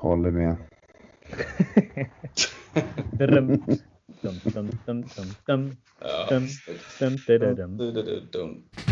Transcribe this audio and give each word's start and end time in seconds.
Håller 0.00 0.30
med. 0.30 0.56
Dum, 3.18 3.46
dum, 4.22 4.40
dum, 4.54 4.70
dum, 4.86 5.02
dum, 5.16 5.34
dum. 5.46 5.70
Dum, 6.28 6.46
dum, 6.98 7.16
dum, 8.32 8.89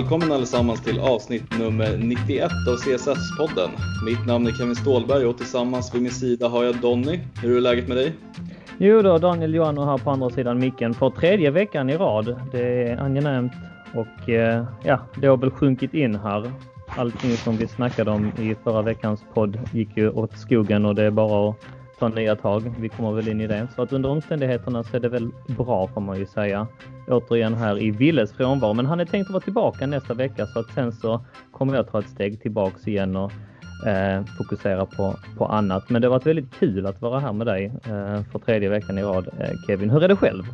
välkommen 0.00 0.32
allesammans 0.32 0.80
till 0.80 0.98
avsnitt 0.98 1.58
nummer 1.58 1.96
91 1.96 2.42
av 2.42 2.76
CSS-podden. 2.76 3.70
Mitt 4.04 4.26
namn 4.26 4.46
är 4.46 4.52
Kevin 4.52 4.76
Ståhlberg 4.76 5.26
och 5.26 5.36
tillsammans 5.36 5.94
vid 5.94 6.02
min 6.02 6.10
sida 6.10 6.48
har 6.48 6.64
jag 6.64 6.76
Donny. 6.80 7.20
Hur 7.42 7.56
är 7.56 7.60
läget 7.60 7.88
med 7.88 7.96
dig? 7.96 8.12
Jo 8.78 9.02
då, 9.02 9.18
Daniel 9.18 9.54
Johanno 9.54 9.84
här 9.84 9.98
på 9.98 10.10
andra 10.10 10.30
sidan 10.30 10.58
micken 10.58 10.94
för 10.94 11.10
tredje 11.10 11.50
veckan 11.50 11.90
i 11.90 11.96
rad. 11.96 12.40
Det 12.52 12.82
är 12.82 12.96
angenämt 12.96 13.52
och 13.94 14.28
eh, 14.28 14.64
ja, 14.84 15.00
det 15.20 15.26
har 15.26 15.36
väl 15.36 15.50
sjunkit 15.50 15.94
in 15.94 16.14
här. 16.14 16.52
Allting 16.86 17.36
som 17.36 17.56
vi 17.56 17.66
snackade 17.66 18.10
om 18.10 18.32
i 18.38 18.56
förra 18.64 18.82
veckans 18.82 19.24
podd 19.34 19.58
gick 19.72 19.96
ju 19.96 20.10
åt 20.10 20.38
skogen 20.38 20.84
och 20.84 20.94
det 20.94 21.02
är 21.02 21.10
bara 21.10 21.50
att 21.50 21.56
ta 22.00 22.08
nya 22.08 22.36
tag. 22.36 22.74
Vi 22.78 22.88
kommer 22.88 23.12
väl 23.12 23.28
in 23.28 23.40
i 23.40 23.46
det. 23.46 23.68
Så 23.76 23.82
att 23.82 23.92
under 23.92 24.08
omständigheterna 24.08 24.82
så 24.82 24.96
är 24.96 25.00
det 25.00 25.08
väl 25.08 25.30
bra 25.46 25.88
får 25.88 26.00
man 26.00 26.18
ju 26.18 26.26
säga. 26.26 26.66
Återigen 27.08 27.54
här 27.54 27.78
i 27.82 27.90
Willes 27.90 28.32
frånvaro. 28.32 28.74
Men 28.74 28.86
han 28.86 29.00
är 29.00 29.04
tänkt 29.04 29.26
att 29.26 29.32
vara 29.32 29.42
tillbaka 29.42 29.86
nästa 29.86 30.14
vecka 30.14 30.46
så 30.46 30.58
att 30.58 30.70
sen 30.74 30.92
så 30.92 31.24
kommer 31.52 31.74
jag 31.74 31.90
ta 31.90 31.98
ett 31.98 32.08
steg 32.08 32.42
tillbaks 32.42 32.88
igen 32.88 33.16
och 33.16 33.32
eh, 33.86 34.24
fokusera 34.38 34.86
på, 34.86 35.16
på 35.38 35.46
annat. 35.46 35.90
Men 35.90 36.02
det 36.02 36.08
har 36.08 36.10
varit 36.10 36.26
väldigt 36.26 36.54
kul 36.54 36.86
att 36.86 37.02
vara 37.02 37.20
här 37.20 37.32
med 37.32 37.46
dig 37.46 37.64
eh, 37.64 38.22
för 38.32 38.38
tredje 38.38 38.68
veckan 38.68 38.98
i 38.98 39.02
rad. 39.02 39.28
Eh, 39.38 39.50
Kevin, 39.66 39.90
hur 39.90 40.04
är 40.04 40.08
det 40.08 40.16
själv? 40.16 40.44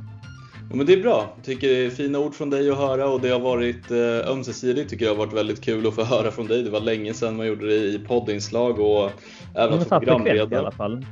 Ja, 0.71 0.77
men 0.77 0.87
det 0.87 0.93
är 0.93 1.03
bra. 1.03 1.33
Jag 1.37 1.45
tycker 1.45 1.69
det 1.69 1.87
är 1.87 1.91
fina 1.91 2.19
ord 2.19 2.35
från 2.35 2.51
dig 2.51 2.71
att 2.71 2.79
höra 2.79 3.09
och 3.09 3.21
det 3.21 3.29
har 3.29 3.41
varit 3.41 3.91
eh, 3.91 4.31
ömsesidigt. 4.33 4.91
tycker 4.91 5.05
jag 5.05 5.13
har 5.13 5.19
varit 5.19 5.33
väldigt 5.33 5.61
kul 5.61 5.87
att 5.87 5.95
få 5.95 6.05
höra 6.05 6.31
från 6.31 6.47
dig. 6.47 6.63
Det 6.63 6.71
var 6.71 6.81
länge 6.81 7.15
sedan 7.15 7.37
man 7.37 7.47
gjorde 7.47 7.67
det 7.67 7.77
i 7.77 7.99
poddinslag 7.99 8.81
och 8.81 9.11
även 9.55 9.85
så 9.85 9.89
frekvent 9.89 10.53
i 10.53 10.55
alla 10.55 10.71
fall. 10.71 11.05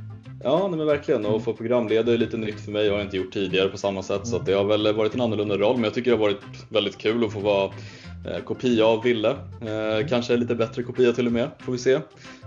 Ja, 0.45 0.67
nej, 0.67 0.77
men 0.77 0.87
verkligen. 0.87 1.25
Och 1.25 1.43
få 1.43 1.53
programleda 1.53 2.13
är 2.13 2.17
lite 2.17 2.37
nytt 2.37 2.61
för 2.61 2.71
mig. 2.71 2.85
Jag 2.85 2.93
har 2.93 3.01
inte 3.01 3.17
gjort 3.17 3.33
tidigare 3.33 3.69
på 3.69 3.77
samma 3.77 4.03
sätt. 4.03 4.27
Så 4.27 4.35
att 4.35 4.45
det 4.45 4.53
har 4.53 4.63
väl 4.63 4.95
varit 4.95 5.13
en 5.13 5.21
annorlunda 5.21 5.57
roll. 5.57 5.75
Men 5.75 5.83
jag 5.83 5.93
tycker 5.93 6.11
det 6.11 6.17
har 6.17 6.21
varit 6.21 6.41
väldigt 6.69 6.97
kul 6.97 7.25
att 7.25 7.33
få 7.33 7.39
vara 7.39 7.71
eh, 8.27 8.43
kopia 8.43 8.85
av 8.85 9.03
Ville. 9.03 9.29
Eh, 9.29 10.07
kanske 10.09 10.37
lite 10.37 10.55
bättre 10.55 10.83
kopia 10.83 11.11
till 11.11 11.27
och 11.27 11.31
med, 11.31 11.49
får 11.59 11.71
vi 11.71 11.77
se. 11.77 11.93
Eh, 11.93 12.01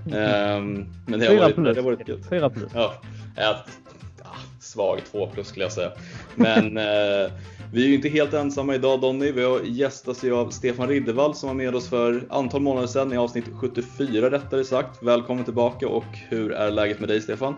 men 0.07 0.87
det 1.07 1.27
har 1.27 1.37
varit, 1.37 1.57
det 1.57 1.75
har 1.75 1.83
varit 1.83 2.07
kul. 2.07 2.23
Fyra 2.31 2.51
plus. 2.51 2.71
Ja, 2.75 2.95
ett, 3.37 3.79
ja, 4.25 4.31
svag 4.61 5.01
2 5.13 5.27
plus 5.27 5.47
skulle 5.47 5.65
jag 5.65 5.73
säga. 5.73 5.91
Men 6.35 6.77
eh, 6.77 7.33
vi 7.73 7.85
är 7.85 7.89
ju 7.89 7.95
inte 7.95 8.09
helt 8.09 8.35
ensamma 8.35 8.75
idag 8.75 9.01
Donny. 9.01 9.33
Vi 9.33 9.45
har 9.45 9.61
gästas 9.65 10.25
ju 10.25 10.35
av 10.35 10.51
Stefan 10.51 10.89
Riddervall 10.89 11.35
som 11.35 11.49
var 11.49 11.55
med 11.55 11.75
oss 11.75 11.89
för 11.89 12.23
antal 12.31 12.61
månader 12.61 12.87
sedan 12.89 13.13
i 13.13 13.17
avsnitt 13.17 13.45
74 13.61 14.31
rättare 14.31 14.65
sagt. 14.65 15.03
Välkommen 15.03 15.45
tillbaka 15.45 15.89
och 15.89 16.05
hur 16.29 16.53
är 16.53 16.71
läget 16.71 17.01
med 17.01 17.09
dig 17.09 17.21
Stefan? 17.21 17.55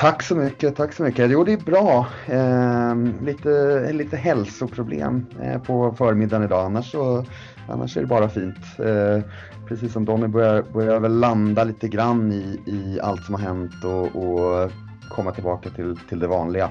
Tack 0.00 0.22
så 0.22 0.36
mycket, 0.36 0.76
tack 0.76 0.92
så 0.92 1.02
mycket. 1.02 1.30
Jo, 1.30 1.44
det 1.44 1.52
är 1.52 1.56
bra. 1.56 2.06
Eh, 2.26 3.24
lite, 3.24 3.92
lite 3.92 4.16
hälsoproblem 4.16 5.26
eh, 5.42 5.62
på 5.62 5.94
förmiddagen 5.98 6.44
idag. 6.44 6.64
Annars, 6.64 6.90
så, 6.90 7.24
annars 7.68 7.96
är 7.96 8.00
det 8.00 8.06
bara 8.06 8.28
fint. 8.28 8.56
Eh, 8.78 9.22
precis 9.68 9.92
som 9.92 10.04
Donny 10.04 10.26
börjar, 10.26 10.62
börjar 10.62 11.00
väl 11.00 11.18
landa 11.18 11.64
lite 11.64 11.88
grann 11.88 12.32
i, 12.32 12.60
i 12.66 13.00
allt 13.02 13.24
som 13.24 13.34
har 13.34 13.42
hänt 13.42 13.84
och, 13.84 14.16
och 14.16 14.70
komma 15.08 15.32
tillbaka 15.32 15.70
till, 15.70 15.96
till 16.08 16.18
det 16.18 16.26
vanliga. 16.26 16.70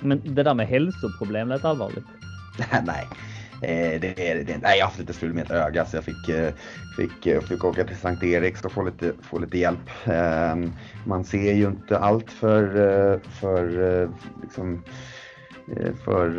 Men 0.00 0.34
det 0.34 0.42
där 0.42 0.54
med 0.54 0.66
hälsoproblem 0.66 1.48
lät 1.48 1.64
allvarligt. 1.64 2.06
nej. 2.86 3.08
Eh, 3.62 4.00
det, 4.00 4.30
är- 4.30 4.44
det, 4.44 4.58
nej, 4.62 4.78
jag 4.78 4.84
har 4.84 4.88
haft 4.90 4.98
lite 4.98 5.12
strul 5.12 5.34
med 5.34 5.44
ett 5.44 5.50
öga 5.50 5.84
så 5.84 5.96
jag 5.96 6.04
fick, 6.04 6.28
eh, 6.28 6.52
fick, 6.96 7.26
eh, 7.26 7.40
fick 7.40 7.64
åka 7.64 7.84
till 7.84 7.96
Sankt 7.96 8.22
Eriks 8.22 8.64
och 8.64 8.72
få 8.72 8.82
lite, 8.82 9.12
få 9.22 9.38
lite 9.38 9.58
hjälp. 9.58 9.90
Eh, 10.04 10.56
man 11.06 11.24
ser 11.24 11.52
ju 11.52 11.66
inte 11.66 11.98
allt 11.98 12.30
för, 12.30 13.18
för, 13.18 14.08
liksom, 14.42 14.82
för, 16.04 16.30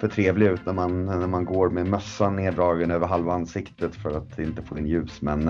för 0.00 0.08
trevlig 0.08 0.46
ut 0.46 0.66
när 0.66 0.72
man, 0.72 1.04
när 1.04 1.26
man 1.26 1.44
går 1.44 1.70
med 1.70 1.86
mössan 1.86 2.36
neddragen 2.36 2.90
över 2.90 3.06
halva 3.06 3.32
ansiktet 3.32 3.94
för 3.94 4.16
att 4.16 4.38
inte 4.38 4.62
få 4.62 4.78
in 4.78 4.86
ljus. 4.86 5.22
Men, 5.22 5.44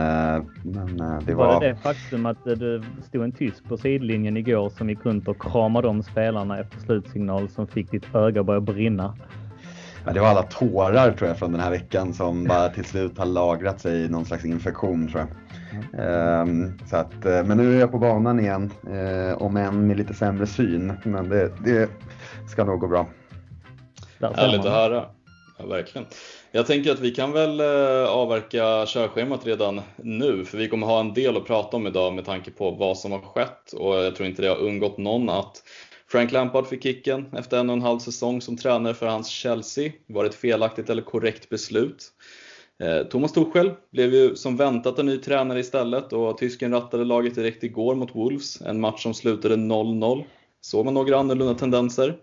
men 0.62 0.96
det 1.26 1.34
Var 1.34 1.46
var... 1.46 1.60
det 1.60 1.68
det 1.68 1.76
faktum 1.76 2.26
att 2.26 2.44
det 2.44 2.82
stod 3.08 3.24
en 3.24 3.32
tysk 3.32 3.64
på 3.68 3.76
sidlinjen 3.76 4.36
igår 4.36 4.70
som 4.70 4.90
gick 4.90 5.04
runt 5.06 5.28
och 5.28 5.42
kramade 5.42 5.88
om 5.88 6.02
spelarna 6.02 6.58
efter 6.60 6.80
slutsignal 6.80 7.48
som 7.48 7.66
fick 7.66 7.90
ditt 7.90 8.14
öga 8.14 8.42
börja 8.44 8.60
brinna? 8.60 9.14
Ja, 10.06 10.12
det 10.12 10.20
var 10.20 10.28
alla 10.28 10.42
tårar 10.42 11.12
tror 11.12 11.28
jag 11.28 11.38
från 11.38 11.52
den 11.52 11.60
här 11.60 11.70
veckan 11.70 12.14
som 12.14 12.44
bara 12.44 12.68
till 12.68 12.84
slut 12.84 13.18
har 13.18 13.26
lagrat 13.26 13.80
sig 13.80 14.04
i 14.04 14.08
någon 14.08 14.24
slags 14.24 14.44
infektion 14.44 15.08
tror 15.08 15.20
jag. 15.20 15.28
Ehm, 16.00 16.78
så 16.90 16.96
att, 16.96 17.24
eh, 17.24 17.44
men 17.44 17.56
nu 17.56 17.76
är 17.76 17.80
jag 17.80 17.90
på 17.90 17.98
banan 17.98 18.40
igen, 18.40 18.72
eh, 18.90 19.42
om 19.42 19.56
än 19.56 19.86
med 19.86 19.96
lite 19.96 20.14
sämre 20.14 20.46
syn. 20.46 20.92
Men 21.04 21.28
det, 21.28 21.52
det 21.64 21.90
ska 22.48 22.64
nog 22.64 22.80
gå 22.80 22.88
bra. 22.88 23.06
Härligt 24.20 24.60
att 24.60 24.72
höra. 24.72 25.04
Ja, 25.58 25.66
verkligen. 25.66 26.06
Jag 26.52 26.66
tänker 26.66 26.92
att 26.92 27.00
vi 27.00 27.10
kan 27.10 27.32
väl 27.32 27.60
eh, 27.60 28.08
avverka 28.08 28.86
körschemat 28.86 29.46
redan 29.46 29.80
nu, 29.96 30.44
för 30.44 30.58
vi 30.58 30.68
kommer 30.68 30.86
ha 30.86 31.00
en 31.00 31.14
del 31.14 31.36
att 31.36 31.46
prata 31.46 31.76
om 31.76 31.86
idag 31.86 32.14
med 32.14 32.24
tanke 32.24 32.50
på 32.50 32.70
vad 32.70 32.98
som 32.98 33.12
har 33.12 33.20
skett 33.20 33.72
och 33.72 33.94
jag 33.94 34.16
tror 34.16 34.28
inte 34.28 34.42
det 34.42 34.48
har 34.48 34.60
undgått 34.60 34.98
någon 34.98 35.28
att 35.28 35.62
Frank 36.16 36.32
Lampard 36.32 36.66
fick 36.66 36.82
kicken 36.82 37.26
efter 37.32 37.58
en 37.58 37.70
och 37.70 37.76
en 37.76 37.82
halv 37.82 37.98
säsong 37.98 38.40
som 38.40 38.56
tränare 38.56 38.94
för 38.94 39.06
hans 39.06 39.28
Chelsea. 39.28 39.92
Var 40.06 40.22
det 40.22 40.28
ett 40.28 40.34
felaktigt 40.34 40.90
eller 40.90 41.02
korrekt 41.02 41.48
beslut? 41.48 42.04
Eh, 42.82 43.02
Thomas 43.02 43.32
Tuchel 43.32 43.70
blev 43.92 44.14
ju 44.14 44.36
som 44.36 44.56
väntat 44.56 44.98
en 44.98 45.06
ny 45.06 45.18
tränare 45.18 45.60
istället 45.60 46.12
och 46.12 46.38
tysken 46.38 46.72
rattade 46.72 47.04
laget 47.04 47.34
direkt 47.34 47.64
igår 47.64 47.94
mot 47.94 48.14
Wolves, 48.14 48.60
en 48.60 48.80
match 48.80 49.02
som 49.02 49.14
slutade 49.14 49.56
0-0. 49.56 50.24
Såg 50.60 50.84
man 50.84 50.94
några 50.94 51.18
annorlunda 51.18 51.54
tendenser? 51.54 52.16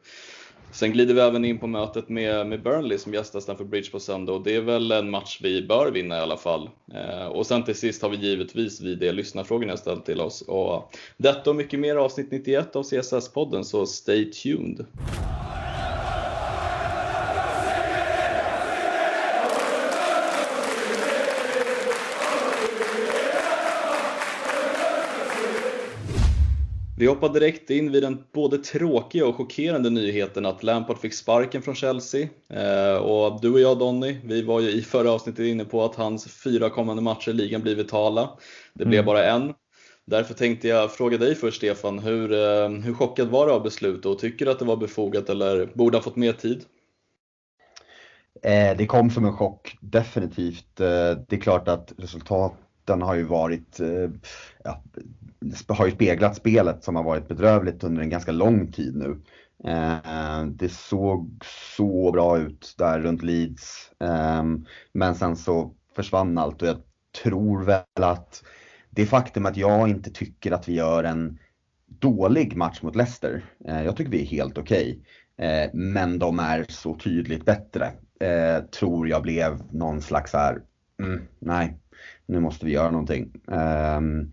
Sen 0.74 0.92
glider 0.92 1.14
vi 1.14 1.22
även 1.22 1.46
in 1.46 1.60
på 1.60 1.68
mötet 1.68 2.10
med, 2.10 2.48
med 2.48 2.64
Burnley 2.64 2.98
som 2.98 3.14
gästar 3.14 3.40
Stamford 3.40 3.70
Bridge 3.70 3.92
på 3.92 4.00
söndag 4.00 4.34
och 4.34 4.44
det 4.44 4.56
är 4.56 4.62
väl 4.62 4.92
en 4.92 5.10
match 5.10 5.40
vi 5.42 5.68
bör 5.68 5.92
vinna 5.92 6.18
i 6.18 6.20
alla 6.20 6.38
fall. 6.38 6.70
Eh, 6.94 7.26
och 7.26 7.46
sen 7.46 7.64
till 7.64 7.76
sist 7.76 8.02
har 8.02 8.10
vi 8.10 8.18
givetvis 8.18 8.82
vid 8.82 9.00
det 9.00 9.12
lyssnarfrågorna 9.12 9.72
jag 9.72 9.80
ställt 9.80 10.06
till 10.06 10.22
oss. 10.22 10.42
Och 10.42 10.94
detta 11.18 11.50
och 11.50 11.56
mycket 11.56 11.80
mer 11.80 11.96
avsnitt 11.96 12.32
91 12.32 12.76
av 12.76 12.84
CSS-podden, 12.84 13.64
så 13.64 13.86
stay 13.86 14.32
tuned! 14.32 14.86
Vi 27.04 27.08
hoppar 27.08 27.30
direkt 27.30 27.70
in 27.70 27.92
vid 27.92 28.04
den 28.04 28.24
både 28.34 28.58
tråkiga 28.58 29.28
och 29.28 29.36
chockerande 29.36 29.90
nyheten 29.90 30.46
att 30.46 30.64
Lampard 30.64 30.98
fick 30.98 31.14
sparken 31.14 31.62
från 31.62 31.76
Chelsea. 31.76 32.28
Eh, 32.50 32.96
och 32.96 33.42
du 33.42 33.54
och 33.54 33.60
jag 33.60 33.80
Donny, 33.80 34.18
vi 34.24 34.42
var 34.42 34.60
ju 34.60 34.72
i 34.72 34.82
förra 34.82 35.12
avsnittet 35.12 35.46
inne 35.46 35.66
på 35.66 35.84
att 35.84 35.96
hans 35.96 36.44
fyra 36.44 36.70
kommande 36.70 37.02
matcher 37.02 37.30
i 37.30 37.34
ligan 37.34 37.62
blir 37.62 37.76
vitala. 37.76 38.30
Det 38.74 38.86
blev 38.86 39.00
Mm. 39.00 39.06
bara 39.06 39.26
en. 39.26 39.54
Därför 40.06 40.34
tänkte 40.34 40.68
jag 40.68 40.92
fråga 40.92 41.18
dig 41.18 41.36
först 41.36 41.58
Stefan, 41.58 42.00
hur, 42.00 42.32
eh, 42.32 42.70
hur 42.70 42.94
chockad 42.94 43.28
var 43.28 43.48
du 43.48 43.54
av 43.54 43.64
beslutet 43.64 44.06
och 44.06 44.20
tycker 44.20 44.46
du 44.46 44.52
att 44.52 44.60
det 44.60 44.66
var 44.66 44.78
befogat 44.78 45.30
eller 45.30 45.70
borde 45.74 45.98
ha 45.98 46.04
fått 46.04 46.16
mer 46.16 46.34
tid? 46.34 46.62
Eh, 48.44 48.78
det 48.78 48.86
kom 48.86 49.10
som 49.10 49.26
en 49.26 49.34
chock, 49.34 49.78
definitivt. 49.82 50.76
Det 50.76 51.34
är 51.34 51.42
klart 51.42 51.68
att 51.68 51.94
den 52.86 53.02
har 53.02 53.16
ju 53.16 53.24
varit, 53.24 53.80
eh, 53.80 54.10
ja, 54.64 54.84
har 55.68 55.86
ju 55.86 55.92
speglat 55.92 56.36
spelet 56.36 56.84
som 56.84 56.96
har 56.96 57.04
varit 57.04 57.28
bedrövligt 57.28 57.84
under 57.84 58.02
en 58.02 58.10
ganska 58.10 58.32
lång 58.32 58.72
tid 58.72 58.96
nu. 58.96 59.22
Eh, 59.66 60.46
det 60.46 60.70
såg 60.70 61.46
så 61.78 62.12
bra 62.12 62.38
ut 62.38 62.76
där 62.78 63.00
runt 63.00 63.24
Leeds. 63.24 63.92
Ehm, 64.00 64.66
men 64.94 65.16
sen 65.16 65.36
så 65.36 65.74
försvann 65.96 66.38
allt 66.38 66.62
och 66.62 66.68
jag 66.68 66.78
tror 67.24 67.64
väl 67.64 67.84
att 68.02 68.44
det 68.90 69.06
faktum 69.06 69.46
att 69.46 69.58
jag 69.58 69.90
inte 69.90 70.12
tycker 70.12 70.52
att 70.52 70.70
vi 70.70 70.74
gör 70.74 71.04
en 71.04 71.40
dålig 71.86 72.56
match 72.56 72.82
mot 72.82 72.96
Leicester. 72.96 73.46
Eh, 73.68 73.84
jag 73.84 73.98
tycker 73.98 74.12
vi 74.12 74.22
är 74.22 74.26
helt 74.26 74.58
okej. 74.58 75.00
Okay. 75.38 75.70
men 75.74 76.20
de 76.20 76.40
är 76.40 76.66
så 76.70 76.96
tydligt 76.96 77.46
bättre. 77.46 77.92
Tror 78.80 79.08
jag 79.08 79.22
blev 79.22 79.62
någon 79.72 80.02
slags 80.02 80.34
här, 80.34 80.62
mm, 81.00 81.22
nej, 81.40 81.78
nu 82.26 82.40
måste 82.40 82.66
vi 82.66 82.72
göra 82.72 82.92
någonting. 82.92 83.32
Ehm, 83.52 84.32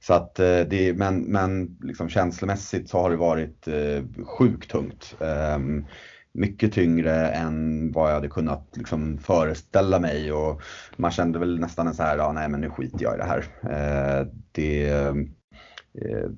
så 0.00 0.14
att 0.14 0.38
eh, 0.38 0.60
det, 0.60 0.94
men, 0.96 1.20
men 1.20 1.76
liksom 1.80 2.08
känslomässigt 2.08 2.88
så 2.88 2.98
har 2.98 3.10
det 3.10 3.16
varit 3.16 3.68
eh, 3.68 4.24
sjukt 4.24 4.70
tungt. 4.70 5.16
Ehm, 5.20 5.84
mycket 6.32 6.72
tyngre 6.72 7.28
än 7.28 7.92
vad 7.92 8.10
jag 8.10 8.14
hade 8.14 8.28
kunnat 8.28 8.76
liksom 8.76 9.18
föreställa 9.18 10.00
mig 10.00 10.32
och 10.32 10.62
man 10.96 11.10
kände 11.10 11.38
väl 11.38 11.60
nästan 11.60 11.86
en 11.86 11.94
så 11.94 12.02
här, 12.02 12.18
ja 12.18 12.32
nej 12.32 12.48
men 12.48 12.60
nu 12.60 12.70
skiter 12.70 13.02
jag 13.02 13.14
i 13.14 13.18
det 13.18 13.24
här. 13.24 13.44
Eh, 13.62 14.26
det, 14.52 15.12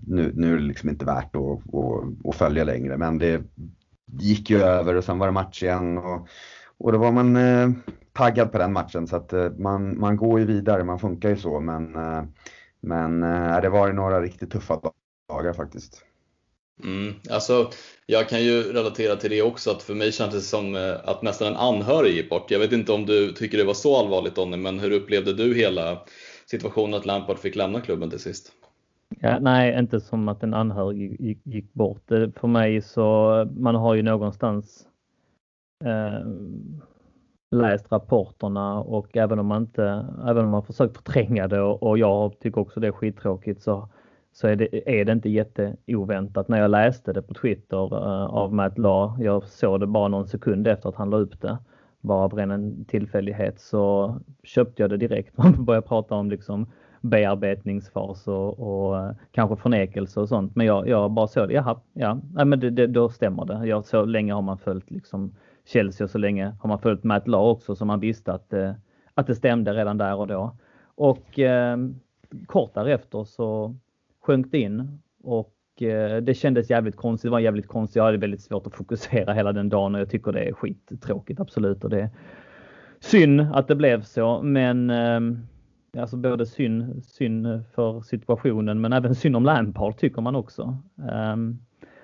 nu, 0.07 0.33
nu 0.35 0.53
är 0.53 0.57
det 0.57 0.63
liksom 0.63 0.89
inte 0.89 1.05
värt 1.05 1.37
att, 1.37 1.75
att, 1.75 2.29
att 2.29 2.35
följa 2.35 2.65
längre 2.65 2.97
men 2.97 3.19
det 3.19 3.43
gick 4.13 4.51
ju 4.51 4.63
över 4.63 4.95
och 4.95 5.05
sen 5.05 5.19
var 5.19 5.27
det 5.27 5.33
match 5.33 5.63
igen 5.63 5.99
och, 5.99 6.29
och 6.79 6.93
då 6.93 6.99
var 6.99 7.13
man 7.13 7.37
taggad 8.13 8.53
på 8.53 8.59
den 8.59 8.73
matchen 8.73 9.07
så 9.07 9.17
att 9.17 9.33
eh, 9.33 9.51
man, 9.51 10.01
man 10.01 10.17
går 10.17 10.41
ju 10.41 10.47
vidare, 10.47 10.85
man 10.85 10.99
funkar 10.99 11.29
ju 11.29 11.37
så 11.37 11.61
men, 11.61 11.97
eh, 11.97 12.23
men 12.81 13.23
eh, 13.23 13.61
det 13.61 13.69
var 13.69 13.93
några 13.93 14.21
riktigt 14.21 14.51
tuffa 14.51 14.81
dagar 15.29 15.53
faktiskt. 15.53 16.05
Mm, 16.85 17.15
alltså, 17.31 17.71
jag 18.07 18.29
kan 18.29 18.43
ju 18.43 18.63
relatera 18.63 19.17
till 19.17 19.31
det 19.31 19.43
också, 19.43 19.71
att 19.71 19.83
för 19.83 19.95
mig 19.95 20.13
kändes 20.13 20.35
det 20.35 20.41
som 20.41 20.95
att 21.05 21.23
nästan 21.23 21.49
en 21.49 21.57
anhörig 21.57 22.17
gick 22.17 22.31
bort. 22.31 22.51
Jag 22.51 22.59
vet 22.59 22.73
inte 22.73 22.93
om 22.93 23.07
du 23.07 23.33
tycker 23.33 23.59
det 23.59 23.65
var 23.65 23.75
så 23.75 23.97
allvarligt 23.97 24.35
Donny, 24.35 24.57
men 24.57 24.79
hur 24.79 24.91
upplevde 24.91 25.33
du 25.33 25.55
hela 25.55 25.99
situationen 26.47 26.95
att 26.95 27.07
Lampard 27.07 27.39
fick 27.39 27.57
lämna 27.57 27.81
klubben 27.81 28.11
till 28.11 28.19
sist? 28.19 28.53
Ja, 29.21 29.39
nej, 29.39 29.79
inte 29.79 30.01
som 30.01 30.29
att 30.29 30.43
en 30.43 30.55
anhörig 30.55 31.21
gick, 31.21 31.39
gick 31.45 31.73
bort. 31.73 32.09
För 32.09 32.47
mig 32.47 32.83
så, 32.83 33.49
man 33.57 33.75
har 33.75 33.95
ju 33.95 34.03
någonstans 34.03 34.87
eh, 35.85 36.27
läst 37.53 37.93
rapporterna 37.93 38.81
och 38.81 39.17
även 39.17 39.39
om 39.39 39.47
man 39.47 39.63
inte, 39.63 40.07
även 40.27 40.45
om 40.45 40.51
man 40.51 40.63
försökt 40.63 40.97
förtränga 40.97 41.49
det 41.49 41.61
och, 41.61 41.83
och 41.83 41.99
jag 41.99 42.39
tycker 42.39 42.61
också 42.61 42.81
det 42.81 42.87
är 42.87 42.93
skittråkigt 42.93 43.63
så, 43.63 43.89
så 44.33 44.49
är, 44.49 44.57
det, 44.57 45.01
är 45.01 45.05
det 45.05 45.13
inte 45.13 45.29
jätteoväntat. 45.29 46.49
När 46.49 46.61
jag 46.61 46.71
läste 46.71 47.13
det 47.13 47.23
på 47.23 47.35
Twitter 47.35 47.95
uh, 47.95 48.25
av 48.25 48.55
Matt 48.55 48.79
Law, 48.79 49.23
jag 49.23 49.45
såg 49.45 49.81
det 49.81 49.87
bara 49.87 50.09
någon 50.09 50.27
sekund 50.27 50.69
efter 50.69 50.89
att 50.89 50.97
han 50.97 51.11
la 51.11 51.17
upp 51.17 51.41
det, 51.41 51.59
bara 52.01 52.25
av 52.25 52.35
ren 52.35 52.85
tillfällighet 52.85 53.61
så 53.61 54.17
köpte 54.43 54.83
jag 54.83 54.91
det 54.91 54.97
direkt. 54.97 55.37
Man 55.39 55.65
började 55.65 55.87
prata 55.87 56.15
om 56.15 56.31
liksom 56.31 56.67
bearbetningsfas 57.01 58.29
och, 58.29 58.59
och 58.59 58.99
eh, 58.99 59.11
kanske 59.33 59.57
förnekelse 59.57 60.21
och 60.21 60.29
sånt. 60.29 60.57
Men 60.57 60.67
jag, 60.67 60.89
jag 60.89 61.11
bara 61.11 61.27
såg 61.27 61.49
det, 61.49 61.55
jaha, 61.55 61.81
ja, 61.93 62.19
nej, 62.33 62.45
men 62.45 62.61
det, 62.61 62.71
det, 62.71 62.87
då 62.87 63.09
stämmer 63.09 63.45
det. 63.45 63.67
Jag, 63.67 63.85
så 63.85 64.05
länge 64.05 64.33
har 64.33 64.43
man 64.43 64.59
följt 64.59 64.91
liksom 64.91 65.35
Chelsea 65.65 66.05
och 66.05 66.11
så 66.11 66.19
länge 66.19 66.57
har 66.61 66.69
man 66.69 66.79
följt 66.79 67.05
Matt 67.05 67.29
Law 67.29 67.51
också 67.51 67.75
så 67.77 67.85
man 67.85 68.01
visste 68.01 68.33
att, 68.33 68.53
eh, 68.53 68.73
att 69.15 69.27
det 69.27 69.35
stämde 69.35 69.73
redan 69.73 69.99
där 69.99 70.17
och 70.17 70.27
då. 70.27 70.57
Och 70.95 71.39
eh, 71.39 71.77
kort 72.47 72.75
därefter 72.75 73.25
så 73.25 73.77
sjönk 74.21 74.53
det 74.53 74.59
in 74.59 74.99
och 75.23 75.83
eh, 75.83 76.17
det 76.17 76.35
kändes 76.35 76.71
jävligt 76.71 76.97
konstigt. 76.97 77.29
Det 77.29 77.33
var 77.33 77.39
jävligt 77.39 77.69
konstigt. 77.69 77.97
Jag 77.97 78.05
hade 78.05 78.19
väldigt 78.19 78.43
svårt 78.43 78.67
att 78.67 78.75
fokusera 78.75 79.33
hela 79.33 79.53
den 79.53 79.69
dagen 79.69 79.95
och 79.95 80.01
jag 80.01 80.11
tycker 80.11 80.33
det 80.33 80.49
är 80.49 80.53
skittråkigt 80.53 81.41
absolut. 81.41 81.85
Och 81.85 81.91
det 81.91 82.01
är 82.01 82.11
synd 83.01 83.41
att 83.41 83.69
det 83.69 83.75
blev 83.77 84.03
så 84.03 84.43
men 84.43 84.91
eh, 84.91 85.21
Alltså 85.99 86.17
både 86.17 86.47
synd, 86.47 87.05
synd 87.05 87.65
för 87.75 88.01
situationen 88.01 88.81
men 88.81 88.93
även 88.93 89.15
synd 89.15 89.37
om 89.37 89.45
Lampard 89.45 89.97
tycker 89.97 90.23
man 90.23 90.37
också. 90.37 90.79
Ehm, 91.11 91.59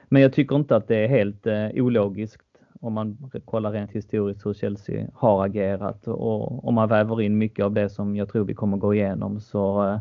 men 0.08 0.22
jag 0.22 0.32
tycker 0.32 0.56
inte 0.56 0.76
att 0.76 0.88
det 0.88 0.96
är 0.96 1.08
helt 1.08 1.46
eh, 1.46 1.68
ologiskt 1.74 2.47
om 2.80 2.92
man 2.92 3.30
kollar 3.44 3.72
rent 3.72 3.90
historiskt 3.90 4.46
hur 4.46 4.54
Chelsea 4.54 5.06
har 5.14 5.44
agerat 5.44 6.08
och 6.08 6.68
om 6.68 6.74
man 6.74 6.88
väver 6.88 7.20
in 7.20 7.38
mycket 7.38 7.64
av 7.64 7.72
det 7.72 7.88
som 7.88 8.16
jag 8.16 8.28
tror 8.28 8.44
vi 8.44 8.54
kommer 8.54 8.76
gå 8.76 8.94
igenom 8.94 9.40
så 9.40 9.84
eh, 9.84 9.98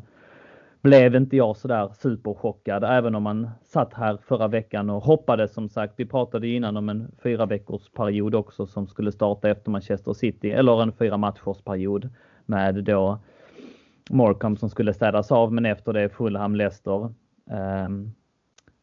blev 0.82 1.16
inte 1.16 1.38
jag 1.38 1.58
sådär 1.58 1.90
superchockad 1.94 2.84
även 2.84 3.16
om 3.16 3.24
man 3.24 3.50
satt 3.64 3.94
här 3.94 4.18
förra 4.18 4.48
veckan 4.48 4.90
och 4.90 5.04
hoppades 5.04 5.54
som 5.54 5.70
sagt. 5.70 5.94
Vi 5.98 6.06
pratade 6.06 6.48
innan 6.48 6.78
om 6.78 6.90
en 6.90 7.12
fyra 7.24 7.46
veckors 7.46 7.90
period 7.90 8.36
också 8.36 8.68
som 8.68 8.88
skulle 8.88 9.12
starta 9.12 9.50
efter 9.50 9.72
Manchester 9.72 10.14
City 10.14 10.52
eller 10.52 10.82
en 10.82 10.92
fyra 10.92 11.18
matchers 11.18 11.62
period 11.62 12.10
med 12.46 12.84
då 12.84 13.20
Morecambe 14.10 14.60
som 14.60 14.70
skulle 14.70 14.94
städas 14.94 15.32
av, 15.32 15.54
men 15.54 15.66
efter 15.66 15.94
det 15.94 16.10
Fulham, 16.10 16.56
Leicester, 16.56 17.14
ehm, 17.52 18.12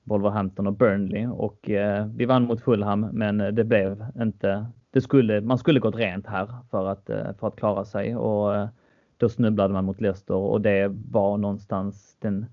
Wolverhampton 0.04 0.66
och 0.66 0.76
Burnley 0.76 1.26
och 1.26 1.70
eh, 1.70 2.06
vi 2.06 2.24
vann 2.24 2.44
mot 2.44 2.60
Fulham, 2.60 3.00
men 3.00 3.40
eh, 3.40 3.48
det 3.48 3.64
blev 3.64 4.06
inte. 4.20 4.66
Det 4.90 5.00
skulle, 5.00 5.40
man 5.40 5.58
skulle 5.58 5.80
gått 5.80 5.96
rent 5.96 6.26
här 6.26 6.48
för 6.70 6.86
att, 6.86 7.10
eh, 7.10 7.32
för 7.40 7.48
att 7.48 7.56
klara 7.56 7.84
sig 7.84 8.16
och 8.16 8.56
eh, 8.56 8.68
då 9.16 9.28
snubblade 9.28 9.74
man 9.74 9.84
mot 9.84 10.00
Leicester 10.00 10.34
och 10.34 10.60
det 10.60 10.88
var 11.10 11.36
någonstans 11.36 12.16
den 12.20 12.46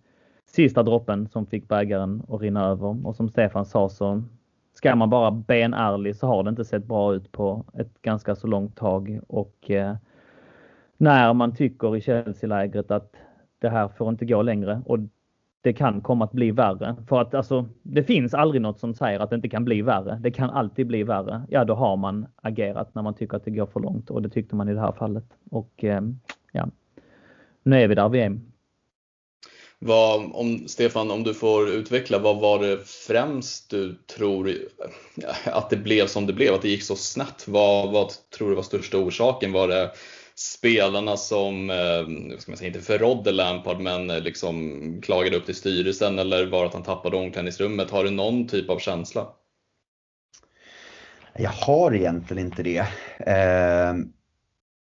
sista 0.46 0.84
droppen 0.84 1.28
som 1.28 1.46
fick 1.46 1.68
bägaren 1.68 2.24
att 2.30 2.42
rinna 2.42 2.66
över. 2.66 3.08
Och 3.08 3.16
som 3.16 3.30
Stefan 3.30 3.66
sa 3.66 3.90
så 3.90 4.24
ska 4.74 4.96
man 4.96 5.10
bara 5.10 5.32
benärlig 5.32 6.16
så 6.16 6.28
har 6.28 6.44
det 6.44 6.50
inte 6.50 6.66
sett 6.66 6.86
bra 6.86 7.16
ut 7.16 7.32
på 7.32 7.66
ett 7.74 8.02
ganska 8.02 8.36
så 8.36 8.48
långt 8.48 8.76
tag 8.76 9.20
och 9.28 9.72
eh, 9.72 9.96
när 10.98 11.34
man 11.34 11.56
tycker 11.56 11.96
i 11.96 12.02
Chelsea-lägret 12.02 12.92
att 12.92 13.16
det 13.60 13.70
här 13.70 13.88
får 13.88 14.10
inte 14.10 14.26
gå 14.26 14.42
längre 14.42 14.82
och 14.86 15.00
det 15.62 15.74
kan 15.74 16.02
komma 16.02 16.26
att 16.26 16.32
bli 16.32 16.52
värre. 16.52 16.96
För 17.10 17.22
att 17.22 17.34
alltså, 17.34 17.70
det 17.84 18.04
finns 18.04 18.34
aldrig 18.34 18.62
något 18.62 18.80
som 18.80 18.96
säger 18.96 19.20
att 19.20 19.30
det 19.30 19.36
inte 19.36 19.50
kan 19.50 19.66
bli 19.66 19.82
värre. 19.82 20.20
Det 20.24 20.32
kan 20.32 20.50
alltid 20.50 20.88
bli 20.88 21.04
värre. 21.04 21.42
Ja, 21.50 21.66
då 21.66 21.76
har 21.76 21.98
man 21.98 22.28
agerat 22.36 22.96
när 22.96 23.02
man 23.02 23.16
tycker 23.16 23.38
att 23.38 23.46
det 23.46 23.52
går 23.52 23.66
för 23.66 23.80
långt 23.80 24.10
och 24.10 24.22
det 24.22 24.30
tyckte 24.30 24.56
man 24.56 24.70
i 24.70 24.74
det 24.74 24.82
här 24.82 24.92
fallet. 24.92 25.26
Och 25.52 25.84
eh, 25.84 26.02
ja, 26.52 26.68
nu 27.64 27.82
är 27.82 27.88
vi 27.88 27.96
där 27.96 28.10
vi 28.10 28.20
är. 28.20 28.40
Vad, 29.80 30.32
om, 30.34 30.68
Stefan, 30.68 31.12
om 31.12 31.24
du 31.24 31.34
får 31.34 31.70
utveckla, 31.70 32.20
vad 32.20 32.40
var 32.40 32.60
det 32.60 32.78
främst 32.86 33.70
du 33.70 33.96
tror 34.16 34.52
att 35.46 35.70
det 35.70 35.78
blev 35.78 36.08
som 36.08 36.26
det 36.26 36.34
blev, 36.34 36.54
att 36.54 36.62
det 36.62 36.70
gick 36.70 36.84
så 36.84 36.96
snett? 36.96 37.48
Vad, 37.48 37.92
vad 37.92 38.10
tror 38.38 38.50
du 38.50 38.56
var 38.56 38.64
största 38.64 38.98
orsaken? 38.98 39.52
Var 39.52 39.68
det 39.68 39.92
spelarna 40.42 41.18
som, 41.18 41.70
eh, 41.70 42.38
ska 42.38 42.52
man 42.52 42.58
säga, 42.58 42.68
inte 42.68 42.82
förrådde 42.82 43.32
Lampard 43.32 43.80
men 43.80 44.10
eh, 44.10 44.20
liksom 44.20 45.02
klagade 45.02 45.38
upp 45.38 45.46
till 45.46 45.56
styrelsen 45.56 46.20
eller 46.20 46.46
var 46.46 46.62
det 46.62 46.68
att 46.68 46.74
han 46.74 46.84
tappade 46.84 47.18
omklädningsrummet? 47.18 47.92
Har 47.92 48.04
du 48.04 48.10
någon 48.10 48.48
typ 48.48 48.70
av 48.70 48.80
känsla? 48.80 49.28
Jag 51.34 51.50
har 51.50 51.96
egentligen 51.96 52.46
inte 52.46 52.64
det. 52.64 52.86
Eh, 53.20 53.94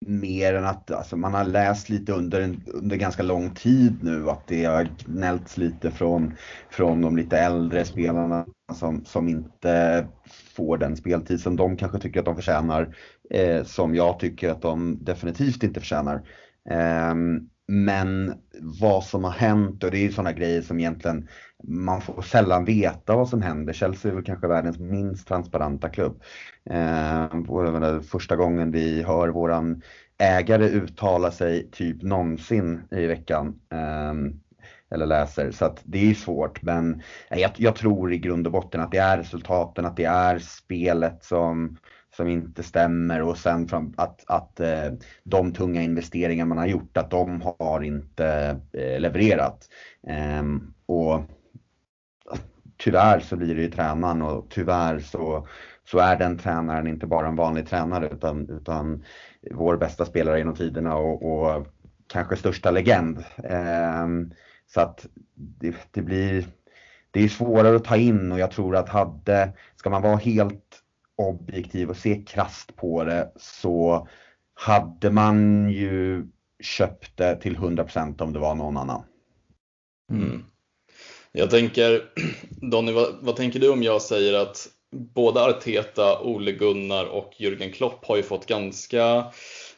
mer 0.06 0.54
än 0.54 0.64
att 0.64 0.90
alltså, 0.90 1.16
man 1.16 1.34
har 1.34 1.44
läst 1.44 1.88
lite 1.88 2.12
under, 2.12 2.40
en, 2.40 2.62
under 2.66 2.96
ganska 2.96 3.22
lång 3.22 3.54
tid 3.54 3.98
nu 4.02 4.30
att 4.30 4.46
det 4.46 4.64
har 4.64 4.88
gnällts 5.06 5.56
lite 5.56 5.90
från, 5.90 6.34
från 6.70 7.02
de 7.02 7.16
lite 7.16 7.38
äldre 7.38 7.84
spelarna 7.84 8.46
som, 8.72 9.04
som 9.04 9.28
inte 9.28 10.06
får 10.54 10.78
den 10.78 10.96
speltid 10.96 11.40
som 11.40 11.56
de 11.56 11.76
kanske 11.76 11.98
tycker 11.98 12.20
att 12.20 12.26
de 12.26 12.36
förtjänar. 12.36 12.96
Eh, 13.30 13.64
som 13.64 13.94
jag 13.94 14.18
tycker 14.18 14.50
att 14.50 14.62
de 14.62 15.04
definitivt 15.04 15.62
inte 15.62 15.80
förtjänar. 15.80 16.28
Eh, 16.70 17.14
men 17.68 18.34
vad 18.80 19.04
som 19.04 19.24
har 19.24 19.30
hänt 19.30 19.84
och 19.84 19.90
det 19.90 19.98
är 19.98 20.02
ju 20.02 20.12
sådana 20.12 20.32
grejer 20.32 20.62
som 20.62 20.78
egentligen 20.78 21.28
man 21.64 22.00
får 22.00 22.22
sällan 22.22 22.64
veta 22.64 23.16
vad 23.16 23.28
som 23.28 23.42
händer. 23.42 23.72
Chelsea 23.72 24.10
är 24.10 24.14
väl 24.14 24.24
kanske 24.24 24.46
världens 24.46 24.78
minst 24.78 25.28
transparenta 25.28 25.88
klubb. 25.88 26.22
Eh, 26.70 28.00
första 28.02 28.36
gången 28.36 28.70
vi 28.70 29.02
hör 29.02 29.28
våran 29.28 29.82
ägare 30.18 30.68
uttala 30.68 31.30
sig 31.30 31.70
typ 31.70 32.02
någonsin 32.02 32.80
i 32.90 33.06
veckan. 33.06 33.60
Eh, 33.72 34.14
eller 34.90 35.06
läser. 35.06 35.50
Så 35.50 35.64
att 35.64 35.82
det 35.84 36.10
är 36.10 36.14
svårt 36.14 36.62
men 36.62 37.02
jag, 37.30 37.50
jag, 37.56 37.76
tror 37.76 38.12
i 38.12 38.18
grund 38.18 38.46
och 38.46 38.52
botten 38.52 38.80
att 38.80 38.90
det 38.90 38.98
är 38.98 39.18
resultaten, 39.18 39.86
att 39.86 39.96
det 39.96 40.04
är 40.04 40.38
spelet 40.38 41.24
som, 41.24 41.76
som 42.16 42.28
inte 42.28 42.62
stämmer 42.62 43.22
och 43.22 43.38
sen 43.38 43.68
fram, 43.68 43.94
att, 43.96 44.24
att 44.26 44.60
eh, 44.60 44.92
de 45.24 45.52
tunga 45.52 45.82
investeringar 45.82 46.46
man 46.46 46.58
har 46.58 46.66
gjort, 46.66 46.96
att 46.96 47.10
de 47.10 47.42
har 47.58 47.82
inte 47.82 48.60
eh, 48.72 49.00
levererat. 49.00 49.68
Ehm, 50.06 50.74
och 50.86 51.20
tyvärr 52.78 53.20
så 53.20 53.36
blir 53.36 53.54
det 53.54 53.62
ju 53.62 53.70
tränaren 53.70 54.22
och 54.22 54.46
tyvärr 54.50 54.98
så, 54.98 55.48
så 55.84 55.98
är 55.98 56.16
den 56.16 56.38
tränaren 56.38 56.86
inte 56.86 57.06
bara 57.06 57.28
en 57.28 57.36
vanlig 57.36 57.68
tränare 57.68 58.08
utan, 58.08 58.50
utan 58.50 59.04
vår 59.50 59.76
bästa 59.76 60.04
spelare 60.04 60.38
genom 60.38 60.54
tiderna 60.54 60.96
och, 60.96 61.22
och 61.32 61.66
kanske 62.06 62.36
största 62.36 62.70
legend. 62.70 63.24
Um, 63.36 64.32
så 64.74 64.80
att 64.80 65.06
det, 65.34 65.76
det, 65.90 66.02
blir, 66.02 66.46
det 67.10 67.24
är 67.24 67.28
svårare 67.28 67.76
att 67.76 67.84
ta 67.84 67.96
in 67.96 68.32
och 68.32 68.38
jag 68.38 68.50
tror 68.50 68.76
att 68.76 68.88
hade, 68.88 69.52
ska 69.76 69.90
man 69.90 70.02
vara 70.02 70.16
helt 70.16 70.82
objektiv 71.16 71.90
och 71.90 71.96
se 71.96 72.22
krast 72.26 72.76
på 72.76 73.04
det 73.04 73.32
så 73.36 74.08
hade 74.54 75.10
man 75.10 75.68
ju 75.70 76.26
köpt 76.60 77.16
det 77.16 77.36
till 77.36 77.56
100% 77.56 78.22
om 78.22 78.32
det 78.32 78.38
var 78.38 78.54
någon 78.54 78.76
annan. 78.76 79.02
Mm. 80.12 80.44
Jag 81.32 81.50
tänker, 81.50 82.04
Donny, 82.70 82.92
vad, 82.92 83.14
vad, 83.20 83.36
tänker 83.36 83.60
du 83.60 83.70
om 83.70 83.82
jag 83.82 84.02
säger 84.02 84.34
att 84.34 84.68
både 84.90 85.44
Arteta, 85.44 86.20
Ole 86.20 86.52
Gunnar 86.52 87.04
och 87.04 87.32
Jürgen 87.38 87.72
Klopp 87.72 88.04
har 88.04 88.16
ju 88.16 88.22
fått 88.22 88.46
ganska 88.46 89.24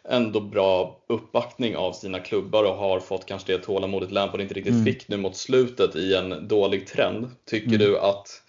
ändå 0.08 0.40
bra 0.40 1.00
uppbackning 1.06 1.76
av 1.76 1.92
sina 1.92 2.18
klubbar 2.18 2.64
och 2.64 2.76
har 2.76 3.00
fått 3.00 3.26
kanske 3.26 3.52
det 3.52 3.58
tålamodet 3.58 4.10
Lampard 4.10 4.40
inte 4.40 4.54
riktigt 4.54 4.74
mm. 4.74 4.84
fick 4.84 5.08
nu 5.08 5.16
mot 5.16 5.36
slutet 5.36 5.96
i 5.96 6.14
en 6.14 6.48
dålig 6.48 6.86
trend. 6.86 7.30
Tycker 7.44 7.68
mm. 7.68 7.78
du 7.78 7.98
att 7.98 8.42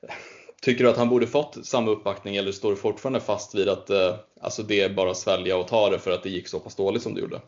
Tycker 0.62 0.84
du 0.84 0.90
att 0.90 0.96
han 0.96 1.08
borde 1.08 1.26
fått 1.26 1.58
samma 1.62 1.90
uppbackning 1.90 2.36
eller 2.36 2.52
står 2.52 2.70
du 2.70 2.76
fortfarande 2.76 3.20
fast 3.20 3.54
vid 3.54 3.68
att 3.68 3.90
eh, 3.90 4.14
alltså 4.40 4.62
det 4.62 4.80
är 4.80 4.94
bara 4.94 5.10
att 5.10 5.16
svälja 5.16 5.56
och 5.56 5.68
ta 5.68 5.90
det 5.90 5.98
för 5.98 6.10
att 6.10 6.22
det 6.22 6.30
gick 6.30 6.48
så 6.48 6.60
pass 6.60 6.76
dåligt 6.76 7.02
som 7.02 7.14
det 7.14 7.20
gjorde? 7.20 7.40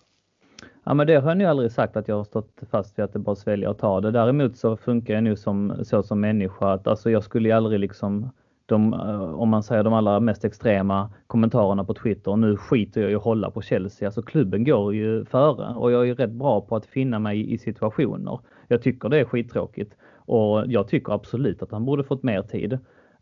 Ja 0.85 0.95
men 0.95 1.07
det 1.07 1.15
har 1.15 1.29
jag 1.29 1.39
nog 1.39 1.49
aldrig 1.49 1.73
sagt 1.73 1.97
att 1.97 2.09
jag 2.09 2.17
har 2.17 2.25
stått 2.25 2.61
fast 2.71 2.99
vid 2.99 3.05
att 3.05 3.13
det 3.13 3.19
bara 3.19 3.37
svälja 3.37 3.71
och 3.71 3.79
ta 3.79 4.01
det. 4.01 4.11
Däremot 4.11 4.57
så 4.57 4.77
funkar 4.77 5.15
jag 5.15 5.23
nu 5.23 5.37
som, 5.37 5.85
så 5.85 6.03
som 6.03 6.21
människa 6.21 6.73
att 6.73 6.87
alltså 6.87 7.11
jag 7.11 7.25
skulle 7.25 7.49
ju 7.49 7.55
aldrig 7.55 7.81
liksom 7.81 8.31
de, 8.73 8.93
eh, 8.95 9.35
om 9.35 9.49
man 9.49 9.63
säger 9.63 9.85
de 9.85 9.93
allra 9.93 10.21
mest 10.21 10.45
extrema 10.45 11.11
kommentarerna 11.27 11.85
på 11.85 11.95
Twitter. 11.95 12.37
Nu 12.37 12.57
skiter 12.57 13.01
jag 13.01 13.11
i 13.11 13.15
att 13.15 13.23
hålla 13.23 13.51
på 13.51 13.63
Chelsea. 13.63 14.09
Alltså 14.09 14.23
klubben 14.23 14.65
går 14.65 14.95
ju 14.95 15.25
före 15.25 15.75
och 15.75 15.93
jag 15.93 16.09
är 16.09 16.15
rätt 16.15 16.31
bra 16.31 16.61
på 16.61 16.77
att 16.77 16.87
finna 16.87 17.19
mig 17.19 17.53
i 17.53 17.59
situationer. 17.59 18.41
Jag 18.69 18.83
tycker 18.83 19.09
det 19.09 19.21
är 19.21 19.25
skittråkigt 19.25 19.93
och 20.17 20.65
jag 20.67 20.89
tycker 20.89 21.13
absolut 21.13 21.63
att 21.63 21.71
han 21.71 21.85
borde 21.85 22.05
fått 22.05 22.23
mer 22.23 22.43
tid. 22.43 22.73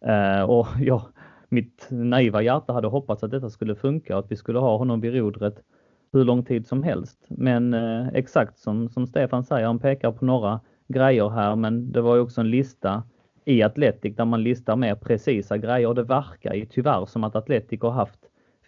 Uh, 0.06 0.42
och 0.42 0.66
ja, 0.80 1.02
mitt 1.48 1.86
naiva 1.90 2.42
hjärta 2.42 2.72
hade 2.72 2.88
hoppats 2.88 3.22
att 3.22 3.30
detta 3.30 3.50
skulle 3.50 3.74
funka 3.74 4.14
och 4.14 4.24
att 4.24 4.30
vi 4.30 4.36
skulle 4.36 4.58
ha 4.58 4.76
honom 4.76 5.00
vid 5.00 5.14
rodret 5.14 5.54
hur 6.12 6.24
lång 6.24 6.44
tid 6.44 6.66
som 6.66 6.82
helst. 6.82 7.26
Men 7.28 7.74
uh, 7.74 8.08
exakt 8.14 8.58
som, 8.58 8.88
som 8.88 9.06
Stefan 9.06 9.44
säger, 9.44 9.66
han 9.66 9.78
pekar 9.78 10.12
på 10.12 10.24
några 10.24 10.60
grejer 10.88 11.28
här 11.28 11.56
men 11.56 11.92
det 11.92 12.00
var 12.00 12.14
ju 12.14 12.20
också 12.20 12.40
en 12.40 12.50
lista 12.50 13.02
i 13.44 13.62
Atletic 13.62 14.16
där 14.16 14.24
man 14.24 14.42
listar 14.42 14.76
mer 14.76 14.94
precisa 14.94 15.58
grejer 15.58 15.88
och 15.88 15.94
det 15.94 16.02
verkar 16.02 16.54
ju 16.54 16.66
tyvärr 16.66 17.06
som 17.06 17.24
att 17.24 17.36
Atletic 17.36 17.80
har 17.80 17.90
haft 17.90 18.20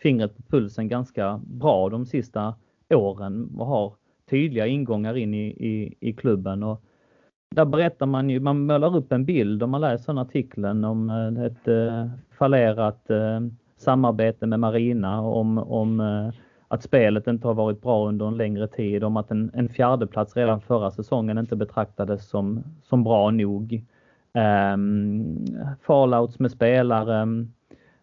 fingret 0.02 0.36
på 0.36 0.42
pulsen 0.42 0.88
ganska 0.88 1.40
bra 1.44 1.88
de 1.88 2.06
sista 2.06 2.54
åren 2.90 3.50
och 3.58 3.66
har 3.66 3.94
tydliga 4.30 4.66
ingångar 4.66 5.16
in 5.16 5.34
i, 5.34 5.46
i, 5.46 5.94
i 6.00 6.12
klubben. 6.12 6.62
Och 6.62 6.82
där 7.54 7.64
berättar 7.64 8.06
man 8.06 8.30
ju, 8.30 8.40
man 8.40 8.66
målar 8.66 8.96
upp 8.96 9.12
en 9.12 9.24
bild 9.24 9.62
om 9.62 9.70
man 9.70 9.80
läser 9.80 10.06
den 10.06 10.18
artikeln 10.18 10.84
om 10.84 11.10
eh, 11.10 11.44
ett 11.44 11.68
eh, 11.68 12.10
fallerat 12.38 13.10
eh, 13.10 13.40
samarbete 13.76 14.46
med 14.46 14.60
Marina, 14.60 15.20
om, 15.20 15.58
om 15.58 16.00
eh, 16.00 16.30
att 16.68 16.82
spelet 16.82 17.26
inte 17.26 17.46
har 17.46 17.54
varit 17.54 17.82
bra 17.82 18.08
under 18.08 18.26
en 18.26 18.36
längre 18.36 18.68
tid, 18.68 19.04
om 19.04 19.16
att 19.16 19.30
en, 19.30 19.50
en 19.54 19.68
fjärdeplats 19.68 20.36
redan 20.36 20.60
förra 20.60 20.90
säsongen 20.90 21.38
inte 21.38 21.56
betraktades 21.56 22.28
som, 22.28 22.64
som 22.82 23.04
bra 23.04 23.30
nog. 23.30 23.84
Um, 24.34 25.46
fallouts 25.82 26.38
med 26.38 26.50
spelare, 26.50 27.22
um, 27.22 27.52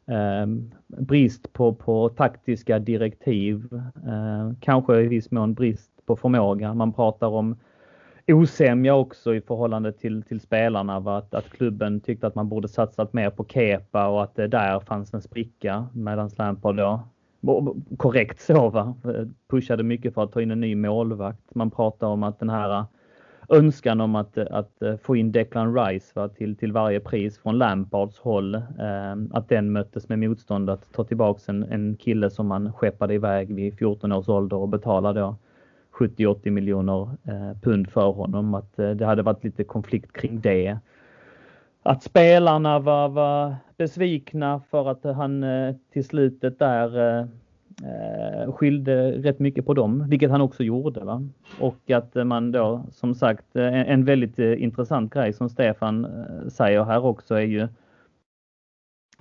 ehm, 0.07 0.71
brist 0.87 1.53
på, 1.53 1.73
på 1.73 2.09
taktiska 2.09 2.79
direktiv, 2.79 3.73
uh, 4.07 4.53
kanske 4.59 5.01
i 5.01 5.07
viss 5.07 5.31
mån 5.31 5.53
brist 5.53 5.91
på 6.05 6.15
förmåga. 6.15 6.73
Man 6.73 6.93
pratar 6.93 7.27
om 7.27 7.55
osämja 8.27 8.95
också 8.95 9.35
i 9.35 9.41
förhållande 9.41 9.91
till, 9.91 10.23
till 10.23 10.39
spelarna. 10.39 11.17
Att, 11.17 11.33
att 11.33 11.49
klubben 11.49 12.01
tyckte 12.01 12.27
att 12.27 12.35
man 12.35 12.49
borde 12.49 12.67
satsat 12.67 13.13
mer 13.13 13.29
på 13.29 13.45
Kepa 13.45 14.07
och 14.07 14.23
att 14.23 14.35
det 14.35 14.47
där 14.47 14.79
fanns 14.79 15.13
en 15.13 15.21
spricka 15.21 15.87
medan 15.93 16.29
Lampard 16.37 16.75
då 16.75 17.03
korrekt 17.97 18.39
så 18.39 18.69
va, 18.69 18.95
pushade 19.49 19.83
mycket 19.83 20.13
för 20.13 20.23
att 20.23 20.31
ta 20.31 20.41
in 20.41 20.51
en 20.51 20.59
ny 20.59 20.75
målvakt. 20.75 21.55
Man 21.55 21.71
pratar 21.71 22.07
om 22.07 22.23
att 22.23 22.39
den 22.39 22.49
här 22.49 22.85
önskan 23.49 24.01
om 24.01 24.15
att, 24.15 24.37
att 24.37 24.81
eh, 24.81 24.97
få 24.97 25.15
in 25.15 25.31
Declan 25.31 25.75
Rice 25.75 26.11
va, 26.15 26.27
till, 26.27 26.55
till 26.55 26.71
varje 26.71 26.99
pris 26.99 27.37
från 27.37 27.57
Lampards 27.57 28.19
håll. 28.19 28.55
Eh, 28.55 28.61
att 29.31 29.49
den 29.49 29.71
möttes 29.71 30.09
med 30.09 30.19
motstånd 30.19 30.69
att 30.69 30.93
ta 30.93 31.03
tillbaks 31.03 31.49
en, 31.49 31.63
en 31.63 31.95
kille 31.95 32.29
som 32.29 32.47
man 32.47 32.73
skeppade 32.73 33.13
iväg 33.13 33.53
vid 33.55 33.77
14 33.77 34.11
års 34.11 34.29
ålder 34.29 34.57
och 34.57 34.69
betalade 34.69 35.19
då 35.19 35.35
70-80 35.99 36.49
miljoner 36.49 37.09
eh, 37.23 37.57
pund 37.61 37.89
för 37.89 38.11
honom. 38.11 38.53
Att 38.53 38.79
eh, 38.79 38.89
det 38.89 39.05
hade 39.05 39.21
varit 39.21 39.43
lite 39.43 39.63
konflikt 39.63 40.13
kring 40.13 40.39
det. 40.39 40.77
Att 41.83 42.03
spelarna 42.03 42.79
var, 42.79 43.09
var 43.09 43.55
besvikna 43.77 44.61
för 44.69 44.91
att 44.91 45.03
han 45.03 45.43
eh, 45.43 45.75
till 45.93 46.05
slutet 46.05 46.59
där 46.59 47.19
eh, 47.19 47.25
eh, 47.83 48.51
skilde 48.51 49.11
rätt 49.11 49.39
mycket 49.39 49.65
på 49.65 49.73
dem, 49.73 50.09
vilket 50.09 50.31
han 50.31 50.41
också 50.41 50.63
gjorde. 50.63 50.99
Va? 50.99 51.23
Och 51.59 51.91
att 51.91 52.15
man 52.15 52.51
då 52.51 52.83
som 52.91 53.15
sagt 53.15 53.55
eh, 53.55 53.65
en, 53.65 53.85
en 53.85 54.05
väldigt 54.05 54.39
eh, 54.39 54.63
intressant 54.63 55.13
grej 55.13 55.33
som 55.33 55.49
Stefan 55.49 56.05
eh, 56.05 56.47
säger 56.49 56.83
här 56.83 57.05
också 57.05 57.35
är 57.35 57.41
ju 57.41 57.67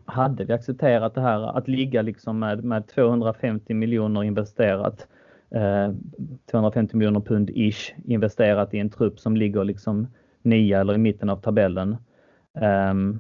hade 0.05 0.45
vi 0.45 0.53
accepterat 0.53 1.15
det 1.15 1.21
här 1.21 1.59
att 1.59 1.69
ligga 1.69 2.03
liksom 2.03 2.39
med, 2.39 2.65
med 2.65 2.87
250 2.87 3.75
miljoner 3.75 4.25
investerat 4.25 5.07
250 6.51 6.97
miljoner 6.97 7.21
pund 7.21 7.51
ish 7.51 7.95
investerat 8.05 8.75
i 8.75 8.79
en 8.79 8.91
trupp 8.91 9.19
som 9.19 9.37
ligger 9.37 9.65
liksom 9.65 10.07
nia 10.43 10.81
eller 10.81 10.95
i 10.95 10.99
mitten 10.99 11.31
av 11.31 11.37
tabellen. 11.37 11.97
Ehm, 12.61 13.19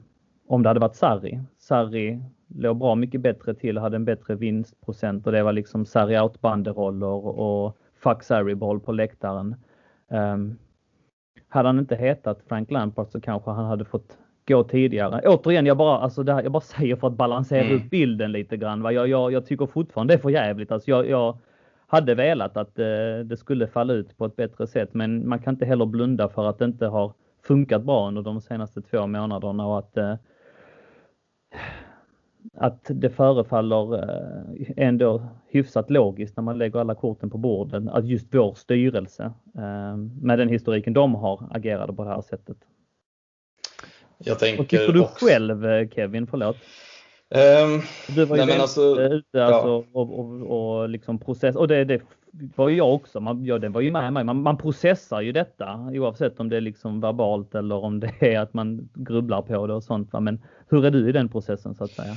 om 0.49 0.62
det 0.62 0.68
hade 0.68 0.80
varit 0.80 0.97
Sarri. 0.97 1.40
Sarri 1.59 2.21
låg 2.49 2.76
bra 2.76 2.95
mycket 2.95 3.21
bättre 3.21 3.55
till, 3.55 3.78
hade 3.78 3.97
en 3.97 4.05
bättre 4.05 4.35
vinstprocent 4.35 5.26
och 5.26 5.33
det 5.33 5.43
var 5.43 5.52
liksom 5.52 5.87
Sarri 5.87 6.21
out 6.21 6.40
banderoller 6.40 7.26
och 7.38 7.76
fuck 7.99 8.23
Sarri-boll 8.23 8.81
på 8.81 8.93
läktaren. 8.93 9.55
Um, 10.09 10.59
hade 11.49 11.69
han 11.69 11.78
inte 11.78 11.97
hetat 11.97 12.43
Frank 12.49 12.71
Lampard 12.71 13.09
så 13.09 13.21
kanske 13.21 13.50
han 13.50 13.64
hade 13.64 13.85
fått 13.85 14.19
gå 14.49 14.64
tidigare. 14.64 15.21
Återigen, 15.28 15.67
jag 15.67 15.76
bara, 15.76 15.99
alltså 15.99 16.23
här, 16.23 16.43
jag 16.43 16.52
bara 16.52 16.61
säger 16.78 16.97
för 16.97 17.07
att 17.07 17.12
balansera 17.12 17.64
mm. 17.64 17.76
upp 17.76 17.90
bilden 17.90 18.33
lite 18.33 18.57
grann. 18.57 18.83
Va? 18.83 18.93
Jag, 18.93 19.09
jag, 19.09 19.33
jag 19.33 19.47
tycker 19.47 19.67
fortfarande 19.67 20.14
det 20.14 20.19
är 20.19 20.23
för 20.23 20.31
jävligt. 20.31 20.73
Alltså 20.73 20.90
jag, 20.90 21.09
jag, 21.09 21.38
hade 21.90 22.14
velat 22.14 22.57
att 22.57 22.78
eh, 22.78 23.19
det 23.25 23.37
skulle 23.37 23.67
falla 23.67 23.93
ut 23.93 24.17
på 24.17 24.25
ett 24.25 24.37
bättre 24.37 24.67
sätt 24.67 24.95
men 24.95 25.28
man 25.28 25.38
kan 25.38 25.55
inte 25.55 25.67
heller 25.67 25.87
blunda 25.87 26.28
för 26.28 26.49
att 26.49 26.59
det 26.59 26.64
inte 26.64 26.87
har 26.87 27.12
funkat 27.43 27.83
bra 27.83 28.09
under 28.09 28.23
de 28.23 28.40
senaste 28.40 28.83
två 28.83 29.07
månaderna 29.07 29.67
och 29.67 29.78
att 29.78 29.97
eh, 29.97 30.14
att 32.54 32.87
det 32.88 33.11
förefaller 33.11 33.95
eh, 33.95 34.66
ändå 34.76 35.23
hyfsat 35.49 35.90
logiskt 35.90 36.37
när 36.37 36.45
man 36.45 36.59
lägger 36.59 36.80
alla 36.80 36.95
korten 36.95 37.30
på 37.30 37.38
borden 37.38 37.88
att 37.88 38.07
just 38.07 38.35
vår 38.35 38.54
styrelse 38.54 39.33
med 40.21 40.38
den 40.38 40.49
historiken 40.49 40.92
de 40.92 41.14
har 41.14 41.49
agerade 41.50 41.92
på 41.92 42.04
det 42.04 42.11
här 42.11 42.21
sättet. 42.21 42.57
Jag 44.18 44.38
tänker 44.38 44.59
Vad 44.59 44.68
tycker 44.68 44.92
du 44.92 45.00
också... 45.00 45.26
själv 45.26 45.88
Kevin? 45.88 46.26
Förlåt. 46.26 46.57
Um, 47.30 47.83
du 48.14 48.25
var 48.25 48.37
ju 48.37 48.45
nej, 48.45 48.59
alltså, 48.59 49.00
ute 49.00 49.45
alltså, 49.45 49.68
ja. 49.68 49.85
och, 49.92 50.18
och, 50.18 50.78
och 50.80 50.88
liksom 50.88 51.18
process 51.18 51.57
och 51.57 51.68
det, 51.68 51.85
det 51.85 52.02
var 52.57 52.68
ju 52.68 52.76
jag 52.76 52.95
också. 52.95 53.21
Man, 53.21 53.45
ja, 53.45 53.59
den 53.59 53.73
var 53.73 53.80
ju 53.80 53.90
med 53.90 54.12
mig. 54.12 54.25
Man, 54.25 54.42
man 54.42 54.59
processar 54.59 55.21
ju 55.21 55.33
detta 55.33 55.90
oavsett 55.92 56.40
om 56.40 56.49
det 56.49 56.57
är 56.57 56.61
liksom 56.61 57.00
verbalt 57.00 57.54
eller 57.54 57.76
om 57.85 58.00
det 58.00 58.14
är 58.21 58.40
att 58.40 58.54
man 58.54 58.88
grubblar 58.95 59.42
på 59.42 59.66
det 59.66 59.75
och 59.75 59.85
sånt. 59.85 60.12
Va? 60.12 60.21
Men 60.21 60.42
hur 60.68 60.85
är 60.85 60.90
du 60.90 61.09
i 61.09 61.12
den 61.12 61.28
processen 61.28 61.75
så 61.75 61.85
att 61.85 61.90
säga? 61.90 62.14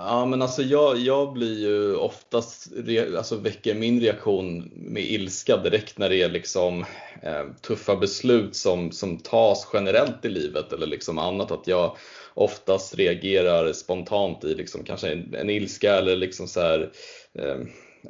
Ja 0.00 0.26
men 0.26 0.42
alltså 0.42 0.62
jag, 0.62 0.98
jag 0.98 1.32
blir 1.32 1.58
ju 1.58 1.94
oftast, 1.94 2.72
alltså 3.16 3.36
väcker 3.36 3.74
min 3.74 4.00
reaktion 4.00 4.70
med 4.74 5.02
ilska 5.02 5.56
direkt 5.56 5.98
när 5.98 6.08
det 6.08 6.22
är 6.22 6.28
liksom 6.28 6.84
eh, 7.22 7.44
tuffa 7.62 7.96
beslut 7.96 8.56
som, 8.56 8.92
som 8.92 9.18
tas 9.18 9.68
generellt 9.72 10.24
i 10.24 10.28
livet 10.28 10.72
eller 10.72 10.86
liksom 10.86 11.18
annat. 11.18 11.50
Att 11.50 11.66
jag 11.66 11.96
oftast 12.34 12.94
reagerar 12.94 13.72
spontant 13.72 14.44
i 14.44 14.54
liksom 14.54 14.84
kanske 14.84 15.12
en, 15.12 15.34
en 15.34 15.50
ilska 15.50 15.94
eller 15.94 16.16
liksom 16.16 16.48
så 16.48 16.60
här, 16.60 16.90
eh, 17.34 17.58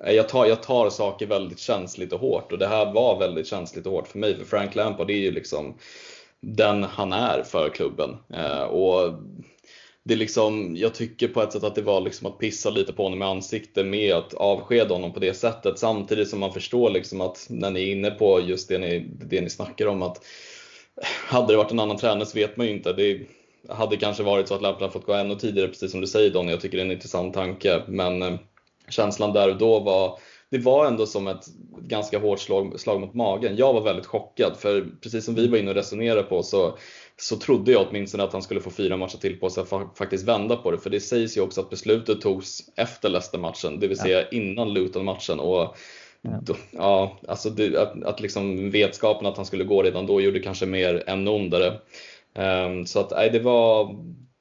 Eh, 0.05 0.12
jag, 0.12 0.28
tar, 0.28 0.47
jag 0.47 0.62
tar 0.62 0.90
saker 0.90 1.26
väldigt 1.26 1.59
känsligt 1.59 2.12
och 2.12 2.21
hårt 2.21 2.52
och 2.52 2.59
det 2.59 2.67
här 2.67 2.93
var 2.93 3.19
väldigt 3.19 3.47
känsligt 3.47 3.87
och 3.87 3.93
hårt 3.93 4.09
för 4.09 4.19
mig 4.19 4.37
för 4.37 4.45
Frank 4.45 4.75
Lampard 4.75 5.11
är 5.11 5.14
ju 5.14 5.31
liksom 5.31 5.75
den 6.40 6.85
han 6.85 7.12
är 7.12 7.43
för 7.43 7.69
klubben. 7.69 8.17
Eh, 8.35 8.62
och 8.62 9.12
det 10.05 10.14
är 10.14 10.19
liksom, 10.19 10.76
jag 10.76 10.95
tycker 10.95 11.28
på 11.28 11.43
ett 11.43 11.52
sätt 11.52 11.64
att 11.64 11.75
det 11.75 11.83
var 11.83 12.00
liksom 12.00 12.26
att 12.26 12.38
pissa 12.38 12.71
lite 12.71 12.93
på 12.93 13.02
honom 13.02 13.23
i 13.23 13.25
ansiktet 13.25 13.87
med 13.87 14.14
att 14.14 14.35
avskeda 14.35 14.95
honom 14.95 15.12
på 15.12 15.21
det 15.21 15.35
sättet 15.35 15.78
samtidigt 15.78 16.28
som 16.28 16.40
man 16.40 16.52
förstår 16.52 16.90
liksom 16.90 17.21
att 17.21 17.47
när 17.50 17.71
ni 17.71 17.83
är 17.83 17.93
inne 17.93 18.11
på 18.11 18.40
just 18.40 18.69
det 18.69 18.78
ni, 18.78 18.99
det 19.21 19.40
ni 19.40 19.50
snackar 19.50 19.87
om 19.87 20.02
att 20.02 20.25
hade 21.28 21.52
det 21.52 21.57
varit 21.57 21.73
en 21.73 21.81
annan 21.81 21.97
tränare 21.97 22.26
så 22.26 22.38
vet 22.38 22.57
man 22.57 22.67
ju 22.67 22.73
inte. 22.73 22.93
Det 22.93 23.21
hade 23.69 23.97
kanske 23.97 24.23
varit 24.23 24.49
så 24.49 24.55
att 24.55 24.62
Lampard 24.62 24.93
fått 24.93 25.07
gå 25.07 25.12
ännu 25.12 25.35
tidigare, 25.35 25.69
precis 25.69 25.90
som 25.90 26.00
du 26.00 26.07
säger 26.07 26.31
Donny. 26.31 26.50
Jag 26.50 26.61
tycker 26.61 26.76
det 26.76 26.83
är 26.83 26.87
en 26.87 26.93
intressant 26.93 27.35
tanke. 27.35 27.83
Men 27.87 28.23
eh, 28.23 28.35
känslan 28.90 29.33
där 29.33 29.50
och 29.50 29.59
då 29.59 29.80
var, 29.80 30.18
det 30.50 30.59
var 30.59 30.87
ändå 30.87 31.07
som 31.07 31.26
ett 31.26 31.45
ganska 31.80 32.18
hårt 32.18 32.40
slag, 32.40 32.80
slag 32.80 33.00
mot 33.00 33.14
magen. 33.14 33.57
Jag 33.57 33.73
var 33.73 33.80
väldigt 33.80 34.07
chockad, 34.07 34.57
för 34.57 34.87
precis 35.02 35.25
som 35.25 35.35
vi 35.35 35.49
var 35.49 35.59
inne 35.59 35.71
och 35.71 35.76
resonerade 35.76 36.23
på 36.23 36.42
så, 36.42 36.78
så 37.16 37.37
trodde 37.37 37.73
jag 37.73 37.87
åtminstone 37.88 38.25
att 38.25 38.33
han 38.33 38.42
skulle 38.42 38.61
få 38.61 38.71
fyra 38.71 38.97
matcher 38.97 39.18
till 39.18 39.40
på 39.40 39.50
sig 39.50 39.61
att 39.61 39.99
faktiskt 39.99 40.28
vända 40.28 40.57
på 40.57 40.71
det. 40.71 40.78
För 40.78 40.90
det 40.90 41.00
sägs 41.00 41.37
ju 41.37 41.40
också 41.40 41.61
att 41.61 41.71
beslutet 41.71 42.21
togs 42.21 42.61
efter 42.76 43.09
Leicester-matchen, 43.09 43.80
det 43.80 43.87
vill 43.88 43.99
säga 43.99 44.21
ja. 44.21 44.28
innan 44.30 44.73
Luton-matchen. 44.73 45.40
Och 45.40 45.76
Ja. 46.23 46.40
Då, 46.42 46.57
ja, 46.71 47.18
alltså 47.28 47.50
det, 47.50 47.76
att, 47.76 48.04
att 48.04 48.21
liksom 48.21 48.71
vetskapen 48.71 49.26
att 49.26 49.37
han 49.37 49.47
skulle 49.47 49.64
gå 49.64 49.83
redan 49.83 50.07
då 50.07 50.21
gjorde 50.21 50.40
kanske 50.40 50.66
mer 50.66 51.04
än 51.07 51.28
ondare. 51.28 51.80
Um, 52.35 52.87
så 52.87 53.00
att 53.00 53.11
nej, 53.11 53.30
det 53.30 53.40
var 53.40 53.97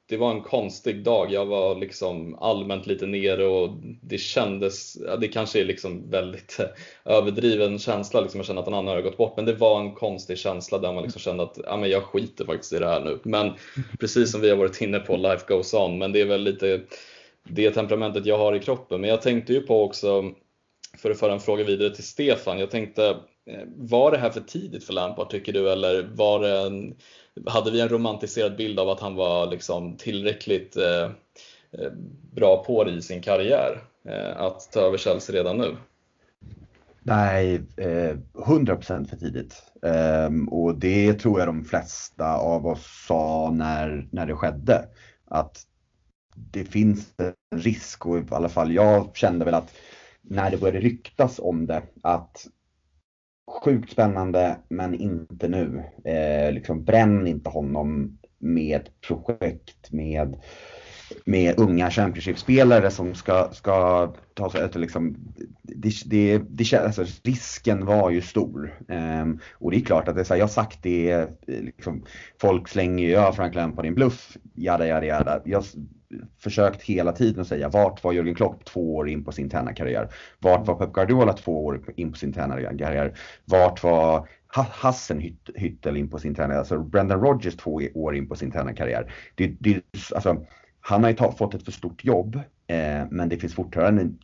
det 0.08 0.16
var 0.16 0.30
en 0.30 0.40
konstig 0.40 1.02
dag. 1.04 1.32
Jag 1.32 1.46
var 1.46 1.74
liksom 1.74 2.34
allmänt 2.34 2.86
lite 2.86 3.06
nere 3.06 3.46
och 3.46 3.70
det 4.02 4.18
kändes, 4.18 4.94
det 5.20 5.28
kanske 5.28 5.60
är 5.60 5.64
liksom 5.64 6.10
väldigt 6.10 6.58
överdriven 7.04 7.78
känsla, 7.78 8.20
liksom 8.20 8.38
jag 8.38 8.46
känner 8.46 8.60
att 8.60 8.68
en 8.68 8.74
annan 8.74 8.94
har 8.94 9.02
gått 9.02 9.16
bort, 9.16 9.36
men 9.36 9.44
det 9.44 9.54
var 9.54 9.80
en 9.80 9.94
konstig 9.94 10.38
känsla 10.38 10.78
där 10.78 10.92
man 10.92 11.02
liksom 11.02 11.20
kände 11.20 11.42
att 11.42 11.58
ja, 11.64 11.76
men 11.76 11.90
jag 11.90 12.02
skiter 12.02 12.44
faktiskt 12.44 12.72
i 12.72 12.78
det 12.78 12.86
här 12.86 13.00
nu. 13.00 13.18
Men 13.22 13.52
precis 14.00 14.32
som 14.32 14.40
vi 14.40 14.50
har 14.50 14.56
varit 14.56 14.80
inne 14.80 14.98
på, 14.98 15.16
life 15.16 15.44
goes 15.48 15.74
on, 15.74 15.98
men 15.98 16.12
det 16.12 16.20
är 16.20 16.26
väl 16.26 16.42
lite 16.42 16.80
det 17.48 17.70
temperamentet 17.70 18.26
jag 18.26 18.38
har 18.38 18.54
i 18.54 18.60
kroppen. 18.60 19.00
Men 19.00 19.10
jag 19.10 19.22
tänkte 19.22 19.52
ju 19.52 19.60
på 19.60 19.84
också, 19.84 20.32
för 20.98 21.10
att 21.10 21.18
föra 21.18 21.32
en 21.32 21.40
fråga 21.40 21.64
vidare 21.64 21.94
till 21.94 22.04
Stefan, 22.04 22.58
jag 22.58 22.70
tänkte, 22.70 23.16
Eh, 23.48 23.64
var 23.76 24.10
det 24.10 24.18
här 24.18 24.30
för 24.30 24.40
tidigt 24.40 24.84
för 24.84 24.92
Lampard 24.92 25.30
tycker 25.30 25.52
du, 25.52 25.70
eller 25.70 26.02
var 26.02 26.40
det 26.40 26.58
en, 26.58 26.94
hade 27.46 27.70
vi 27.70 27.80
en 27.80 27.88
romantiserad 27.88 28.56
bild 28.56 28.80
av 28.80 28.88
att 28.88 29.00
han 29.00 29.14
var 29.14 29.46
liksom 29.46 29.96
tillräckligt 29.96 30.76
eh, 30.76 31.04
eh 31.72 31.92
bra 32.32 32.64
på 32.64 32.84
det 32.84 32.90
i 32.90 33.02
sin 33.02 33.22
karriär 33.22 33.82
eh, 34.04 34.40
att 34.40 34.72
ta 34.72 34.80
över 34.80 34.98
Chelsea 34.98 35.36
redan 35.36 35.58
nu? 35.58 35.76
Nej, 37.02 37.54
eh, 37.76 38.16
100% 38.34 39.08
för 39.08 39.16
tidigt. 39.16 39.62
Ehm, 39.82 40.48
och 40.48 40.74
det 40.74 41.14
tror 41.14 41.38
jag 41.38 41.48
de 41.48 41.64
flesta 41.64 42.36
av 42.36 42.66
oss 42.66 43.06
sa 43.06 43.50
när, 43.54 44.08
när 44.10 44.26
det 44.26 44.34
skedde. 44.34 44.84
Att 45.24 45.62
det 46.34 46.64
finns 46.64 47.14
en 47.16 47.60
risk 47.60 48.06
och 48.06 48.18
i 48.18 48.22
alla 48.30 48.48
fall 48.48 48.72
jag 48.72 49.16
kände 49.16 49.44
väl 49.44 49.54
att 49.54 49.74
när 50.22 50.50
det 50.50 50.56
började 50.56 50.80
ryktas 50.80 51.38
om 51.38 51.66
det 51.66 51.82
att 52.02 52.46
sjukt 53.48 53.92
spännande 53.92 54.56
men 54.68 54.94
inte 54.94 55.48
nu. 55.48 55.84
Eh, 56.04 56.52
liksom 56.52 56.84
bränn 56.84 57.26
inte 57.26 57.50
honom 57.50 58.18
med 58.38 58.88
projekt 59.06 59.92
med, 59.92 60.36
med 61.24 61.58
unga 61.58 61.90
Championship-spelare 61.90 62.90
som 62.90 63.14
ska, 63.14 63.48
ska 63.52 64.08
ta 64.34 64.50
sig 64.50 64.68
liksom, 64.74 65.16
det, 65.62 65.92
det, 66.06 66.38
det, 66.48 66.72
alltså, 66.74 67.04
risken 67.22 67.86
var 67.86 68.10
ju 68.10 68.20
stor. 68.20 68.78
Eh, 68.88 69.26
och 69.52 69.70
det 69.70 69.76
är 69.76 69.84
klart 69.84 70.08
att 70.08 70.14
det 70.14 70.20
är 70.20 70.24
så 70.24 70.34
här, 70.34 70.38
jag 70.38 70.46
har 70.46 70.52
sagt 70.52 70.82
det, 70.82 71.10
eh, 71.12 71.28
liksom, 71.46 72.04
folk 72.40 72.68
slänger 72.68 73.04
ju 73.04 73.10
ja 73.10 73.32
Frank 73.32 73.54
Lampard 73.54 73.84
din 73.84 73.94
bluff, 73.94 74.36
jada 74.54 74.86
jada 74.86 75.06
jada. 75.06 75.42
Jag, 75.44 75.64
försökt 76.38 76.82
hela 76.82 77.12
tiden 77.12 77.40
att 77.40 77.48
säga 77.48 77.68
vart 77.68 78.04
var 78.04 78.12
Jörgen 78.12 78.34
Klopp 78.34 78.64
två 78.64 78.96
år 78.96 79.08
in 79.08 79.24
på 79.24 79.32
sin 79.32 79.50
tränarkarriär? 79.50 80.08
Vart 80.38 80.66
var 80.66 80.74
Pep 80.74 80.92
Guardiola 80.92 81.32
två 81.32 81.66
år 81.66 81.82
in 81.96 82.12
på 82.12 82.18
sin 82.18 82.32
tränarkarriär? 82.32 83.18
Vart 83.44 83.82
var 83.82 84.28
Hassenhüttel 84.54 85.96
in 85.96 86.10
på 86.10 86.18
sin 86.18 86.34
tränarkarriär? 86.34 86.58
Alltså 86.58 86.78
Brendan 86.78 87.20
Rodgers 87.20 87.56
två 87.56 87.80
år 87.94 88.16
in 88.16 88.28
på 88.28 88.34
sin 88.34 88.50
tränarkarriär. 88.50 89.12
Det, 89.34 89.56
det, 89.60 89.82
alltså, 90.14 90.46
han 90.80 91.02
har 91.02 91.10
ju 91.10 91.16
ta, 91.16 91.32
fått 91.32 91.54
ett 91.54 91.64
för 91.64 91.72
stort 91.72 92.04
jobb, 92.04 92.36
eh, 92.66 93.04
men 93.10 93.28
det 93.28 93.36
finns 93.36 93.54
fortfarande 93.54 94.02
en 94.02 94.18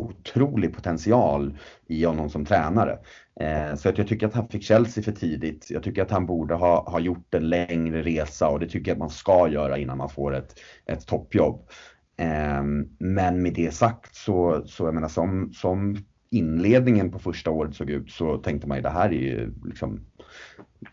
otrolig 0.00 0.74
potential 0.74 1.58
i 1.86 2.04
honom 2.04 2.30
som 2.30 2.44
tränare. 2.44 2.98
Eh, 3.40 3.74
så 3.74 3.88
att 3.88 3.98
jag 3.98 4.08
tycker 4.08 4.26
att 4.26 4.34
han 4.34 4.48
fick 4.48 4.62
Chelsea 4.62 5.04
för 5.04 5.12
tidigt. 5.12 5.66
Jag 5.70 5.82
tycker 5.82 6.02
att 6.02 6.10
han 6.10 6.26
borde 6.26 6.54
ha, 6.54 6.90
ha 6.90 7.00
gjort 7.00 7.34
en 7.34 7.48
längre 7.48 8.02
resa 8.02 8.48
och 8.48 8.60
det 8.60 8.68
tycker 8.68 8.90
jag 8.90 8.94
att 8.94 8.98
man 8.98 9.10
ska 9.10 9.48
göra 9.48 9.78
innan 9.78 9.98
man 9.98 10.10
får 10.10 10.34
ett, 10.34 10.60
ett 10.86 11.06
toppjobb. 11.06 11.68
Eh, 12.16 12.62
men 12.98 13.42
med 13.42 13.54
det 13.54 13.74
sagt 13.74 14.14
så, 14.14 14.62
så 14.66 14.84
jag 14.84 14.94
menar 14.94 15.08
som, 15.08 15.52
som 15.52 15.96
inledningen 16.30 17.10
på 17.10 17.18
första 17.18 17.50
året 17.50 17.74
såg 17.74 17.90
ut 17.90 18.10
så 18.10 18.38
tänkte 18.38 18.68
man 18.68 18.78
ju 18.78 18.82
det 18.82 18.90
här 18.90 19.08
är 19.08 19.12
ju 19.12 19.52
liksom 19.64 20.00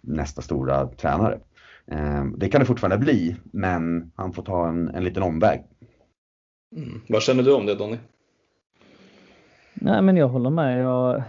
nästa 0.02 0.42
stora 0.42 0.88
tränare. 0.88 1.40
Eh, 1.92 2.26
det 2.38 2.50
kan 2.50 2.62
det 2.62 2.66
fortfarande 2.66 2.98
bli, 2.98 3.36
men 3.44 4.12
han 4.16 4.34
får 4.34 4.44
ta 4.44 4.68
en, 4.68 4.88
en 4.88 5.04
liten 5.04 5.24
omväg. 5.24 5.64
Mm. 6.76 7.02
Vad 7.10 7.22
känner 7.22 7.44
du 7.44 7.54
om 7.54 7.66
det 7.66 7.76
Donny? 7.76 7.98
Nej 9.82 10.02
men 10.02 10.18
jag 10.18 10.28
håller 10.28 10.50
med. 10.50 10.84
Jag, 10.84 11.24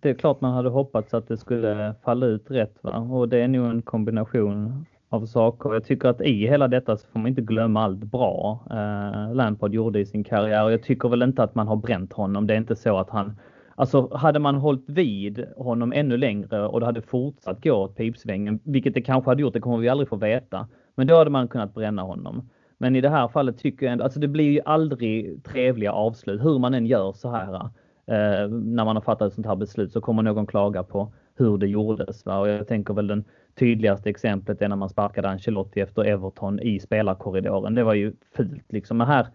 det 0.00 0.10
är 0.10 0.14
klart 0.14 0.40
man 0.40 0.52
hade 0.52 0.68
hoppats 0.68 1.14
att 1.14 1.28
det 1.28 1.36
skulle 1.36 1.94
falla 2.04 2.26
ut 2.26 2.50
rätt 2.50 2.78
va? 2.80 2.98
och 2.98 3.28
det 3.28 3.38
är 3.38 3.48
nog 3.48 3.66
en 3.66 3.82
kombination 3.82 4.86
av 5.08 5.26
saker. 5.26 5.72
Jag 5.72 5.84
tycker 5.84 6.08
att 6.08 6.20
i 6.20 6.46
hela 6.46 6.68
detta 6.68 6.96
så 6.96 7.06
får 7.06 7.18
man 7.18 7.28
inte 7.28 7.42
glömma 7.42 7.82
allt 7.82 8.04
bra 8.04 8.64
eh, 8.70 9.34
Lampard 9.34 9.74
gjorde 9.74 10.00
i 10.00 10.06
sin 10.06 10.24
karriär. 10.24 10.70
Jag 10.70 10.82
tycker 10.82 11.08
väl 11.08 11.22
inte 11.22 11.42
att 11.42 11.54
man 11.54 11.68
har 11.68 11.76
bränt 11.76 12.12
honom. 12.12 12.46
Det 12.46 12.54
är 12.54 12.58
inte 12.58 12.76
så 12.76 12.98
att 12.98 13.10
han 13.10 13.36
Alltså 13.76 14.14
hade 14.16 14.38
man 14.38 14.54
hållit 14.54 14.88
vid 14.90 15.46
honom 15.56 15.92
ännu 15.92 16.16
längre 16.16 16.66
och 16.66 16.80
det 16.80 16.86
hade 16.86 17.02
fortsatt 17.02 17.64
gå 17.64 17.72
åt 17.72 17.96
pipsvängen, 17.96 18.60
vilket 18.64 18.94
det 18.94 19.02
kanske 19.02 19.30
hade 19.30 19.42
gjort, 19.42 19.52
det 19.52 19.60
kommer 19.60 19.78
vi 19.78 19.88
aldrig 19.88 20.08
få 20.08 20.16
veta. 20.16 20.68
Men 20.94 21.06
då 21.06 21.16
hade 21.16 21.30
man 21.30 21.48
kunnat 21.48 21.74
bränna 21.74 22.02
honom. 22.02 22.50
Men 22.78 22.96
i 22.96 23.00
det 23.00 23.08
här 23.08 23.28
fallet 23.28 23.58
tycker 23.58 23.86
jag 23.86 23.92
ändå, 23.92 24.04
alltså 24.04 24.20
det 24.20 24.28
blir 24.28 24.50
ju 24.50 24.60
aldrig 24.64 25.44
trevliga 25.44 25.92
avslut 25.92 26.44
hur 26.44 26.58
man 26.58 26.74
än 26.74 26.86
gör 26.86 27.12
så 27.12 27.30
här. 27.30 27.70
Eh, 28.06 28.48
när 28.48 28.84
man 28.84 28.96
har 28.96 29.00
fattat 29.00 29.28
ett 29.28 29.34
sånt 29.34 29.46
här 29.46 29.56
beslut 29.56 29.92
så 29.92 30.00
kommer 30.00 30.22
någon 30.22 30.46
klaga 30.46 30.82
på 30.82 31.12
hur 31.36 31.58
det 31.58 31.66
gjordes. 31.66 32.26
Va? 32.26 32.38
Och 32.38 32.48
jag 32.48 32.68
tänker 32.68 32.94
väl 32.94 33.06
den 33.06 33.24
tydligaste 33.54 34.10
exemplet 34.10 34.62
är 34.62 34.68
när 34.68 34.76
man 34.76 34.88
sparkade 34.88 35.28
Ancelotti 35.28 35.80
efter 35.80 36.04
Everton 36.04 36.60
i 36.60 36.80
spelarkorridoren. 36.80 37.74
Det 37.74 37.84
var 37.84 37.94
ju 37.94 38.12
fult 38.36 38.72
liksom. 38.72 38.96
Men 38.96 39.06
här 39.06 39.26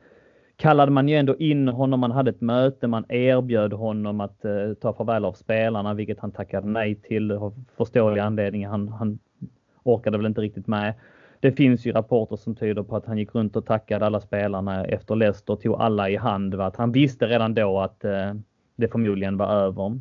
kallade 0.57 0.91
man 0.91 1.07
ju 1.07 1.15
ändå 1.15 1.37
in 1.37 1.67
honom, 1.67 1.99
man 1.99 2.11
hade 2.11 2.29
ett 2.29 2.41
möte, 2.41 2.87
man 2.87 3.05
erbjöd 3.09 3.73
honom 3.73 4.21
att 4.21 4.45
eh, 4.45 4.73
ta 4.81 4.93
farväl 4.93 5.25
av 5.25 5.33
spelarna, 5.33 5.93
vilket 5.93 6.19
han 6.19 6.31
tackade 6.31 6.67
nej 6.67 6.95
till 6.95 7.31
av 7.31 7.65
förståeliga 7.77 8.23
anledningar. 8.23 8.69
Han, 8.69 8.87
han 8.87 9.19
orkade 9.83 10.17
väl 10.17 10.25
inte 10.25 10.41
riktigt 10.41 10.67
med. 10.67 10.93
Det 11.39 11.51
finns 11.51 11.85
ju 11.85 11.91
rapporter 11.91 12.35
som 12.35 12.55
tyder 12.55 12.83
på 12.83 12.95
att 12.95 13.05
han 13.05 13.17
gick 13.17 13.35
runt 13.35 13.55
och 13.55 13.65
tackade 13.65 14.05
alla 14.05 14.19
spelarna 14.19 14.85
efter 14.85 15.15
Leicester, 15.15 15.55
tog 15.55 15.75
alla 15.81 16.09
i 16.09 16.15
hand. 16.15 16.55
Va? 16.55 16.65
Att 16.65 16.75
han 16.75 16.91
visste 16.91 17.27
redan 17.27 17.53
då 17.53 17.79
att 17.79 18.05
eh, 18.05 18.33
det 18.79 18.87
förmodligen 18.87 19.37
var 19.37 19.47
över. 19.47 19.99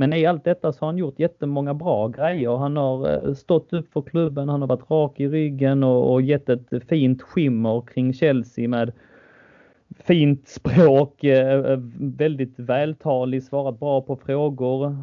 Men 0.00 0.12
i 0.12 0.26
allt 0.26 0.44
detta 0.44 0.72
så 0.72 0.80
har 0.80 0.86
han 0.86 0.98
gjort 0.98 1.18
jättemånga 1.18 1.74
bra 1.74 2.08
grejer. 2.08 2.56
Han 2.56 2.76
har 2.76 3.28
eh, 3.28 3.34
stått 3.34 3.72
upp 3.72 3.92
för 3.92 4.02
klubben, 4.02 4.48
han 4.48 4.60
har 4.60 4.68
varit 4.68 4.90
rak 4.90 5.20
i 5.20 5.28
ryggen 5.28 5.84
och, 5.84 6.12
och 6.12 6.22
gett 6.22 6.48
ett 6.48 6.88
fint 6.88 7.22
skimmer 7.22 7.82
kring 7.86 8.14
Chelsea 8.14 8.68
med 8.68 8.92
fint 9.96 10.48
språk, 10.48 11.24
eh, 11.24 11.72
eh, 11.72 11.78
väldigt 12.00 12.58
vältalig, 12.58 13.42
svarat 13.42 13.80
bra 13.80 14.00
på 14.00 14.16
frågor. 14.16 14.96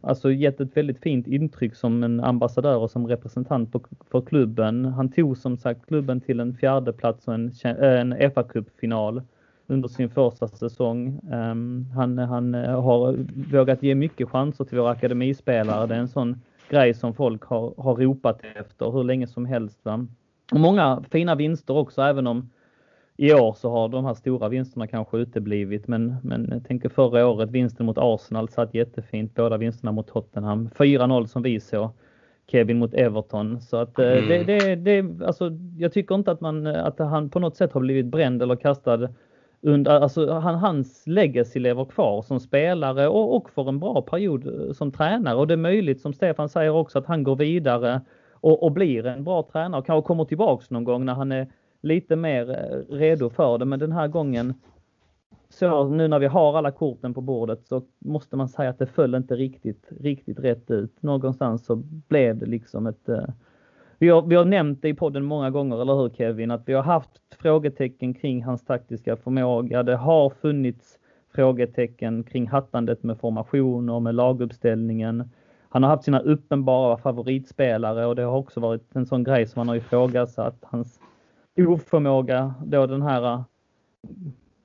Alltså 0.00 0.32
gett 0.32 0.60
ett 0.60 0.76
väldigt 0.76 1.02
fint 1.02 1.26
intryck 1.26 1.74
som 1.74 2.02
en 2.02 2.20
ambassadör 2.20 2.76
och 2.76 2.90
som 2.90 3.06
representant 3.06 3.74
för 4.10 4.20
klubben. 4.20 4.84
Han 4.84 5.12
tog 5.12 5.36
som 5.36 5.56
sagt 5.56 5.86
klubben 5.86 6.20
till 6.20 6.40
en 6.40 6.56
fjärde 6.56 6.92
plats 6.92 7.28
och 7.28 7.34
en, 7.34 7.52
en 7.64 8.14
FA-cupfinal 8.14 9.22
under 9.66 9.88
sin 9.88 10.10
första 10.10 10.48
säsong. 10.48 11.20
Um, 11.32 11.86
han, 11.94 12.18
han 12.18 12.54
eh, 12.54 12.82
har 12.82 13.16
vågat 13.52 13.82
ge 13.82 13.94
mycket 13.94 14.28
chanser 14.28 14.64
till 14.64 14.78
våra 14.78 14.90
akademispelare. 14.90 15.86
Det 15.86 15.94
är 15.94 15.98
en 15.98 16.08
sån 16.08 16.40
grej 16.68 16.94
som 16.94 17.14
folk 17.14 17.42
har, 17.42 17.74
har 17.76 17.96
ropat 17.96 18.40
efter 18.54 18.90
hur 18.90 19.04
länge 19.04 19.26
som 19.26 19.46
helst. 19.46 19.80
Va? 19.82 20.06
Och 20.52 20.60
många 20.60 21.04
fina 21.10 21.34
vinster 21.34 21.76
också, 21.76 22.02
även 22.02 22.26
om 22.26 22.50
i 23.16 23.34
år 23.34 23.52
så 23.52 23.70
har 23.70 23.88
de 23.88 24.04
här 24.04 24.14
stora 24.14 24.48
vinsterna 24.48 24.86
kanske 24.86 25.16
uteblivit. 25.16 25.88
Men, 25.88 26.16
men 26.22 26.48
jag 26.50 26.64
tänker 26.64 26.88
förra 26.88 27.26
året, 27.26 27.50
vinsten 27.50 27.86
mot 27.86 27.98
Arsenal 27.98 28.48
satt 28.48 28.74
jättefint. 28.74 29.34
Båda 29.34 29.56
vinsterna 29.56 29.92
mot 29.92 30.06
Tottenham. 30.06 30.70
4-0 30.78 31.26
som 31.26 31.42
vi 31.42 31.60
såg. 31.60 31.90
Kevin 32.46 32.78
mot 32.78 32.94
Everton. 32.94 33.60
Så 33.60 33.76
att 33.76 33.98
eh, 33.98 34.12
mm. 34.12 34.28
det, 34.28 34.44
det, 34.44 34.76
det, 34.76 35.26
alltså, 35.26 35.50
jag 35.78 35.92
tycker 35.92 36.14
inte 36.14 36.30
att, 36.30 36.40
man, 36.40 36.66
att 36.66 36.98
han 36.98 37.30
på 37.30 37.38
något 37.38 37.56
sätt 37.56 37.72
har 37.72 37.80
blivit 37.80 38.06
bränd 38.06 38.42
eller 38.42 38.56
kastad 38.56 39.08
under, 39.62 39.90
alltså 39.90 40.32
han, 40.32 40.54
hans 40.54 41.06
legacy 41.06 41.60
lever 41.60 41.84
kvar 41.84 42.22
som 42.22 42.40
spelare 42.40 43.08
och, 43.08 43.36
och 43.36 43.50
för 43.50 43.68
en 43.68 43.78
bra 43.78 44.02
period 44.02 44.46
eh, 44.46 44.72
som 44.72 44.92
tränare. 44.92 45.36
Och 45.36 45.46
det 45.46 45.54
är 45.54 45.58
möjligt 45.58 46.00
som 46.00 46.12
Stefan 46.12 46.48
säger 46.48 46.70
också 46.70 46.98
att 46.98 47.06
han 47.06 47.22
går 47.22 47.36
vidare 47.36 48.00
och, 48.32 48.62
och 48.62 48.72
blir 48.72 49.06
en 49.06 49.24
bra 49.24 49.48
tränare 49.52 49.80
och 49.80 49.86
kanske 49.86 50.06
kommer 50.06 50.24
tillbaks 50.24 50.70
någon 50.70 50.84
gång 50.84 51.04
när 51.04 51.14
han 51.14 51.32
är 51.32 51.52
lite 51.82 52.16
mer 52.16 52.50
eh, 52.50 52.94
redo 52.94 53.30
för 53.30 53.58
det. 53.58 53.64
Men 53.64 53.78
den 53.78 53.92
här 53.92 54.08
gången, 54.08 54.54
så 55.48 55.88
nu 55.88 56.08
när 56.08 56.18
vi 56.18 56.26
har 56.26 56.58
alla 56.58 56.70
korten 56.70 57.14
på 57.14 57.20
bordet 57.20 57.66
så 57.66 57.82
måste 57.98 58.36
man 58.36 58.48
säga 58.48 58.70
att 58.70 58.78
det 58.78 58.86
föll 58.86 59.14
inte 59.14 59.36
riktigt, 59.36 59.88
riktigt 60.00 60.38
rätt 60.38 60.70
ut. 60.70 61.02
Någonstans 61.02 61.64
så 61.64 61.76
blev 62.08 62.38
det 62.38 62.46
liksom 62.46 62.86
ett 62.86 63.08
eh, 63.08 63.24
vi 64.02 64.08
har, 64.08 64.22
vi 64.22 64.36
har 64.36 64.44
nämnt 64.44 64.82
det 64.82 64.88
i 64.88 64.94
podden 64.94 65.24
många 65.24 65.50
gånger, 65.50 65.80
eller 65.82 65.94
hur 65.94 66.08
Kevin? 66.08 66.50
Att 66.50 66.68
vi 66.68 66.72
har 66.72 66.82
haft 66.82 67.10
frågetecken 67.38 68.14
kring 68.14 68.44
hans 68.44 68.64
taktiska 68.64 69.16
förmåga. 69.16 69.82
Det 69.82 69.96
har 69.96 70.30
funnits 70.30 70.98
frågetecken 71.34 72.24
kring 72.24 72.48
hattandet 72.48 73.02
med 73.02 73.18
formationer, 73.18 74.00
med 74.00 74.14
laguppställningen. 74.14 75.30
Han 75.68 75.82
har 75.82 75.90
haft 75.90 76.04
sina 76.04 76.20
uppenbara 76.20 76.96
favoritspelare 76.96 78.06
och 78.06 78.16
det 78.16 78.22
har 78.22 78.36
också 78.36 78.60
varit 78.60 78.96
en 78.96 79.06
sån 79.06 79.24
grej 79.24 79.46
som 79.46 79.60
man 79.60 79.68
har 79.68 79.76
ifrågasatt. 79.76 80.58
Hans 80.62 81.00
oförmåga 81.56 82.54
då 82.64 82.86
den 82.86 83.02
här, 83.02 83.44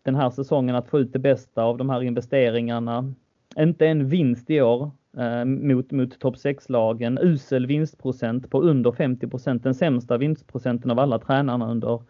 den 0.03 0.15
här 0.15 0.29
säsongen 0.29 0.75
att 0.75 0.89
få 0.89 0.99
ut 0.99 1.13
det 1.13 1.19
bästa 1.19 1.63
av 1.63 1.77
de 1.77 1.89
här 1.89 2.03
investeringarna. 2.03 3.13
Inte 3.57 3.87
en 3.87 4.09
vinst 4.09 4.49
i 4.49 4.61
år 4.61 4.91
eh, 5.17 5.45
mot, 5.45 5.91
mot 5.91 6.19
topp 6.19 6.35
6-lagen. 6.35 7.19
Usel 7.21 7.65
vinstprocent 7.65 8.49
på 8.49 8.61
under 8.61 8.91
50% 8.91 9.63
Den 9.63 9.75
sämsta 9.75 10.17
vinstprocenten 10.17 10.91
av 10.91 10.99
alla 10.99 11.19
tränarna 11.19 11.71
under 11.71 12.01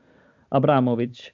Abramovic. 0.50 1.32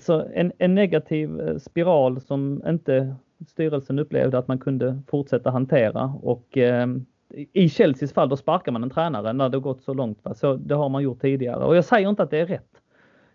Så 0.00 0.26
en, 0.34 0.52
en 0.58 0.74
negativ 0.74 1.40
eh, 1.40 1.56
spiral 1.56 2.20
som 2.20 2.62
inte 2.66 3.14
styrelsen 3.46 3.98
upplevde 3.98 4.38
att 4.38 4.48
man 4.48 4.58
kunde 4.58 5.02
fortsätta 5.08 5.50
hantera 5.50 6.12
och 6.22 6.58
eh, 6.58 6.86
i 7.52 7.68
Chelseas 7.68 8.12
fall 8.12 8.28
då 8.28 8.36
sparkar 8.36 8.72
man 8.72 8.82
en 8.82 8.90
tränare 8.90 9.32
när 9.32 9.48
det 9.48 9.58
gått 9.58 9.82
så 9.82 9.94
långt. 9.94 10.24
Va? 10.24 10.34
Så 10.34 10.54
det 10.54 10.74
har 10.74 10.88
man 10.88 11.02
gjort 11.02 11.20
tidigare 11.20 11.64
och 11.64 11.76
jag 11.76 11.84
säger 11.84 12.08
inte 12.08 12.22
att 12.22 12.30
det 12.30 12.38
är 12.38 12.46
rätt. 12.46 12.82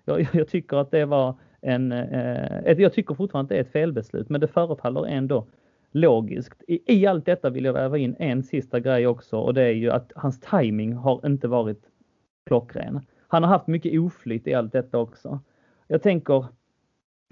Jag, 0.05 0.27
jag 0.33 0.47
tycker 0.47 0.77
att 0.77 0.91
det 0.91 1.05
var 1.05 1.35
en, 1.61 1.91
eh, 1.91 2.73
jag 2.77 2.93
tycker 2.93 3.15
fortfarande 3.15 3.45
att 3.45 3.49
det 3.49 3.55
är 3.55 3.61
ett 3.61 3.71
felbeslut 3.71 4.29
men 4.29 4.41
det 4.41 4.47
förefaller 4.47 5.05
ändå 5.05 5.45
logiskt. 5.93 6.63
I, 6.67 6.79
I 6.85 7.05
allt 7.05 7.25
detta 7.25 7.49
vill 7.49 7.65
jag 7.65 7.73
väva 7.73 7.97
in 7.97 8.15
en 8.19 8.43
sista 8.43 8.79
grej 8.79 9.07
också 9.07 9.37
och 9.37 9.53
det 9.53 9.61
är 9.61 9.71
ju 9.73 9.91
att 9.91 10.11
hans 10.15 10.39
timing 10.39 10.93
har 10.93 11.25
inte 11.25 11.47
varit 11.47 11.83
klockren. 12.45 13.01
Han 13.27 13.43
har 13.43 13.49
haft 13.49 13.67
mycket 13.67 13.99
oflyt 13.99 14.47
i 14.47 14.53
allt 14.53 14.71
detta 14.71 14.97
också. 14.97 15.39
Jag 15.87 16.01
tänker 16.01 16.45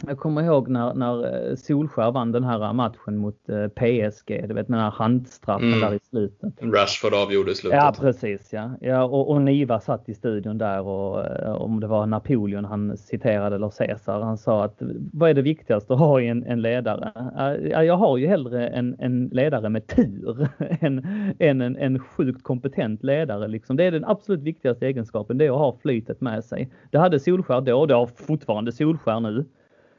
jag 0.07 0.17
kommer 0.17 0.43
ihåg 0.43 0.67
när, 0.67 0.93
när 0.93 1.49
eh, 1.49 1.55
Solskär 1.55 2.11
vann 2.11 2.31
den 2.31 2.43
här 2.43 2.73
matchen 2.73 3.17
mot 3.17 3.49
eh, 3.49 3.67
PSG, 3.67 4.45
du 4.47 4.53
vet 4.53 4.67
den 4.67 4.79
här 4.79 4.91
handstraffen 4.91 5.67
mm. 5.67 5.79
där 5.79 5.93
i 5.93 5.99
slutet. 5.99 6.53
Rashford 6.61 7.13
avgjorde 7.13 7.51
i 7.51 7.55
slutet. 7.55 7.79
Ja 7.79 7.93
precis 7.99 8.53
ja. 8.53 8.71
ja 8.81 9.03
och, 9.03 9.29
och 9.29 9.41
Niva 9.41 9.79
satt 9.79 10.09
i 10.09 10.13
studion 10.13 10.57
där 10.57 10.81
och 10.81 11.25
eh, 11.25 11.51
om 11.51 11.79
det 11.79 11.87
var 11.87 12.05
Napoleon 12.05 12.65
han 12.65 12.97
citerade 12.97 13.55
eller 13.55 13.69
Caesar, 13.69 14.21
han 14.21 14.37
sa 14.37 14.63
att 14.63 14.81
vad 15.13 15.29
är 15.29 15.33
det 15.33 15.41
viktigaste 15.41 15.93
att 15.93 15.99
ha 15.99 16.21
i 16.21 16.27
en, 16.27 16.43
en 16.43 16.61
ledare? 16.61 17.11
Ja, 17.71 17.83
jag 17.83 17.97
har 17.97 18.17
ju 18.17 18.27
hellre 18.27 18.67
en, 18.67 18.95
en 18.99 19.27
ledare 19.27 19.69
med 19.69 19.87
tur 19.87 20.47
än, 20.79 21.05
än 21.39 21.61
en, 21.61 21.77
en 21.77 21.99
sjukt 21.99 22.43
kompetent 22.43 23.03
ledare. 23.03 23.47
Liksom. 23.47 23.77
Det 23.77 23.83
är 23.83 23.91
den 23.91 24.05
absolut 24.05 24.41
viktigaste 24.41 24.85
egenskapen, 24.87 25.37
det 25.37 25.45
är 25.45 25.51
att 25.51 25.57
ha 25.57 25.77
flytet 25.81 26.21
med 26.21 26.43
sig. 26.43 26.71
Det 26.91 26.97
hade 26.97 27.19
Solskär 27.19 27.61
då, 27.61 27.85
det 27.85 27.93
har 27.93 28.05
fortfarande 28.05 28.71
Solskär 28.71 29.19
nu. 29.19 29.45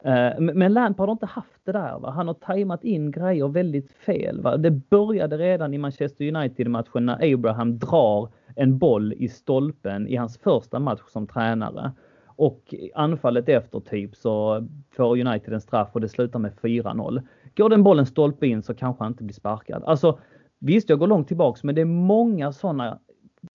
Eh, 0.05 0.39
men 0.39 0.73
Lampard 0.73 1.09
har 1.09 1.13
inte 1.13 1.25
haft 1.25 1.65
det 1.65 1.71
där. 1.71 1.99
Va? 1.99 2.09
Han 2.09 2.27
har 2.27 2.33
tajmat 2.33 2.83
in 2.83 3.11
grejer 3.11 3.47
väldigt 3.47 3.91
fel. 3.91 4.41
Va? 4.41 4.57
Det 4.57 4.71
började 4.71 5.37
redan 5.37 5.73
i 5.73 5.77
Manchester 5.77 6.35
United-matchen 6.35 7.05
när 7.05 7.33
Abraham 7.33 7.79
drar 7.79 8.29
en 8.55 8.77
boll 8.77 9.13
i 9.13 9.27
stolpen 9.27 10.07
i 10.07 10.15
hans 10.15 10.37
första 10.37 10.79
match 10.79 11.01
som 11.07 11.27
tränare. 11.27 11.91
Och 12.35 12.75
anfallet 12.95 13.49
efter 13.49 13.79
typ 13.79 14.15
så 14.15 14.67
får 14.95 15.19
United 15.27 15.53
en 15.53 15.61
straff 15.61 15.89
och 15.93 16.01
det 16.01 16.09
slutar 16.09 16.39
med 16.39 16.53
4-0. 16.61 17.21
Går 17.55 17.69
den 17.69 17.83
bollen 17.83 18.05
stolpe 18.05 18.47
in 18.47 18.63
så 18.63 18.73
kanske 18.73 19.03
han 19.03 19.11
inte 19.11 19.23
blir 19.23 19.33
sparkad. 19.33 19.83
Alltså 19.83 20.19
visst, 20.59 20.89
jag 20.89 20.99
går 20.99 21.07
långt 21.07 21.27
tillbaks 21.27 21.63
men 21.63 21.75
det 21.75 21.81
är 21.81 21.85
många 21.85 22.51
sådana 22.51 22.99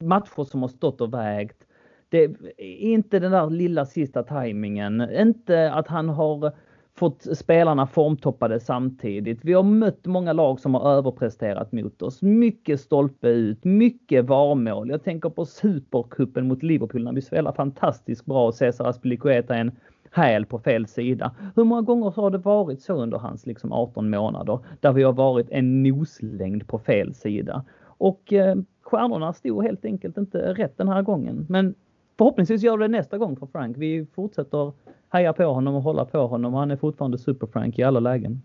matcher 0.01 0.45
som 0.45 0.63
har 0.63 0.69
stått 0.69 1.01
och 1.01 1.15
vägt 1.15 1.68
det 2.09 2.25
är 2.59 2.77
inte 2.79 3.19
den 3.19 3.33
där 3.33 3.51
lilla 3.51 3.87
sista 3.87 4.23
tajmingen, 4.23 5.09
inte 5.11 5.73
att 5.73 5.89
han 5.89 6.09
har 6.09 6.53
fått 6.99 7.37
spelarna 7.37 7.87
formtoppade 7.87 8.61
samtidigt. 8.61 9.39
Vi 9.43 9.53
har 9.53 9.63
mött 9.63 10.07
många 10.07 10.33
lag 10.33 10.61
som 10.61 10.75
har 10.75 10.91
överpresterat 10.91 11.73
mot 11.73 12.03
oss. 12.03 12.23
Mycket 12.23 12.81
stolpe 12.81 13.29
ut, 13.29 13.65
mycket 13.65 14.25
varmål. 14.25 14.91
Jag 14.91 15.05
tänker 15.05 15.31
på 15.31 15.47
Supercupen 15.47 16.49
mot 16.49 16.63
Liverpool 16.63 17.05
när 17.05 17.13
vi 17.13 17.23
spelar 17.23 17.53
fantastiskt 17.53 18.25
bra 18.27 18.47
och 18.47 18.55
Cesar 18.55 18.89
Azpilicueta 18.89 19.55
en 19.55 19.73
häl 20.11 20.47
på 20.47 20.59
fel 20.59 20.87
sida. 20.87 21.35
Hur 21.57 21.65
många 21.65 21.83
gånger 21.83 22.11
har 22.11 22.31
det 22.31 22.39
varit 22.39 22.83
så 22.83 22.95
under 22.95 23.19
hans 23.19 23.47
liksom 23.47 23.73
18 23.73 24.11
månader 24.11 24.59
där 24.81 24.93
vi 24.93 25.03
har 25.03 25.13
varit 25.13 25.51
en 25.51 25.83
noslängd 25.83 26.67
på 26.67 26.79
fel 26.79 27.15
sida? 27.15 27.65
Och 27.85 28.33
eh, 28.33 28.57
stjärnorna 28.83 29.33
stod 29.33 29.65
helt 29.65 29.85
enkelt 29.85 30.17
inte 30.17 30.39
rätt 30.39 30.79
den 30.79 30.89
här 30.89 31.03
gången. 31.03 31.47
Men 31.49 31.75
förhoppningsvis 32.19 32.63
gör 32.63 32.79
det 32.79 32.89
nästa 32.89 33.19
gång 33.19 33.37
för 33.37 33.47
Frank. 33.47 33.77
Vi 33.79 34.07
fortsätter 34.15 34.73
heja 35.11 35.33
på 35.33 35.45
honom 35.45 35.75
och 35.75 35.83
hålla 35.83 36.05
på 36.05 36.27
honom. 36.27 36.55
Han 36.55 36.71
är 36.71 36.77
fortfarande 36.77 37.19
Super-Frank 37.19 37.79
i 37.79 37.83
alla 37.83 38.01
lägen. 38.01 38.43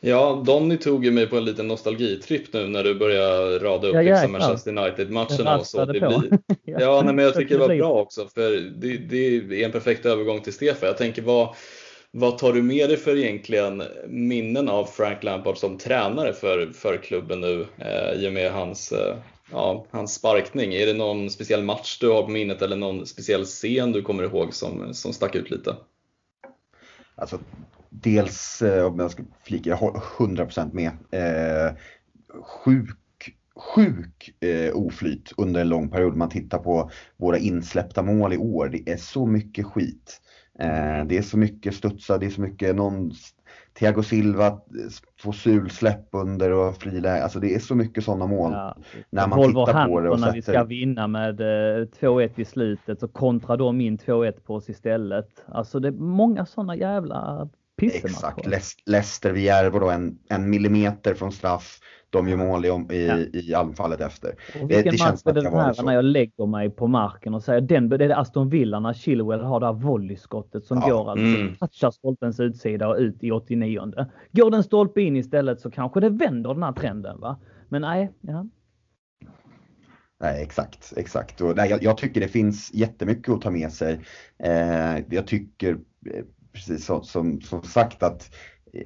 Ja, 0.00 0.42
Donny 0.46 0.76
tog 0.76 1.04
ju 1.04 1.10
mig 1.10 1.26
på 1.26 1.36
en 1.36 1.44
liten 1.44 1.68
nostalgitripp 1.68 2.52
nu 2.52 2.66
när 2.66 2.84
du 2.84 2.94
börjar 2.94 3.58
rada 3.58 3.88
upp 3.88 3.94
ja, 3.94 4.02
liksom 4.02 4.32
Manchester 4.32 4.78
United-matcherna. 4.78 5.58
Och 5.58 5.66
så. 5.66 5.84
Det 5.84 5.92
blir, 5.92 6.38
ja, 6.64 7.02
nej, 7.04 7.14
men 7.14 7.24
jag 7.24 7.34
tycker 7.34 7.54
det 7.54 7.68
var 7.68 7.76
bra 7.76 7.92
också 7.92 8.26
för 8.34 8.50
det, 8.80 8.96
det 8.96 9.36
är 9.36 9.64
en 9.64 9.72
perfekt 9.72 10.06
övergång 10.06 10.40
till 10.40 10.52
Stefan. 10.52 10.86
Jag 10.86 10.96
tänker 10.96 11.22
vad, 11.22 11.54
vad 12.10 12.38
tar 12.38 12.52
du 12.52 12.62
med 12.62 12.88
dig 12.88 12.96
för 12.96 13.16
egentligen 13.16 13.82
minnen 14.08 14.68
av 14.68 14.84
Frank 14.84 15.22
Lampard 15.22 15.56
som 15.56 15.78
tränare 15.78 16.32
för, 16.32 16.66
för 16.74 16.96
klubben 16.96 17.40
nu 17.40 17.66
eh, 17.78 18.22
i 18.22 18.28
och 18.28 18.32
med 18.32 18.52
hans 18.52 18.92
eh, 18.92 19.16
ja, 19.52 19.86
hans 19.90 20.14
sparkning. 20.14 20.74
Är 20.74 20.86
det 20.86 20.94
någon 20.94 21.30
speciell 21.30 21.64
match 21.64 21.98
du 22.00 22.08
har 22.08 22.22
på 22.22 22.28
minnet 22.28 22.62
eller 22.62 22.76
någon 22.76 23.06
speciell 23.06 23.44
scen 23.44 23.92
du 23.92 24.02
kommer 24.02 24.22
ihåg 24.22 24.54
som, 24.54 24.94
som 24.94 25.12
stack 25.12 25.34
ut 25.34 25.50
lite? 25.50 25.76
Alltså, 27.14 27.38
dels, 27.90 28.62
eh, 28.62 28.86
om 28.86 28.98
jag 28.98 29.10
ska 29.10 29.22
flika, 29.44 29.70
jag 29.70 29.76
håller 29.76 30.00
100% 30.00 30.72
med. 30.72 30.90
Eh, 31.10 31.76
sjuk, 32.42 33.36
sjuk 33.56 34.42
eh, 34.42 34.74
oflyt 34.74 35.32
under 35.36 35.60
en 35.60 35.68
lång 35.68 35.90
period. 35.90 36.16
Man 36.16 36.30
tittar 36.30 36.58
på 36.58 36.90
våra 37.16 37.38
insläppta 37.38 38.02
mål 38.02 38.32
i 38.32 38.36
år. 38.36 38.68
Det 38.68 38.92
är 38.92 38.96
så 38.96 39.26
mycket 39.26 39.66
skit. 39.66 40.20
Eh, 40.58 41.04
det 41.06 41.18
är 41.18 41.22
så 41.22 41.38
mycket 41.38 41.74
studsar, 41.74 42.18
det 42.18 42.26
är 42.26 42.30
så 42.30 42.40
mycket 42.40 42.76
någon 42.76 43.12
Thiago 43.78 44.02
Silva 44.02 44.60
får 45.18 45.32
sulsläpp 45.32 46.08
under 46.10 46.52
och 46.52 46.76
friläge. 46.76 47.22
Alltså 47.22 47.40
det 47.40 47.54
är 47.54 47.58
så 47.58 47.74
mycket 47.74 48.04
sådana 48.04 48.26
mål. 48.26 48.52
Ja. 48.52 48.76
När 49.10 49.26
man 49.26 49.42
tittar 49.42 49.86
på 49.86 50.00
det 50.00 50.10
och 50.10 50.20
när 50.20 50.26
sätter... 50.26 50.36
vi 50.36 50.42
ska 50.42 50.64
vinna 50.64 51.06
med 51.06 51.40
2-1 51.40 52.20
eh, 52.20 52.40
i 52.40 52.44
slutet 52.44 53.00
så 53.00 53.08
kontrar 53.08 53.56
de 53.56 53.80
in 53.80 53.98
2-1 53.98 54.40
på 54.40 54.54
oss 54.54 54.70
istället. 54.70 55.44
Alltså 55.46 55.80
det 55.80 55.88
är 55.88 55.92
många 55.92 56.46
sådana 56.46 56.76
jävla 56.76 57.48
pissematcher. 57.76 58.48
Exakt. 58.48 58.86
Leicester 58.86 59.32
vid 59.32 59.44
Järbo 59.44 59.78
då 59.78 59.90
en, 59.90 60.18
en 60.28 60.50
millimeter 60.50 61.14
från 61.14 61.32
straff 61.32 61.80
de 62.10 62.28
gör 62.28 62.36
mål 62.36 62.64
i, 62.64 62.68
i, 62.68 63.06
ja. 63.06 63.18
i 63.40 63.54
anfallet 63.54 64.00
efter. 64.00 64.30
Och 64.30 64.70
vilken 64.70 64.84
det, 64.84 64.90
det 64.90 65.04
match 65.04 65.22
är 65.24 65.32
det 65.32 65.50
här 65.50 65.82
när 65.82 65.94
jag 65.94 66.04
lägger 66.04 66.46
mig 66.46 66.70
på 66.70 66.86
marken 66.86 67.34
och 67.34 67.42
säger 67.42 67.60
den, 67.60 67.88
det 67.88 68.04
är 68.04 68.20
Aston 68.20 68.48
Villa 68.48 68.80
när 68.80 68.92
Chilwell 68.92 69.40
har 69.40 69.60
det 69.60 69.66
här 69.66 69.72
volleyskottet 69.72 70.64
som 70.64 70.78
ja. 70.78 70.88
går 70.88 71.10
alltså, 71.10 71.24
mm. 71.26 71.54
touchar 71.54 71.90
stolpens 71.90 72.40
utsida 72.40 72.88
och 72.88 72.96
ut 72.96 73.24
i 73.24 73.30
89. 73.30 73.92
Går 74.32 74.50
den 74.50 74.64
stolpe 74.64 75.00
in 75.00 75.16
istället 75.16 75.60
så 75.60 75.70
kanske 75.70 76.00
det 76.00 76.08
vänder 76.08 76.54
den 76.54 76.62
här 76.62 76.72
trenden 76.72 77.20
va. 77.20 77.40
Men 77.68 77.82
nej, 77.82 78.12
ja. 78.20 78.46
Nej, 80.20 80.42
exakt, 80.42 80.92
exakt. 80.96 81.40
Och, 81.40 81.56
nej, 81.56 81.70
jag, 81.70 81.82
jag, 81.82 81.98
tycker 81.98 82.20
det 82.20 82.28
finns 82.28 82.74
jättemycket 82.74 83.34
att 83.34 83.40
ta 83.40 83.50
med 83.50 83.72
sig. 83.72 84.00
Eh, 84.38 84.98
jag 85.10 85.26
tycker, 85.26 85.72
eh, 86.14 86.24
precis 86.56 86.84
som, 86.84 87.04
som, 87.04 87.40
som 87.40 87.62
sagt, 87.62 88.02
att 88.02 88.30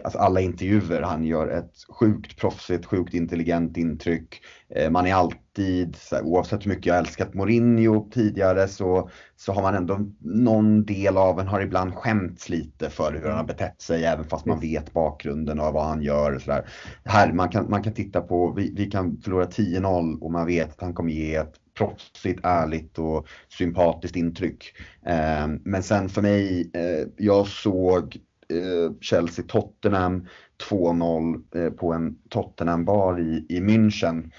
alltså 0.04 0.18
alla 0.18 0.40
intervjuer, 0.40 1.02
han 1.02 1.24
gör 1.24 1.48
ett 1.48 1.74
sjukt 1.88 2.36
proffsigt, 2.36 2.86
sjukt 2.86 3.14
intelligent 3.14 3.76
intryck. 3.76 4.40
Eh, 4.74 4.90
man 4.90 5.06
är 5.06 5.14
alltid, 5.14 5.96
här, 6.10 6.22
oavsett 6.22 6.66
hur 6.66 6.70
mycket 6.70 6.86
jag 6.86 6.98
älskat 6.98 7.34
Mourinho 7.34 8.10
tidigare 8.10 8.68
så, 8.68 9.10
så 9.36 9.52
har 9.52 9.62
man 9.62 9.74
ändå 9.74 9.98
någon 10.20 10.84
del 10.84 11.16
av 11.16 11.40
en 11.40 11.46
har 11.46 11.60
ibland 11.60 11.94
skämts 11.94 12.48
lite 12.48 12.90
för 12.90 13.12
hur 13.12 13.28
han 13.28 13.38
har 13.38 13.44
betett 13.44 13.82
sig 13.82 14.04
även 14.04 14.24
fast 14.24 14.46
man 14.46 14.60
vet 14.60 14.92
bakgrunden 14.92 15.60
och 15.60 15.72
vad 15.72 15.84
han 15.84 16.02
gör. 16.02 16.34
Och 16.34 16.42
så 16.42 16.50
där. 16.50 16.68
Här, 17.04 17.32
man, 17.32 17.48
kan, 17.48 17.70
man 17.70 17.82
kan 17.82 17.94
titta 17.94 18.20
på, 18.20 18.52
vi, 18.52 18.74
vi 18.76 18.90
kan 18.90 19.16
förlora 19.16 19.44
10-0 19.44 20.20
och 20.20 20.32
man 20.32 20.46
vet 20.46 20.70
att 20.70 20.80
han 20.80 20.94
kommer 20.94 21.12
ge 21.12 21.34
ett 21.34 21.54
proffsigt, 21.80 22.40
ärligt 22.42 22.98
och 22.98 23.26
sympatiskt 23.48 24.16
intryck. 24.16 24.64
Eh, 25.06 25.48
men 25.64 25.82
sen 25.82 26.08
för 26.08 26.22
mig, 26.22 26.70
eh, 26.74 27.08
jag 27.16 27.46
såg 27.46 28.16
eh, 28.48 28.92
Chelsea-Tottenham 29.00 30.26
2-0 30.70 31.42
eh, 31.54 31.70
på 31.70 31.92
en 31.92 32.16
Tottenham-bar 32.28 33.20
i, 33.20 33.46
i 33.48 33.60
München. 33.60 34.30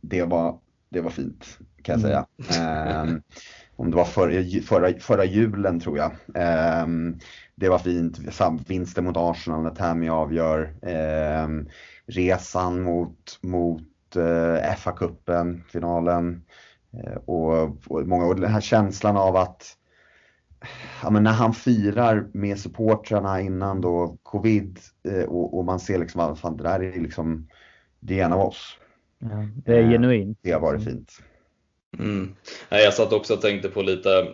Det, 0.00 0.22
var, 0.22 0.58
det 0.88 1.00
var 1.00 1.10
fint 1.10 1.58
kan 1.82 1.92
jag 1.92 2.00
säga. 2.00 2.26
Mm. 3.02 3.22
Om 3.76 3.90
det 3.90 3.96
var 3.96 4.04
för, 4.04 4.60
förra, 4.60 5.00
förra 5.00 5.24
julen 5.24 5.80
tror 5.80 5.98
jag. 5.98 6.12
Det 7.54 7.68
var 7.68 7.78
fint. 7.78 8.18
Vinsten 8.66 9.04
mot 9.04 9.16
Arsenal 9.16 9.62
när 9.62 9.70
Tammy 9.70 10.08
avgör. 10.08 10.74
Resan 12.06 12.82
mot, 12.82 13.38
mot 13.42 13.82
FA-cupen, 14.78 15.62
finalen. 15.72 16.42
Och, 17.24 17.62
och, 17.86 18.06
många, 18.06 18.24
och 18.24 18.40
den 18.40 18.50
här 18.50 18.60
känslan 18.60 19.16
av 19.16 19.36
att 19.36 19.76
ja, 21.02 21.10
men 21.10 21.22
när 21.22 21.32
han 21.32 21.54
firar 21.54 22.28
med 22.32 22.58
supportrarna 22.58 23.40
innan 23.40 23.80
då 23.80 24.16
covid 24.22 24.78
eh, 25.08 25.22
och, 25.22 25.58
och, 25.58 25.64
man 25.64 25.80
ser 25.80 25.98
liksom 25.98 26.20
att 26.20 26.40
fan, 26.40 26.56
det 26.56 26.62
där 26.62 26.82
är 26.82 27.00
liksom, 27.00 27.48
det 28.00 28.20
är 28.20 28.24
en 28.24 28.32
av 28.32 28.40
oss. 28.40 28.78
Ja, 29.18 29.28
det 29.64 29.72
är 29.72 29.82
eh, 29.82 29.90
genuint. 29.90 30.38
Det 30.42 30.52
har 30.52 30.60
varit 30.60 30.84
fint. 30.84 31.12
Mm. 31.98 32.34
Jag 32.68 32.94
satt 32.94 33.12
också 33.12 33.34
och 33.34 33.40
tänkte 33.40 33.68
på 33.68 33.82
lite, 33.82 34.26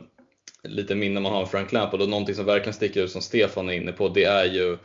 lite 0.62 0.94
minnen 0.94 1.22
man 1.22 1.32
har 1.32 1.42
av 1.42 1.46
Frank 1.46 1.72
Lampard 1.72 2.00
och 2.00 2.08
någonting 2.08 2.34
som 2.34 2.44
verkligen 2.44 2.74
sticker 2.74 3.02
ut 3.02 3.10
som 3.10 3.22
Stefan 3.22 3.68
är 3.68 3.72
inne 3.72 3.92
på 3.92 4.08
det 4.08 4.24
är 4.24 4.44
ju 4.44 4.78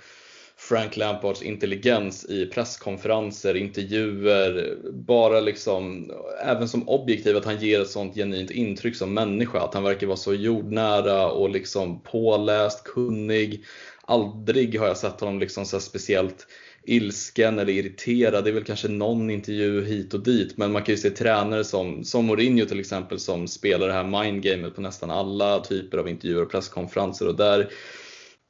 Frank 0.61 0.97
Lampards 0.97 1.41
intelligens 1.41 2.25
i 2.25 2.45
presskonferenser, 2.45 3.55
intervjuer, 3.55 4.77
bara 4.91 5.39
liksom, 5.39 6.11
även 6.45 6.67
som 6.67 6.89
objektiv, 6.89 7.37
att 7.37 7.45
han 7.45 7.59
ger 7.59 7.81
ett 7.81 7.89
sånt 7.89 8.15
genuint 8.15 8.51
intryck 8.51 8.95
som 8.95 9.13
människa. 9.13 9.59
Att 9.59 9.73
han 9.73 9.83
verkar 9.83 10.07
vara 10.07 10.17
så 10.17 10.33
jordnära 10.33 11.31
och 11.31 11.49
liksom 11.49 12.01
påläst, 12.01 12.83
kunnig. 12.83 13.65
Aldrig 14.01 14.79
har 14.79 14.87
jag 14.87 14.97
sett 14.97 15.19
honom 15.19 15.39
liksom 15.39 15.65
så 15.65 15.79
speciellt 15.79 16.47
ilsken 16.83 17.59
eller 17.59 17.73
irriterad. 17.73 18.43
Det 18.43 18.49
är 18.49 18.53
väl 18.53 18.63
kanske 18.63 18.87
någon 18.87 19.29
intervju 19.29 19.85
hit 19.85 20.13
och 20.13 20.23
dit, 20.23 20.57
men 20.57 20.71
man 20.71 20.83
kan 20.83 20.95
ju 20.95 21.01
se 21.01 21.09
tränare 21.09 21.63
som, 21.63 22.03
som 22.03 22.25
Mourinho 22.25 22.65
till 22.65 22.79
exempel 22.79 23.19
som 23.19 23.47
spelar 23.47 23.87
det 23.87 23.93
här 23.93 24.23
mindgamet 24.23 24.75
på 24.75 24.81
nästan 24.81 25.11
alla 25.11 25.59
typer 25.59 25.97
av 25.97 26.09
intervjuer 26.09 26.41
och 26.41 26.51
presskonferenser 26.51 27.27
och 27.27 27.35
där 27.35 27.69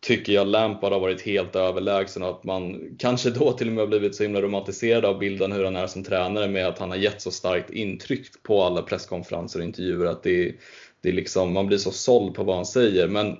tycker 0.01 0.33
jag 0.33 0.47
Lampard 0.47 0.93
har 0.93 0.99
varit 0.99 1.21
helt 1.21 1.55
överlägsen 1.55 2.23
och 2.23 2.29
att 2.29 2.43
man 2.43 2.95
kanske 2.99 3.29
då 3.29 3.51
till 3.51 3.67
och 3.67 3.73
med 3.73 3.81
har 3.81 3.88
blivit 3.88 4.15
så 4.15 4.23
himla 4.23 4.41
romantiserad 4.41 5.05
av 5.05 5.19
bilden 5.19 5.51
hur 5.51 5.63
han 5.63 5.75
är 5.75 5.88
som 5.88 6.03
tränare 6.03 6.47
med 6.47 6.67
att 6.67 6.79
han 6.79 6.89
har 6.89 6.97
gett 6.97 7.21
så 7.21 7.31
starkt 7.31 7.69
intryck 7.69 8.43
på 8.43 8.63
alla 8.63 8.81
presskonferenser 8.81 9.59
och 9.59 9.65
intervjuer 9.65 10.05
att 10.05 10.23
det, 10.23 10.55
det 11.01 11.12
liksom, 11.12 11.53
man 11.53 11.67
blir 11.67 11.77
så 11.77 11.91
såld 11.91 12.35
på 12.35 12.43
vad 12.43 12.55
han 12.55 12.65
säger. 12.65 13.07
Men 13.07 13.38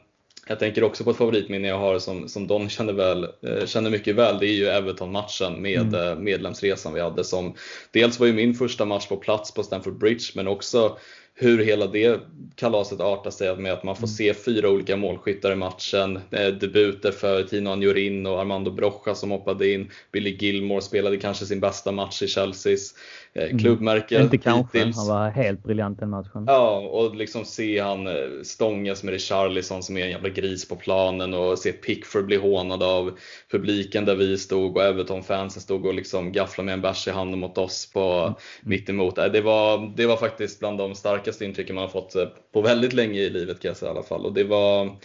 jag 0.48 0.60
tänker 0.60 0.84
också 0.84 1.04
på 1.04 1.12
ett 1.12 1.17
favoritminne 1.17 1.67
jag 1.67 1.78
har 1.78 2.00
som, 2.00 2.28
som 2.28 2.48
Don 2.48 2.69
känner, 2.69 2.93
väl, 2.93 3.24
eh, 3.24 3.65
känner 3.65 3.89
mycket 3.89 4.15
väl. 4.15 4.39
Det 4.39 4.48
är 4.48 4.54
ju 4.54 4.65
Everton-matchen 4.65 5.62
med 5.62 5.82
mm. 5.82 5.95
Eh, 5.95 6.15
medlemsresan 6.15 6.93
vi 6.93 7.02
hade 7.02 7.24
som 7.24 7.56
dels 7.91 8.19
var 8.19 8.28
ju 8.28 8.34
min 8.34 8.54
första 8.54 8.86
match 8.86 9.08
på 9.08 9.17
plats 9.17 9.54
på 9.54 9.63
Stamford 9.63 9.98
Bridge 9.98 10.26
men 10.36 10.48
också 10.48 10.98
hur 11.41 11.63
hela 11.63 11.88
det 11.88 12.19
kalaset 12.56 13.02
artar 13.02 13.32
sig 13.32 13.56
med 13.56 13.73
att 13.73 13.84
man 13.84 13.95
får 13.95 14.08
mm. 14.08 14.08
se 14.08 14.34
fyra 14.34 14.69
olika 14.69 14.97
målskyttar 14.97 15.52
i 15.52 15.56
matchen. 15.56 16.19
Eh, 16.32 16.47
debuter 16.47 17.12
för 17.12 17.43
Tino 17.43 17.69
Anjorin 17.69 18.25
och 18.25 18.39
Armando 18.39 18.71
Brocha 18.71 19.15
som 19.15 19.32
hoppade 19.32 19.73
in. 19.73 19.89
Billy 20.12 20.38
Gilmore 20.39 20.82
spelade 20.82 21.17
kanske 21.17 21.45
sin 21.45 21.60
bästa 21.60 21.91
match 21.91 22.21
i 22.21 22.28
Chelseas 22.28 22.93
eh, 23.34 23.43
mm. 23.43 23.60
klubbmärke. 23.60 24.15
Mm. 24.15 24.25
Inte 24.25 24.38
kanske, 24.38 24.84
han 24.95 25.08
var 25.08 25.30
helt 25.30 25.63
briljant 25.63 25.99
den 25.99 26.10
matchen. 26.10 26.43
Ja, 26.47 26.78
och 26.78 27.15
liksom 27.15 27.45
se 27.45 27.80
han 27.80 28.08
eh, 28.08 28.13
stångas 28.43 29.04
med 29.04 29.12
Richarlison 29.12 29.84
som 29.84 29.97
är 29.97 30.04
en 30.04 30.12
jävla 30.12 30.30
gris 30.30 30.67
på 30.67 30.75
planen 30.75 31.34
och 31.34 31.60
se 31.60 31.71
Pickford 31.71 32.25
bli 32.25 32.36
hånad 32.36 32.84
av 32.84 33.17
publiken 33.52 34.06
där 34.06 34.15
vi 34.15 34.38
stod 34.38 34.78
och 34.78 34.84
Everton-fansen 34.84 35.62
stod 35.62 35.86
och 35.86 35.93
liksom 35.93 36.32
gafflade 36.32 36.65
med 36.65 36.73
en 36.73 36.82
bärs 36.82 37.08
i 37.08 37.12
handen 37.12 37.39
mot 37.39 37.58
oss 37.58 37.91
på 37.93 38.12
mm. 38.12 38.34
mittemot. 38.62 39.15
Det 39.15 39.41
var, 39.41 39.93
det 39.95 40.06
var 40.06 40.17
faktiskt 40.17 40.60
bland 40.60 40.78
de 40.78 40.95
starkaste 41.30 41.46
intrycken 41.46 41.76
man 41.76 41.84
har 41.84 41.89
fått 41.89 42.15
eh, 42.15 42.28
på 42.54 42.62
väldigt 42.62 42.94
länge 42.94 43.20
i 43.20 43.30
livet 43.30 43.60
kan 43.60 43.70
jag 43.70 43.78
säga 43.78 43.92
i 43.92 43.96
alla 43.96 44.04
fall. 44.04 44.26
Och 44.26 44.34
det 44.34 44.44
var 44.44 44.98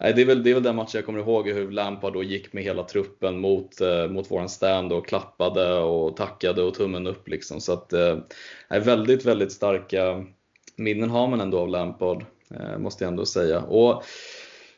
Nej, 0.00 0.12
det, 0.12 0.22
är 0.22 0.26
väl, 0.26 0.42
det 0.42 0.50
är 0.50 0.54
väl 0.54 0.62
den 0.62 0.76
matchen 0.76 0.90
jag 0.94 1.06
kommer 1.06 1.18
ihåg 1.18 1.48
hur 1.48 1.70
Lampard 1.70 2.12
då 2.12 2.22
gick 2.22 2.52
med 2.52 2.64
hela 2.64 2.82
truppen 2.82 3.40
mot, 3.40 3.80
eh, 3.80 4.08
mot 4.08 4.30
våran 4.30 4.48
stand 4.48 4.92
och 4.92 5.06
klappade 5.06 5.78
och 5.78 6.16
tackade 6.16 6.62
och 6.62 6.74
tummen 6.74 7.06
upp 7.06 7.28
liksom. 7.28 7.60
Så 7.60 7.72
att, 7.72 7.92
eh, 7.92 8.18
väldigt, 8.68 9.24
väldigt 9.24 9.52
starka 9.52 10.24
minnen 10.76 11.10
har 11.10 11.28
man 11.28 11.40
ändå 11.40 11.58
av 11.58 11.68
Lampard, 11.68 12.24
eh, 12.50 12.78
måste 12.78 13.04
jag 13.04 13.10
ändå 13.10 13.26
säga. 13.26 13.60
Och 13.60 14.02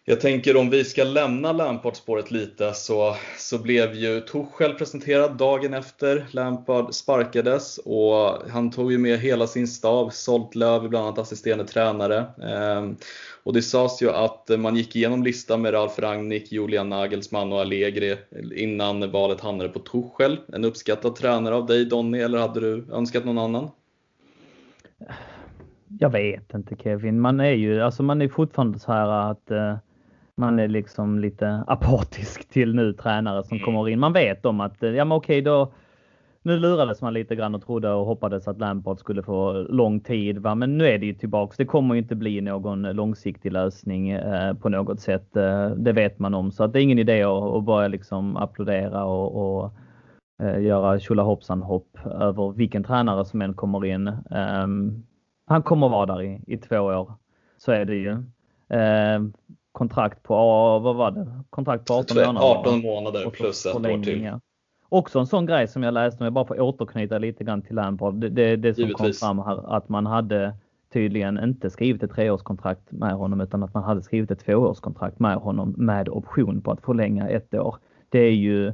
jag 0.06 0.20
tänker 0.20 0.56
om 0.56 0.70
vi 0.70 0.84
ska 0.84 1.04
lämna 1.04 1.52
Lampard-spåret 1.52 2.30
lite 2.30 2.72
så, 2.72 3.16
så 3.38 3.58
blev 3.58 3.94
ju 3.94 4.20
Tuchel 4.20 4.74
presenterad 4.74 5.36
dagen 5.36 5.74
efter 5.74 6.26
Lampard 6.30 6.94
sparkades 6.94 7.78
och 7.78 8.50
han 8.50 8.70
tog 8.70 8.92
ju 8.92 8.98
med 8.98 9.18
hela 9.18 9.46
sin 9.46 9.68
stab, 9.68 10.12
Solt 10.12 10.54
Löv 10.54 10.88
bland 10.88 11.06
annat 11.06 11.18
assisterande 11.18 11.64
tränare. 11.64 12.24
Ehm, 12.42 12.96
och 13.42 13.52
det 13.52 13.62
sades 13.62 14.02
ju 14.02 14.10
att 14.10 14.50
man 14.58 14.76
gick 14.76 14.96
igenom 14.96 15.22
listan 15.22 15.62
med 15.62 15.74
Ralf 15.74 15.98
Rangnick, 15.98 16.52
Julian 16.52 16.88
Nagelsmann 16.88 17.52
och 17.52 17.60
Allegri 17.60 18.16
innan 18.54 19.10
valet 19.10 19.40
hamnade 19.40 19.68
på 19.68 19.78
Tuchel. 19.78 20.38
En 20.52 20.64
uppskattad 20.64 21.16
tränare 21.16 21.54
av 21.54 21.66
dig 21.66 21.84
Donny, 21.84 22.18
eller 22.18 22.38
hade 22.38 22.60
du 22.60 22.86
önskat 22.92 23.24
någon 23.24 23.38
annan? 23.38 23.70
Jag 25.98 26.10
vet 26.10 26.54
inte 26.54 26.76
Kevin. 26.76 27.20
Man 27.20 27.40
är 27.40 27.52
ju 27.52 27.82
alltså 27.82 28.02
man 28.02 28.22
är 28.22 28.28
fortfarande 28.28 28.78
så 28.78 28.92
här 28.92 29.30
att 29.30 29.50
eh, 29.50 29.76
man 30.36 30.58
är 30.58 30.68
liksom 30.68 31.18
lite 31.18 31.64
apatisk 31.66 32.48
till 32.48 32.74
nu 32.74 32.92
tränare 32.92 33.44
som 33.44 33.56
mm. 33.56 33.64
kommer 33.64 33.88
in. 33.88 34.00
Man 34.00 34.12
vet 34.12 34.46
om 34.46 34.60
att 34.60 34.76
ja 34.80 35.04
men 35.04 35.12
okej 35.12 35.42
då 35.42 35.72
nu 36.44 36.58
lurades 36.58 37.02
man 37.02 37.14
lite 37.14 37.36
grann 37.36 37.54
och 37.54 37.62
trodde 37.62 37.92
och 37.92 38.06
hoppades 38.06 38.48
att 38.48 38.58
Lampard 38.58 38.98
skulle 38.98 39.22
få 39.22 39.52
lång 39.52 40.00
tid. 40.00 40.38
Va? 40.38 40.54
Men 40.54 40.78
nu 40.78 40.86
är 40.86 40.98
det 40.98 41.06
ju 41.06 41.14
tillbaks. 41.14 41.56
Det 41.56 41.64
kommer 41.64 41.94
inte 41.94 42.14
bli 42.14 42.40
någon 42.40 42.82
långsiktig 42.82 43.52
lösning 43.52 44.10
eh, 44.10 44.54
på 44.54 44.68
något 44.68 45.00
sätt. 45.00 45.36
Eh, 45.36 45.70
det 45.70 45.92
vet 45.92 46.18
man 46.18 46.34
om. 46.34 46.52
Så 46.52 46.64
att 46.64 46.72
det 46.72 46.80
är 46.80 46.82
ingen 46.82 46.98
idé 46.98 47.22
att, 47.22 47.42
att 47.42 47.64
börja 47.64 47.88
liksom 47.88 48.36
applådera 48.36 49.04
och, 49.04 49.62
och 49.62 49.72
eh, 50.42 50.62
göra 50.62 50.98
tjolahoppsan 50.98 51.62
hopp 51.62 51.98
över 52.04 52.52
vilken 52.52 52.84
tränare 52.84 53.24
som 53.24 53.42
än 53.42 53.54
kommer 53.54 53.84
in. 53.84 54.08
Ehm, 54.30 55.02
han 55.46 55.62
kommer 55.62 55.88
vara 55.88 56.06
där 56.06 56.22
i, 56.22 56.40
i 56.46 56.56
två 56.56 56.78
år. 56.78 57.12
Så 57.56 57.72
är 57.72 57.84
det 57.84 57.94
ju. 57.94 58.22
Kontrakt 59.74 60.22
på, 60.22 60.34
vad 60.78 60.96
var 60.96 61.10
det? 61.10 61.26
Kontrakt 61.50 61.86
på 61.86 61.94
18 61.94 62.16
månader. 62.16 62.46
18 62.46 62.82
månader 62.82 63.30
plus 63.30 63.66
ett 63.66 63.76
år 63.76 64.02
till. 64.02 64.30
Också 64.88 65.18
en 65.18 65.26
sån 65.26 65.46
grej 65.46 65.68
som 65.68 65.82
jag 65.82 65.94
läste 65.94 66.20
om, 66.20 66.24
jag 66.24 66.32
bara 66.32 66.44
får 66.44 66.60
återknyta 66.60 67.18
lite 67.18 67.44
grann 67.44 67.62
till 67.62 67.76
Lampard. 67.76 68.14
Det, 68.14 68.28
det, 68.28 68.56
det 68.56 68.74
som 68.74 68.84
Givetvis. 68.84 69.20
kom 69.20 69.28
fram 69.28 69.38
här, 69.38 69.76
att 69.76 69.88
man 69.88 70.06
hade 70.06 70.54
tydligen 70.92 71.44
inte 71.44 71.70
skrivit 71.70 72.02
ett 72.02 72.10
treårskontrakt 72.10 72.92
med 72.92 73.12
honom 73.12 73.40
utan 73.40 73.62
att 73.62 73.74
man 73.74 73.82
hade 73.82 74.02
skrivit 74.02 74.30
ett 74.30 74.44
tvåårskontrakt 74.44 75.18
med 75.18 75.36
honom 75.36 75.74
med 75.76 76.08
option 76.08 76.60
på 76.60 76.70
att 76.70 76.80
förlänga 76.80 77.28
ett 77.28 77.54
år. 77.54 77.76
Det 78.08 78.18
är 78.18 78.34
ju 78.34 78.72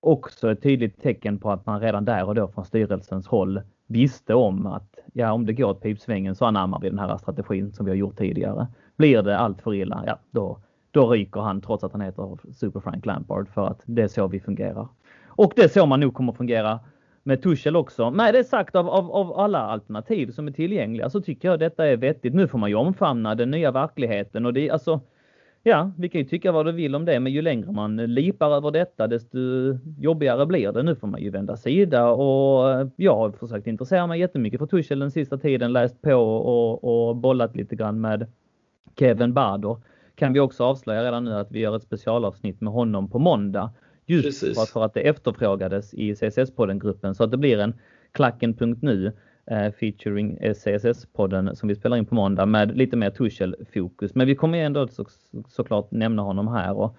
också 0.00 0.50
ett 0.52 0.62
tydligt 0.62 1.02
tecken 1.02 1.38
på 1.38 1.50
att 1.50 1.66
man 1.66 1.80
redan 1.80 2.04
där 2.04 2.24
och 2.24 2.34
då 2.34 2.48
från 2.48 2.64
styrelsens 2.64 3.26
håll 3.26 3.60
visste 3.86 4.34
om 4.34 4.66
att 4.66 4.98
ja, 5.12 5.32
om 5.32 5.46
det 5.46 5.52
går 5.52 5.70
åt 5.70 5.82
pipsvängen 5.82 6.34
så 6.34 6.44
anammar 6.44 6.80
vi 6.80 6.88
den 6.88 6.98
här 6.98 7.16
strategin 7.16 7.72
som 7.72 7.86
vi 7.86 7.90
har 7.90 7.96
gjort 7.96 8.18
tidigare. 8.18 8.66
Blir 8.96 9.22
det 9.22 9.38
allt 9.38 9.62
för 9.62 9.74
illa, 9.74 10.04
ja 10.06 10.18
då, 10.30 10.58
då 10.90 11.10
ryker 11.10 11.40
han 11.40 11.60
trots 11.60 11.84
att 11.84 11.92
han 11.92 12.00
heter 12.00 12.38
Super 12.52 12.80
Frank 12.80 13.06
Lampard 13.06 13.48
för 13.48 13.66
att 13.66 13.82
det 13.84 14.02
är 14.02 14.08
så 14.08 14.26
vi 14.26 14.40
fungerar. 14.40 14.88
Och 15.26 15.52
det 15.56 15.62
är 15.62 15.68
så 15.68 15.86
man 15.86 16.00
nog 16.00 16.14
kommer 16.14 16.32
fungera 16.32 16.80
med 17.22 17.42
Tuchel 17.42 17.76
också. 17.76 18.10
Med 18.10 18.34
det 18.34 18.44
sagt 18.44 18.76
av, 18.76 18.88
av, 18.88 19.12
av 19.12 19.32
alla 19.32 19.58
alternativ 19.58 20.30
som 20.30 20.48
är 20.48 20.52
tillgängliga 20.52 21.10
så 21.10 21.20
tycker 21.20 21.48
jag 21.48 21.58
detta 21.58 21.86
är 21.86 21.96
vettigt. 21.96 22.34
Nu 22.34 22.48
får 22.48 22.58
man 22.58 22.70
ju 22.70 22.76
omfamna 22.76 23.34
den 23.34 23.50
nya 23.50 23.70
verkligheten 23.70 24.46
och 24.46 24.52
det 24.52 24.68
är 24.68 24.72
alltså 24.72 25.00
Ja, 25.64 25.90
vi 25.98 26.08
kan 26.08 26.20
ju 26.20 26.26
tycka 26.26 26.52
vad 26.52 26.66
du 26.66 26.72
vill 26.72 26.94
om 26.94 27.04
det, 27.04 27.20
men 27.20 27.32
ju 27.32 27.42
längre 27.42 27.72
man 27.72 27.96
lipar 27.96 28.56
över 28.56 28.70
detta 28.70 29.06
desto 29.06 29.38
jobbigare 29.98 30.46
blir 30.46 30.72
det. 30.72 30.82
Nu 30.82 30.94
får 30.94 31.06
man 31.08 31.22
ju 31.22 31.30
vända 31.30 31.56
sida 31.56 32.08
och 32.10 32.70
eh, 32.70 32.88
jag 32.96 33.16
har 33.16 33.30
försökt 33.30 33.66
intressera 33.66 34.06
mig 34.06 34.20
jättemycket 34.20 34.58
för 34.58 34.66
Tuchel 34.66 34.98
den 34.98 35.10
sista 35.10 35.38
tiden, 35.38 35.72
läst 35.72 36.02
på 36.02 36.14
och, 36.14 37.08
och 37.08 37.16
bollat 37.16 37.56
lite 37.56 37.76
grann 37.76 38.00
med 38.00 38.26
Kevin 38.98 39.32
Bader. 39.32 39.76
Kan 40.14 40.32
vi 40.32 40.40
också 40.40 40.64
avslöja 40.64 41.04
redan 41.04 41.24
nu 41.24 41.34
att 41.34 41.52
vi 41.52 41.60
gör 41.60 41.76
ett 41.76 41.82
specialavsnitt 41.82 42.60
med 42.60 42.72
honom 42.72 43.10
på 43.10 43.18
måndag 43.18 43.70
Just 44.06 44.40
Precis. 44.40 44.72
för 44.72 44.84
att 44.84 44.94
det 44.94 45.00
efterfrågades 45.00 45.94
i 45.94 46.14
CSS-podden-gruppen 46.14 47.14
så 47.14 47.24
att 47.24 47.30
det 47.30 47.36
blir 47.36 47.58
en 47.58 47.74
Klacken.nu 48.12 49.12
eh, 49.46 49.72
featuring 49.72 50.38
CSS-podden 50.38 51.54
som 51.54 51.68
vi 51.68 51.74
spelar 51.74 51.96
in 51.96 52.06
på 52.06 52.14
måndag 52.14 52.46
med 52.46 52.76
lite 52.76 52.96
mer 52.96 53.10
Tuchel-fokus. 53.10 54.14
Men 54.14 54.26
vi 54.26 54.34
kommer 54.34 54.58
ändå 54.58 54.88
så, 54.88 55.04
såklart 55.48 55.90
nämna 55.90 56.22
honom 56.22 56.48
här. 56.48 56.76
Och 56.76 56.96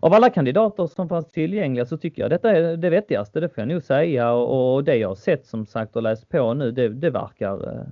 av 0.00 0.12
alla 0.12 0.30
kandidater 0.30 0.86
som 0.86 1.08
fanns 1.08 1.28
tillgängliga 1.28 1.86
så 1.86 1.96
tycker 1.96 2.22
jag 2.22 2.30
detta 2.30 2.50
är 2.50 2.76
det 2.76 2.90
vettigaste, 2.90 3.40
det 3.40 3.48
får 3.48 3.58
jag 3.58 3.68
nog 3.68 3.82
säga. 3.82 4.32
Och 4.32 4.84
det 4.84 4.96
jag 4.96 5.08
har 5.08 5.14
sett 5.14 5.46
som 5.46 5.66
sagt 5.66 5.96
och 5.96 6.02
läst 6.02 6.28
på 6.28 6.54
nu, 6.54 6.70
det, 6.70 6.88
det 6.88 7.10
verkar 7.10 7.68
eh, 7.68 7.82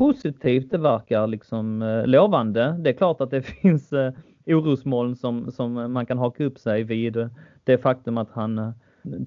positivt, 0.00 0.70
det 0.70 0.78
verkar 0.78 1.26
liksom 1.26 1.82
eh, 1.82 2.06
lovande. 2.06 2.76
Det 2.78 2.90
är 2.90 2.94
klart 2.94 3.20
att 3.20 3.30
det 3.30 3.42
finns 3.62 3.92
eh, 3.92 4.12
orosmoln 4.46 5.16
som, 5.16 5.52
som 5.52 5.92
man 5.92 6.06
kan 6.06 6.18
haka 6.18 6.44
upp 6.44 6.58
sig 6.58 6.82
vid. 6.82 7.28
Det 7.64 7.78
faktum 7.78 8.18
att 8.18 8.30
han 8.30 8.58
eh, 8.58 8.70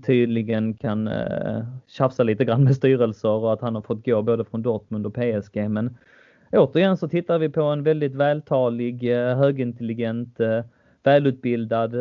tydligen 0.05 0.73
kan 0.73 1.07
eh, 1.07 1.63
tjafsa 1.87 2.23
lite 2.23 2.45
grann 2.45 2.63
med 2.63 2.75
styrelser 2.75 3.29
och 3.29 3.53
att 3.53 3.61
han 3.61 3.75
har 3.75 3.81
fått 3.81 4.05
gå 4.05 4.21
både 4.21 4.45
från 4.45 4.61
Dortmund 4.61 5.05
och 5.05 5.13
PSG. 5.13 5.69
Men 5.69 5.97
återigen 6.51 6.97
så 6.97 7.07
tittar 7.07 7.39
vi 7.39 7.49
på 7.49 7.61
en 7.61 7.83
väldigt 7.83 8.15
vältalig, 8.15 9.03
högintelligent, 9.13 10.39
välutbildad, 11.03 11.93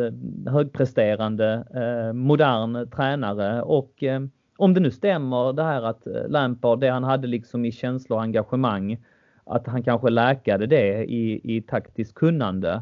högpresterande, 0.47 1.63
modern 2.13 2.89
tränare 2.89 3.61
och 3.61 4.03
om 4.57 4.73
det 4.73 4.79
nu 4.79 4.91
stämmer 4.91 5.53
det 5.53 5.63
här 5.63 5.81
att 5.81 6.07
eh, 6.07 6.27
Lampard, 6.27 6.79
det 6.79 6.89
han 6.89 7.03
hade 7.03 7.27
liksom 7.27 7.65
i 7.65 7.71
känslor 7.71 8.17
och 8.17 8.23
engagemang, 8.23 8.97
att 9.43 9.67
han 9.67 9.83
kanske 9.83 10.09
läkade 10.09 10.67
det 10.67 11.03
i, 11.03 11.41
i 11.57 11.61
taktiskt 11.61 12.13
kunnande 12.13 12.81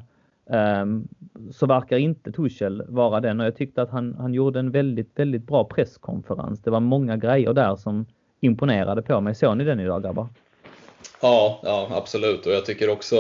Um, 0.53 1.07
så 1.51 1.65
verkar 1.65 1.97
inte 1.97 2.31
Tuchel 2.31 2.83
vara 2.87 3.19
den 3.19 3.39
och 3.39 3.45
jag 3.45 3.55
tyckte 3.55 3.81
att 3.81 3.89
han, 3.89 4.15
han 4.19 4.33
gjorde 4.33 4.59
en 4.59 4.71
väldigt, 4.71 5.11
väldigt 5.15 5.43
bra 5.47 5.63
presskonferens. 5.63 6.59
Det 6.61 6.71
var 6.71 6.79
många 6.79 7.17
grejer 7.17 7.53
där 7.53 7.75
som 7.75 8.05
imponerade 8.39 9.01
på 9.01 9.21
mig. 9.21 9.35
Såg 9.35 9.57
ni 9.57 9.63
den 9.63 9.79
idag 9.79 10.03
grabbar? 10.03 10.27
Ja, 11.21 11.59
ja 11.63 11.87
absolut 11.91 12.45
och 12.45 12.51
jag 12.51 12.65
tycker 12.65 12.89
också 12.89 13.15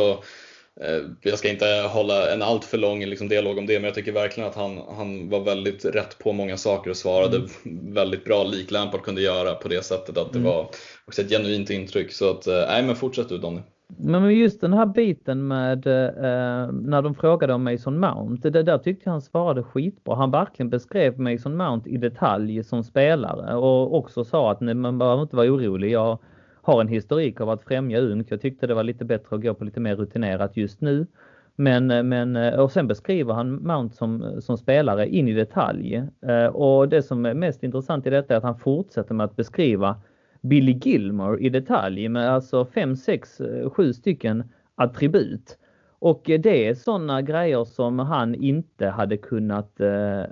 jag 1.21 1.39
ska 1.39 1.49
inte 1.49 1.65
hålla 1.93 2.33
en 2.33 2.41
allt 2.41 2.65
för 2.65 2.77
lång 2.77 3.05
liksom, 3.05 3.27
dialog 3.27 3.57
om 3.57 3.65
det, 3.65 3.73
men 3.73 3.83
jag 3.83 3.95
tycker 3.95 4.11
verkligen 4.11 4.49
att 4.49 4.55
han, 4.55 4.81
han 4.97 5.29
var 5.29 5.39
väldigt 5.39 5.85
rätt 5.85 6.17
på 6.19 6.33
många 6.33 6.57
saker 6.57 6.89
och 6.89 6.97
svarade 6.97 7.37
mm. 7.37 7.93
väldigt 7.93 8.25
bra, 8.25 8.43
lik 8.43 8.71
Lampard 8.71 9.01
kunde 9.01 9.21
göra 9.21 9.53
på 9.53 9.67
det 9.67 9.85
sättet 9.85 10.17
att 10.17 10.33
det 10.33 10.39
mm. 10.39 10.51
var 10.51 10.69
också 11.05 11.21
ett 11.21 11.29
genuint 11.29 11.69
intryck. 11.69 12.11
Så 12.11 12.31
att, 12.31 12.47
eh, 12.47 12.53
nej 12.53 12.83
men 12.83 12.95
fortsätt 12.95 13.29
du 13.29 13.37
Donny. 13.37 13.61
Men 13.97 14.35
just 14.35 14.61
den 14.61 14.73
här 14.73 14.85
biten 14.85 15.47
med 15.47 15.87
eh, 15.87 16.71
när 16.71 17.01
de 17.01 17.15
frågade 17.15 17.53
om 17.53 17.63
Mason 17.63 17.99
Mount, 17.99 18.49
det 18.49 18.63
där 18.63 18.77
tyckte 18.77 19.01
jag 19.05 19.11
han 19.11 19.21
svarade 19.21 19.63
skitbra. 19.63 20.15
Han 20.15 20.31
verkligen 20.31 20.69
beskrev 20.69 21.19
Mason 21.19 21.57
Mount 21.57 21.89
i 21.89 21.97
detalj 21.97 22.63
som 22.63 22.83
spelare 22.83 23.55
och 23.55 23.95
också 23.95 24.23
sa 24.23 24.51
att 24.51 24.61
man 24.61 24.97
behöver 24.97 25.21
inte 25.21 25.35
vara 25.35 25.47
orolig. 25.47 25.91
Jag 25.91 26.19
har 26.61 26.81
en 26.81 26.87
historik 26.87 27.41
av 27.41 27.49
att 27.49 27.63
främja 27.63 27.99
ungt. 27.99 28.31
Jag 28.31 28.41
tyckte 28.41 28.67
det 28.67 28.73
var 28.73 28.83
lite 28.83 29.05
bättre 29.05 29.35
att 29.35 29.41
gå 29.41 29.53
på 29.53 29.63
lite 29.63 29.79
mer 29.79 29.95
rutinerat 29.95 30.57
just 30.57 30.81
nu. 30.81 31.07
Men, 31.55 31.91
eh, 31.91 32.03
men, 32.03 32.35
eh, 32.35 32.59
och 32.59 32.71
sen 32.71 32.87
beskriver 32.87 33.33
han 33.33 33.63
Mount 33.63 33.95
som, 33.95 34.23
eh, 34.23 34.39
som 34.39 34.57
spelare 34.57 35.09
in 35.09 35.27
i 35.27 35.33
detalj. 35.33 36.03
Och 36.51 36.89
det 36.89 37.03
som 37.03 37.25
är 37.25 37.33
mest 37.33 37.63
intressant 37.63 38.07
i 38.07 38.09
detta 38.09 38.33
är 38.33 38.37
att 38.37 38.43
han 38.43 38.59
fortsätter 38.59 39.13
med 39.13 39.23
att 39.23 39.35
beskriva 39.35 39.95
Billy 40.41 40.71
Gilmore 40.71 41.39
i 41.39 41.49
detalj 41.49 42.09
med 42.09 42.29
alltså 42.29 42.65
fem, 42.65 42.95
sex, 42.95 43.41
sju 43.73 43.93
stycken 43.93 44.43
attribut. 44.75 45.57
Och 45.99 46.21
det 46.25 46.67
är 46.67 46.73
sådana 46.73 47.21
grejer 47.21 47.65
som 47.65 47.99
han 47.99 48.35
inte 48.35 48.87
hade 48.87 49.17
kunnat 49.17 49.79
eh, 49.79 50.23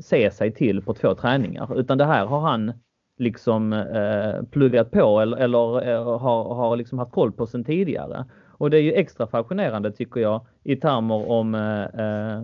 se 0.00 0.30
sig 0.30 0.52
till 0.52 0.82
på 0.82 0.94
två 0.94 1.14
träningar. 1.14 1.80
Utan 1.80 1.98
det 1.98 2.04
här 2.04 2.26
har 2.26 2.40
han 2.40 2.72
liksom 3.16 3.72
eh, 3.72 4.42
pluggat 4.50 4.90
på 4.90 5.20
eller, 5.20 5.36
eller 5.36 5.88
eh, 5.88 6.18
har, 6.18 6.54
har 6.54 6.76
liksom 6.76 6.98
haft 6.98 7.12
koll 7.12 7.32
på 7.32 7.46
sedan 7.46 7.64
tidigare. 7.64 8.24
Och 8.48 8.70
det 8.70 8.78
är 8.78 8.82
ju 8.82 8.92
extra 8.92 9.26
fascinerande 9.26 9.92
tycker 9.92 10.20
jag 10.20 10.46
i 10.62 10.76
termer 10.76 11.30
om, 11.30 11.54
eh, 11.54 11.82
eh 11.82 12.42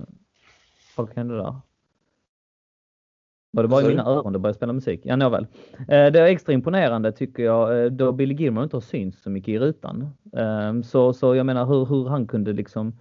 vad 0.96 1.14
kan 1.14 1.28
det 1.28 1.36
där? 1.36 1.54
Var 3.52 3.62
det 3.62 3.68
bara 3.68 3.82
i 3.82 3.88
mina 3.88 4.04
öron 4.04 4.32
det 4.32 4.38
började 4.38 4.56
spela 4.56 4.72
musik? 4.72 5.00
Ja, 5.04 5.16
nåväl. 5.16 5.46
Eh, 5.78 5.86
det 5.86 6.20
är 6.20 6.24
extra 6.24 6.52
imponerande 6.52 7.12
tycker 7.12 7.42
jag 7.42 7.92
då 7.92 8.12
Billy 8.12 8.34
Gilmore 8.34 8.64
inte 8.64 8.76
har 8.76 8.80
synts 8.80 9.22
så 9.22 9.30
mycket 9.30 9.48
i 9.48 9.58
rutan. 9.58 10.10
Eh, 10.36 10.80
så, 10.82 11.12
så 11.12 11.34
jag 11.34 11.46
menar 11.46 11.66
hur, 11.66 11.86
hur 11.86 12.08
han 12.08 12.26
kunde 12.26 12.52
liksom 12.52 12.98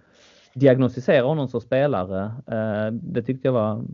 diagnostisera 0.54 1.26
honom 1.26 1.48
som 1.48 1.60
spelare, 1.60 2.32
det 2.92 3.22
tyckte 3.22 3.48
jag 3.48 3.52
var 3.52 3.84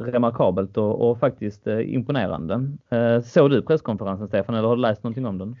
remarkabelt 0.00 0.76
och, 0.76 1.10
och 1.10 1.18
faktiskt 1.18 1.66
eh, 1.66 1.94
imponerande. 1.94 2.70
Eh, 2.90 3.22
såg 3.22 3.50
du 3.50 3.62
presskonferensen 3.62 4.28
Stefan 4.28 4.54
eller 4.54 4.68
har 4.68 4.76
du 4.76 4.82
läst 4.82 5.02
någonting 5.02 5.26
om 5.26 5.38
den? 5.38 5.56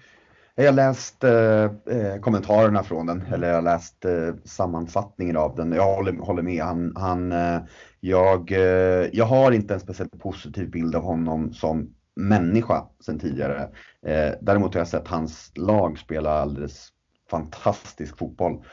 Jag 0.54 0.66
har 0.66 0.72
läst 0.72 1.24
eh, 1.24 2.20
kommentarerna 2.20 2.82
från 2.82 3.06
den, 3.06 3.22
eller 3.32 3.48
jag 3.48 3.54
har 3.54 3.62
läst 3.62 4.04
eh, 4.04 4.34
sammanfattningen 4.44 5.36
av 5.36 5.56
den. 5.56 5.72
Jag 5.72 5.96
håller, 5.96 6.12
håller 6.12 6.42
med. 6.42 6.64
Han, 6.64 6.92
han, 6.96 7.32
eh, 7.32 7.58
jag, 8.00 8.52
eh, 8.52 9.08
jag 9.12 9.24
har 9.24 9.52
inte 9.52 9.74
en 9.74 9.80
speciellt 9.80 10.18
positiv 10.18 10.70
bild 10.70 10.96
av 10.96 11.02
honom 11.02 11.52
som 11.52 11.94
människa 12.16 12.84
sedan 13.00 13.18
tidigare. 13.18 13.68
Eh, 14.06 14.32
däremot 14.40 14.74
har 14.74 14.80
jag 14.80 14.88
sett 14.88 15.08
hans 15.08 15.52
lag 15.54 15.98
spela 15.98 16.30
alldeles 16.30 16.88
fantastisk 17.30 18.18
fotboll. 18.18 18.64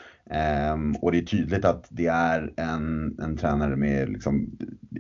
Um, 0.74 0.96
och 0.96 1.12
det 1.12 1.18
är 1.18 1.22
tydligt 1.22 1.66
att 1.66 1.88
det 1.90 2.08
är 2.08 2.54
en, 2.58 3.18
en 3.22 3.38
tränare 3.38 3.76
med 3.76 4.10
liksom 4.10 4.50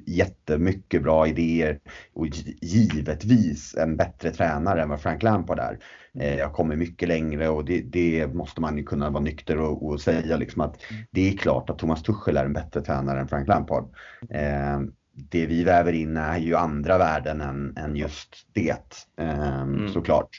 jättemycket 0.05 1.03
bra 1.03 1.27
idéer 1.27 1.79
och 2.13 2.27
givetvis 2.61 3.75
en 3.75 3.97
bättre 3.97 4.31
tränare 4.31 4.81
än 4.81 4.89
vad 4.89 5.01
Frank 5.01 5.23
Lampard 5.23 5.59
är. 5.59 5.79
Uh, 6.19 6.37
jag 6.37 6.53
kommer 6.53 6.75
mycket 6.75 7.07
längre 7.07 7.49
och 7.49 7.65
det, 7.65 7.81
det, 7.81 8.27
måste 8.33 8.61
man 8.61 8.77
ju 8.77 8.83
kunna 8.83 9.09
vara 9.09 9.23
nykter 9.23 9.59
och, 9.59 9.85
och, 9.85 10.01
säga 10.01 10.37
liksom 10.37 10.61
att 10.61 10.81
det 11.11 11.29
är 11.29 11.37
klart 11.37 11.69
att 11.69 11.79
Thomas 11.79 12.03
Tuchel 12.03 12.37
är 12.37 12.45
en 12.45 12.53
bättre 12.53 12.81
tränare 12.81 13.19
än 13.19 13.27
Frank 13.27 13.47
Lampard. 13.47 13.83
Uh, 14.23 14.89
det 15.15 15.45
vi 15.45 15.63
väver 15.63 15.93
in 15.93 16.17
är 16.17 16.37
ju 16.37 16.55
andra 16.55 16.97
värden 16.97 17.41
än, 17.41 17.77
än 17.77 17.95
just 17.95 18.47
det, 18.53 19.07
um, 19.17 19.25
mm. 19.25 19.89
såklart. 19.89 20.29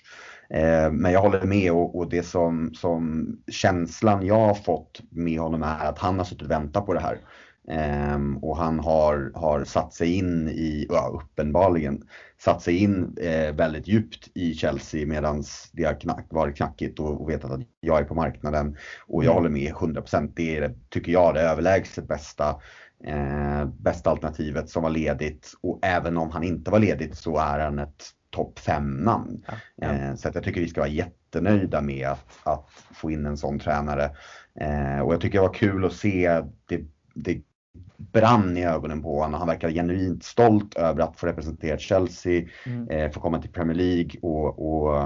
Eh, 0.51 0.93
men 0.93 1.13
jag 1.13 1.21
håller 1.21 1.43
med 1.43 1.73
och, 1.73 2.11
det 2.11 2.23
som, 2.23 2.75
som 2.75 3.27
känslan 3.49 4.27
jag 4.27 4.47
har 4.47 4.55
fått 4.55 5.01
med 5.11 5.41
honom 5.41 5.63
är 5.63 5.85
att 5.89 5.99
han 5.99 6.19
har 6.19 6.25
suttit 6.25 6.43
och 6.43 6.51
väntat 6.51 6.87
på 6.87 6.95
det 6.95 7.01
här. 7.01 7.19
Um, 7.69 8.37
och 8.37 8.57
han 8.57 8.81
har, 8.81 9.33
har 9.35 9.65
satt 9.65 9.95
sig 9.95 10.15
in 10.15 10.49
i, 10.49 10.87
ja, 10.89 11.21
uppenbarligen, 11.23 12.03
satt 12.39 12.63
sig 12.63 12.77
in 12.77 13.17
eh, 13.21 13.55
väldigt 13.55 13.89
djupt 13.89 14.29
i 14.35 14.55
Chelsea 14.55 15.07
medan 15.07 15.45
det 15.73 15.85
har 15.85 16.01
knack, 16.01 16.27
varit 16.31 16.57
knackigt 16.57 17.01
och, 17.01 17.21
och 17.21 17.31
vetat 17.31 17.51
att 17.51 17.61
jag 17.81 17.99
är 17.99 18.05
på 18.05 18.15
marknaden. 18.15 18.77
Och 19.07 19.25
jag 19.25 19.31
mm. 19.31 19.35
håller 19.35 19.51
med 19.51 19.73
100%. 19.73 20.33
Det 20.37 20.57
är, 20.57 20.75
tycker 20.89 21.13
jag, 21.13 21.35
det 21.35 21.41
överlägset 21.41 22.09
bästa, 22.09 22.49
eh, 23.05 23.65
bästa 23.65 24.11
alternativet 24.11 24.71
som 24.71 24.83
var 24.83 24.91
ledigt. 24.91 25.55
Och 25.61 25.79
även 25.83 26.17
om 26.17 26.31
han 26.31 26.43
inte 26.43 26.71
var 26.71 26.79
ledigt 26.79 27.17
så 27.17 27.39
är 27.39 27.59
han 27.59 27.79
ett 27.79 28.05
topp 28.35 28.59
5-namn. 28.59 29.45
Ja, 29.47 29.55
ja. 29.77 29.93
eh, 29.93 30.15
så 30.15 30.29
att 30.29 30.35
jag 30.35 30.45
tycker 30.45 30.61
vi 30.61 30.69
ska 30.69 30.81
vara 30.81 30.91
jättenöjda 30.91 31.81
med 31.81 32.09
att, 32.09 32.39
att 32.43 32.69
få 32.71 33.11
in 33.11 33.27
en 33.27 33.37
sån 33.37 33.59
tränare. 33.59 34.11
Eh, 34.61 35.01
och 35.01 35.15
jag 35.15 35.21
tycker 35.21 35.39
det 35.39 35.47
var 35.47 35.55
kul 35.55 35.85
att 35.85 35.93
se 35.93 36.43
det, 36.67 36.81
det 37.15 37.43
brann 37.97 38.57
i 38.57 38.65
ögonen 38.65 39.03
på 39.03 39.21
honom. 39.21 39.39
Han 39.39 39.49
verkar 39.49 39.71
genuint 39.71 40.25
stolt 40.25 40.75
över 40.75 41.03
att 41.03 41.17
få 41.17 41.27
representera 41.27 41.79
Chelsea, 41.79 42.49
mm. 42.67 42.89
eh, 42.89 43.11
få 43.11 43.21
komma 43.21 43.43
till 43.43 43.53
Premier 43.53 43.77
League 43.77 44.21
och, 44.23 44.59
och 44.59 45.03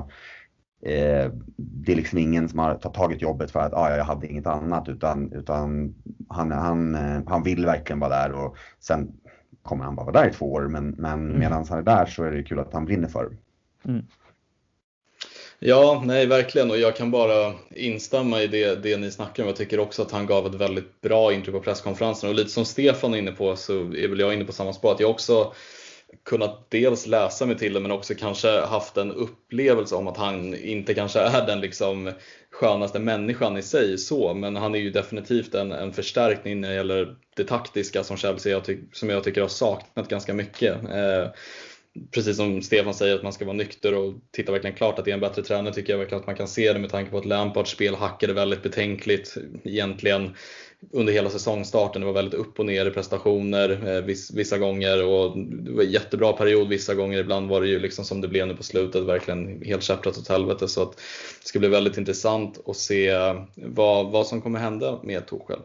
eh, 0.91 1.33
det 1.57 1.93
är 1.93 1.97
liksom 1.97 2.19
ingen 2.19 2.49
som 2.49 2.59
har 2.59 2.75
tagit 2.75 3.23
jobbet 3.23 3.51
för 3.51 3.61
att 3.61 3.75
ah, 3.75 3.97
jag 3.97 4.05
hade 4.05 4.27
inget 4.27 4.47
annat 4.47 4.89
utan, 4.89 5.33
utan 5.33 5.95
han, 6.29 6.53
han, 6.53 6.95
han 7.27 7.43
vill 7.43 7.67
verkligen 7.67 8.01
vara 8.01 8.11
där 8.11 8.33
och 8.33 8.57
sen 8.81 9.13
kommer 9.63 9.85
han 9.85 9.97
bara 9.97 10.07
vara 10.07 10.23
där 10.23 10.31
i 10.31 10.33
två 10.33 10.53
år 10.53 10.69
men, 10.69 10.91
men 10.91 11.13
mm. 11.13 11.39
medan 11.39 11.67
han 11.69 11.79
är 11.79 11.83
där 11.83 12.07
så 12.07 12.25
är 12.25 12.31
det 12.31 12.43
kul 12.43 12.59
att 12.59 12.73
han 12.73 12.85
brinner 12.85 13.09
för 13.09 13.31
mm. 13.85 14.05
Ja, 15.61 16.03
nej 16.07 16.27
verkligen 16.27 16.71
och 16.71 16.79
jag 16.79 16.97
kan 16.97 17.11
bara 17.11 17.55
instämma 17.71 18.43
i 18.43 18.47
det, 18.47 18.83
det 18.83 18.97
ni 18.97 19.11
snackar 19.11 19.43
om. 19.43 19.47
Jag 19.47 19.57
tycker 19.57 19.81
också 19.81 20.03
att 20.03 20.11
han 20.11 20.27
gav 20.27 20.47
ett 20.47 20.55
väldigt 20.55 21.01
bra 21.01 21.33
intryck 21.33 21.55
på 21.55 21.61
presskonferensen 21.61 22.29
och 22.29 22.35
lite 22.35 22.51
som 22.51 22.65
Stefan 22.65 23.15
är 23.15 23.19
inne 23.19 23.33
på 23.33 23.57
så 23.57 23.73
är 23.73 24.09
väl 24.09 24.21
jag 24.21 24.35
inne 24.35 24.45
på 24.45 24.53
samma 24.53 24.73
spår. 24.73 24.93
Att 24.93 25.01
jag 25.01 25.11
också 25.11 25.53
kunnat 26.25 26.71
dels 26.71 27.07
läsa 27.07 27.47
mig 27.47 27.59
till 27.59 27.73
det 27.73 27.81
men 27.81 27.91
också 27.91 28.15
kanske 28.15 28.61
haft 28.61 28.97
en 28.97 29.13
upplevelse 29.13 29.95
om 29.95 30.09
att 30.09 30.17
han 30.17 30.55
inte 30.55 30.95
kanske 30.95 31.21
är 31.21 31.47
den 31.47 31.61
liksom 31.61 32.13
skönaste 32.51 32.99
människan 32.99 33.57
i 33.57 33.63
sig 33.63 33.99
så, 33.99 34.35
men 34.35 34.57
han 34.57 34.75
är 34.75 34.79
ju 34.79 34.91
definitivt 34.91 35.55
en, 35.55 35.73
en 35.73 35.93
förstärkning 35.93 36.61
när 36.61 36.69
det 36.69 36.75
gäller 36.75 37.17
det 37.37 37.45
taktiska 37.45 38.05
som 38.05 38.17
Chelsea 38.17 38.53
jag 38.53 38.79
som 38.93 39.11
jag 39.11 39.25
tycker 39.25 39.41
har 39.41 39.49
saknat 39.49 40.09
ganska 40.09 40.35
mycket. 40.35 40.85
Eh, 40.85 41.29
precis 42.11 42.37
som 42.37 42.63
Stefan 42.63 42.95
säger 42.95 43.15
att 43.15 43.23
man 43.23 43.33
ska 43.33 43.45
vara 43.45 43.57
nykter 43.57 43.95
och 43.95 44.15
titta 44.31 44.53
verkligen 44.53 44.77
klart 44.77 44.99
att 44.99 45.05
det 45.05 45.11
är 45.11 45.15
en 45.15 45.21
bättre 45.21 45.43
tränare 45.43 45.75
tycker 45.75 45.93
jag 45.93 45.99
verkligen 45.99 46.21
att 46.21 46.27
man 46.27 46.37
kan 46.37 46.49
se 46.49 46.73
det 46.73 46.79
med 46.79 46.91
tanke 46.91 47.11
på 47.11 47.19
att 47.19 47.25
Lampards 47.25 47.71
spel 47.71 47.95
hackade 47.95 48.33
väldigt 48.33 48.63
betänkligt 48.63 49.37
egentligen 49.65 50.37
under 50.93 51.13
hela 51.13 51.31
säsongstarten. 51.31 52.01
Det 52.01 52.07
var 52.07 52.13
väldigt 52.13 52.41
upp 52.41 52.59
och 52.59 52.67
ner 52.67 52.87
i 52.87 52.91
prestationer 52.91 53.97
eh, 53.97 54.17
vissa 54.35 54.59
gånger 54.59 55.05
och 55.07 55.39
det 55.39 55.71
var 55.71 55.83
en 55.83 55.91
jättebra 55.91 56.33
period 56.33 56.69
vissa 56.69 56.95
gånger. 56.95 57.19
Ibland 57.19 57.49
var 57.49 57.61
det 57.61 57.69
ju 57.69 57.79
liksom 57.79 58.05
som 58.05 58.21
det 58.21 58.29
blev 58.29 58.47
nu 58.47 58.57
på 58.57 58.63
slutet, 58.63 59.03
verkligen 59.03 59.63
helt 59.63 59.83
käpprätt 59.83 60.19
åt 60.19 60.29
helvete. 60.29 60.69
Så 60.69 60.83
att 60.83 60.97
det 61.43 61.49
ska 61.49 61.59
bli 61.59 61.69
väldigt 61.69 61.99
intressant 61.99 62.61
att 62.67 62.77
se 62.77 63.13
vad, 63.55 64.11
vad 64.11 64.27
som 64.27 64.43
kommer 64.43 64.59
hända 64.59 65.01
med 65.03 65.27
Torshäll. 65.27 65.61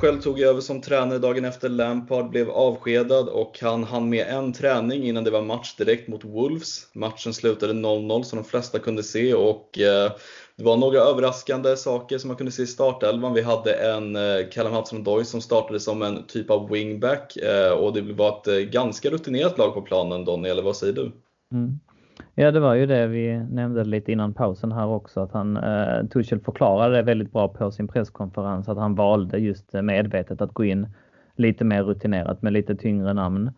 Själv 0.00 0.20
tog 0.20 0.40
över 0.40 0.60
som 0.60 0.80
tränare 0.80 1.18
dagen 1.18 1.44
efter 1.44 1.68
Lampard 1.68 2.30
blev 2.30 2.50
avskedad 2.50 3.28
och 3.28 3.58
han 3.60 3.84
hann 3.84 4.08
med 4.08 4.26
en 4.26 4.52
träning 4.52 5.04
innan 5.04 5.24
det 5.24 5.30
var 5.30 5.42
match 5.42 5.76
direkt 5.76 6.08
mot 6.08 6.24
Wolves. 6.24 6.86
Matchen 6.92 7.34
slutade 7.34 7.72
0-0 7.72 8.22
som 8.22 8.38
de 8.38 8.44
flesta 8.44 8.78
kunde 8.78 9.02
se 9.02 9.34
och 9.34 9.78
eh, 9.78 10.12
det 10.56 10.64
var 10.64 10.76
några 10.76 10.98
överraskande 10.98 11.76
saker 11.76 12.18
som 12.18 12.28
man 12.28 12.36
kunde 12.36 12.52
se 12.52 12.62
i 12.62 12.66
startelvan. 12.66 13.34
Vi 13.34 13.42
hade 13.42 13.72
en 13.72 14.16
eh, 14.16 14.48
Callum 14.52 14.72
Hudson-Odoi 14.72 15.24
som 15.24 15.40
startade 15.40 15.80
som 15.80 16.02
en 16.02 16.26
typ 16.26 16.50
av 16.50 16.70
wingback 16.70 17.36
eh, 17.36 17.72
och 17.72 17.92
det 17.92 18.00
var 18.00 18.42
ett 18.46 18.70
ganska 18.70 19.10
rutinerat 19.10 19.58
lag 19.58 19.74
på 19.74 19.82
planen 19.82 20.24
Donny, 20.24 20.48
eller 20.48 20.62
vad 20.62 20.76
säger 20.76 20.92
du? 20.92 21.12
Mm. 21.52 21.80
Ja, 22.34 22.50
det 22.50 22.60
var 22.60 22.74
ju 22.74 22.86
det 22.86 23.06
vi 23.06 23.38
nämnde 23.50 23.84
lite 23.84 24.12
innan 24.12 24.34
pausen 24.34 24.72
här 24.72 24.86
också, 24.86 25.20
att 25.20 25.32
han, 25.32 25.56
eh, 25.56 26.06
Tuchel 26.06 26.40
förklarade 26.40 26.96
det 26.96 27.02
väldigt 27.02 27.32
bra 27.32 27.48
på 27.48 27.70
sin 27.70 27.88
presskonferens, 27.88 28.68
att 28.68 28.78
han 28.78 28.94
valde 28.94 29.38
just 29.38 29.74
eh, 29.74 29.82
medvetet 29.82 30.40
att 30.40 30.52
gå 30.54 30.64
in 30.64 30.88
lite 31.36 31.64
mer 31.64 31.82
rutinerat 31.82 32.42
med 32.42 32.52
lite 32.52 32.74
tyngre 32.76 33.12
namn. 33.12 33.50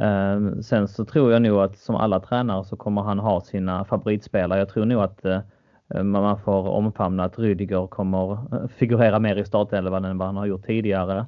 Eh, 0.00 0.60
sen 0.60 0.88
så 0.88 1.04
tror 1.04 1.32
jag 1.32 1.42
nog 1.42 1.58
att 1.58 1.78
som 1.78 1.94
alla 1.94 2.20
tränare 2.20 2.64
så 2.64 2.76
kommer 2.76 3.02
han 3.02 3.18
ha 3.18 3.40
sina 3.40 3.84
favoritspelare. 3.84 4.58
Jag 4.58 4.68
tror 4.68 4.84
nog 4.84 5.02
att 5.02 5.24
eh, 5.24 6.02
man 6.02 6.38
får 6.38 6.68
omfamna 6.68 7.24
att 7.24 7.38
Rüdiger 7.38 7.88
kommer 7.88 8.32
eh, 8.32 8.68
figurera 8.68 9.18
mer 9.18 9.36
i 9.36 9.44
startelvan 9.44 10.04
än 10.04 10.18
vad 10.18 10.28
han 10.28 10.36
har 10.36 10.46
gjort 10.46 10.66
tidigare. 10.66 11.26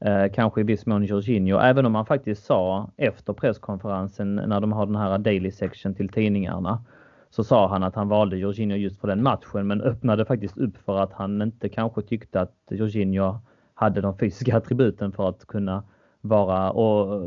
Eh, 0.00 0.32
kanske 0.32 0.60
i 0.60 0.64
viss 0.64 0.86
mån 0.86 1.04
Jorginho, 1.04 1.58
även 1.58 1.86
om 1.86 1.94
han 1.94 2.06
faktiskt 2.06 2.44
sa 2.44 2.90
efter 2.96 3.32
presskonferensen 3.32 4.34
när 4.34 4.60
de 4.60 4.72
har 4.72 4.86
den 4.86 4.96
här 4.96 5.18
daily 5.18 5.50
section 5.50 5.94
till 5.94 6.08
tidningarna 6.08 6.84
så 7.30 7.44
sa 7.44 7.68
han 7.68 7.82
att 7.82 7.94
han 7.94 8.08
valde 8.08 8.36
Jorginho 8.36 8.76
just 8.76 9.00
för 9.00 9.08
den 9.08 9.22
matchen 9.22 9.66
men 9.66 9.80
öppnade 9.80 10.24
faktiskt 10.24 10.58
upp 10.58 10.76
för 10.84 10.98
att 10.98 11.12
han 11.12 11.42
inte 11.42 11.68
kanske 11.68 12.02
tyckte 12.02 12.40
att 12.40 12.54
Jorginho 12.70 13.38
hade 13.74 14.00
de 14.00 14.18
fysiska 14.18 14.56
attributen 14.56 15.12
för 15.12 15.28
att 15.28 15.46
kunna 15.46 15.82
vara 16.20 16.70
och 16.70 17.22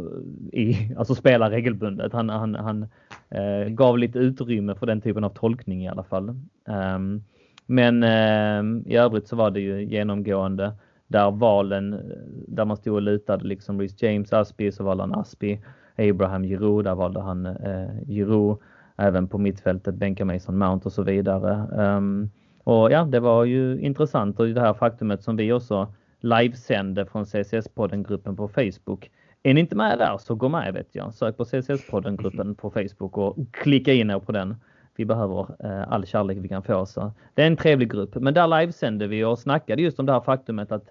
i, 0.51 0.95
alltså 0.97 1.15
spela 1.15 1.51
regelbundet. 1.51 2.13
Han, 2.13 2.29
han, 2.29 2.55
han 2.55 2.87
eh, 3.29 3.67
gav 3.69 3.97
lite 3.97 4.19
utrymme 4.19 4.75
för 4.75 4.85
den 4.85 5.01
typen 5.01 5.23
av 5.23 5.29
tolkning 5.29 5.83
i 5.83 5.89
alla 5.89 6.03
fall. 6.03 6.29
Um, 6.67 7.23
men 7.65 8.03
eh, 8.03 8.91
i 8.91 8.95
övrigt 8.95 9.27
så 9.27 9.35
var 9.35 9.51
det 9.51 9.59
ju 9.59 9.83
genomgående 9.83 10.73
där 11.11 11.31
valen, 11.31 11.93
eh, 11.93 11.99
där 12.47 12.65
man 12.65 12.77
stod 12.77 12.93
och 12.93 13.01
lutade 13.01 13.47
liksom 13.47 13.79
Reece 13.79 14.03
James, 14.03 14.33
Aspi, 14.33 14.71
så 14.71 14.83
valde 14.83 15.03
han 15.03 15.15
Aspi. 15.15 15.59
Abraham 15.97 16.43
Giroud, 16.43 16.85
där 16.85 16.95
valde 16.95 17.21
han 17.21 17.45
eh, 17.45 18.07
Giroud. 18.07 18.57
Även 18.97 19.27
på 19.27 19.37
mittfältet 19.37 19.95
Benka 19.95 20.25
Mason 20.25 20.57
Mount 20.57 20.85
och 20.85 20.93
så 20.93 21.03
vidare. 21.03 21.67
Um, 21.97 22.29
och 22.63 22.91
ja, 22.91 23.03
det 23.03 23.19
var 23.19 23.45
ju 23.45 23.79
intressant 23.79 24.39
och 24.39 24.47
det 24.47 24.61
här 24.61 24.73
faktumet 24.73 25.23
som 25.23 25.35
vi 25.35 25.51
också 25.51 25.93
livesände 26.19 27.05
från 27.05 27.25
CSS-podden-gruppen 27.25 28.35
på 28.35 28.47
Facebook. 28.47 29.11
Är 29.43 29.53
ni 29.53 29.59
inte 29.59 29.75
med 29.75 29.99
där 29.99 30.17
så 30.17 30.35
gå 30.35 30.49
med 30.49 30.73
vet 30.73 30.87
jag. 30.91 31.13
Sök 31.13 31.37
på 31.37 31.43
CSS-podden-gruppen 31.43 32.55
på 32.55 32.69
Facebook 32.69 33.17
och 33.17 33.37
klicka 33.51 33.93
in 33.93 34.09
er 34.09 34.19
på 34.19 34.31
den. 34.31 34.55
Vi 34.95 35.05
behöver 35.05 35.47
eh, 35.59 35.91
all 35.91 36.05
kärlek 36.05 36.37
vi 36.41 36.47
kan 36.47 36.63
få. 36.63 36.85
Så 36.85 37.11
det 37.33 37.43
är 37.43 37.47
en 37.47 37.57
trevlig 37.57 37.91
grupp. 37.91 38.15
Men 38.15 38.33
där 38.33 38.59
livesände 38.59 39.07
vi 39.07 39.23
och 39.23 39.39
snackade 39.39 39.81
just 39.81 39.99
om 39.99 40.05
det 40.05 40.13
här 40.13 40.21
faktumet 40.21 40.71
att 40.71 40.85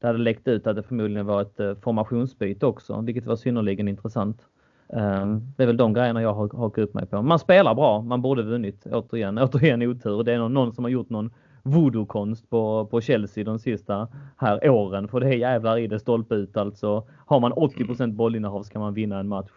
det 0.00 0.06
hade 0.06 0.18
läckt 0.18 0.48
ut 0.48 0.66
att 0.66 0.76
det 0.76 0.82
förmodligen 0.82 1.26
var 1.26 1.42
ett 1.42 1.60
eh, 1.60 1.74
formationsbyte 1.74 2.66
också, 2.66 3.00
vilket 3.00 3.26
var 3.26 3.36
synnerligen 3.36 3.88
intressant. 3.88 4.46
Ehm, 4.92 5.40
det 5.56 5.62
är 5.62 5.66
väl 5.66 5.76
de 5.76 5.92
grejerna 5.92 6.22
jag 6.22 6.34
har 6.34 6.58
hakat 6.58 6.82
upp 6.82 6.94
mig 6.94 7.06
på. 7.06 7.22
Man 7.22 7.38
spelar 7.38 7.74
bra, 7.74 8.02
man 8.02 8.22
borde 8.22 8.42
vunnit. 8.42 8.86
Återigen, 8.86 9.38
återigen 9.42 9.82
otur. 9.82 10.22
Det 10.22 10.32
är 10.32 10.48
någon, 10.48 10.72
som 10.72 10.84
har 10.84 10.90
gjort 10.90 11.10
någon 11.10 11.30
voodoo-konst 11.62 12.50
på, 12.50 12.86
på 12.90 13.00
Chelsea 13.00 13.44
de 13.44 13.58
sista 13.58 14.08
här 14.36 14.70
åren. 14.70 15.08
För 15.08 15.20
det 15.20 15.26
är 15.26 15.38
jävlar 15.38 15.78
i 15.78 15.86
det 15.86 15.98
stolpe 15.98 16.34
ut 16.34 16.56
alltså. 16.56 17.04
Har 17.26 17.40
man 17.40 17.52
80% 17.52 18.12
bollinnehav 18.12 18.62
så 18.62 18.72
kan 18.72 18.82
man 18.82 18.94
vinna 18.94 19.18
en 19.18 19.28
match. 19.28 19.50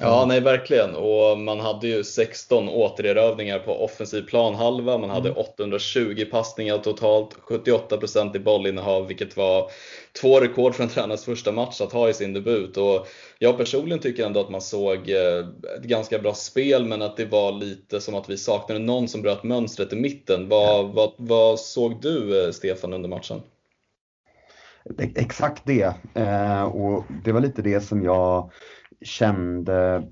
Ja, 0.00 0.24
nej 0.28 0.40
verkligen. 0.40 0.94
Och 0.94 1.38
man 1.38 1.60
hade 1.60 1.88
ju 1.88 2.04
16 2.04 2.68
återerövringar 2.68 3.58
på 3.58 3.84
offensiv 3.84 4.22
planhalva. 4.22 4.98
Man 4.98 5.10
hade 5.10 5.30
820 5.30 6.00
mm. 6.00 6.30
passningar 6.30 6.78
totalt, 6.78 7.36
78% 7.48 8.36
i 8.36 8.38
bollinnehav, 8.38 9.06
vilket 9.06 9.36
var 9.36 9.70
två 10.20 10.40
rekord 10.40 10.74
för 10.74 10.82
en 10.82 10.88
tränars 10.88 11.24
första 11.24 11.52
match 11.52 11.80
att 11.80 11.92
ha 11.92 12.08
i 12.08 12.14
sin 12.14 12.32
debut. 12.32 12.76
Och 12.76 13.06
jag 13.38 13.58
personligen 13.58 13.98
tycker 13.98 14.26
ändå 14.26 14.40
att 14.40 14.50
man 14.50 14.60
såg 14.60 15.10
eh, 15.10 15.46
ett 15.76 15.84
ganska 15.84 16.18
bra 16.18 16.34
spel, 16.34 16.84
men 16.84 17.02
att 17.02 17.16
det 17.16 17.26
var 17.26 17.52
lite 17.52 18.00
som 18.00 18.14
att 18.14 18.30
vi 18.30 18.36
saknade 18.36 18.80
någon 18.80 19.08
som 19.08 19.22
bröt 19.22 19.42
mönstret 19.42 19.92
i 19.92 19.96
mitten. 19.96 20.48
Vad, 20.48 20.94
vad, 20.94 21.12
vad 21.16 21.60
såg 21.60 22.02
du, 22.02 22.44
eh, 22.44 22.50
Stefan, 22.50 22.92
under 22.92 23.08
matchen? 23.08 23.42
Exakt 24.98 25.62
det. 25.66 25.94
Eh, 26.14 26.62
och 26.62 27.04
det 27.24 27.32
var 27.32 27.40
lite 27.40 27.62
det 27.62 27.80
som 27.80 28.02
jag 28.02 28.50
kände 29.00 30.06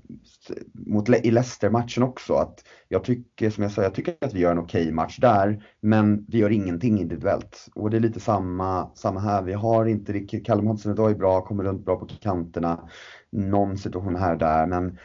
mot, 0.73 1.09
i 1.09 1.31
Leicester-matchen 1.31 2.03
också 2.03 2.33
att 2.33 2.63
jag 2.87 3.03
tycker, 3.03 3.49
som 3.49 3.63
jag 3.63 3.71
sa, 3.71 3.83
jag 3.83 3.93
tycker 3.93 4.15
att 4.21 4.33
vi 4.33 4.39
gör 4.39 4.51
en 4.51 4.59
okej 4.59 4.81
okay 4.81 4.93
match 4.93 5.17
där, 5.17 5.63
men 5.81 6.25
vi 6.27 6.37
gör 6.37 6.49
ingenting 6.49 6.99
individuellt. 6.99 7.67
Och 7.75 7.89
det 7.89 7.97
är 7.97 8.01
lite 8.01 8.19
samma, 8.19 8.95
samma 8.95 9.19
här. 9.19 9.41
Vi 9.41 9.53
har 9.53 9.85
inte 9.85 10.13
riktigt, 10.13 10.45
Callum 10.45 10.67
Hudson 10.67 10.91
är 10.91 11.15
bra, 11.15 11.41
kommer 11.41 11.63
runt 11.63 11.85
bra 11.85 11.99
på 11.99 12.07
kanterna, 12.21 12.89
någon 13.31 13.77
situation 13.77 14.15
här 14.15 14.33
och 14.33 14.39
där, 14.39 14.67
men 14.67 14.97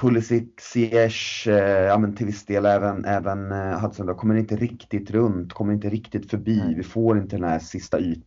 Pulisic, 0.00 0.48
Ziyech, 0.60 1.46
eh, 1.48 1.84
ja 1.84 1.98
men 1.98 2.14
till 2.14 2.26
viss 2.26 2.44
del 2.44 2.66
även, 2.66 3.04
även 3.04 3.52
eh, 3.52 3.80
Hudson 3.80 4.14
kommer 4.14 4.34
inte 4.34 4.56
riktigt 4.56 5.10
runt, 5.10 5.52
kommer 5.52 5.72
inte 5.72 5.88
riktigt 5.88 6.30
förbi. 6.30 6.74
Vi 6.76 6.82
får 6.82 7.18
inte 7.18 7.36
den 7.36 7.48
här 7.48 7.58
sista 7.58 8.00
ytan 8.00 8.22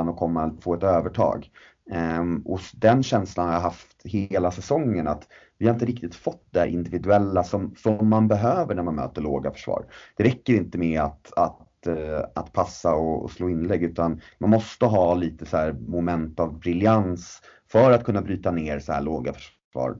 och 0.00 0.16
kommer 0.16 0.52
få 0.60 0.74
ett 0.74 0.82
övertag. 0.82 1.50
Ehm, 1.90 2.42
och 2.44 2.60
den 2.74 3.02
känslan 3.02 3.46
har 3.46 3.54
jag 3.54 3.60
haft 3.60 3.96
hela 4.04 4.50
säsongen 4.50 5.08
att 5.08 5.28
vi 5.58 5.66
har 5.66 5.74
inte 5.74 5.86
riktigt 5.86 6.14
fått 6.14 6.46
det 6.50 6.68
individuella 6.68 7.44
som, 7.44 7.74
som 7.76 8.08
man 8.08 8.28
behöver 8.28 8.74
när 8.74 8.82
man 8.82 8.94
möter 8.94 9.22
låga 9.22 9.50
försvar. 9.50 9.86
Det 10.16 10.24
räcker 10.24 10.54
inte 10.54 10.78
med 10.78 11.00
att, 11.00 11.32
att, 11.36 11.86
eh, 11.86 12.20
att 12.34 12.52
passa 12.52 12.94
och, 12.94 13.30
slå 13.30 13.50
inlägg 13.50 13.82
utan 13.82 14.20
man 14.38 14.50
måste 14.50 14.86
ha 14.86 15.14
lite 15.14 15.46
så 15.46 15.72
moment 15.88 16.40
av 16.40 16.58
briljans 16.58 17.42
för 17.72 17.90
att 17.90 18.04
kunna 18.04 18.22
bryta 18.22 18.50
ner 18.50 18.78
så 18.78 18.92
här 18.92 19.02
låga 19.02 19.32
försvar. 19.32 19.96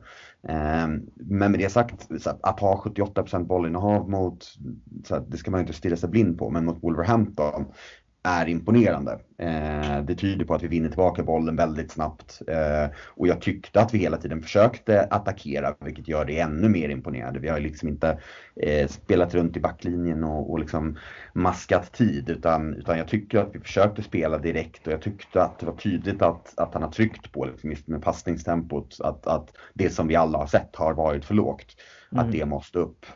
Ehm, 0.48 1.02
men 1.14 1.50
med 1.50 1.60
det 1.60 1.70
sagt, 1.70 2.08
att 2.40 2.60
ha 2.60 2.82
78% 2.84 3.46
bollinnehav 3.46 4.10
mot, 4.10 4.44
så 5.04 5.14
här, 5.14 5.24
det 5.28 5.36
ska 5.36 5.50
man 5.50 5.60
inte 5.60 5.72
stirra 5.72 5.96
sig 5.96 6.08
blind 6.08 6.38
på, 6.38 6.50
men 6.50 6.64
mot 6.64 6.82
Wolverhampton 6.82 7.64
är 8.24 8.48
imponerande. 8.48 9.18
Eh, 9.38 10.02
det 10.02 10.14
tyder 10.14 10.44
på 10.44 10.54
att 10.54 10.62
vi 10.62 10.68
vinner 10.68 10.88
tillbaka 10.88 11.22
bollen 11.22 11.56
väldigt 11.56 11.92
snabbt. 11.92 12.42
Eh, 12.48 12.90
och 13.06 13.28
jag 13.28 13.40
tyckte 13.40 13.80
att 13.80 13.94
vi 13.94 13.98
hela 13.98 14.16
tiden 14.16 14.42
försökte 14.42 15.06
attackera, 15.10 15.74
vilket 15.80 16.08
gör 16.08 16.24
det 16.24 16.38
ännu 16.38 16.68
mer 16.68 16.88
imponerande. 16.88 17.40
Vi 17.40 17.48
har 17.48 17.60
liksom 17.60 17.88
inte 17.88 18.18
eh, 18.56 18.88
spelat 18.88 19.34
runt 19.34 19.56
i 19.56 19.60
backlinjen 19.60 20.24
och, 20.24 20.50
och 20.50 20.58
liksom 20.58 20.98
maskat 21.32 21.92
tid, 21.92 22.30
utan, 22.30 22.74
utan 22.74 22.98
jag 22.98 23.08
tycker 23.08 23.38
att 23.38 23.54
vi 23.54 23.60
försökte 23.60 24.02
spela 24.02 24.38
direkt 24.38 24.86
och 24.86 24.92
jag 24.92 25.02
tyckte 25.02 25.42
att 25.42 25.58
det 25.58 25.66
var 25.66 25.76
tydligt 25.76 26.22
att, 26.22 26.58
att 26.58 26.74
han 26.74 26.82
har 26.82 26.90
tryckt 26.90 27.32
på 27.32 27.44
liksom, 27.44 27.70
just 27.70 27.88
med 27.88 28.02
passningstempot, 28.02 29.00
att, 29.00 29.26
att 29.26 29.50
det 29.74 29.90
som 29.90 30.08
vi 30.08 30.16
alla 30.16 30.38
har 30.38 30.46
sett 30.46 30.76
har 30.76 30.94
varit 30.94 31.24
för 31.24 31.34
lågt. 31.34 31.76
Mm. 32.12 32.24
Att 32.24 32.32
det 32.32 32.44
måste 32.44 32.78
upp. 32.78 33.06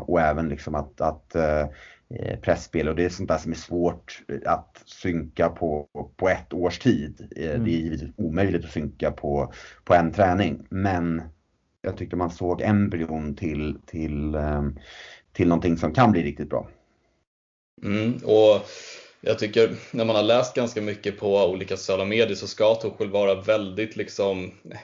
Och 0.00 0.20
även 0.20 0.48
liksom 0.48 0.74
att, 0.74 1.00
att 1.00 1.36
pressspel 2.42 2.88
och 2.88 2.96
det 2.96 3.04
är 3.04 3.08
sånt 3.08 3.28
där 3.28 3.38
som 3.38 3.52
är 3.52 3.56
svårt 3.56 4.22
att 4.44 4.82
synka 4.86 5.48
på, 5.48 5.88
på 6.16 6.28
ett 6.28 6.52
års 6.52 6.78
tid. 6.78 7.28
Eh, 7.36 7.50
mm. 7.50 7.64
Det 7.64 7.70
är 7.70 7.78
givetvis 7.78 8.10
omöjligt 8.16 8.64
att 8.64 8.72
synka 8.72 9.10
på, 9.10 9.52
på 9.84 9.94
en 9.94 10.12
träning 10.12 10.66
men 10.70 11.22
jag 11.82 11.96
tyckte 11.96 12.16
man 12.16 12.30
såg 12.30 12.62
embryon 12.62 13.36
till, 13.36 13.78
till, 13.86 14.34
ehm, 14.34 14.78
till 15.32 15.48
någonting 15.48 15.76
som 15.76 15.94
kan 15.94 16.12
bli 16.12 16.22
riktigt 16.22 16.50
bra. 16.50 16.68
Mm, 17.82 18.12
och 18.12 18.68
jag 19.20 19.38
tycker 19.38 19.70
när 19.92 20.04
man 20.04 20.16
har 20.16 20.22
läst 20.22 20.54
ganska 20.54 20.82
mycket 20.82 21.18
på 21.18 21.44
olika 21.44 21.76
sociala 21.76 22.04
medier 22.04 22.34
så 22.34 22.46
ska 22.46 22.74
Tuchel 22.74 23.10
vara 23.10 23.34
väldigt 23.34 23.96
liksom 23.96 24.52
Eh, 24.70 24.78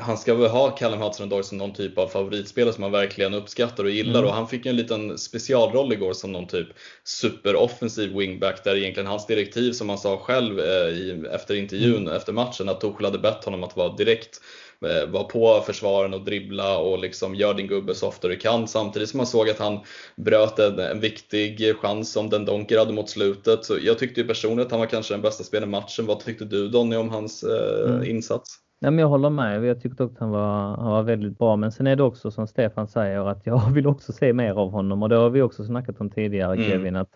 han 0.00 0.18
ska 0.18 0.34
väl 0.34 0.50
ha 0.50 0.70
Callum 0.70 1.02
Hudson-Odoi 1.02 1.42
som 1.42 1.58
någon 1.58 1.72
typ 1.72 1.98
av 1.98 2.06
favoritspelare 2.06 2.74
som 2.74 2.82
han 2.82 2.92
verkligen 2.92 3.34
uppskattar 3.34 3.84
och 3.84 3.90
gillar 3.90 4.20
mm. 4.20 4.30
och 4.30 4.34
han 4.34 4.48
fick 4.48 4.66
en 4.66 4.76
liten 4.76 5.18
specialroll 5.18 5.92
igår 5.92 6.12
som 6.12 6.32
någon 6.32 6.46
typ 6.46 6.68
superoffensiv 7.04 8.16
wingback 8.16 8.64
där 8.64 8.76
egentligen 8.76 9.06
hans 9.06 9.26
direktiv 9.26 9.72
som 9.72 9.88
han 9.88 9.98
sa 9.98 10.16
själv 10.16 10.60
eh, 10.60 10.88
i, 10.88 11.24
efter 11.32 11.54
intervjun 11.54 12.02
mm. 12.02 12.16
efter 12.16 12.32
matchen 12.32 12.68
att 12.68 12.80
Tuchel 12.80 13.04
hade 13.04 13.18
bett 13.18 13.44
honom 13.44 13.64
att 13.64 13.76
vara 13.76 13.96
direkt 13.96 14.40
eh, 14.86 15.10
vara 15.10 15.24
på 15.24 15.62
försvaren 15.66 16.14
och 16.14 16.24
dribbla 16.24 16.78
och 16.78 16.98
liksom 16.98 17.34
gör 17.34 17.54
din 17.54 17.66
gubbe 17.66 17.94
så 17.94 18.08
ofta 18.08 18.28
du 18.28 18.36
kan 18.36 18.68
samtidigt 18.68 19.08
som 19.08 19.18
man 19.18 19.26
såg 19.26 19.50
att 19.50 19.58
han 19.58 19.80
bröt 20.16 20.58
en, 20.58 20.78
en 20.78 21.00
viktig 21.00 21.76
chans 21.76 22.12
som 22.12 22.30
den 22.30 22.44
Donker 22.44 22.78
hade 22.78 22.92
mot 22.92 23.10
slutet. 23.10 23.64
Så 23.64 23.78
jag 23.82 23.98
tyckte 23.98 24.20
ju 24.20 24.26
personligen 24.26 24.66
att 24.66 24.70
han 24.70 24.80
var 24.80 24.86
kanske 24.86 25.14
den 25.14 25.22
bästa 25.22 25.44
spelaren 25.44 25.68
i 25.68 25.72
matchen. 25.72 26.06
Vad 26.06 26.20
tyckte 26.20 26.44
du 26.44 26.68
Donny 26.68 26.96
om 26.96 27.10
hans 27.10 27.44
eh, 27.44 27.90
mm. 27.90 28.10
insats? 28.10 28.58
Nej, 28.82 28.90
men 28.90 28.98
jag 28.98 29.08
håller 29.08 29.30
med. 29.30 29.64
Jag 29.64 29.80
tyckte 29.80 30.04
också 30.04 30.14
att 30.14 30.20
han 30.20 30.30
var, 30.30 30.76
han 30.76 30.90
var 30.90 31.02
väldigt 31.02 31.38
bra. 31.38 31.56
Men 31.56 31.72
sen 31.72 31.86
är 31.86 31.96
det 31.96 32.02
också 32.02 32.30
som 32.30 32.46
Stefan 32.46 32.86
säger 32.86 33.28
att 33.28 33.46
jag 33.46 33.70
vill 33.70 33.86
också 33.86 34.12
se 34.12 34.32
mer 34.32 34.54
av 34.54 34.70
honom 34.70 35.02
och 35.02 35.08
det 35.08 35.16
har 35.16 35.30
vi 35.30 35.42
också 35.42 35.64
snackat 35.64 36.00
om 36.00 36.10
tidigare 36.10 36.54
mm. 36.54 36.70
Kevin. 36.70 36.96
Att 36.96 37.08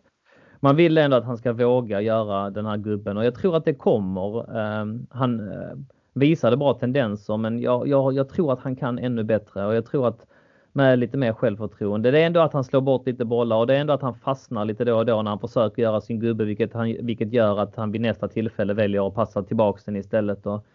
man 0.61 0.77
vill 0.77 0.99
ändå 0.99 1.17
att 1.17 1.25
han 1.25 1.37
ska 1.37 1.53
våga 1.53 2.01
göra 2.01 2.51
den 2.51 2.67
här 2.67 2.77
gubben 2.77 3.17
och 3.17 3.25
jag 3.25 3.35
tror 3.35 3.57
att 3.57 3.64
det 3.64 3.75
kommer. 3.75 4.39
Uh, 4.39 5.01
han 5.11 5.41
uh, 5.41 5.77
visade 6.14 6.57
bra 6.57 6.75
tendenser 6.75 7.37
men 7.37 7.61
jag, 7.61 7.89
jag, 7.89 8.12
jag 8.12 8.29
tror 8.29 8.53
att 8.53 8.61
han 8.61 8.77
kan 8.77 8.99
ännu 8.99 9.25
bättre 9.25 9.67
och 9.67 9.75
jag 9.75 9.87
tror 9.87 10.09
att 10.09 10.27
med 10.73 10.99
lite 10.99 11.17
mer 11.17 11.33
självförtroende. 11.33 12.11
Det 12.11 12.21
är 12.21 12.27
ändå 12.27 12.41
att 12.41 12.53
han 12.53 12.64
slår 12.64 12.81
bort 12.81 13.07
lite 13.07 13.25
bollar 13.25 13.57
och 13.57 13.67
det 13.67 13.77
är 13.77 13.81
ändå 13.81 13.93
att 13.93 14.03
han 14.03 14.14
fastnar 14.14 14.64
lite 14.64 14.85
då 14.85 14.97
och 14.97 15.07
då 15.07 15.23
när 15.23 15.31
han 15.31 15.41
försöker 15.41 15.83
göra 15.83 16.01
sin 16.01 16.21
gubbe 16.21 16.45
vilket, 16.45 16.73
han, 16.73 16.97
vilket 17.01 17.33
gör 17.33 17.59
att 17.59 17.77
han 17.77 17.93
vid 17.93 18.01
nästa 18.01 18.29
tillfälle 18.29 18.75
väljer 18.75 19.09
att 19.09 19.14
passa 19.14 19.43
tillbaks 19.43 19.85
den 19.85 19.97
istället. 19.97 20.47
Och 20.47 20.67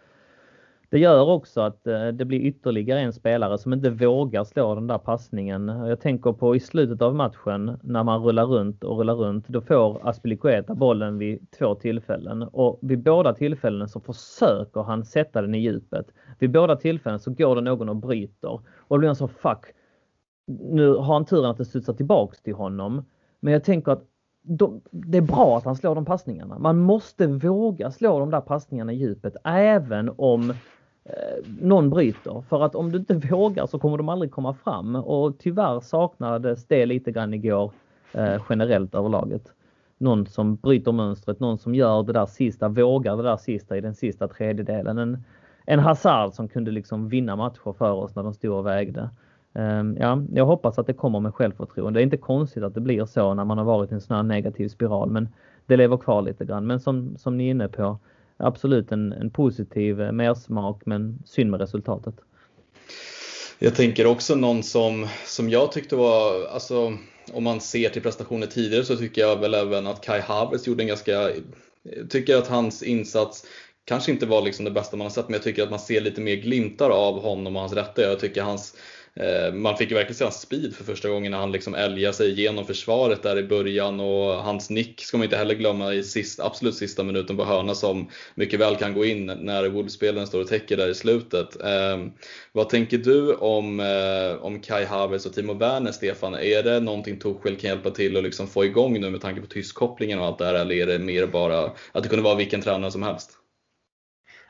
det 0.92 1.00
gör 1.00 1.30
också 1.30 1.62
att 1.62 1.88
eh, 1.88 2.08
det 2.08 2.26
blir 2.26 2.40
ytterligare 2.40 3.00
en 3.00 3.14
spelare 3.14 3.58
som 3.58 3.74
inte 3.74 3.90
vågar 3.90 4.44
slå 4.44 4.76
den 4.76 4.88
där 4.88 4.98
passningen. 4.98 5.68
Jag 5.68 6.00
tänker 6.00 6.32
på 6.34 6.56
i 6.56 6.60
slutet 6.60 7.02
av 7.02 7.16
matchen 7.16 7.80
när 7.84 8.04
man 8.04 8.24
rullar 8.24 8.46
runt 8.46 8.84
och 8.84 8.98
rullar 8.98 9.16
runt. 9.16 9.48
Då 9.48 9.62
får 9.62 10.10
Aspilicueta 10.10 10.76
bollen 10.76 11.18
vid 11.18 11.52
två 11.52 11.76
tillfällen 11.76 12.44
och 12.44 12.80
vid 12.82 13.04
båda 13.04 13.34
tillfällena 13.34 13.88
så 13.88 14.00
försöker 14.00 14.82
han 14.82 15.06
sätta 15.06 15.42
den 15.42 15.56
i 15.56 15.60
djupet. 15.60 16.06
Vid 16.40 16.52
båda 16.52 16.76
tillfällen 16.76 17.20
så 17.20 17.32
går 17.32 17.56
det 17.56 17.62
någon 17.62 17.90
och 17.90 17.96
bryter 17.96 18.52
och 18.52 18.64
då 18.90 18.98
blir 18.98 19.10
han 19.10 19.16
så 19.16 19.28
fuck. 19.28 19.66
Nu 20.48 20.94
har 20.94 21.14
han 21.14 21.26
turen 21.26 21.50
att 21.50 21.58
det 21.58 21.66
studsar 21.66 21.94
tillbaks 21.94 22.42
till 22.42 22.54
honom. 22.54 23.06
Men 23.40 23.54
jag 23.54 23.64
tänker 23.64 23.92
att 23.92 24.04
de, 24.44 24.82
det 24.92 25.18
är 25.18 25.22
bra 25.22 25.58
att 25.58 25.66
han 25.66 25.76
slår 25.76 25.96
de 25.96 26.06
passningarna. 26.06 26.60
Man 26.60 26.80
måste 26.80 27.28
våga 27.28 27.92
slå 27.92 28.20
de 28.20 28.30
där 28.30 28.42
passningarna 28.42 28.94
i 28.94 28.96
djupet 28.96 29.36
även 29.44 30.12
om 30.18 30.54
Eh, 31.04 31.46
någon 31.62 31.90
bryter. 31.90 32.44
För 32.50 32.64
att 32.64 32.76
om 32.76 32.92
du 32.92 32.98
inte 32.98 33.14
vågar 33.32 33.66
så 33.66 33.80
kommer 33.80 33.98
de 33.98 34.10
aldrig 34.10 34.32
komma 34.32 34.54
fram 34.54 34.96
och 34.96 35.38
tyvärr 35.40 35.80
saknades 35.80 36.66
det 36.66 36.86
lite 36.86 37.12
grann 37.12 37.34
igår 37.34 37.72
eh, 38.14 38.42
generellt 38.50 38.96
överlaget. 38.96 39.54
Någon 39.98 40.26
som 40.26 40.56
bryter 40.56 40.92
mönstret, 40.92 41.40
någon 41.40 41.58
som 41.58 41.76
gör 41.76 42.04
det 42.04 42.14
där 42.14 42.26
sista, 42.26 42.70
vågar 42.70 43.18
det 43.18 43.24
där 43.24 43.38
sista 43.38 43.78
i 43.78 43.82
den 43.82 43.96
sista 43.96 44.28
tredjedelen. 44.28 44.98
En, 44.98 45.24
en 45.66 45.80
Hazard 45.80 46.34
som 46.34 46.48
kunde 46.48 46.72
liksom 46.72 47.10
vinna 47.10 47.36
matcher 47.36 47.74
för 47.78 47.92
oss 47.92 48.16
när 48.16 48.24
de 48.24 48.34
stod 48.34 48.52
och 48.54 48.66
vägde. 48.66 49.10
Ehm, 49.54 49.98
ja, 50.00 50.22
jag 50.34 50.46
hoppas 50.46 50.80
att 50.80 50.88
det 50.88 50.94
kommer 50.94 51.20
med 51.20 51.36
självförtroende. 51.36 52.00
Det 52.00 52.02
är 52.02 52.04
inte 52.04 52.18
konstigt 52.18 52.64
att 52.64 52.74
det 52.74 52.82
blir 52.82 53.06
så 53.06 53.34
när 53.34 53.46
man 53.46 53.58
har 53.58 53.66
varit 53.66 53.92
i 53.92 53.94
en 53.94 54.02
sån 54.02 54.16
här 54.16 54.24
negativ 54.24 54.68
spiral, 54.68 55.10
men 55.10 55.30
det 55.66 55.78
lever 55.78 55.98
kvar 55.98 56.22
lite 56.22 56.46
grann. 56.46 56.68
Men 56.68 56.80
som, 56.80 57.18
som 57.18 57.38
ni 57.38 57.48
är 57.48 57.52
inne 57.52 57.68
på, 57.68 57.98
absolut 58.42 58.92
en, 58.92 59.14
en 59.14 59.30
positiv 59.30 60.02
eh, 60.02 60.12
mersmak, 60.12 60.82
men 60.86 61.20
synd 61.26 61.52
med 61.52 61.60
resultatet. 61.60 62.16
Jag 63.60 63.76
tänker 63.76 64.06
också 64.06 64.36
någon 64.36 64.64
som, 64.64 65.08
som 65.26 65.50
jag 65.50 65.72
tyckte 65.72 65.96
var, 65.96 66.48
alltså 66.48 66.98
om 67.34 67.44
man 67.44 67.62
ser 67.62 67.90
till 67.90 68.02
prestationer 68.02 68.48
tidigare 68.48 68.86
så 68.86 68.96
tycker 68.96 69.22
jag 69.22 69.40
väl 69.40 69.54
även 69.54 69.88
att 69.88 70.02
Kai 70.02 70.22
Havertz 70.22 70.68
gjorde 70.68 70.84
en 70.84 70.88
ganska, 70.88 71.30
tycker 72.10 72.38
att 72.38 72.48
hans 72.48 72.84
insats 72.84 73.46
kanske 73.86 74.12
inte 74.12 74.26
var 74.26 74.42
liksom 74.42 74.66
det 74.66 74.72
bästa 74.72 74.98
man 74.98 75.06
har 75.06 75.12
sett, 75.12 75.30
men 75.30 75.34
jag 75.34 75.44
tycker 75.44 75.64
att 75.64 75.70
man 75.70 75.80
ser 75.80 76.02
lite 76.02 76.22
mer 76.22 76.36
glimtar 76.36 76.90
av 76.90 77.22
honom 77.22 77.56
och 77.56 77.62
hans 77.62 77.74
rätta. 77.74 78.02
Jag 78.02 78.20
tycker 78.20 78.42
hans 78.42 78.76
Eh, 79.16 79.54
man 79.54 79.78
fick 79.78 79.90
ju 79.90 79.96
verkligen 79.96 80.16
se 80.16 80.24
hans 80.24 80.42
speed 80.42 80.76
för 80.76 80.84
första 80.84 81.10
gången 81.10 81.32
när 81.32 81.40
han 81.40 81.52
liksom 81.52 81.76
älgar 81.76 82.12
sig 82.12 82.30
igenom 82.30 82.66
försvaret 82.66 83.24
där 83.24 83.38
i 83.38 83.44
början 83.44 84.00
och 84.00 84.34
hans 84.34 84.70
nick 84.70 85.02
ska 85.02 85.18
man 85.18 85.24
inte 85.24 85.38
heller 85.38 85.56
glömma 85.56 85.94
i 85.94 86.04
sist, 86.04 86.40
absolut 86.40 86.76
sista 86.76 87.04
minuten 87.04 87.38
på 87.38 87.46
hörna 87.46 87.76
som 87.76 88.10
mycket 88.36 88.60
väl 88.60 88.76
kan 88.76 88.94
gå 88.94 89.06
in 89.06 89.26
när 89.26 89.70
Wolves-spelaren 89.70 90.28
står 90.28 90.42
och 90.42 90.48
täcker 90.48 90.78
där 90.78 90.90
i 90.90 90.96
slutet. 90.96 91.62
Eh, 91.62 92.06
vad 92.52 92.70
tänker 92.70 92.98
du 92.98 93.34
om, 93.34 93.80
eh, 93.80 94.46
om 94.46 94.60
Kai 94.60 94.86
Havertz 94.86 95.26
och 95.26 95.34
Timo 95.34 95.54
Werner, 95.54 95.92
Stefan? 95.92 96.34
Är 96.34 96.64
det 96.64 96.80
någonting 96.80 97.20
Torshäll 97.20 97.56
kan 97.56 97.70
hjälpa 97.70 97.92
till 97.92 98.18
att 98.18 98.24
liksom 98.24 98.48
få 98.48 98.66
igång 98.66 99.02
nu 99.02 99.10
med 99.10 99.22
tanke 99.22 99.42
på 99.42 99.48
tyskkopplingen 99.48 100.20
och 100.20 100.26
allt 100.26 100.38
det 100.38 100.46
här 100.46 100.54
eller 100.54 100.76
är 100.76 100.88
det 100.88 101.00
mer 101.00 101.28
bara 101.28 101.72
att 101.92 102.04
det 102.04 102.10
kunde 102.10 102.24
vara 102.24 102.36
vilken 102.36 102.62
tränare 102.62 102.92
som 102.92 103.04
helst? 103.04 103.41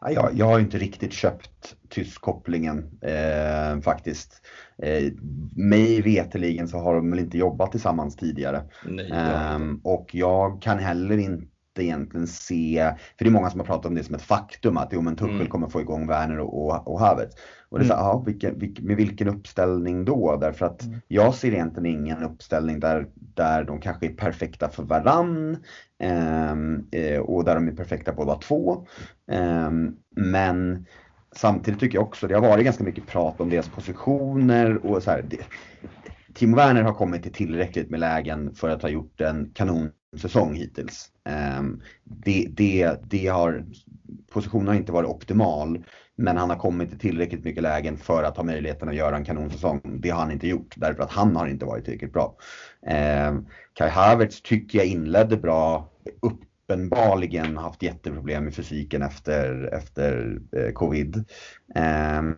Jag, 0.09 0.29
jag 0.33 0.45
har 0.45 0.59
inte 0.59 0.77
riktigt 0.77 1.13
köpt 1.13 1.75
tyskkopplingen 1.89 2.99
eh, 3.01 3.81
faktiskt. 3.81 4.41
Eh, 4.77 5.11
mig 5.55 6.01
veteligen 6.01 6.67
så 6.67 6.77
har 6.77 6.95
de 6.95 7.11
väl 7.11 7.19
inte 7.19 7.37
jobbat 7.37 7.71
tillsammans 7.71 8.15
tidigare. 8.15 8.61
Nej, 8.85 9.11
eh, 9.11 9.59
och 9.83 10.09
jag 10.15 10.61
kan 10.61 10.79
heller 10.79 11.17
inte 11.17 11.50
egentligen 11.79 12.27
se, 12.27 12.93
för 13.17 13.25
det 13.25 13.29
är 13.29 13.33
många 13.33 13.49
som 13.49 13.59
har 13.59 13.67
pratat 13.67 13.85
om 13.85 13.95
det 13.95 14.03
som 14.03 14.15
ett 14.15 14.21
faktum 14.21 14.77
att 14.77 14.89
jo 14.91 15.01
men 15.01 15.15
Tuchel 15.15 15.35
mm. 15.35 15.47
kommer 15.47 15.67
få 15.67 15.81
igång 15.81 16.07
Werner 16.07 16.39
och, 16.39 16.65
och, 16.65 16.87
och 16.87 16.99
Havertz. 16.99 17.35
Och 17.69 17.79
det 17.79 17.85
är 17.85 17.87
så, 17.87 17.93
mm. 17.93 18.05
ja, 18.05 18.23
vilken, 18.25 18.59
vilken, 18.59 18.85
med 18.85 18.97
vilken 18.97 19.27
uppställning 19.27 20.05
då? 20.05 20.37
Därför 20.41 20.65
att 20.65 20.83
mm. 20.83 21.01
jag 21.07 21.33
ser 21.33 21.51
egentligen 21.51 21.99
ingen 21.99 22.23
uppställning 22.23 22.79
där, 22.79 23.07
där 23.15 23.63
de 23.63 23.79
kanske 23.79 24.05
är 24.05 24.13
perfekta 24.13 24.69
för 24.69 24.83
varann 24.83 25.57
ehm, 25.99 26.87
eh, 26.91 27.19
och 27.19 27.43
där 27.43 27.55
de 27.55 27.67
är 27.67 27.71
perfekta 27.71 28.13
båda 28.13 28.35
två. 28.35 28.87
Eh, 29.31 29.71
men 30.15 30.85
samtidigt 31.35 31.79
tycker 31.79 31.97
jag 31.97 32.07
också, 32.07 32.27
det 32.27 32.33
har 32.35 32.41
varit 32.41 32.65
ganska 32.65 32.83
mycket 32.83 33.07
prat 33.07 33.41
om 33.41 33.49
deras 33.49 33.69
positioner 33.69 34.85
och 34.85 35.03
så 35.03 35.11
här, 35.11 35.25
det, 35.29 35.37
Timo 36.33 36.55
Werner 36.55 36.83
har 36.83 36.93
kommit 36.93 37.23
till 37.23 37.33
tillräckligt 37.33 37.89
med 37.89 37.99
lägen 37.99 38.55
för 38.55 38.69
att 38.69 38.81
ha 38.81 38.89
gjort 38.89 39.21
en 39.21 39.51
kanonsäsong 39.53 40.53
hittills. 40.53 41.10
Ehm, 41.29 41.81
det, 42.03 42.47
det, 42.51 42.99
det 43.03 43.27
har, 43.27 43.65
positionen 44.31 44.67
har 44.67 44.75
inte 44.75 44.91
varit 44.91 45.09
optimal, 45.09 45.83
men 46.15 46.37
han 46.37 46.49
har 46.49 46.57
kommit 46.57 46.93
i 46.93 46.97
tillräckligt 46.97 47.43
mycket 47.43 47.63
lägen 47.63 47.97
för 47.97 48.23
att 48.23 48.37
ha 48.37 48.43
möjligheten 48.43 48.89
att 48.89 48.95
göra 48.95 49.15
en 49.15 49.25
kanonsäsong. 49.25 49.81
Det 49.83 50.09
har 50.09 50.19
han 50.19 50.31
inte 50.31 50.47
gjort, 50.47 50.73
därför 50.77 51.03
att 51.03 51.11
han 51.11 51.35
har 51.35 51.47
inte 51.47 51.65
varit 51.65 51.85
tillräckligt 51.85 52.13
bra. 52.13 52.35
Ehm, 52.87 53.45
Kai 53.73 53.89
Havertz 53.89 54.41
tycker 54.41 54.77
jag 54.77 54.87
inledde 54.87 55.37
bra, 55.37 55.89
uppenbarligen 56.21 57.57
haft 57.57 57.83
jätteproblem 57.83 58.43
med 58.43 58.55
fysiken 58.55 59.01
efter, 59.01 59.73
efter 59.73 60.39
eh, 60.55 60.71
covid. 60.71 61.23
Ehm, 61.75 62.35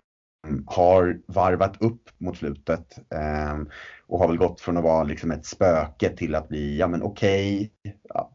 har 0.65 1.19
varvat 1.27 1.81
upp 1.81 2.09
mot 2.17 2.37
slutet 2.37 2.97
eh, 3.13 3.59
och 4.07 4.19
har 4.19 4.27
väl 4.27 4.37
gått 4.37 4.61
från 4.61 4.77
att 4.77 4.83
vara 4.83 5.03
liksom 5.03 5.31
ett 5.31 5.45
spöke 5.45 6.09
till 6.09 6.35
att 6.35 6.49
bli, 6.49 6.77
ja 6.77 6.87
men 6.87 7.03
okej, 7.03 7.71
okay, 7.83 7.93
ja, 8.09 8.32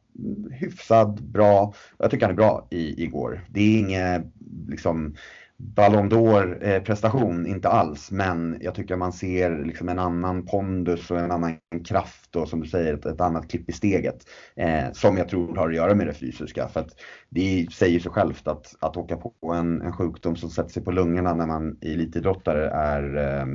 hyfsad, 0.50 1.22
bra. 1.22 1.74
Jag 1.98 2.10
tycker 2.10 2.26
han 2.26 2.32
är 2.32 2.36
bra 2.36 2.66
i, 2.70 3.02
igår. 3.02 3.44
Det 3.50 3.60
är 3.60 3.78
ingen 3.78 4.32
liksom 4.68 5.14
Ballon 5.60 6.10
d'Or 6.10 6.64
eh, 6.64 6.82
prestation, 6.82 7.46
inte 7.46 7.68
alls, 7.68 8.10
men 8.10 8.58
jag 8.60 8.74
tycker 8.74 8.96
man 8.96 9.12
ser 9.12 9.64
liksom 9.64 9.88
en 9.88 9.98
annan 9.98 10.46
pondus 10.46 11.10
och 11.10 11.18
en 11.18 11.30
annan 11.30 11.58
kraft 11.84 12.36
och 12.36 12.48
som 12.48 12.60
du 12.60 12.68
säger 12.68 12.94
ett, 12.94 13.06
ett 13.06 13.20
annat 13.20 13.50
klipp 13.50 13.70
i 13.70 13.72
steget. 13.72 14.28
Eh, 14.56 14.92
som 14.92 15.16
jag 15.16 15.28
tror 15.28 15.56
har 15.56 15.68
att 15.68 15.74
göra 15.74 15.94
med 15.94 16.06
det 16.06 16.14
fysiska. 16.14 16.68
För 16.68 16.80
att 16.80 16.90
det 17.28 17.66
säger 17.72 18.00
sig 18.00 18.12
självt 18.12 18.48
att, 18.48 18.74
att 18.80 18.96
åka 18.96 19.16
på 19.16 19.52
en, 19.54 19.82
en 19.82 19.92
sjukdom 19.92 20.36
som 20.36 20.50
sätter 20.50 20.70
sig 20.70 20.84
på 20.84 20.90
lungorna 20.90 21.34
när 21.34 21.46
man 21.46 21.78
är 21.80 21.92
elitidrottare 21.92 22.68
är 22.70 23.16
eh, 23.16 23.46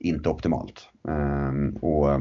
inte 0.00 0.28
optimalt. 0.28 0.88
Eh, 1.08 1.80
och 1.80 2.10
eh, 2.10 2.20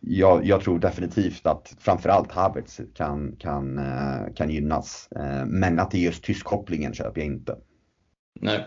jag, 0.00 0.44
jag, 0.44 0.60
tror 0.60 0.78
definitivt 0.78 1.46
att 1.46 1.76
framförallt 1.78 2.32
Havertz 2.32 2.80
kan, 2.94 3.36
kan, 3.38 3.78
eh, 3.78 4.34
kan 4.34 4.50
gynnas. 4.50 5.08
Eh, 5.16 5.46
men 5.46 5.78
att 5.78 5.90
det 5.90 5.98
är 5.98 6.02
just 6.02 6.24
tyskkopplingen 6.24 6.94
köper 6.94 7.20
jag 7.20 7.26
inte. 7.26 7.56
Nej. 8.40 8.66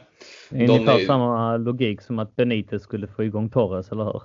Det 0.50 0.66
är 0.66 0.70
ungefär 0.70 1.00
är... 1.00 1.06
samma 1.06 1.58
logik 1.58 2.02
som 2.02 2.20
att 2.20 2.36
Benitez 2.36 2.84
skulle 2.84 3.08
få 3.08 3.24
igång 3.24 3.50
Torres, 3.50 3.92
eller 3.92 4.04
hur? 4.04 4.22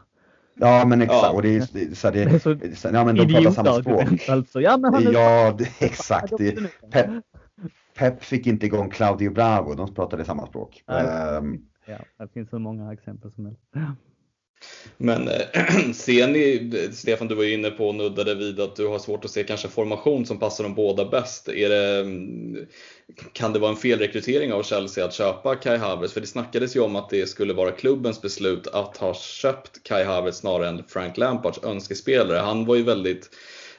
Ja 0.59 0.85
men 0.87 1.03
exakt. 1.03 1.23
Ja. 1.23 1.33
Och 1.33 1.43
det 1.43 1.57
är, 1.57 1.61
så 1.95 2.11
det, 2.11 2.25
det 2.25 2.35
är 2.35 2.75
så, 2.75 2.89
ja, 2.93 3.05
men 3.05 3.17
de 3.17 3.27
pratar 3.27 3.51
samma 3.51 3.73
språk. 3.73 4.29
Alltså. 4.29 4.61
Ja, 4.61 4.77
men 4.77 4.95
han 4.95 5.07
är... 5.07 5.13
ja 5.13 5.55
det, 5.59 5.69
exakt. 5.81 6.33
Pep, 6.91 7.11
Pep 7.99 8.23
fick 8.25 8.47
inte 8.47 8.67
igång 8.67 8.91
Claudio 8.91 9.31
Bravo, 9.31 9.75
de 9.75 9.95
pratade 9.95 10.25
samma 10.25 10.47
språk. 10.47 10.83
Um, 10.87 11.67
ja, 11.87 11.99
det 12.19 12.29
finns 12.33 12.51
så 12.51 12.59
många 12.59 12.93
exempel 12.93 13.33
som 13.33 13.47
helst. 13.47 13.63
Men 14.97 15.29
äh, 15.29 15.93
ser 15.95 16.29
ni, 16.29 16.71
Stefan 16.93 17.29
du 17.29 17.35
var 17.35 17.43
ju 17.43 17.55
inne 17.55 17.71
på 17.71 17.89
och 17.89 17.95
nuddade 17.95 18.35
vid 18.35 18.61
att 18.61 18.77
du 18.77 18.87
har 18.87 18.99
svårt 18.99 19.25
att 19.25 19.31
se 19.31 19.45
kanske 19.45 19.69
formation 19.69 20.27
som 20.27 20.39
passar 20.39 20.65
de 20.65 20.75
båda 20.75 21.05
bäst. 21.05 21.49
Är 21.49 21.69
det, 21.69 22.01
mm, 22.01 22.67
kan 23.33 23.53
det 23.53 23.59
vara 23.59 23.71
en 23.71 23.77
felrekrytering 23.77 24.53
av 24.53 24.63
Chelsea 24.63 25.05
att 25.05 25.15
köpa 25.15 25.55
Kai 25.55 25.77
Havertz? 25.77 26.13
För 26.13 26.21
det 26.21 26.27
snackades 26.27 26.77
ju 26.77 26.81
om 26.81 26.97
att 26.97 27.11
det 27.11 27.27
skulle 27.27 27.55
vara 27.55 27.71
klubbens 27.71 28.23
beslut 28.23 28.67
att 28.67 28.97
ha 28.97 29.15
köpt 29.15 29.83
Kai 29.83 30.05
Havertz 30.05 30.39
snarare 30.39 30.69
än 30.69 30.85
Frank 30.89 31.17
Lampards 31.17 31.65
önskespelare. 31.65 32.39
Han 32.39 32.65
var 32.65 32.77
ju 32.77 32.83
väldigt 32.83 33.31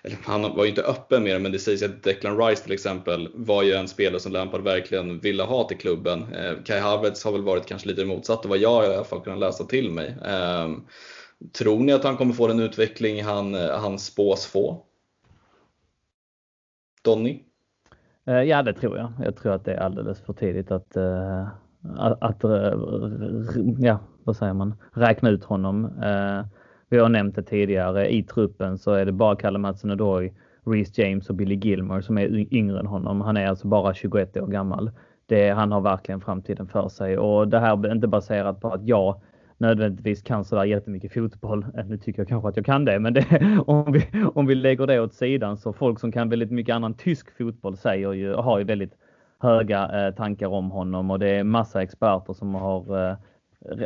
eller 0.04 0.18
han 0.24 0.42
var 0.42 0.64
ju 0.64 0.70
inte 0.70 0.84
öppen 0.84 1.24
med 1.24 1.36
det, 1.36 1.40
men 1.40 1.52
det 1.52 1.60
sägs 1.60 1.84
att 1.84 2.04
Declan 2.04 2.38
Rice 2.38 2.64
till 2.64 2.72
exempel 2.72 3.30
var 3.34 3.64
ju 3.64 3.74
en 3.74 3.88
spelare 3.88 4.20
som 4.20 4.32
Lampard 4.32 4.62
verkligen 4.62 5.20
ville 5.20 5.44
ha 5.44 5.64
till 5.64 5.78
klubben. 5.78 6.34
Eh, 6.34 6.64
Kai 6.66 6.80
Havertz 6.80 7.24
har 7.26 7.32
väl 7.32 7.42
varit 7.42 7.66
kanske 7.66 7.88
lite 7.88 8.06
motsatt 8.06 8.46
vad 8.46 8.58
jag 8.58 8.84
i 8.84 8.88
alla 8.88 9.04
fall 9.04 9.22
kunnat 9.22 9.40
läsa 9.40 9.64
till 9.64 9.92
mig. 9.92 10.16
Ehm, 10.26 10.82
tror 11.58 11.80
ni 11.80 11.94
att 11.94 12.04
han 12.04 12.18
kommer 12.18 12.34
få 12.34 12.48
den 12.48 12.60
utveckling 12.60 13.24
han, 13.24 13.56
eh, 13.56 13.80
han 13.80 14.00
spås 14.00 14.46
få? 14.46 14.84
Donny? 17.04 17.44
Eh, 18.28 18.42
ja, 18.42 18.64
det 18.64 18.74
tror 18.74 18.98
jag. 18.98 19.14
Jag 19.24 19.36
tror 19.36 19.54
att 19.54 19.66
det 19.66 19.74
är 19.74 19.80
alldeles 19.80 20.22
för 20.22 20.34
tidigt 20.34 20.72
att, 20.72 20.98
att, 21.98 22.24
att 22.24 22.44
ja, 23.80 24.00
vad 24.24 24.38
säger 24.38 24.54
man, 24.54 24.76
räkna 24.94 25.30
ut 25.30 25.44
honom. 25.44 25.92
Vi 26.90 26.98
har 26.98 27.10
nämnt 27.10 27.36
det 27.36 27.44
tidigare, 27.44 28.14
i 28.14 28.24
truppen 28.24 28.78
så 28.78 28.92
är 28.92 29.06
det 29.06 29.12
bara 29.12 29.36
Kalle 29.36 29.60
Mattsson 29.60 29.92
Odoi, 29.92 30.34
Reece 30.66 30.98
James 30.98 31.30
och 31.30 31.36
Billy 31.36 31.56
Gilmore 31.56 32.02
som 32.02 32.18
är 32.18 32.54
yngre 32.54 32.80
än 32.80 32.88
honom. 32.88 33.22
Han 33.22 33.38
är 33.38 33.48
alltså 33.48 33.68
bara 33.68 33.94
21 33.94 34.38
år 34.38 34.48
gammal. 34.48 34.92
Det, 35.26 35.50
han 35.50 35.72
har 35.72 35.82
verkligen 35.82 36.22
framtiden 36.22 36.68
för 36.68 36.90
sig 36.90 37.18
och 37.18 37.48
det 37.48 37.60
här 37.60 37.86
är 37.88 37.92
inte 37.92 38.08
baserat 38.08 38.62
på 38.62 38.70
att 38.70 38.88
jag 38.88 39.22
nödvändigtvis 39.58 40.22
kan 40.22 40.46
sådär 40.46 40.64
jättemycket 40.64 41.14
fotboll. 41.14 41.66
Äh, 41.78 41.86
nu 41.86 41.98
tycker 41.98 42.20
jag 42.20 42.28
kanske 42.28 42.50
att 42.50 42.58
jag 42.58 42.66
kan 42.66 42.86
det, 42.86 43.00
men 43.00 43.14
det, 43.14 43.26
om, 43.68 43.92
vi, 43.92 44.24
om 44.36 44.46
vi 44.46 44.56
lägger 44.56 44.88
det 44.88 45.00
åt 45.00 45.14
sidan 45.14 45.58
så 45.58 45.74
folk 45.74 46.00
som 46.00 46.12
kan 46.12 46.30
väldigt 46.30 46.52
mycket 46.52 46.76
annan 46.76 46.94
tysk 46.94 47.38
fotboll 47.38 47.78
säger 47.78 48.14
ju, 48.14 48.34
har 48.34 48.60
ju 48.60 48.64
väldigt 48.64 48.94
höga 49.40 50.08
eh, 50.08 50.16
tankar 50.16 50.48
om 50.48 50.72
honom 50.72 51.12
och 51.12 51.20
det 51.20 51.30
är 51.30 51.44
massa 51.44 51.82
experter 51.82 52.34
som 52.34 52.56
har 52.56 53.10
eh, 53.10 53.18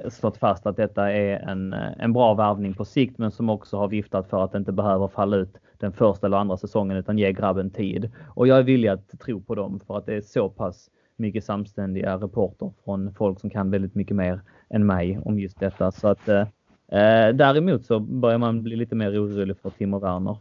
slått 0.10 0.38
fast 0.38 0.66
att 0.66 0.78
detta 0.78 1.12
är 1.12 1.40
en, 1.40 1.74
en 1.74 2.14
bra 2.14 2.34
värvning 2.34 2.74
på 2.74 2.86
sikt 2.86 3.18
men 3.18 3.32
som 3.32 3.50
också 3.50 3.78
har 3.78 3.88
viftat 3.88 4.30
för 4.30 4.44
att 4.44 4.52
det 4.52 4.58
inte 4.58 4.72
behöver 4.72 5.08
falla 5.08 5.38
ut 5.38 5.58
den 5.78 5.94
första 5.94 6.28
eller 6.28 6.38
andra 6.38 6.58
säsongen 6.58 6.98
utan 6.98 7.18
ge 7.18 7.34
grabben 7.34 7.70
tid. 7.70 8.12
Och 8.36 8.48
jag 8.48 8.58
är 8.58 8.64
villig 8.64 8.88
att 8.88 9.20
tro 9.20 9.42
på 9.42 9.56
dem 9.56 9.80
för 9.88 9.98
att 9.98 10.06
det 10.06 10.14
är 10.14 10.22
så 10.22 10.50
pass 10.50 10.90
mycket 11.16 11.44
samständiga 11.44 12.18
rapporter 12.18 12.72
från 12.84 13.14
folk 13.14 13.40
som 13.40 13.50
kan 13.50 13.72
väldigt 13.72 13.96
mycket 13.96 14.16
mer 14.16 14.42
än 14.70 14.86
mig 14.86 15.20
om 15.26 15.40
just 15.40 15.60
detta. 15.60 15.92
Så 15.92 16.08
att 16.08 16.28
eh, 16.28 16.42
eh 16.88 17.36
däremot 17.36 17.86
så 17.86 18.00
börjar 18.00 18.38
man 18.38 18.64
bli 18.64 18.76
lite 18.76 18.96
mer 18.96 19.24
orolig 19.24 19.58
för 19.58 19.70
Timo 19.70 20.00
Werner. 20.00 20.38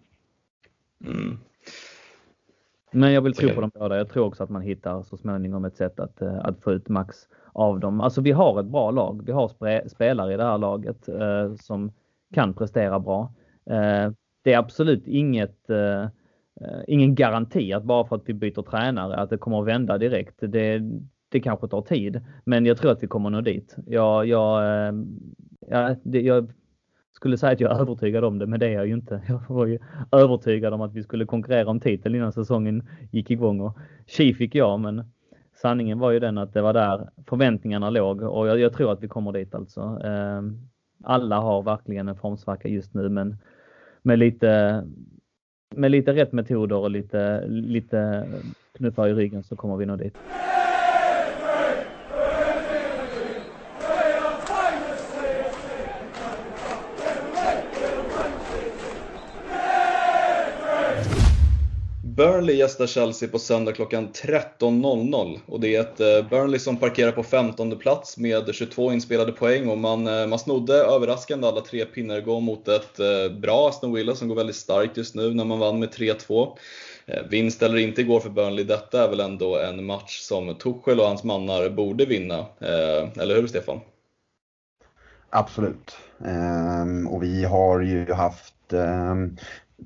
Mm. 1.04 1.38
Men 2.92 3.12
jag 3.12 3.22
vill 3.22 3.34
tro 3.34 3.48
på 3.48 3.60
dem 3.60 3.70
båda. 3.74 3.96
Jag 3.96 4.08
tror 4.08 4.26
också 4.26 4.44
att 4.44 4.50
man 4.50 4.62
hittar 4.62 5.02
så 5.02 5.16
småningom 5.16 5.64
ett 5.64 5.76
sätt 5.76 6.00
att, 6.00 6.22
eh, 6.22 6.38
att 6.38 6.60
få 6.60 6.72
ut 6.72 6.88
max 6.88 7.16
av 7.52 7.80
dem. 7.80 8.00
Alltså 8.00 8.20
vi 8.20 8.32
har 8.32 8.60
ett 8.60 8.66
bra 8.66 8.90
lag. 8.90 9.22
Vi 9.26 9.32
har 9.32 9.88
spelare 9.88 10.34
i 10.34 10.36
det 10.36 10.44
här 10.44 10.58
laget 10.58 11.08
eh, 11.08 11.54
som 11.60 11.92
kan 12.34 12.54
prestera 12.54 13.00
bra. 13.00 13.32
Eh, 13.70 14.12
det 14.42 14.52
är 14.52 14.58
absolut 14.58 15.08
inget, 15.08 15.70
eh, 15.70 16.02
eh, 16.60 16.80
ingen 16.86 17.14
garanti 17.14 17.72
att 17.72 17.84
bara 17.84 18.04
för 18.04 18.16
att 18.16 18.28
vi 18.28 18.34
byter 18.34 18.62
tränare 18.62 19.16
att 19.16 19.30
det 19.30 19.38
kommer 19.38 19.60
att 19.60 19.66
vända 19.66 19.98
direkt. 19.98 20.34
Det, 20.38 20.82
det 21.28 21.40
kanske 21.40 21.68
tar 21.68 21.82
tid, 21.82 22.20
men 22.44 22.66
jag 22.66 22.78
tror 22.78 22.92
att 22.92 23.02
vi 23.02 23.06
kommer 23.06 23.30
nå 23.30 23.40
dit. 23.40 23.76
Jag, 23.86 24.26
jag, 24.26 24.62
eh, 24.62 24.94
ja, 25.68 25.96
det, 26.02 26.20
jag 26.20 26.52
skulle 27.12 27.38
säga 27.38 27.52
att 27.52 27.60
jag 27.60 27.76
är 27.76 27.80
övertygad 27.80 28.24
om 28.24 28.38
det, 28.38 28.46
men 28.46 28.60
det 28.60 28.66
är 28.66 28.72
jag 28.72 28.86
ju 28.86 28.94
inte. 28.94 29.22
Jag 29.28 29.42
var 29.48 29.66
ju 29.66 29.78
övertygad 30.12 30.74
om 30.74 30.80
att 30.80 30.92
vi 30.92 31.02
skulle 31.02 31.26
konkurrera 31.26 31.70
om 31.70 31.80
titeln 31.80 32.14
innan 32.14 32.32
säsongen 32.32 32.88
gick 33.10 33.30
igång 33.30 33.60
och 33.60 33.78
tji 34.06 34.34
fick 34.34 34.54
jag, 34.54 34.80
men 34.80 35.04
sanningen 35.62 35.98
var 35.98 36.10
ju 36.10 36.20
den 36.20 36.38
att 36.38 36.52
det 36.52 36.62
var 36.62 36.72
där 36.72 37.10
förväntningarna 37.26 37.90
låg 37.90 38.22
och 38.22 38.48
jag, 38.48 38.60
jag 38.60 38.72
tror 38.72 38.92
att 38.92 39.02
vi 39.02 39.08
kommer 39.08 39.32
dit 39.32 39.54
alltså. 39.54 39.80
Ehm, 39.80 40.68
alla 41.04 41.40
har 41.40 41.62
verkligen 41.62 42.08
en 42.08 42.16
formsvacka 42.16 42.68
just 42.68 42.94
nu, 42.94 43.08
men 43.08 43.36
med 44.02 44.18
lite, 44.18 44.82
med 45.74 45.90
lite 45.90 46.12
rätt 46.12 46.32
metoder 46.32 46.76
och 46.76 46.90
lite, 46.90 47.46
lite 47.46 48.28
knuffar 48.78 49.08
i 49.08 49.14
ryggen 49.14 49.42
så 49.42 49.56
kommer 49.56 49.76
vi 49.76 49.86
nog 49.86 49.98
dit. 49.98 50.18
Burnley 62.20 62.56
gästar 62.56 62.86
Chelsea 62.86 63.28
på 63.28 63.38
söndag 63.38 63.72
klockan 63.72 64.08
13.00 64.08 65.38
och 65.46 65.60
det 65.60 65.76
är 65.76 65.80
ett 65.80 66.00
eh, 66.00 66.30
Burnley 66.30 66.58
som 66.58 66.76
parkerar 66.76 67.12
på 67.12 67.22
15 67.22 67.78
plats 67.78 68.18
med 68.18 68.54
22 68.54 68.92
inspelade 68.92 69.32
poäng 69.32 69.68
och 69.68 69.78
man, 69.78 70.06
eh, 70.06 70.26
man 70.26 70.38
snodde 70.38 70.74
överraskande 70.74 71.48
alla 71.48 71.60
tre 71.60 71.84
pinnar 71.84 72.18
igår 72.18 72.40
mot 72.40 72.68
ett 72.68 73.00
eh, 73.00 73.38
bra 73.40 73.68
Aston 73.68 73.92
Villa 73.92 74.14
som 74.14 74.28
går 74.28 74.36
väldigt 74.36 74.56
starkt 74.56 74.96
just 74.96 75.14
nu 75.14 75.34
när 75.34 75.44
man 75.44 75.58
vann 75.58 75.78
med 75.78 75.88
3-2. 75.88 76.56
Vinst 77.30 77.62
eller 77.62 77.78
inte 77.78 78.00
igår 78.00 78.20
för 78.20 78.30
Burnley, 78.30 78.64
detta 78.64 79.04
är 79.04 79.08
väl 79.08 79.20
ändå 79.20 79.58
en 79.58 79.84
match 79.84 80.20
som 80.20 80.54
Tuchel 80.54 81.00
och 81.00 81.06
hans 81.06 81.24
mannar 81.24 81.68
borde 81.68 82.04
vinna, 82.04 82.46
eller 83.16 83.34
hur 83.34 83.46
Stefan? 83.46 83.80
Absolut. 85.30 85.96
Ehm, 86.24 87.08
och 87.08 87.22
vi 87.22 87.44
har 87.44 87.80
ju 87.80 88.12
haft 88.12 88.72
ehm, 88.72 89.36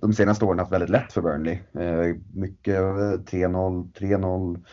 de 0.00 0.12
senaste 0.12 0.44
åren 0.44 0.58
haft 0.58 0.72
väldigt 0.72 0.90
lätt 0.90 1.12
för 1.12 1.22
Burnley. 1.22 1.58
Eh, 1.72 2.16
mycket 2.34 2.80
3-0, 2.80 3.92
3-0, 3.92 4.64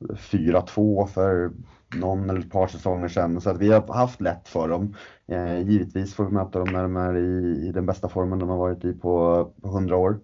4-2 0.00 1.06
för 1.06 1.50
någon 1.94 2.30
eller 2.30 2.40
ett 2.40 2.50
par 2.50 2.66
säsonger 2.66 3.08
sedan. 3.08 3.40
Så 3.40 3.50
att 3.50 3.58
vi 3.58 3.72
har 3.72 3.94
haft 3.94 4.20
lätt 4.20 4.48
för 4.48 4.68
dem. 4.68 4.94
Eh, 5.28 5.60
givetvis 5.60 6.14
får 6.14 6.24
vi 6.24 6.32
möta 6.32 6.58
dem 6.58 6.68
när 6.72 6.82
de 6.82 6.96
är 6.96 7.16
i, 7.16 7.66
i 7.68 7.72
den 7.72 7.86
bästa 7.86 8.08
formen 8.08 8.38
de 8.38 8.48
har 8.48 8.56
varit 8.56 8.84
i 8.84 8.92
på, 8.92 9.44
på 9.62 9.68
100 9.68 9.96
år. 9.96 10.20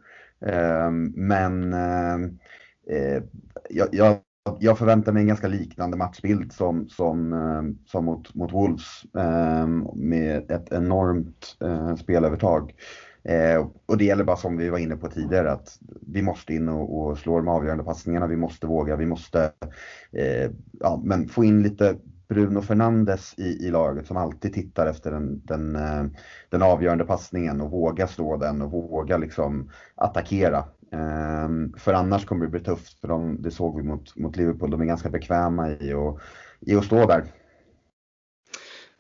Eh, 0.47 0.91
men 1.15 1.73
eh, 1.73 2.15
eh, 2.91 3.23
jag, 3.71 3.89
jag, 3.93 4.17
jag, 4.59 4.79
förväntar 4.79 5.13
mig 5.13 5.21
en 5.21 5.29
ganska 5.29 5.49
liknande 5.49 5.97
matchbild 5.97 6.53
som, 6.53 6.89
som, 6.89 7.33
eh, 7.33 7.91
som 7.91 8.05
mot, 8.05 8.35
mot 8.35 8.53
Wolves 8.53 9.03
med 9.95 10.51
ett 10.51 10.73
enormt 10.73 11.57
spelövertag. 11.99 12.75
Eh, 13.29 13.67
och 13.87 13.97
det 13.97 14.05
gäller 14.05 14.25
bara 14.25 14.37
som 14.37 14.57
vi 14.57 14.69
var 14.69 14.79
inne 14.79 14.97
på 14.97 15.09
tidigare 15.09 15.53
att 15.53 15.79
vi 16.07 16.23
måste 16.23 16.55
in 16.55 16.69
och, 16.69 16.99
och 16.99 17.19
slå 17.19 17.37
de 17.37 17.49
avgörande 17.49 17.85
passningarna. 17.85 18.27
Vi 18.27 18.37
måste 18.37 18.67
våga, 18.67 18.97
vi 18.97 19.07
måste 19.07 19.53
eh, 20.13 20.51
ja, 20.81 21.03
men 21.05 21.29
få 21.29 21.45
in 21.45 21.63
lite 21.63 21.97
Bruno 22.29 22.63
Fernandes 22.63 23.35
i, 23.39 23.67
i 23.67 23.71
laget 23.71 24.07
som 24.07 24.17
alltid 24.17 24.55
tittar 24.55 24.87
efter 24.87 25.11
den, 25.11 25.41
den, 25.45 25.77
eh, 25.77 26.05
den 26.51 26.63
avgörande 26.63 27.05
passningen 27.05 27.61
och 27.61 27.71
våga 27.71 28.07
slå 28.07 28.37
den 28.37 28.63
och 28.63 28.71
våga 28.71 29.17
liksom 29.17 29.71
attackera. 29.95 30.59
Eh, 30.93 31.49
för 31.77 31.93
annars 31.93 32.25
kommer 32.25 32.45
det 32.45 32.51
bli 32.51 32.61
tufft, 32.61 33.01
för 33.01 33.09
de, 33.09 33.43
det 33.43 33.51
såg 33.51 33.77
vi 33.77 33.83
mot, 33.83 34.17
mot 34.17 34.37
Liverpool, 34.37 34.71
de 34.71 34.81
är 34.81 34.85
ganska 34.85 35.11
bekväma 35.11 35.71
i, 35.71 35.93
och, 35.93 36.21
i 36.61 36.77
att 36.77 36.85
stå 36.85 37.07
där. 37.07 37.25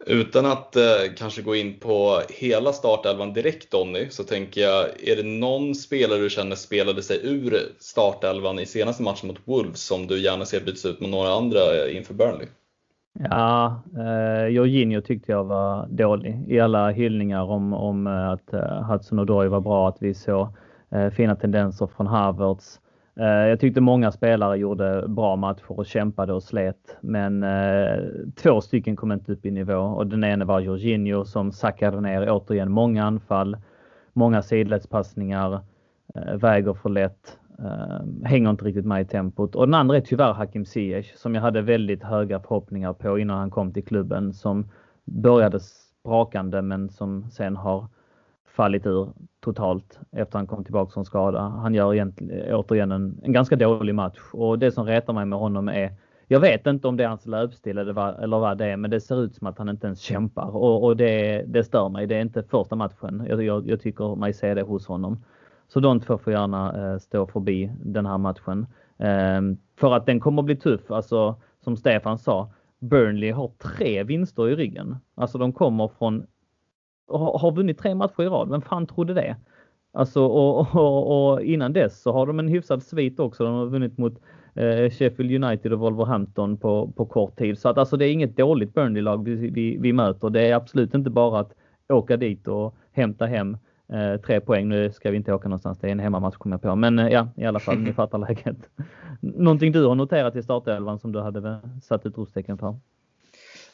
Utan 0.08 0.46
att 0.46 0.76
eh, 0.76 0.82
kanske 1.16 1.42
gå 1.42 1.56
in 1.56 1.78
på 1.80 2.20
hela 2.28 2.72
startelvan 2.72 3.32
direkt 3.32 3.70
Donny, 3.70 4.06
så 4.10 4.24
tänker 4.24 4.60
jag, 4.60 4.84
är 5.02 5.16
det 5.16 5.22
någon 5.22 5.74
spelare 5.74 6.18
du 6.18 6.30
känner 6.30 6.56
spelade 6.56 7.02
sig 7.02 7.20
ur 7.22 7.56
startelvan 7.78 8.58
i 8.58 8.66
senaste 8.66 9.02
matchen 9.02 9.28
mot 9.28 9.40
Wolves 9.44 9.80
som 9.80 10.06
du 10.06 10.18
gärna 10.18 10.44
ser 10.44 10.60
byts 10.60 10.86
ut 10.86 11.00
mot 11.00 11.10
några 11.10 11.32
andra 11.32 11.58
eh, 11.58 11.96
inför 11.96 12.14
Burnley? 12.14 12.46
Ja, 13.30 13.82
eh, 13.96 14.46
Jorginho 14.46 15.00
tyckte 15.00 15.32
jag 15.32 15.44
var 15.44 15.86
dålig 15.86 16.44
i 16.48 16.60
alla 16.60 16.90
hyllningar 16.90 17.42
om, 17.42 17.72
om 17.72 18.06
eh, 18.06 18.28
att 18.28 18.52
eh, 18.52 18.82
Hudson 18.82 19.18
Odoi 19.18 19.48
var 19.48 19.60
bra, 19.60 19.88
att 19.88 20.02
vi 20.02 20.14
såg 20.14 20.48
eh, 20.90 21.10
fina 21.10 21.36
tendenser 21.36 21.88
från 21.96 22.06
Havertz. 22.06 22.80
Eh, 23.20 23.26
jag 23.26 23.60
tyckte 23.60 23.80
många 23.80 24.12
spelare 24.12 24.56
gjorde 24.56 25.04
bra 25.08 25.36
matcher 25.36 25.70
och 25.70 25.86
kämpade 25.86 26.32
och 26.32 26.42
slet. 26.42 26.96
Men 27.00 27.42
eh, 27.42 27.98
två 28.34 28.60
stycken 28.60 28.96
kom 28.96 29.12
inte 29.12 29.32
upp 29.32 29.46
i 29.46 29.50
nivå 29.50 29.78
och 29.78 30.06
den 30.06 30.24
ene 30.24 30.44
var 30.44 30.60
Jorginho 30.60 31.24
som 31.24 31.52
sackade 31.52 32.00
ner 32.00 32.30
återigen 32.30 32.70
många 32.70 33.04
anfall, 33.04 33.56
många 34.12 34.42
sidledspassningar, 34.42 35.60
eh, 36.14 36.34
väger 36.34 36.74
för 36.74 36.88
lätt, 36.88 37.38
eh, 37.58 38.24
hänger 38.24 38.50
inte 38.50 38.64
riktigt 38.64 38.86
med 38.86 39.02
i 39.02 39.04
tempot. 39.04 39.54
Och 39.54 39.66
den 39.66 39.74
andra 39.74 39.96
är 39.96 40.00
tyvärr 40.00 40.32
Hakim 40.32 40.64
Ziyech 40.64 41.16
som 41.16 41.34
jag 41.34 41.42
hade 41.42 41.62
väldigt 41.62 42.02
höga 42.02 42.40
förhoppningar 42.40 42.92
på 42.92 43.18
innan 43.18 43.38
han 43.38 43.50
kom 43.50 43.72
till 43.72 43.84
klubben 43.84 44.32
som 44.32 44.70
började 45.04 45.60
sprakande 45.60 46.62
men 46.62 46.88
som 46.88 47.30
sen 47.30 47.56
har 47.56 47.86
fallit 48.56 48.86
ur 48.86 49.08
totalt 49.40 50.00
efter 50.12 50.38
han 50.38 50.46
kom 50.46 50.64
tillbaka 50.64 50.92
från 50.92 51.04
skada. 51.04 51.40
Han 51.40 51.74
gör 51.74 51.94
egentligen, 51.94 52.54
återigen 52.54 52.92
en, 52.92 53.20
en 53.22 53.32
ganska 53.32 53.56
dålig 53.56 53.94
match 53.94 54.18
och 54.32 54.58
det 54.58 54.72
som 54.72 54.86
retar 54.86 55.12
mig 55.12 55.26
med 55.26 55.38
honom 55.38 55.68
är 55.68 55.92
jag 56.28 56.40
vet 56.40 56.66
inte 56.66 56.88
om 56.88 56.96
det 56.96 57.04
är 57.04 57.08
hans 57.08 57.26
löpstil 57.26 57.78
eller 57.78 57.92
vad, 57.92 58.22
eller 58.22 58.38
vad 58.38 58.58
det 58.58 58.66
är, 58.66 58.76
men 58.76 58.90
det 58.90 59.00
ser 59.00 59.22
ut 59.22 59.34
som 59.34 59.46
att 59.46 59.58
han 59.58 59.68
inte 59.68 59.86
ens 59.86 60.00
kämpar 60.00 60.56
och, 60.56 60.84
och 60.84 60.96
det, 60.96 61.44
det 61.46 61.64
stör 61.64 61.88
mig. 61.88 62.06
Det 62.06 62.16
är 62.16 62.20
inte 62.20 62.42
första 62.42 62.76
matchen. 62.76 63.26
Jag, 63.28 63.42
jag, 63.42 63.68
jag 63.68 63.80
tycker 63.80 64.16
mig 64.16 64.32
se 64.32 64.54
det 64.54 64.62
hos 64.62 64.86
honom. 64.86 65.24
Så 65.68 65.80
de 65.80 66.00
två 66.00 66.18
får 66.18 66.32
gärna 66.32 66.92
eh, 66.92 66.98
stå 66.98 67.26
förbi 67.26 67.72
den 67.84 68.06
här 68.06 68.18
matchen. 68.18 68.66
Eh, 68.98 69.40
för 69.80 69.92
att 69.92 70.06
den 70.06 70.20
kommer 70.20 70.42
bli 70.42 70.56
tuff. 70.56 70.90
Alltså 70.90 71.40
som 71.64 71.76
Stefan 71.76 72.18
sa, 72.18 72.50
Burnley 72.78 73.30
har 73.30 73.50
tre 73.58 74.04
vinster 74.04 74.48
i 74.48 74.56
ryggen. 74.56 74.96
Alltså 75.14 75.38
de 75.38 75.52
kommer 75.52 75.88
från 75.88 76.26
har 77.08 77.52
vunnit 77.52 77.78
tre 77.78 77.94
matcher 77.94 78.22
i 78.22 78.26
rad. 78.26 78.50
Vem 78.50 78.62
fan 78.62 78.86
trodde 78.86 79.14
det? 79.14 79.36
Alltså, 79.92 80.24
och, 80.24 80.74
och, 80.74 81.32
och, 81.32 81.42
innan 81.42 81.72
dess 81.72 82.02
så 82.02 82.12
har 82.12 82.26
de 82.26 82.38
en 82.38 82.48
hyfsad 82.48 82.82
svit 82.82 83.20
också. 83.20 83.44
De 83.44 83.54
har 83.54 83.66
vunnit 83.66 83.98
mot 83.98 84.20
eh, 84.54 84.90
Sheffield 84.90 85.44
United 85.44 85.72
och 85.72 85.78
Wolverhampton 85.78 86.56
på, 86.56 86.92
på 86.96 87.06
kort 87.06 87.38
tid. 87.38 87.58
Så 87.58 87.68
att 87.68 87.78
alltså 87.78 87.96
det 87.96 88.06
är 88.06 88.12
inget 88.12 88.36
dåligt 88.36 88.74
Burnley-lag 88.74 89.24
vi, 89.24 89.34
vi, 89.34 89.76
vi, 89.80 89.92
möter. 89.92 90.30
Det 90.30 90.40
är 90.40 90.54
absolut 90.54 90.94
inte 90.94 91.10
bara 91.10 91.40
att 91.40 91.52
åka 91.88 92.16
dit 92.16 92.48
och 92.48 92.74
hämta 92.92 93.26
hem 93.26 93.56
eh, 93.92 94.20
tre 94.20 94.40
poäng. 94.40 94.68
Nu 94.68 94.92
ska 94.92 95.10
vi 95.10 95.16
inte 95.16 95.32
åka 95.32 95.48
någonstans. 95.48 95.78
Det 95.78 95.86
är 95.86 95.92
en 95.92 96.00
hemmamatch 96.00 96.36
kommer 96.36 96.54
jag 96.54 96.62
på. 96.62 96.76
Men 96.76 96.98
eh, 96.98 97.08
ja, 97.08 97.28
i 97.36 97.44
alla 97.44 97.60
fall, 97.60 97.78
ni 97.78 97.92
fattar 98.02 98.18
läget. 98.18 98.70
Någonting 99.20 99.72
du 99.72 99.84
har 99.84 99.94
noterat 99.94 100.36
i 100.36 100.42
startelvan 100.42 100.98
som 100.98 101.12
du 101.12 101.20
hade 101.20 101.60
satt 101.82 102.00
ett 102.00 102.06
utropstecken 102.06 102.58
för? 102.58 102.68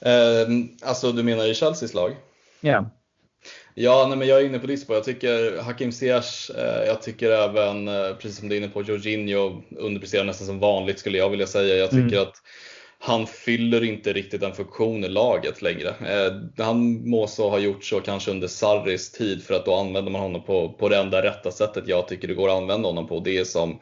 Eh, 0.00 0.48
alltså 0.86 1.12
du 1.12 1.22
menar 1.22 1.50
i 1.50 1.54
Chelseas 1.54 1.94
lag? 1.94 2.10
Ja. 2.60 2.84
Ja, 3.74 4.06
nej, 4.08 4.18
men 4.18 4.28
jag 4.28 4.40
är 4.40 4.44
inne 4.44 4.58
på 4.58 4.66
Lisbo. 4.66 4.94
Jag 4.94 5.04
tycker 5.04 5.62
Hakim 5.62 5.92
Ziyech, 5.92 6.50
eh, 6.50 6.84
jag 6.86 7.02
tycker 7.02 7.30
även, 7.30 7.88
eh, 7.88 8.14
precis 8.14 8.38
som 8.38 8.48
du 8.48 8.54
är 8.54 8.58
inne 8.58 8.68
på, 8.68 8.82
Jorginho 8.82 9.62
underpresterar 9.76 10.24
nästan 10.24 10.46
som 10.46 10.58
vanligt 10.58 10.98
skulle 10.98 11.18
jag 11.18 11.30
vilja 11.30 11.46
säga. 11.46 11.76
Jag 11.76 11.90
tycker 11.90 12.16
mm. 12.16 12.22
att 12.22 12.34
han 12.98 13.26
fyller 13.26 13.84
inte 13.84 14.12
riktigt 14.12 14.42
en 14.42 14.54
funktion 14.54 15.04
i 15.04 15.08
laget 15.08 15.62
längre. 15.62 15.88
Eh, 15.88 16.64
han 16.64 17.08
må 17.10 17.26
så 17.26 17.50
ha 17.50 17.58
gjort 17.58 17.84
så 17.84 18.00
kanske 18.00 18.30
under 18.30 18.48
Sarris 18.48 19.12
tid 19.12 19.44
för 19.44 19.54
att 19.54 19.64
då 19.64 19.74
använder 19.74 20.12
man 20.12 20.20
honom 20.20 20.44
på, 20.44 20.72
på 20.72 20.88
det 20.88 20.96
enda 20.96 21.22
rätta 21.22 21.50
sättet 21.50 21.88
jag 21.88 22.08
tycker 22.08 22.28
det 22.28 22.34
går 22.34 22.48
att 22.48 22.56
använda 22.56 22.88
honom 22.88 23.08
på. 23.08 23.20
Det 23.20 23.38
är 23.38 23.44
som 23.44 23.78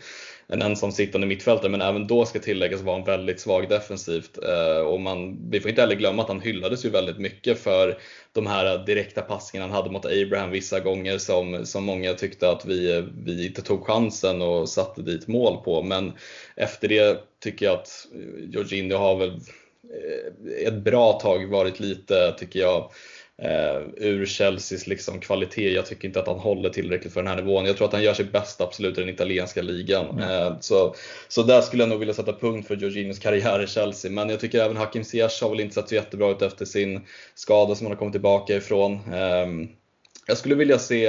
en 0.52 0.62
ensam 0.62 0.92
sittande 0.92 1.26
mittfältare, 1.26 1.70
men 1.70 1.80
även 1.80 2.06
då 2.06 2.26
ska 2.26 2.38
tilläggas 2.38 2.80
vara 2.80 2.96
han 2.96 3.04
väldigt 3.04 3.40
svag 3.40 3.68
defensivt. 3.68 4.38
Eh, 4.42 4.80
och 4.80 5.00
man, 5.00 5.50
vi 5.50 5.60
får 5.60 5.68
inte 5.68 5.80
heller 5.80 5.94
glömma 5.94 6.22
att 6.22 6.28
han 6.28 6.40
hyllades 6.40 6.84
ju 6.84 6.90
väldigt 6.90 7.18
mycket 7.18 7.58
för 7.58 7.98
de 8.32 8.46
här 8.46 8.86
direkta 8.86 9.22
passningarna 9.22 9.72
han 9.72 9.82
hade 9.82 9.92
mot 9.92 10.06
Abraham 10.06 10.50
vissa 10.50 10.80
gånger 10.80 11.18
som, 11.18 11.66
som 11.66 11.84
många 11.84 12.14
tyckte 12.14 12.50
att 12.50 12.64
vi, 12.64 13.04
vi 13.24 13.46
inte 13.46 13.62
tog 13.62 13.86
chansen 13.86 14.42
och 14.42 14.68
satte 14.68 15.02
dit 15.02 15.26
mål 15.26 15.56
på. 15.64 15.82
Men 15.82 16.12
efter 16.56 16.88
det 16.88 17.20
tycker 17.42 17.66
jag 17.66 17.74
att 17.74 18.06
Jorginho 18.52 18.96
har 18.96 19.16
väl 19.16 19.30
eh, 19.30 20.66
ett 20.66 20.84
bra 20.84 21.12
tag 21.12 21.50
varit 21.50 21.80
lite, 21.80 22.34
tycker 22.38 22.60
jag, 22.60 22.90
eh, 23.42 23.82
ur 23.96 24.26
Chelseas 24.26 24.86
liksom 24.86 25.20
kvalitet. 25.20 25.74
Jag 25.74 25.86
tycker 25.86 26.08
inte 26.08 26.20
att 26.20 26.26
han 26.26 26.38
håller 26.38 26.70
tillräckligt 26.70 27.12
för 27.12 27.22
den 27.22 27.28
här 27.28 27.36
nivån. 27.36 27.66
Jag 27.66 27.76
tror 27.76 27.86
att 27.86 27.92
han 27.92 28.02
gör 28.02 28.14
sig 28.14 28.24
bäst 28.24 28.60
absolut 28.60 28.98
i 28.98 29.00
den 29.00 29.10
italienska 29.10 29.62
ligan. 29.62 30.06
Mm. 30.10 30.30
Eh, 30.30 30.56
så, 30.60 30.94
så 31.28 31.42
där 31.42 31.60
skulle 31.60 31.82
jag 31.82 31.90
nog 31.90 31.98
vilja 31.98 32.14
sätta 32.14 32.32
punkt 32.32 32.68
för 32.68 32.76
Jorginhos 32.76 33.18
karriär 33.18 33.62
i 33.62 33.66
Chelsea. 33.66 34.10
Men 34.10 34.28
jag 34.28 34.40
tycker 34.40 34.64
även 34.64 34.76
Hakim 34.76 35.04
Ziyech 35.04 35.42
har 35.42 35.50
väl 35.50 35.60
inte 35.60 35.74
sett 35.74 35.88
så 35.88 35.94
jättebra 35.94 36.30
ut 36.30 36.42
efter 36.42 36.64
sin 36.64 37.00
skada 37.34 37.74
som 37.74 37.86
han 37.86 37.92
har 37.92 37.98
kommit 37.98 38.14
tillbaka 38.14 38.56
ifrån. 38.56 38.92
Eh, 38.92 39.68
jag 40.26 40.38
skulle 40.38 40.54
vilja 40.54 40.78
se 40.78 41.08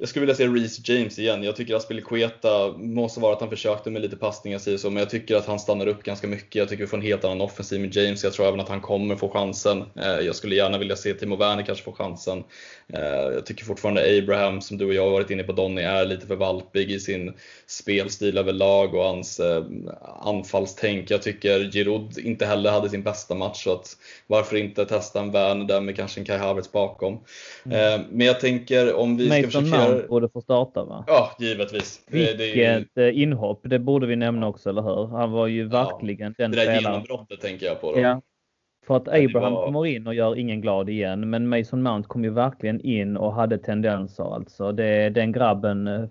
jag 0.00 0.08
skulle 0.08 0.20
vilja 0.20 0.34
se 0.34 0.46
Reece 0.46 0.88
James 0.88 1.18
igen. 1.18 1.42
Jag 1.42 1.56
tycker 1.56 1.74
Aspilicueta, 1.74 2.72
måste 2.76 3.20
vara 3.20 3.32
att 3.32 3.40
han 3.40 3.50
försökte 3.50 3.90
med 3.90 4.02
lite 4.02 4.16
passningar 4.16 4.58
sig 4.58 4.78
så, 4.78 4.90
men 4.90 5.00
jag 5.00 5.10
tycker 5.10 5.36
att 5.36 5.46
han 5.46 5.58
stannar 5.58 5.86
upp 5.86 6.02
ganska 6.02 6.26
mycket. 6.26 6.54
Jag 6.54 6.68
tycker 6.68 6.84
vi 6.84 6.88
får 6.88 6.96
en 6.96 7.02
helt 7.02 7.24
annan 7.24 7.40
offensiv 7.40 7.80
med 7.80 7.96
James. 7.96 8.24
Jag 8.24 8.32
tror 8.32 8.46
även 8.46 8.60
att 8.60 8.68
han 8.68 8.80
kommer 8.80 9.16
få 9.16 9.28
chansen. 9.28 9.84
Eh, 9.96 10.20
jag 10.20 10.36
skulle 10.36 10.54
gärna 10.54 10.78
vilja 10.78 10.96
se 10.96 11.14
Timo 11.14 11.36
Werner 11.36 11.62
kanske 11.62 11.84
få 11.84 11.92
chansen. 11.92 12.44
Eh, 12.94 13.34
jag 13.34 13.46
tycker 13.46 13.64
fortfarande 13.64 14.18
Abraham, 14.18 14.60
som 14.60 14.78
du 14.78 14.86
och 14.86 14.94
jag 14.94 15.02
har 15.02 15.10
varit 15.10 15.30
inne 15.30 15.42
på 15.42 15.52
Donny, 15.52 15.82
är 15.82 16.04
lite 16.04 16.26
för 16.26 16.36
valpig 16.36 16.90
i 16.90 17.00
sin 17.00 17.34
spelstil 17.66 18.38
överlag 18.38 18.94
och 18.94 19.04
hans 19.04 19.40
eh, 19.40 19.64
anfallstänk. 20.20 21.10
Jag 21.10 21.22
tycker 21.22 21.70
Giroud 21.70 22.18
inte 22.18 22.46
heller 22.46 22.70
hade 22.70 22.88
sin 22.88 23.02
bästa 23.02 23.34
match, 23.34 23.64
så 23.64 23.72
att 23.72 23.96
varför 24.26 24.56
inte 24.56 24.84
testa 24.84 25.20
en 25.20 25.30
Werner 25.30 25.64
där 25.64 25.80
med 25.80 25.96
kanske 25.96 26.20
en 26.20 26.26
Kai 26.26 26.38
Havertz 26.38 26.72
bakom. 26.72 27.20
Mm. 27.64 28.02
Men 28.10 28.26
jag 28.26 28.40
tänker 28.40 28.94
om 28.94 29.16
vi 29.16 29.28
ska 29.28 29.42
försöka 29.42 29.88
Mount 29.88 30.08
borde 30.08 30.28
få 30.28 30.40
starta 30.40 30.84
va? 30.84 31.04
Ja, 31.06 31.36
givetvis. 31.38 32.00
Vilket 32.06 32.38
det, 32.38 32.46
ju... 32.46 33.12
inhopp, 33.12 33.60
det 33.64 33.78
borde 33.78 34.06
vi 34.06 34.16
nämna 34.16 34.48
också, 34.48 34.70
eller 34.70 34.82
hur? 34.82 35.06
Han 35.06 35.30
var 35.30 35.46
ju 35.46 35.68
verkligen 35.68 36.34
ja, 36.38 36.44
den 36.44 36.52
spelaren. 36.52 36.82
Det 36.82 36.88
där 36.88 36.92
genombrottet 36.92 37.40
tänker 37.40 37.66
jag 37.66 37.80
på 37.80 37.92
då. 37.92 38.00
Ja. 38.00 38.22
För 38.88 38.96
att 38.96 39.08
Abraham 39.08 39.52
var... 39.52 39.64
kommer 39.64 39.86
in 39.86 40.06
och 40.06 40.14
gör 40.14 40.38
ingen 40.38 40.60
glad 40.60 40.88
igen, 40.88 41.30
men 41.30 41.48
Mason 41.48 41.82
Mount 41.82 42.08
kom 42.08 42.24
ju 42.24 42.30
verkligen 42.30 42.80
in 42.80 43.16
och 43.16 43.32
hade 43.32 43.58
tendenser 43.58 44.34
alltså. 44.34 44.72
Det, 44.72 45.10
den 45.10 45.32
grabben 45.32 45.86
eh, 45.86 46.04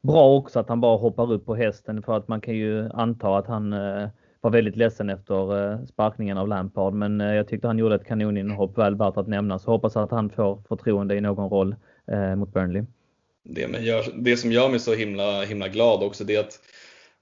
Bra 0.00 0.36
också 0.36 0.60
att 0.60 0.68
han 0.68 0.80
bara 0.80 0.96
hoppar 0.96 1.32
upp 1.32 1.46
på 1.46 1.54
hästen 1.54 2.02
för 2.02 2.16
att 2.16 2.28
man 2.28 2.40
kan 2.40 2.54
ju 2.54 2.90
anta 2.94 3.36
att 3.36 3.46
han 3.46 3.72
eh, 3.72 4.08
var 4.40 4.50
väldigt 4.50 4.76
ledsen 4.76 5.10
efter 5.10 5.72
eh, 5.72 5.84
sparkningen 5.84 6.38
av 6.38 6.48
Lampard. 6.48 6.94
Men 6.94 7.20
jag 7.20 7.48
tyckte 7.48 7.66
han 7.66 7.78
gjorde 7.78 7.94
ett 7.94 8.06
kanoninhopp 8.06 8.78
väl 8.78 8.96
värt 8.96 9.16
att 9.16 9.28
nämna. 9.28 9.58
Så 9.58 9.70
hoppas 9.70 9.96
att 9.96 10.10
han 10.10 10.30
får 10.30 10.62
förtroende 10.68 11.16
i 11.16 11.20
någon 11.20 11.50
roll 11.50 11.74
mot 12.36 12.52
Burnley 12.52 12.82
det, 13.48 13.80
gör, 13.80 14.04
det 14.14 14.36
som 14.36 14.52
gör 14.52 14.68
mig 14.68 14.80
så 14.80 14.94
himla, 14.94 15.42
himla 15.42 15.68
glad 15.68 16.02
också 16.02 16.24
det 16.24 16.36
är 16.36 16.40
att 16.40 16.60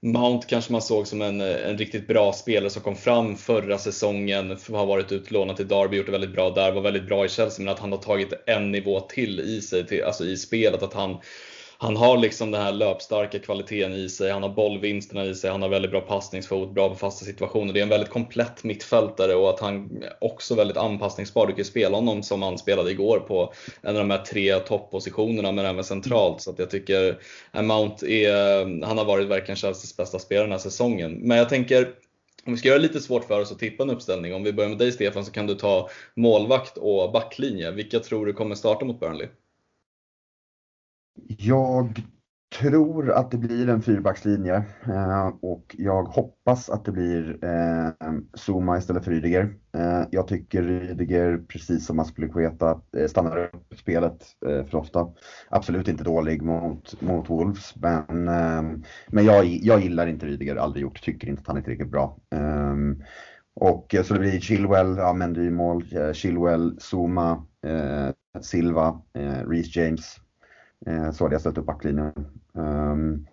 Mount 0.05 0.47
kanske 0.47 0.71
man 0.71 0.81
såg 0.81 1.07
som 1.07 1.21
en, 1.21 1.41
eh, 1.41 1.69
en 1.69 1.77
riktigt 1.77 2.07
bra 2.07 2.33
spelare 2.33 2.69
som 2.69 2.81
kom 2.81 2.95
fram 2.95 3.37
förra 3.37 3.77
säsongen, 3.77 4.57
har 4.71 4.85
varit 4.85 5.11
utlånad 5.11 5.55
till 5.55 5.67
Derby, 5.67 5.97
gjort 5.97 6.05
det 6.05 6.11
väldigt 6.11 6.33
bra 6.33 6.49
där, 6.49 6.71
var 6.71 6.81
väldigt 6.81 7.07
bra 7.07 7.25
i 7.25 7.29
Chelsea, 7.29 7.65
men 7.65 7.73
att 7.73 7.79
han 7.79 7.91
har 7.91 7.99
tagit 7.99 8.33
en 8.45 8.71
nivå 8.71 8.99
till 8.99 9.39
i 9.39 9.61
sig, 9.61 9.87
till, 9.87 10.03
alltså 10.03 10.25
i 10.25 10.37
spelet, 10.37 10.83
att 10.83 10.93
han 10.93 11.17
han 11.77 11.95
har 11.95 12.17
liksom 12.17 12.51
den 12.51 12.61
här 12.61 12.71
löpstarka 12.71 13.39
kvaliteten 13.39 13.93
i 13.93 14.09
sig, 14.09 14.31
han 14.31 14.43
har 14.43 14.49
bollvinsterna 14.49 15.25
i 15.25 15.35
sig, 15.35 15.51
han 15.51 15.61
har 15.61 15.69
väldigt 15.69 15.91
bra 15.91 16.01
passningsfot, 16.01 16.73
bra 16.73 16.89
på 16.89 16.95
fasta 16.95 17.25
situationer. 17.25 17.73
Det 17.73 17.79
är 17.79 17.83
en 17.83 17.89
väldigt 17.89 18.09
komplett 18.09 18.63
mittfältare 18.63 19.35
och 19.35 19.49
att 19.49 19.59
han 19.59 20.03
också 20.21 20.55
väldigt 20.55 20.77
anpassningsbar. 20.77 21.47
Du 21.47 21.51
kan 21.53 21.57
ju 21.57 21.63
spela 21.63 21.97
honom 21.97 22.23
som 22.23 22.41
han 22.41 22.57
spelade 22.57 22.91
igår 22.91 23.19
på 23.19 23.53
en 23.81 23.95
av 23.95 24.01
de 24.01 24.11
här 24.11 24.23
tre 24.23 24.59
topppositionerna 24.59 25.51
men 25.51 25.65
även 25.65 25.83
centralt. 25.83 26.41
Så 26.41 26.51
att 26.51 26.59
jag 26.59 26.69
tycker 26.69 27.19
eh, 27.53 27.61
Mount 27.61 28.07
är, 28.07 28.85
han 28.85 28.97
har 28.97 29.05
varit 29.05 29.27
verkligen 29.27 29.55
Chelseas 29.55 29.97
bästa 29.97 30.19
spelare 30.19 30.45
den 30.45 30.51
här 30.51 30.59
säsongen. 30.59 31.13
Men 31.13 31.37
jag 31.37 31.49
tänker 31.49 31.89
om 32.45 32.53
vi 32.53 32.57
ska 32.57 32.67
göra 32.67 32.79
det 32.79 32.87
lite 32.87 32.99
svårt 32.99 33.23
för 33.23 33.41
oss 33.41 33.51
att 33.51 33.59
tippa 33.59 33.83
en 33.83 33.89
uppställning, 33.89 34.33
om 34.33 34.43
vi 34.43 34.53
börjar 34.53 34.69
med 34.69 34.77
dig 34.77 34.91
Stefan 34.91 35.25
så 35.25 35.31
kan 35.31 35.47
du 35.47 35.55
ta 35.55 35.89
målvakt 36.15 36.77
och 36.77 37.11
backlinje. 37.11 37.71
Vilka 37.71 37.99
tror 37.99 38.25
du 38.25 38.33
kommer 38.33 38.55
starta 38.55 38.85
mot 38.85 38.99
Burnley? 38.99 39.27
Jag 41.37 42.01
tror 42.59 43.11
att 43.11 43.31
det 43.31 43.37
blir 43.37 43.69
en 43.69 43.81
fyrbackslinje 43.81 44.55
eh, 44.85 45.27
och 45.41 45.75
jag 45.77 46.03
hoppas 46.03 46.69
att 46.69 46.85
det 46.85 46.91
blir 46.91 47.45
eh, 47.45 48.13
Zuma 48.33 48.77
istället 48.77 49.03
för 49.03 49.11
Rydiger. 49.11 49.55
Eh, 49.77 50.01
jag 50.11 50.27
tycker 50.27 50.63
Rydiger, 50.63 51.37
precis 51.37 51.85
som 51.85 51.99
Aspilicueta, 51.99 52.81
stannar 53.07 53.37
upp 53.37 53.79
spelet 53.79 54.25
för 54.41 54.75
ofta. 54.75 55.07
Absolut 55.49 55.87
inte 55.87 56.03
dålig 56.03 56.41
mot, 56.41 57.01
mot 57.01 57.29
Wolves, 57.29 57.75
men, 57.75 58.25
men 59.07 59.25
jag, 59.25 59.45
jag 59.45 59.79
gillar 59.79 60.07
inte 60.07 60.25
Rydiger, 60.25 60.55
aldrig 60.55 60.81
gjort, 60.81 61.01
tycker 61.01 61.27
inte 61.27 61.41
att 61.41 61.47
han 61.47 61.57
är 61.57 61.61
tillräckligt 61.61 61.91
bra. 61.91 62.17
Ehm, 62.35 63.03
och 63.55 63.95
så 64.03 64.13
det 64.13 64.19
blir 64.19 64.39
Chilwell, 64.39 64.97
ja 64.97 65.13
Mendy 65.13 65.49
mål, 65.49 65.85
Chilwell, 66.13 66.77
Zuma, 66.79 67.45
Silva, 68.41 69.01
Reece 69.47 69.75
James. 69.75 70.19
Eh, 70.85 71.11
så 71.11 71.23
hade 71.23 71.33
jag 71.33 71.41
ställt 71.41 71.57
upp 71.57 71.65
backlinjen. 71.65 72.13
Um, 72.53 73.27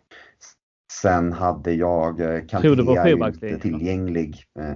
sen 0.93 1.33
hade 1.33 1.73
jag 1.73 2.21
eh, 2.21 2.47
Kanté 2.47 2.69
inte 3.13 3.59
tillgänglig. 3.59 4.45
Uh, 4.59 4.75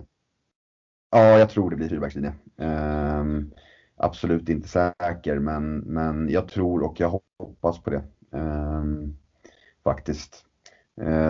ja, 1.11 1.39
jag 1.39 1.51
tror 1.51 1.71
det 1.71 1.77
blir 1.77 1.89
fyrbackslinje. 1.89 2.33
Um, 2.57 3.51
absolut 3.97 4.49
inte 4.49 4.69
säker, 4.69 5.39
men, 5.39 5.79
men 5.79 6.29
jag 6.29 6.49
tror 6.49 6.83
och 6.83 7.01
jag 7.01 7.21
hoppas 7.39 7.83
på 7.83 7.91
det. 7.91 8.03
Um, 8.31 9.17
faktiskt. 9.85 10.43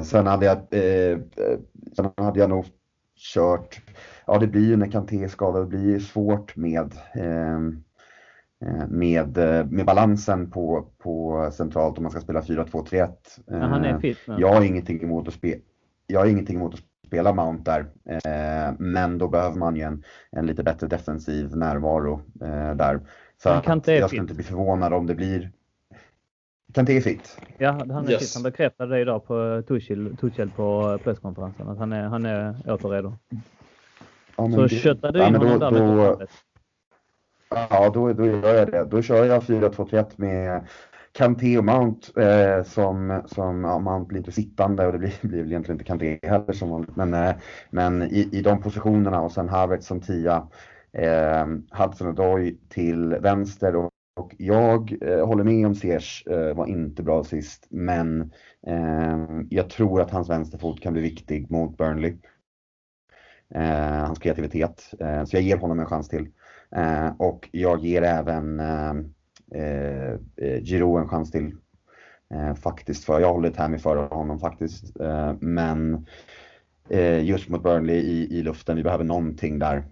Sen, 0.02 0.26
hade 0.26 0.46
jag, 0.46 0.58
sen 1.96 2.10
hade 2.16 2.40
jag 2.40 2.50
nog 2.50 2.66
kört, 3.34 3.80
ja 4.26 4.38
det 4.38 4.46
blir 4.46 4.68
ju 4.68 4.76
när 4.76 4.90
Kanté 4.90 5.24
är 5.24 5.28
skadad, 5.28 5.62
det 5.62 5.76
blir 5.76 5.98
svårt 5.98 6.56
med 6.56 6.94
Eh, 7.14 7.60
med, 8.88 9.38
eh, 9.38 9.66
med 9.66 9.86
balansen 9.86 10.50
på, 10.50 10.88
på 10.98 11.48
centralt 11.52 11.98
om 11.98 12.02
man 12.02 12.10
ska 12.10 12.20
spela 12.20 12.40
4-2-3-1. 12.40 13.08
Ja, 13.46 13.58
han 13.58 13.84
är 13.84 13.98
fit 13.98 14.18
nu. 14.26 14.36
Jag 14.38 14.52
har 14.52 14.64
ingenting 14.64 15.02
emot 15.02 15.28
att, 15.28 15.34
spe, 15.34 15.54
jag 16.06 16.20
har 16.20 16.26
ingenting 16.26 16.56
emot 16.56 16.74
att 16.74 16.80
spela 17.06 17.32
Mount 17.32 17.62
där. 17.70 17.80
Eh, 18.04 18.74
men 18.78 19.18
då 19.18 19.28
behöver 19.28 19.56
man 19.56 19.76
ju 19.76 19.82
en, 19.82 20.04
en 20.30 20.46
lite 20.46 20.62
bättre 20.62 20.86
defensiv 20.86 21.56
närvaro 21.56 22.20
där. 22.74 23.00
Så 23.42 23.48
jag 23.48 23.64
fit. 23.84 24.06
skulle 24.06 24.22
inte 24.22 24.34
bli 24.34 24.44
förvånad 24.44 24.92
om 24.92 25.06
det 25.06 25.14
blir 25.14 25.50
Kanté 26.72 26.96
är 26.96 27.00
fit. 27.00 27.40
Ja, 27.58 27.70
han 27.70 27.90
är 28.06 28.10
yes. 28.10 28.20
fit. 28.20 28.34
Han 28.34 28.42
bekräftade 28.42 28.94
det 28.94 29.00
idag 29.00 29.26
på 29.26 29.62
Tuchel, 29.68 30.16
Tuchel 30.16 30.50
på 30.50 30.98
presskonferensen 31.04 31.68
att 31.68 31.78
han 31.78 31.92
är, 31.92 32.02
han 32.02 32.26
är 32.26 32.72
åter 32.72 32.88
redo. 32.88 33.14
Ja, 34.36 34.50
så 34.50 34.68
köttade 34.68 35.18
du 35.18 35.26
in 35.26 35.34
ja, 35.34 35.38
honom 35.38 35.58
där 35.58 35.70
då, 35.70 36.26
Ja, 37.50 37.90
då, 37.94 38.12
då 38.12 38.26
gör 38.26 38.54
jag 38.54 38.70
det. 38.70 38.84
Då 38.84 39.02
kör 39.02 39.24
jag 39.24 39.42
4-2-3-1 39.42 40.12
med 40.16 40.66
Kanté 41.12 41.58
och 41.58 41.64
Mount 41.64 42.20
eh, 42.22 42.64
som, 42.64 43.22
som 43.26 43.64
ja, 43.64 43.78
Mount 43.78 44.08
blir 44.08 44.18
inte 44.18 44.32
sittande 44.32 44.86
och 44.86 44.92
det 44.92 44.98
blir, 44.98 45.12
blir 45.28 45.38
väl 45.42 45.46
egentligen 45.52 45.74
inte 45.74 45.84
Kanté 45.84 46.18
heller 46.22 46.52
som 46.52 46.70
vanligt. 46.70 46.96
Men, 46.96 47.14
eh, 47.14 47.34
men 47.70 48.02
i, 48.02 48.28
i 48.32 48.42
de 48.42 48.62
positionerna 48.62 49.20
och 49.20 49.32
sen 49.32 49.48
Havertz 49.48 49.86
som 49.86 50.00
tia. 50.00 50.48
Eh, 50.92 51.46
Hudson 51.70 52.08
Odoi 52.08 52.58
till 52.68 53.08
vänster 53.14 53.76
och, 53.76 53.90
och 54.16 54.34
jag 54.38 54.96
eh, 55.02 55.26
håller 55.26 55.44
med 55.44 55.66
om 55.66 55.74
Sears 55.74 56.26
eh, 56.26 56.54
var 56.54 56.66
inte 56.66 57.02
bra 57.02 57.24
sist 57.24 57.66
men 57.70 58.32
eh, 58.66 59.26
jag 59.50 59.70
tror 59.70 60.00
att 60.00 60.10
hans 60.10 60.30
vänsterfot 60.30 60.80
kan 60.80 60.92
bli 60.92 61.02
viktig 61.02 61.50
mot 61.50 61.76
Burnley. 61.78 62.16
Eh, 63.54 64.04
hans 64.06 64.18
kreativitet. 64.18 64.94
Eh, 65.00 65.24
så 65.24 65.36
jag 65.36 65.42
ger 65.42 65.56
honom 65.56 65.80
en 65.80 65.86
chans 65.86 66.08
till. 66.08 66.28
Eh, 66.70 67.08
och 67.18 67.48
jag 67.52 67.84
ger 67.84 68.02
även 68.02 68.60
eh, 68.60 68.94
eh, 69.54 70.62
Giro 70.62 70.96
en 70.96 71.08
chans 71.08 71.30
till. 71.30 71.52
Eh, 72.34 72.54
faktiskt, 72.54 73.04
för 73.04 73.20
jag 73.20 73.32
håller 73.32 73.50
Tammy 73.50 73.78
före 73.78 74.00
honom 74.00 74.38
faktiskt. 74.38 75.00
Eh, 75.00 75.32
men 75.40 76.06
eh, 76.88 77.24
just 77.24 77.48
mot 77.48 77.62
Burnley 77.62 77.96
i, 77.96 78.38
i 78.38 78.42
luften, 78.42 78.76
vi 78.76 78.82
behöver 78.82 79.04
någonting 79.04 79.58
där. 79.58 79.84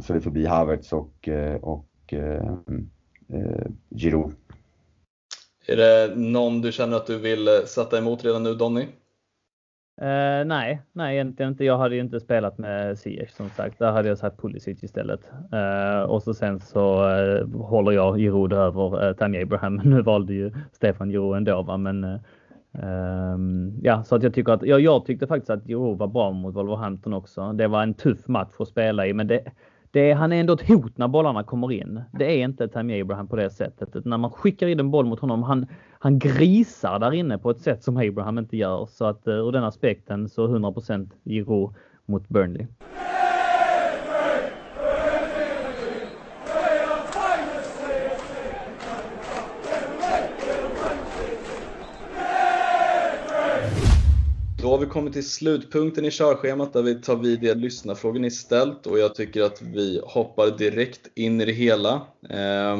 så 0.00 0.12
det 0.12 0.20
får 0.20 0.30
bli 0.30 0.46
Havertz 0.46 0.92
och, 0.92 1.28
och 1.60 2.14
Giro. 3.88 4.32
Är 5.66 5.76
det 5.76 6.12
någon 6.16 6.60
du 6.60 6.72
känner 6.72 6.96
att 6.96 7.06
du 7.06 7.18
vill 7.18 7.48
sätta 7.66 7.98
emot 7.98 8.24
redan 8.24 8.42
nu 8.42 8.54
Donny? 8.54 8.86
Uh, 10.02 10.46
nej, 10.46 10.82
nej 10.92 11.14
egentligen 11.14 11.52
inte. 11.52 11.64
Jag 11.64 11.78
hade 11.78 11.94
ju 11.94 12.00
inte 12.00 12.20
spelat 12.20 12.58
med 12.58 12.98
Ziyech 12.98 13.30
som 13.30 13.48
sagt. 13.48 13.78
Där 13.78 13.92
hade 13.92 14.08
jag 14.08 14.18
satt 14.18 14.42
Pulisic 14.42 14.84
istället. 14.84 15.30
Uh, 15.52 16.02
och 16.02 16.22
så 16.22 16.34
sen 16.34 16.60
så 16.60 17.08
uh, 17.08 17.62
håller 17.62 17.92
jag 17.92 18.18
Giroud 18.18 18.52
över 18.52 19.08
uh, 19.08 19.12
Tammy 19.12 19.42
Abraham. 19.42 19.76
Nu 19.84 20.02
valde 20.02 20.34
ju 20.34 20.52
Stefan 20.72 21.10
Giroud 21.10 21.36
ändå 21.36 21.62
va, 21.62 21.76
men 21.76 22.04
um, 22.72 23.78
ja, 23.82 24.02
så 24.04 24.16
att 24.16 24.22
jag 24.22 24.34
tycker 24.34 24.52
att 24.52 24.62
jag, 24.62 24.80
jag 24.80 25.06
tyckte 25.06 25.26
faktiskt 25.26 25.50
att 25.50 25.66
Giroud 25.66 25.98
var 25.98 26.06
bra 26.06 26.30
mot 26.30 26.54
Wolverhampton 26.54 27.14
också. 27.14 27.52
Det 27.52 27.66
var 27.66 27.82
en 27.82 27.94
tuff 27.94 28.28
match 28.28 28.54
att 28.58 28.68
spela 28.68 29.06
i, 29.06 29.12
men 29.12 29.26
det, 29.26 29.40
det 29.94 30.10
är, 30.10 30.14
han 30.14 30.32
är 30.32 30.40
ändå 30.40 30.52
ett 30.52 30.68
hot 30.68 30.98
när 30.98 31.08
bollarna 31.08 31.42
kommer 31.42 31.72
in. 31.72 32.00
Det 32.12 32.24
är 32.24 32.44
inte 32.44 32.68
Tammy 32.68 33.00
Abraham 33.00 33.28
på 33.28 33.36
det 33.36 33.50
sättet. 33.50 34.04
När 34.04 34.18
man 34.18 34.30
skickar 34.30 34.66
in 34.66 34.80
en 34.80 34.90
boll 34.90 35.06
mot 35.06 35.20
honom, 35.20 35.42
han, 35.42 35.66
han 35.98 36.18
grisar 36.18 36.98
där 36.98 37.12
inne 37.12 37.38
på 37.38 37.50
ett 37.50 37.60
sätt 37.60 37.82
som 37.82 37.96
Abraham 37.96 38.38
inte 38.38 38.56
gör. 38.56 38.86
Så 38.86 39.04
att 39.04 39.26
eh, 39.26 39.34
ur 39.34 39.52
den 39.52 39.64
aspekten 39.64 40.28
så 40.28 40.48
100% 40.48 41.10
Giro 41.22 41.74
mot 42.06 42.28
Burnley. 42.28 42.66
Då 54.64 54.70
har 54.70 54.78
vi 54.78 54.86
kommit 54.86 55.12
till 55.12 55.28
slutpunkten 55.28 56.04
i 56.04 56.10
körschemat 56.10 56.72
där 56.72 56.82
vi 56.82 56.94
tar 56.94 57.16
vid 57.16 57.40
det 57.40 57.54
lyssnarfrågor 57.54 58.20
ni 58.20 58.30
ställt 58.30 58.86
och 58.86 58.98
jag 58.98 59.14
tycker 59.14 59.42
att 59.42 59.62
vi 59.62 60.00
hoppar 60.04 60.58
direkt 60.58 61.00
in 61.14 61.40
i 61.40 61.44
det 61.44 61.52
hela. 61.52 61.94
Eh, 62.30 62.78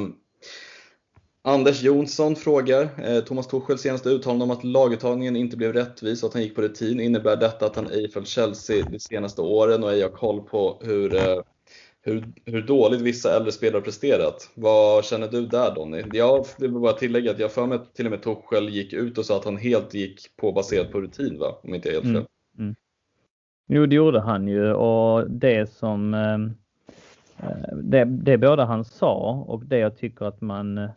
Anders 1.42 1.82
Jonsson 1.82 2.36
frågar, 2.36 2.88
eh, 3.04 3.20
Thomas 3.20 3.46
Tuchels 3.46 3.80
senaste 3.80 4.08
uttalande 4.08 4.44
om 4.44 4.50
att 4.50 4.64
laguttagningen 4.64 5.36
inte 5.36 5.56
blev 5.56 5.72
rättvis 5.72 6.22
och 6.22 6.28
att 6.28 6.34
han 6.34 6.42
gick 6.42 6.54
på 6.54 6.62
rutin. 6.62 7.00
Innebär 7.00 7.36
detta 7.36 7.66
att 7.66 7.76
han 7.76 7.90
ej 7.90 8.10
följt 8.10 8.28
Chelsea 8.28 8.84
de 8.90 8.98
senaste 8.98 9.42
åren 9.42 9.84
och 9.84 9.92
ej 9.92 10.02
har 10.02 10.08
koll 10.08 10.40
på 10.40 10.80
hur, 10.84 11.14
eh, 11.14 11.40
hur, 12.04 12.24
hur 12.44 12.62
dåligt 12.62 13.00
vissa 13.00 13.36
äldre 13.36 13.52
spelare 13.52 13.82
presterat? 13.82 14.50
Vad 14.54 15.04
känner 15.04 15.28
du 15.28 15.46
där 15.46 15.74
Donny? 15.74 16.02
Jag 16.12 16.46
vill 16.58 16.70
bara 16.70 16.92
tillägga 16.92 17.30
att 17.30 17.38
jag 17.38 17.52
för 17.52 17.66
mig 17.66 17.78
till 17.94 18.06
och 18.06 18.10
med 18.10 18.22
Tuchel 18.22 18.68
gick 18.68 18.92
ut 18.92 19.18
och 19.18 19.24
sa 19.24 19.36
att 19.36 19.44
han 19.44 19.56
helt 19.56 19.94
gick 19.94 20.36
på 20.36 20.52
baserat 20.52 20.92
på 20.92 21.00
rutin 21.00 21.38
va? 21.38 21.58
Om 21.62 21.74
inte 21.74 21.88
jag 21.88 21.94
helt 21.94 22.04
fel. 22.04 22.16
Mm. 22.16 22.26
Mm. 22.58 22.74
Jo, 23.66 23.86
det 23.86 23.94
gjorde 23.94 24.20
han 24.20 24.48
ju 24.48 24.72
och 24.72 25.30
det 25.30 25.70
som 25.70 26.14
eh, 26.14 26.38
det, 27.82 28.04
det 28.04 28.38
både 28.38 28.64
han 28.64 28.84
sa 28.84 29.44
och 29.46 29.64
det 29.64 29.78
jag 29.78 29.96
tycker 29.96 30.24
att 30.24 30.40
man 30.40 30.88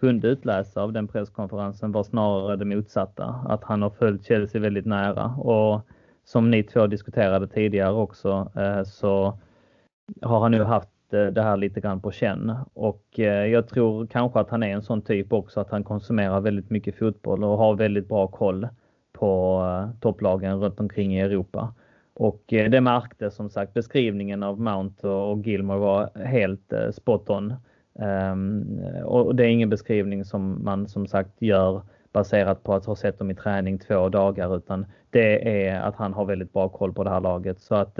kunde 0.00 0.28
utläsa 0.28 0.82
av 0.82 0.92
den 0.92 1.08
presskonferensen 1.08 1.92
var 1.92 2.02
snarare 2.02 2.56
det 2.56 2.64
motsatta. 2.64 3.24
Att 3.48 3.64
han 3.64 3.82
har 3.82 3.90
följt 3.90 4.26
Chelsea 4.26 4.60
väldigt 4.60 4.86
nära 4.86 5.24
och 5.26 5.80
som 6.24 6.50
ni 6.50 6.62
två 6.62 6.86
diskuterade 6.86 7.48
tidigare 7.48 7.92
också 7.92 8.52
eh, 8.56 8.84
så 8.84 9.38
har 10.22 10.40
han 10.40 10.50
nu 10.50 10.62
haft 10.62 10.88
eh, 11.12 11.26
det 11.26 11.42
här 11.42 11.56
lite 11.56 11.80
grann 11.80 12.00
på 12.00 12.10
känn 12.10 12.54
och 12.74 13.04
eh, 13.18 13.46
jag 13.46 13.68
tror 13.68 14.06
kanske 14.06 14.40
att 14.40 14.50
han 14.50 14.62
är 14.62 14.68
en 14.68 14.82
sån 14.82 15.02
typ 15.02 15.32
också 15.32 15.60
att 15.60 15.70
han 15.70 15.84
konsumerar 15.84 16.40
väldigt 16.40 16.70
mycket 16.70 16.98
fotboll 16.98 17.44
och 17.44 17.58
har 17.58 17.74
väldigt 17.74 18.08
bra 18.08 18.26
koll 18.26 18.68
på 19.12 19.62
eh, 19.64 20.00
topplagen 20.00 20.60
runt 20.60 20.80
omkring 20.80 21.16
i 21.16 21.20
Europa. 21.20 21.74
Och 22.16 22.42
det 22.46 22.80
märktes 22.80 23.34
som 23.34 23.50
sagt 23.50 23.74
beskrivningen 23.74 24.42
av 24.42 24.60
Mount 24.60 25.08
och 25.08 25.46
Gilmore 25.46 25.78
var 25.78 26.10
helt 26.24 26.72
spot 26.92 27.30
on. 27.30 27.54
Ehm, 27.98 28.78
och 29.04 29.34
det 29.34 29.44
är 29.44 29.48
ingen 29.48 29.70
beskrivning 29.70 30.24
som 30.24 30.64
man 30.64 30.88
som 30.88 31.06
sagt 31.06 31.42
gör 31.42 31.82
baserat 32.12 32.62
på 32.62 32.74
att 32.74 32.86
ha 32.86 32.96
sett 32.96 33.18
dem 33.18 33.30
i 33.30 33.34
träning 33.34 33.78
två 33.78 34.08
dagar 34.08 34.56
utan 34.56 34.86
det 35.10 35.66
är 35.66 35.80
att 35.80 35.96
han 35.96 36.12
har 36.12 36.24
väldigt 36.24 36.52
bra 36.52 36.68
koll 36.68 36.92
på 36.92 37.04
det 37.04 37.10
här 37.10 37.20
laget. 37.20 37.60
Så 37.60 37.74
att 37.74 37.98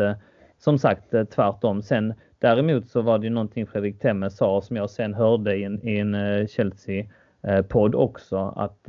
som 0.65 0.79
sagt 0.79 1.15
eh, 1.15 1.25
tvärtom. 1.25 1.83
Sen 1.83 2.15
däremot 2.39 2.89
så 2.89 3.03
var 3.03 3.19
det 3.19 3.25
ju 3.25 3.31
någonting 3.31 3.67
Fredrik 3.67 3.99
Temme 3.99 4.31
sa 4.31 4.61
som 4.61 4.77
jag 4.77 4.91
sen 4.91 5.15
hörde 5.15 5.57
i 5.57 5.65
en, 5.65 5.89
i 5.89 5.99
en 5.99 6.15
eh, 6.15 6.47
Chelsea-podd 6.47 7.95
eh, 7.95 8.01
också 8.01 8.37
att 8.57 8.89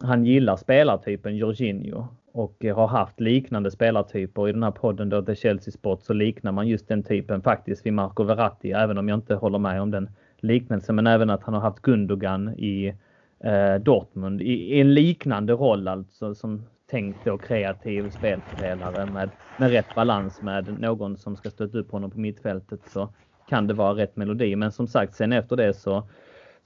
han 0.00 0.24
gillar 0.24 0.56
spelartypen 0.56 1.36
Jorginho 1.36 2.06
och 2.32 2.64
har 2.74 2.86
haft 2.86 3.20
liknande 3.20 3.70
spelartyper. 3.70 4.48
I 4.48 4.52
den 4.52 4.62
här 4.62 4.70
podden 4.70 5.08
då, 5.08 5.22
The 5.22 5.34
Chelsea-sport 5.34 6.02
så 6.02 6.12
liknar 6.12 6.52
man 6.52 6.68
just 6.68 6.88
den 6.88 7.02
typen 7.02 7.42
faktiskt 7.42 7.86
vid 7.86 7.92
Marco 7.92 8.22
Verratti, 8.24 8.72
även 8.72 8.98
om 8.98 9.08
jag 9.08 9.16
inte 9.16 9.34
håller 9.34 9.58
med 9.58 9.82
om 9.82 9.90
den 9.90 10.10
liknelsen. 10.40 10.94
Men 10.94 11.06
även 11.06 11.30
att 11.30 11.42
han 11.42 11.54
har 11.54 11.60
haft 11.60 11.82
Gundogan 11.82 12.48
i 12.48 12.94
eh, 13.40 13.74
Dortmund 13.74 14.42
i, 14.42 14.52
i, 14.52 14.80
en 14.80 14.94
liknande 14.94 15.52
roll 15.52 15.88
alltså 15.88 16.34
som 16.34 16.62
tänkt 16.90 17.24
då 17.24 17.38
kreativ 17.38 18.10
spelspelare 18.10 19.06
med, 19.06 19.30
med 19.58 19.70
rätt 19.70 19.94
balans 19.94 20.42
med 20.42 20.80
någon 20.80 21.16
som 21.16 21.36
ska 21.36 21.50
stötta 21.50 21.78
upp 21.78 21.90
honom 21.90 22.10
på 22.10 22.20
mittfältet 22.20 22.80
så 22.92 23.08
kan 23.48 23.66
det 23.66 23.74
vara 23.74 23.96
rätt 23.96 24.16
melodi. 24.16 24.56
Men 24.56 24.72
som 24.72 24.86
sagt, 24.86 25.14
sen 25.14 25.32
efter 25.32 25.56
det 25.56 25.74
så 25.74 26.08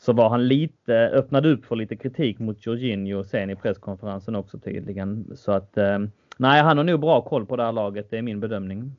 så 0.01 0.13
var 0.13 0.29
han 0.29 0.49
lite, 0.49 0.95
öppnade 0.95 1.49
upp 1.49 1.65
för 1.65 1.77
lite 1.77 1.97
kritik 1.97 2.39
mot 2.39 2.67
Jorginho 2.67 3.25
sen 3.25 3.51
i 3.51 3.57
presskonferensen 3.57 4.37
också 4.37 4.59
tydligen. 4.59 5.37
Så 5.37 5.53
att 5.53 5.77
eh, 5.79 5.99
nej, 6.37 6.63
han 6.63 6.77
har 6.77 6.85
nog 6.85 7.01
bra 7.01 7.23
koll 7.23 7.47
på 7.47 7.57
det 7.57 7.63
här 7.63 7.73
laget, 7.73 8.11
det 8.11 8.19
är 8.19 8.23
min 8.23 8.41
bedömning. 8.41 8.93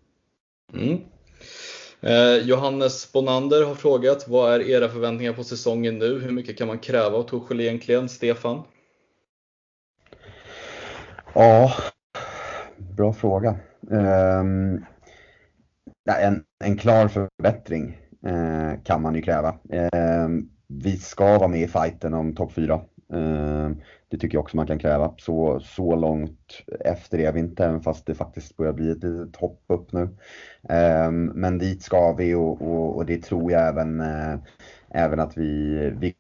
Mm. 0.74 0.98
Eh, 2.02 2.48
Johannes 2.48 3.14
Bonander 3.14 3.66
har 3.66 3.76
frågat, 3.76 4.28
vad 4.28 4.54
är 4.54 4.70
era 4.70 4.90
förväntningar 4.90 5.34
på 5.34 5.44
säsongen 5.44 6.00
nu? 6.00 6.20
Hur 6.20 6.32
mycket 6.32 6.58
kan 6.58 6.68
man 6.68 6.80
kräva 6.80 7.18
av 7.18 7.24
Tuchel 7.24 7.60
egentligen? 7.60 8.10
Stefan? 8.10 8.62
Ja, 11.34 11.72
bra 12.78 13.14
fråga. 13.14 13.56
Um, 13.90 14.86
en, 16.22 16.44
en 16.64 16.78
klar 16.78 17.08
förbättring 17.08 17.98
uh, 18.28 18.84
kan 18.84 19.02
man 19.02 19.16
ju 19.16 19.22
kräva. 19.22 19.56
Um, 20.26 20.50
vi 20.68 20.98
ska 20.98 21.38
vara 21.38 21.48
med 21.48 21.62
i 21.62 21.68
fighten 21.68 22.14
om 22.14 22.36
topp 22.36 22.54
4. 22.54 22.82
Ehm, 23.14 23.82
det 24.10 24.18
tycker 24.18 24.36
jag 24.36 24.44
också 24.44 24.58
man 24.58 24.68
kan 24.68 24.80
kräva. 24.80 25.14
Så, 25.18 25.60
så 25.60 25.96
långt 25.96 26.64
efter 26.80 27.20
är 27.20 27.32
vi 27.32 27.40
inte, 27.40 27.66
även 27.66 27.82
fast 27.82 28.06
det 28.06 28.16
faktiskt 28.16 28.58
börjar 28.58 28.74
bli 28.74 28.92
ett 28.92 29.04
litet 29.04 29.36
hopp 29.36 29.64
upp 29.68 29.92
nu. 29.92 30.10
Men 31.34 31.58
dit 31.58 31.84
ska 31.84 32.14
vi 32.14 32.36
och, 32.36 32.62
och, 32.62 32.96
och 32.96 33.06
det 33.06 33.24
tror 33.24 33.52
jag 33.52 33.68
även, 33.68 34.00
eh, 34.02 34.40
även 34.90 35.20
att 35.20 35.38
vi, 35.38 35.76
vi 35.98 36.16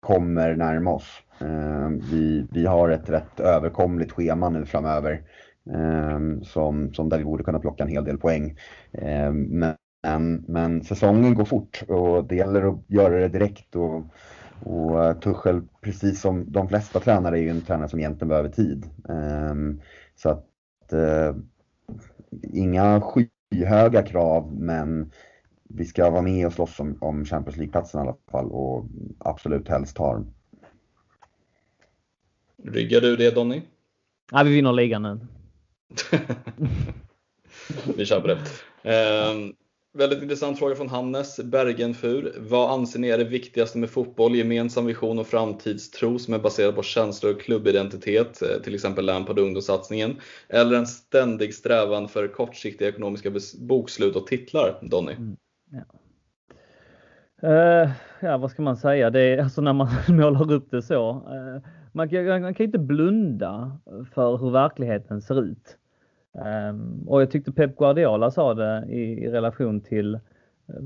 kommer 0.00 0.56
närma 0.56 0.92
oss. 0.92 1.22
Ehm, 1.40 1.98
vi, 1.98 2.46
vi 2.50 2.66
har 2.66 2.88
ett 2.88 3.08
rätt 3.08 3.40
överkomligt 3.40 4.12
schema 4.12 4.48
nu 4.48 4.66
framöver. 4.66 5.22
Ehm, 5.74 6.44
som, 6.44 6.94
som 6.94 7.08
där 7.08 7.18
vi 7.18 7.24
borde 7.24 7.44
kunna 7.44 7.58
plocka 7.60 7.84
en 7.84 7.90
hel 7.90 8.04
del 8.04 8.18
poäng. 8.18 8.56
Ehm, 8.92 9.42
men 9.42 9.74
men, 10.02 10.44
men 10.48 10.84
säsongen 10.84 11.34
går 11.34 11.44
fort 11.44 11.82
och 11.88 12.24
det 12.24 12.36
gäller 12.36 12.68
att 12.68 12.78
göra 12.86 13.18
det 13.18 13.28
direkt. 13.28 13.76
Och, 13.76 14.04
och 14.64 15.04
eh, 15.04 15.18
Tuchel, 15.18 15.62
precis 15.80 16.20
som 16.20 16.52
de 16.52 16.68
flesta 16.68 17.00
tränare, 17.00 17.38
är 17.38 17.42
ju 17.42 17.48
en 17.48 17.60
tränare 17.60 17.88
som 17.88 17.98
egentligen 17.98 18.28
behöver 18.28 18.48
tid. 18.48 18.86
Så 20.16 20.28
att 20.28 20.92
eh, 20.92 21.36
inga 22.42 23.00
skyhöga 23.00 24.02
krav, 24.02 24.52
men 24.58 25.10
vi 25.68 25.84
ska 25.84 26.10
vara 26.10 26.22
med 26.22 26.46
och 26.46 26.52
slåss 26.52 26.80
om, 26.80 26.96
om 27.00 27.24
Champions 27.24 27.56
League-platsen 27.56 28.00
i 28.00 28.02
alla 28.02 28.16
fall 28.30 28.50
och 28.50 28.86
absolut 29.18 29.68
helst 29.68 29.96
ta 29.96 30.14
den. 30.14 30.34
Ryggar 32.64 33.00
du 33.00 33.16
det 33.16 33.30
Donny? 33.30 33.62
Ja, 34.32 34.42
vi 34.42 34.54
vinner 34.54 34.72
ligan 34.72 35.02
nu. 35.02 35.20
vi 37.96 38.06
kör 38.06 38.20
på 38.20 38.26
det. 38.26 38.38
Um, 39.32 39.54
Väldigt 39.92 40.22
intressant 40.22 40.58
fråga 40.58 40.74
från 40.74 40.88
Hannes 40.88 41.40
Bergenfur. 41.44 42.34
Vad 42.38 42.70
anser 42.70 42.98
ni 42.98 43.08
är 43.08 43.18
det 43.18 43.24
viktigaste 43.24 43.78
med 43.78 43.90
fotboll? 43.90 44.36
Gemensam 44.36 44.86
vision 44.86 45.18
och 45.18 45.26
framtidstro 45.26 46.18
som 46.18 46.34
är 46.34 46.38
baserad 46.38 46.74
på 46.74 46.82
känslor 46.82 47.34
och 47.34 47.40
klubbidentitet, 47.40 48.42
eh, 48.42 48.62
till 48.62 48.74
exempel 48.74 49.06
Lampard 49.06 49.38
och 49.38 49.44
ungdomssatsningen. 49.44 50.16
Eller 50.48 50.78
en 50.78 50.86
ständig 50.86 51.54
strävan 51.54 52.08
för 52.08 52.28
kortsiktiga 52.28 52.88
ekonomiska 52.88 53.30
bokslut 53.58 54.16
och 54.16 54.26
titlar, 54.26 54.78
Donny? 54.82 55.12
Mm, 55.12 55.36
ja. 55.70 55.84
Uh, 57.48 57.90
ja, 58.20 58.38
vad 58.38 58.50
ska 58.50 58.62
man 58.62 58.76
säga? 58.76 59.10
Det 59.10 59.20
är, 59.20 59.38
alltså 59.38 59.60
när 59.60 59.72
man 59.72 59.88
målar 60.08 60.52
upp 60.52 60.70
det 60.70 60.82
så. 60.82 61.10
Uh, 61.10 61.62
man, 61.92 62.08
kan, 62.08 62.42
man 62.42 62.54
kan 62.54 62.66
inte 62.66 62.78
blunda 62.78 63.78
för 64.14 64.36
hur 64.36 64.50
verkligheten 64.50 65.20
ser 65.22 65.42
ut. 65.42 65.76
Um, 66.32 67.08
och 67.08 67.20
jag 67.20 67.30
tyckte 67.30 67.52
Pep 67.52 67.76
Guardiola 67.76 68.30
sa 68.30 68.54
det 68.54 68.84
i, 68.88 69.24
i, 69.24 69.30
relation 69.30 69.80
till 69.80 70.14
eh, 70.14 70.20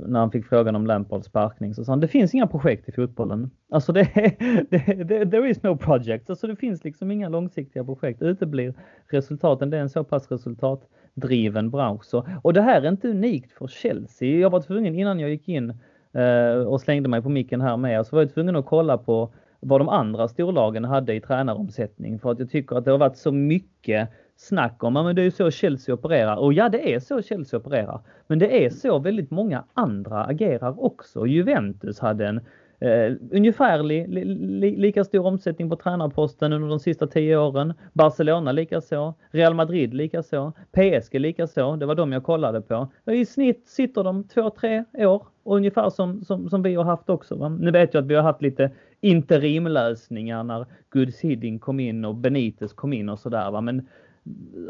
när 0.06 0.20
han 0.20 0.30
fick 0.30 0.46
frågan 0.46 0.76
om 0.76 0.86
Lampards 0.86 1.26
sparkning 1.26 1.74
så 1.74 1.84
sa 1.84 1.92
han 1.92 2.00
det 2.00 2.08
finns 2.08 2.34
inga 2.34 2.46
projekt 2.46 2.88
i 2.88 2.92
fotbollen. 2.92 3.50
Alltså 3.70 3.92
det, 3.92 4.10
det, 4.70 5.04
det, 5.04 5.30
there 5.30 5.50
is 5.50 5.62
no 5.62 5.76
project. 5.76 6.30
Alltså 6.30 6.46
det 6.46 6.56
finns 6.56 6.84
liksom 6.84 7.10
inga 7.10 7.28
långsiktiga 7.28 7.84
projekt. 7.84 8.22
Uteblir 8.22 8.74
resultaten. 9.10 9.70
Det 9.70 9.76
är 9.76 9.80
en 9.80 9.88
så 9.88 10.04
pass 10.04 10.30
resultatdriven 10.30 11.70
bransch. 11.70 12.04
Så, 12.04 12.26
och 12.42 12.52
det 12.52 12.62
här 12.62 12.82
är 12.82 12.88
inte 12.88 13.08
unikt 13.08 13.52
för 13.52 13.66
Chelsea. 13.66 14.38
Jag 14.38 14.50
var 14.50 14.60
tvungen 14.60 14.94
innan 14.94 15.20
jag 15.20 15.30
gick 15.30 15.48
in 15.48 15.70
uh, 16.16 16.66
och 16.66 16.80
slängde 16.80 17.08
mig 17.08 17.22
på 17.22 17.28
micken 17.28 17.60
här 17.60 17.76
med 17.76 18.06
så 18.06 18.16
var 18.16 18.22
jag 18.22 18.34
tvungen 18.34 18.56
att 18.56 18.66
kolla 18.66 18.98
på 18.98 19.30
vad 19.64 19.80
de 19.80 19.88
andra 19.88 20.28
storlagen 20.28 20.84
hade 20.84 21.14
i 21.14 21.20
tränaromsättning 21.20 22.18
för 22.18 22.30
att 22.30 22.38
jag 22.38 22.50
tycker 22.50 22.76
att 22.76 22.84
det 22.84 22.90
har 22.90 22.98
varit 22.98 23.16
så 23.16 23.32
mycket 23.32 24.08
snack 24.36 24.84
om, 24.84 24.92
men 24.92 25.16
det 25.16 25.22
är 25.22 25.24
ju 25.24 25.30
så 25.30 25.50
Chelsea 25.50 25.94
opererar. 25.94 26.36
Och 26.36 26.52
ja, 26.52 26.68
det 26.68 26.94
är 26.94 27.00
så 27.00 27.22
Chelsea 27.22 27.60
opererar. 27.60 28.00
Men 28.26 28.38
det 28.38 28.64
är 28.64 28.70
så 28.70 28.98
väldigt 28.98 29.30
många 29.30 29.64
andra 29.74 30.24
agerar 30.24 30.84
också. 30.84 31.26
Juventus 31.26 31.98
hade 32.00 32.26
en 32.26 32.40
eh, 32.80 33.12
ungefär 33.30 33.82
li, 33.82 34.06
li, 34.06 34.76
lika 34.76 35.04
stor 35.04 35.26
omsättning 35.26 35.70
på 35.70 35.76
tränarposten 35.76 36.52
under 36.52 36.68
de 36.68 36.80
sista 36.80 37.06
tio 37.06 37.36
åren. 37.36 37.74
Barcelona 37.92 38.52
likaså. 38.52 39.14
Real 39.30 39.54
Madrid 39.54 39.94
likaså. 39.94 40.52
PSG 40.72 41.20
likaså. 41.20 41.76
Det 41.76 41.86
var 41.86 41.94
de 41.94 42.12
jag 42.12 42.24
kollade 42.24 42.60
på. 42.60 42.88
I 43.06 43.26
snitt 43.26 43.68
sitter 43.68 44.04
de 44.04 44.24
två, 44.24 44.50
tre 44.50 44.84
år. 44.94 45.26
Och 45.42 45.56
ungefär 45.56 45.90
som, 45.90 46.24
som, 46.24 46.50
som 46.50 46.62
vi 46.62 46.74
har 46.74 46.84
haft 46.84 47.10
också. 47.10 47.36
Va? 47.36 47.48
Nu 47.48 47.70
vet 47.70 47.94
jag 47.94 48.02
att 48.02 48.10
vi 48.10 48.14
har 48.14 48.22
haft 48.22 48.42
lite 48.42 48.70
interimlösningar 49.04 50.44
när 50.44 50.66
Goods 50.90 51.20
Hidding 51.20 51.58
kom 51.58 51.80
in 51.80 52.04
och 52.04 52.14
Benitez 52.14 52.72
kom 52.72 52.92
in 52.92 53.08
och 53.08 53.18
sådär. 53.18 53.60
Men 53.60 53.88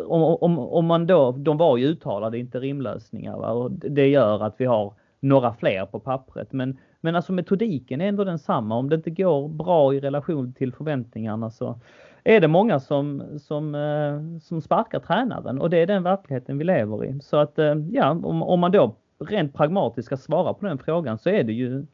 om, 0.06 0.22
om, 0.22 0.58
om 0.58 0.86
man 0.86 1.06
då, 1.06 1.32
de 1.32 1.56
var 1.56 1.76
ju 1.76 1.86
uttalade 1.86 2.38
interimlösningar 2.38 3.36
va? 3.36 3.50
och 3.50 3.70
det 3.70 4.08
gör 4.08 4.42
att 4.42 4.54
vi 4.58 4.64
har 4.64 4.94
några 5.20 5.54
fler 5.54 5.86
på 5.86 6.00
pappret. 6.00 6.52
Men, 6.52 6.78
men 7.00 7.16
alltså 7.16 7.32
metodiken 7.32 8.00
är 8.00 8.08
ändå 8.08 8.24
densamma. 8.24 8.76
Om 8.76 8.88
det 8.88 8.96
inte 8.96 9.10
går 9.10 9.48
bra 9.48 9.94
i 9.94 10.00
relation 10.00 10.52
till 10.52 10.72
förväntningarna 10.72 11.50
så 11.50 11.80
är 12.24 12.40
det 12.40 12.48
många 12.48 12.80
som, 12.80 13.22
som, 13.38 13.74
eh, 13.74 14.40
som 14.40 14.60
sparkar 14.60 15.00
tränaren 15.00 15.60
och 15.60 15.70
det 15.70 15.78
är 15.78 15.86
den 15.86 16.02
verkligheten 16.02 16.58
vi 16.58 16.64
lever 16.64 17.04
i. 17.04 17.20
Så 17.20 17.36
att 17.36 17.58
eh, 17.58 17.74
ja, 17.90 18.10
om, 18.10 18.42
om 18.42 18.60
man 18.60 18.72
då 18.72 18.96
rent 19.18 19.54
pragmatiskt 19.54 20.06
ska 20.06 20.16
svara 20.16 20.54
på 20.54 20.66
den 20.66 20.78
frågan 20.78 21.18
så 21.18 21.30
är 21.30 21.44
det 21.44 21.52
ju 21.52 21.86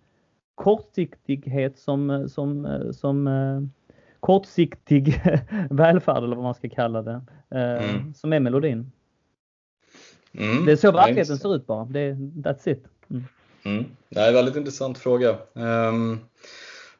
kortsiktighet 0.61 1.79
som, 1.79 2.29
som, 2.29 2.67
som 2.93 3.29
kortsiktig 4.21 5.23
välfärd 5.71 6.25
eller 6.25 6.37
vad 6.37 6.45
man 6.45 6.55
ska 6.55 6.69
kalla 6.69 7.03
det, 7.03 7.21
mm. 7.51 8.15
som 8.15 8.33
är 8.33 8.41
melodin. 8.41 8.93
Mm, 10.33 10.67
det 10.67 10.73
är 10.73 10.77
så 10.77 10.93
verkligheten 10.93 11.39
ser 11.39 11.55
ut 11.55 11.67
bara. 11.67 11.85
Det, 11.85 12.13
that's 12.13 12.69
it. 12.69 12.85
Mm. 13.11 13.25
Mm. 13.65 13.85
Det 14.09 14.21
är 14.21 14.29
en 14.29 14.35
väldigt 14.35 14.57
intressant 14.57 14.99
fråga. 14.99 15.37
Um, 15.53 16.21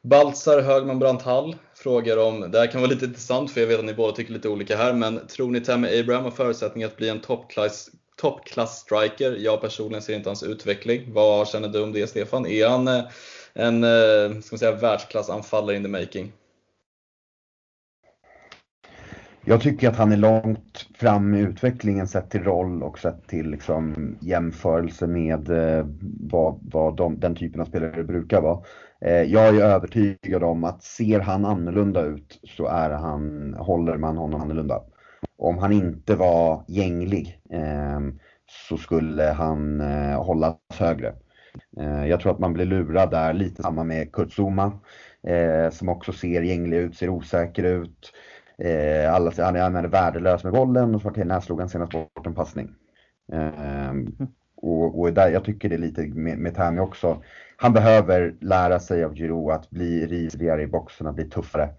Baltzar 0.01 0.61
Högman 0.61 0.99
Branthall 0.99 1.55
frågar 1.75 2.17
om, 2.17 2.51
det 2.51 2.59
här 2.59 2.67
kan 2.67 2.81
vara 2.81 2.91
lite 2.91 3.05
intressant 3.05 3.51
för 3.51 3.61
jag 3.61 3.67
vet 3.67 3.79
att 3.79 3.85
ni 3.85 3.93
båda 3.93 4.13
tycker 4.13 4.33
lite 4.33 4.49
olika 4.49 4.77
här, 4.77 4.93
men 4.93 5.27
tror 5.27 5.51
ni 5.51 5.61
Tammy 5.61 5.99
Abraham 5.99 6.23
har 6.23 6.31
förutsättningar 6.31 6.87
att 6.87 6.97
bli 6.97 7.09
en 7.09 7.19
toppklass 7.19 7.89
toppklass-striker? 8.21 9.35
Jag 9.39 9.61
personligen 9.61 10.01
ser 10.01 10.15
inte 10.15 10.29
hans 10.29 10.43
utveckling. 10.43 11.13
Vad 11.13 11.47
känner 11.47 11.67
du 11.67 11.83
om 11.83 11.91
det 11.91 12.07
Stefan? 12.07 12.45
Är 12.45 12.69
han 12.69 12.87
eh, 12.87 13.03
en 13.53 13.83
eh, 13.83 14.39
ska 14.41 14.53
man 14.53 14.59
säga, 14.59 14.75
världsklassanfallare 14.75 15.75
in 15.75 15.83
the 15.83 15.89
making? 15.89 16.31
Jag 19.45 19.61
tycker 19.61 19.89
att 19.89 19.97
han 19.97 20.11
är 20.11 20.17
långt 20.17 20.87
fram 20.93 21.33
i 21.33 21.39
utvecklingen 21.39 22.07
sett 22.07 22.29
till 22.29 22.43
roll 22.43 22.83
och 22.83 22.99
sett 22.99 23.27
till 23.27 23.49
liksom 23.49 24.15
jämförelse 24.21 25.07
med 25.07 25.49
eh, 25.49 25.85
vad, 26.19 26.59
vad 26.61 26.95
de, 26.95 27.19
den 27.19 27.35
typen 27.35 27.61
av 27.61 27.65
spelare 27.65 28.03
brukar 28.03 28.41
vara. 28.41 28.63
Eh, 29.01 29.21
jag 29.21 29.47
är 29.47 29.63
övertygad 29.63 30.43
om 30.43 30.63
att 30.63 30.83
ser 30.83 31.19
han 31.19 31.45
annorlunda 31.45 32.01
ut 32.01 32.39
så 32.43 32.67
är 32.67 32.89
han, 32.89 33.53
håller 33.53 33.97
man 33.97 34.17
honom 34.17 34.41
annorlunda. 34.41 34.83
Om 35.37 35.57
han 35.57 35.71
inte 35.71 36.15
var 36.15 36.63
gänglig 36.67 37.39
så 38.67 38.77
skulle 38.77 39.23
han 39.23 39.81
hållas 40.15 40.57
högre. 40.73 41.13
Eh, 41.77 42.07
jag 42.07 42.19
tror 42.19 42.31
att 42.31 42.39
man 42.39 42.53
blir 42.53 42.65
lurad 42.65 43.11
där, 43.11 43.33
lite 43.33 43.61
samma 43.61 43.83
med 43.83 44.11
Kurt 44.11 44.39
Zuma 44.39 44.79
eh, 45.23 45.69
som 45.69 45.89
också 45.89 46.13
ser 46.13 46.41
gänglig 46.41 46.77
ut, 46.77 46.95
ser 46.95 47.09
osäker 47.09 47.63
ut. 47.63 48.13
Eh, 48.57 49.13
alla, 49.13 49.31
han, 49.37 49.55
är, 49.55 49.61
han 49.61 49.75
är 49.75 49.87
värdelös 49.87 50.43
med 50.43 50.53
bollen 50.53 50.95
och 50.95 51.17
när 51.17 51.39
slog 51.39 51.59
han 51.59 51.69
senast 51.69 51.91
bort 51.91 52.25
en 52.25 52.35
passning? 52.35 52.69
Eh, 53.33 53.93
och, 54.61 54.99
och 54.99 55.13
där, 55.13 55.29
jag 55.29 55.43
tycker 55.43 55.69
det 55.69 55.75
är 55.75 55.79
lite 55.79 56.01
med, 56.01 56.37
med 56.37 56.55
Tammy 56.55 56.79
också. 56.79 57.23
Han 57.57 57.73
behöver 57.73 58.35
lära 58.41 58.79
sig 58.79 59.03
av 59.03 59.15
Giroud 59.15 59.51
att 59.51 59.69
bli 59.69 60.07
risligare 60.07 60.61
i 60.61 60.67
boxen, 60.67 61.07
att 61.07 61.15
bli 61.15 61.29
tuffare. 61.29 61.69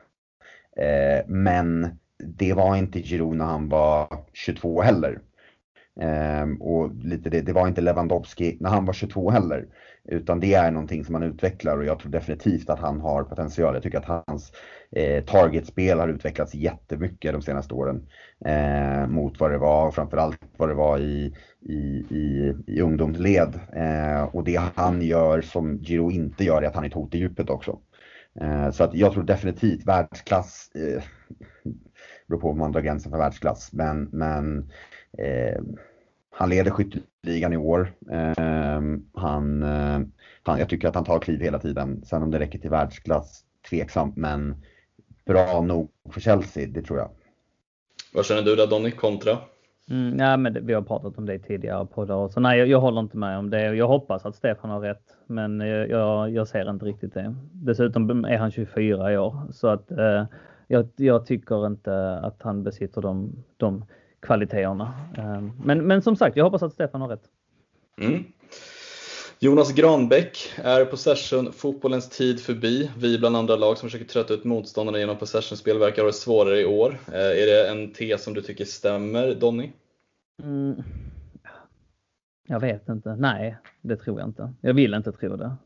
Eh, 0.77 1.25
men 1.27 1.99
det 2.19 2.53
var 2.53 2.77
inte 2.77 3.03
Giroud 3.03 3.37
när 3.37 3.45
han 3.45 3.69
var 3.69 4.09
22 4.33 4.83
heller. 4.83 5.21
Um, 6.01 6.63
och 6.63 6.95
lite 6.95 7.31
det, 7.31 7.41
det 7.41 7.53
var 7.53 7.69
inte 7.69 7.81
Lewandowski 7.81 8.57
när 8.61 8.71
han 8.71 8.85
var 8.85 8.93
22 8.93 9.31
heller. 9.31 9.67
Utan 10.05 10.41
det 10.41 10.55
är 10.55 10.71
någonting 10.71 11.05
som 11.05 11.13
man 11.13 11.23
utvecklar 11.23 11.79
och 11.79 11.85
jag 11.85 11.99
tror 11.99 12.13
definitivt 12.13 12.71
att 12.71 12.79
han 12.79 13.01
har 13.01 13.23
potential. 13.25 13.75
Jag 13.75 13.83
tycker 13.83 13.99
att 13.99 14.25
hans 14.27 14.53
eh, 14.91 15.25
targetspel 15.25 15.99
har 15.99 16.09
utvecklats 16.09 16.55
jättemycket 16.55 17.33
de 17.33 17.43
senaste 17.43 17.75
åren. 17.75 18.07
Eh, 18.45 19.07
mot 19.07 19.41
vad 19.41 19.51
det 19.51 19.59
var, 19.59 19.91
framförallt 19.91 20.39
vad 20.57 20.69
det 20.69 20.75
var 20.75 20.99
i, 20.99 21.35
i, 21.61 22.05
i, 22.11 22.55
i 22.67 22.81
ungdomsled. 22.81 23.61
Eh, 23.73 24.23
och 24.23 24.45
det 24.45 24.61
han 24.75 25.03
gör 25.03 25.41
som 25.41 25.79
Giro 25.79 26.11
inte 26.11 26.45
gör 26.45 26.63
är 26.63 26.67
att 26.67 26.75
han 26.75 26.85
är 26.85 26.89
ett 26.89 26.95
hot 26.95 27.15
i 27.15 27.19
djupet 27.19 27.51
också. 27.51 27.79
Eh, 28.41 28.71
så 28.71 28.85
att 28.85 28.95
jag 28.95 29.13
tror 29.13 29.23
definitivt 29.23 29.87
världsklass, 29.87 30.71
eh, 30.75 31.03
beror 32.29 32.41
på 32.41 32.51
om 32.51 32.59
man 32.59 32.73
drar 32.73 32.81
gränsen 32.81 33.13
för 33.13 33.19
världsklass, 33.19 33.73
men, 33.73 34.09
men 34.13 34.71
han 36.33 36.49
leder 36.49 36.71
skytteligan 36.71 37.53
i 37.53 37.57
år. 37.57 37.93
Ehm, 38.11 39.07
han, 39.15 39.63
eh, 39.63 40.01
han, 40.43 40.59
jag 40.59 40.69
tycker 40.69 40.89
att 40.89 40.95
han 40.95 41.05
tar 41.05 41.19
kliv 41.19 41.41
hela 41.41 41.59
tiden. 41.59 42.05
Sen 42.05 42.23
om 42.23 42.31
det 42.31 42.39
räcker 42.39 42.59
till 42.59 42.71
världsklass, 42.71 43.45
tveksamt, 43.71 44.17
men 44.17 44.55
bra 45.27 45.61
nog 45.61 45.91
för 46.11 46.21
Chelsea, 46.21 46.67
det 46.69 46.83
tror 46.83 46.99
jag. 46.99 47.11
Vad 48.15 48.25
känner 48.25 48.43
du 48.43 48.57
då 48.57 48.67
Donny, 48.67 48.91
kontra? 48.91 49.39
Mm, 49.91 50.11
nej, 50.11 50.37
men 50.37 50.53
det, 50.53 50.61
vi 50.61 50.75
har 50.75 50.83
pratat 50.83 51.19
om 51.19 51.27
det 51.27 51.39
tidigare 51.39 51.87
på 51.87 52.05
det. 52.05 52.33
Så 52.33 52.41
nej, 52.41 52.59
jag, 52.59 52.69
jag, 52.69 52.81
håller 52.81 53.01
inte 53.01 53.17
med 53.17 53.39
om 53.39 53.51
det. 53.51 53.75
Jag 53.75 53.89
hoppas 53.89 54.27
att 54.27 54.37
Stefan 54.37 54.71
har 54.71 54.81
rätt, 54.81 55.17
men 55.27 55.61
jag, 55.61 56.31
jag 56.31 56.49
ser 56.49 56.71
inte 56.71 56.85
riktigt 56.85 57.15
det. 57.15 57.35
Dessutom 57.53 58.25
är 58.25 58.39
han 58.39 58.51
24 58.51 59.13
i 59.13 59.19
år, 59.19 59.37
så 59.53 59.69
att 59.69 59.91
eh, 59.91 60.25
jag, 60.67 60.89
jag, 60.97 61.27
tycker 61.27 61.67
inte 61.67 62.19
att 62.19 62.43
han 62.43 62.63
besitter 62.63 63.01
de, 63.01 63.45
de 63.57 63.85
kvaliteterna. 64.23 64.95
Ehm, 65.19 65.53
men, 65.65 65.87
men 65.87 66.03
som 66.03 66.17
sagt, 66.17 66.37
jag 66.37 66.45
hoppas 66.45 66.63
att 66.63 66.73
Stefan 66.73 67.01
har 67.01 67.09
rätt. 67.09 67.25
Mm. 68.01 68.25
Jonas 69.39 69.73
Granbäck, 69.73 70.53
är 70.57 70.85
possession 70.85 71.53
fotbollens 71.53 72.09
tid 72.09 72.41
förbi? 72.41 72.91
Vi 72.99 73.19
bland 73.19 73.37
andra 73.37 73.57
lag 73.57 73.79
som 73.79 73.89
försöker 73.89 74.05
trötta 74.05 74.35
ut 74.35 74.45
motståndarna 74.45 74.99
genom 74.99 75.17
possession-spel 75.17 75.79
verkar 75.79 76.03
ha 76.03 76.07
det 76.07 76.13
svårare 76.13 76.61
i 76.61 76.67
år. 76.67 76.99
Eh, 77.07 77.15
är 77.15 77.47
det 77.47 77.69
en 77.69 77.93
tes 77.93 78.25
som 78.25 78.35
du 78.35 78.43
tycker 78.43 78.65
stämmer, 78.65 79.35
Donny? 79.35 79.71
Mm. 80.43 80.83
Jag 82.49 82.61
vet 82.61 82.89
inte. 82.89 83.17
Nej, 83.17 83.57
det 83.81 83.97
tror 83.97 84.21
jag 84.21 84.29
inte. 84.29 84.53
Jag 84.61 84.75
vill 84.75 84.95
inte 84.95 85.13
tro 85.13 85.37
det. 85.37 85.57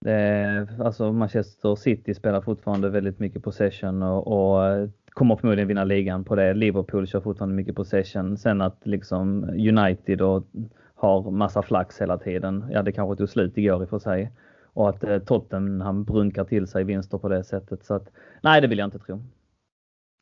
det 0.00 0.68
alltså 0.80 1.12
Manchester 1.12 1.74
City 1.74 2.14
spelar 2.14 2.40
fortfarande 2.40 2.88
väldigt 2.88 3.18
mycket 3.18 3.42
possession 3.42 4.02
och, 4.02 4.26
och 4.26 4.88
kommer 5.12 5.36
förmodligen 5.36 5.68
vinna 5.68 5.84
ligan 5.84 6.24
på 6.24 6.34
det. 6.34 6.54
Liverpool 6.54 7.06
kör 7.06 7.20
fortfarande 7.20 7.54
mycket 7.54 7.74
possession. 7.74 8.38
Sen 8.38 8.60
att 8.60 8.80
liksom 8.82 9.44
United 9.44 10.20
och 10.22 10.46
har 10.94 11.30
massa 11.30 11.62
flax 11.62 12.00
hela 12.00 12.18
tiden. 12.18 12.64
Ja, 12.70 12.82
det 12.82 12.92
kanske 12.92 13.16
tog 13.16 13.28
slut 13.28 13.58
igår 13.58 13.82
i 13.82 13.84
och 13.84 13.90
för 13.90 13.98
sig. 13.98 14.32
Och 14.74 14.88
att 14.88 15.04
eh, 15.04 15.18
Tottenham 15.18 16.04
brunkar 16.04 16.44
till 16.44 16.66
sig 16.66 16.84
vinster 16.84 17.18
på 17.18 17.28
det 17.28 17.44
sättet. 17.44 17.84
Så 17.84 17.94
att, 17.94 18.08
nej, 18.42 18.60
det 18.60 18.66
vill 18.66 18.78
jag 18.78 18.86
inte 18.86 18.98
tro. 18.98 19.24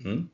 Mm. 0.05 0.29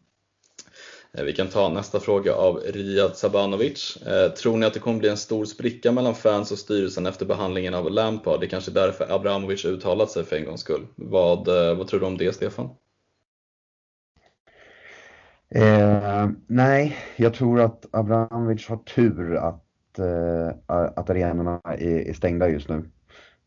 Eh, 1.13 1.25
vi 1.25 1.33
kan 1.33 1.49
ta 1.49 1.69
nästa 1.69 2.01
fråga 2.01 2.35
av 2.35 2.57
Riyad 2.57 3.17
Sabanovic. 3.17 3.97
Eh, 3.97 4.33
tror 4.33 4.57
ni 4.57 4.67
att 4.67 4.75
det 4.75 4.81
kommer 4.81 4.99
bli 4.99 5.09
en 5.09 5.17
stor 5.17 5.45
spricka 5.45 5.93
mellan 5.93 6.15
fans 6.15 6.53
och 6.53 6.59
styrelsen 6.59 7.07
efter 7.07 7.27
behandlingen 7.27 7.75
av 7.75 7.91
Lampard? 7.91 8.41
Det 8.41 8.47
är 8.47 8.51
kanske 8.51 8.71
därför 8.71 9.13
Abramovic 9.13 9.65
uttalat 9.65 10.11
sig 10.11 10.25
för 10.25 10.37
en 10.37 10.45
gångs 10.45 10.61
skull. 10.61 10.87
Vad, 10.95 11.49
eh, 11.49 11.77
vad 11.77 11.87
tror 11.87 12.01
du 12.01 12.07
om 12.07 12.19
det, 12.19 12.35
Stefan? 12.35 12.69
Eh, 15.49 16.29
nej, 16.47 16.97
jag 17.17 17.35
tror 17.35 17.61
att 17.61 17.87
Abramovic 17.93 18.69
har 18.69 18.77
tur 18.77 19.37
att, 19.37 19.99
eh, 19.99 20.49
att 20.67 21.11
arenorna 21.11 21.61
är, 21.65 22.09
är, 22.09 22.13
stängda 22.13 22.49
just 22.49 22.69
nu. 22.69 22.91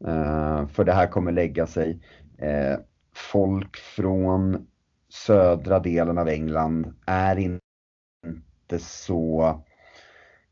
Eh, 0.05 0.67
för 0.67 0.83
det 0.83 0.93
här 0.93 1.07
kommer 1.07 1.31
lägga 1.31 1.67
sig. 1.67 2.01
Eh, 2.37 2.79
folk 3.13 3.77
från 3.77 4.67
södra 5.09 5.79
delen 5.79 6.17
av 6.17 6.27
England 6.27 6.93
är 7.05 7.37
inte 7.39 7.59
så, 8.79 9.63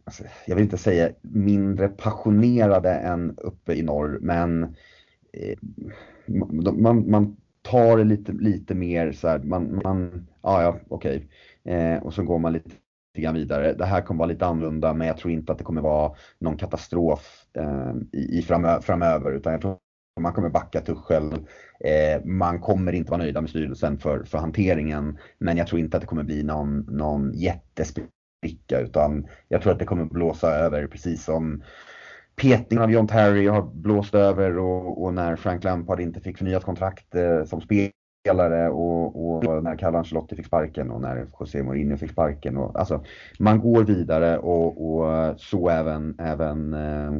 alltså, 0.03 0.23
jag 0.47 0.55
vill 0.55 0.63
inte 0.63 0.77
säga 0.77 1.09
mindre 1.21 1.87
passionerade 1.87 2.93
än 2.93 3.37
uppe 3.37 3.73
i 3.73 3.83
norr, 3.83 4.19
men 4.21 4.63
eh, 5.33 5.57
man, 6.73 7.09
man 7.11 7.37
tar 7.69 7.97
det 7.97 8.03
lite, 8.03 8.31
lite 8.31 8.75
mer 8.75 9.11
så 9.11 9.27
här, 9.27 9.39
man, 9.39 9.81
man 9.83 10.27
ja, 10.41 10.61
ja 10.61 10.79
okej. 10.89 11.27
Okay. 11.63 11.75
Eh, 11.75 12.03
och 12.03 12.13
så 12.13 12.23
går 12.23 12.39
man 12.39 12.53
lite 12.53 12.69
grann 13.17 13.35
vidare. 13.35 13.73
Det 13.73 13.85
här 13.85 14.01
kommer 14.01 14.19
vara 14.19 14.29
lite 14.29 14.45
annorlunda, 14.45 14.93
men 14.93 15.07
jag 15.07 15.17
tror 15.17 15.33
inte 15.33 15.51
att 15.51 15.57
det 15.57 15.63
kommer 15.63 15.81
vara 15.81 16.11
någon 16.39 16.57
katastrof 16.57 17.45
eh, 17.53 17.93
i, 18.11 18.37
i 18.37 18.41
framö 18.41 18.81
framöver, 18.81 19.31
utan 19.31 19.51
jag 19.53 19.61
tror 19.61 19.77
man 20.19 20.33
kommer 20.33 20.49
backa 20.49 20.81
Tuchel. 20.81 21.33
Eh, 21.79 22.25
man 22.25 22.59
kommer 22.59 22.93
inte 22.93 23.11
vara 23.11 23.21
nöjda 23.21 23.41
med 23.41 23.49
styrelsen 23.49 23.97
för, 23.97 24.23
för 24.23 24.37
hanteringen, 24.37 25.17
men 25.37 25.57
jag 25.57 25.67
tror 25.67 25.79
inte 25.79 25.97
att 25.97 26.01
det 26.01 26.07
kommer 26.07 26.23
bli 26.23 26.43
någon, 26.43 26.79
någon 26.79 27.33
jättespricka, 27.33 28.79
utan 28.79 29.27
jag 29.47 29.61
tror 29.61 29.73
att 29.73 29.79
det 29.79 29.85
kommer 29.85 30.05
blåsa 30.05 30.47
över 30.47 30.87
precis 30.87 31.23
som 31.23 31.63
petningen 32.41 32.83
av 32.83 32.91
John 32.91 33.07
Terry 33.07 33.47
har 33.47 33.61
blåst 33.61 34.15
över 34.15 34.57
och, 34.57 35.03
och, 35.03 35.13
när 35.13 35.35
Frank 35.35 35.63
Lampard 35.63 35.99
inte 35.99 36.19
fick 36.21 36.37
förnyat 36.37 36.63
kontrakt 36.63 37.15
eh, 37.15 37.43
som 37.43 37.61
spelare 37.61 38.69
och, 38.69 39.27
och, 39.27 39.63
när 39.63 39.77
Carlo 39.77 39.97
Ancelotti 39.97 40.35
fick 40.35 40.45
sparken 40.45 40.91
och 40.91 41.01
när 41.01 41.27
José 41.39 41.63
Mourinho 41.63 41.97
fick 41.97 42.11
sparken. 42.11 42.57
Och, 42.57 42.79
alltså, 42.79 43.03
man 43.39 43.59
går 43.59 43.83
vidare 43.83 44.37
och, 44.37 44.91
och 44.91 45.13
eh, 45.13 45.35
så 45.37 45.69
även, 45.69 46.15
även 46.19 46.73
eh, 46.73 47.13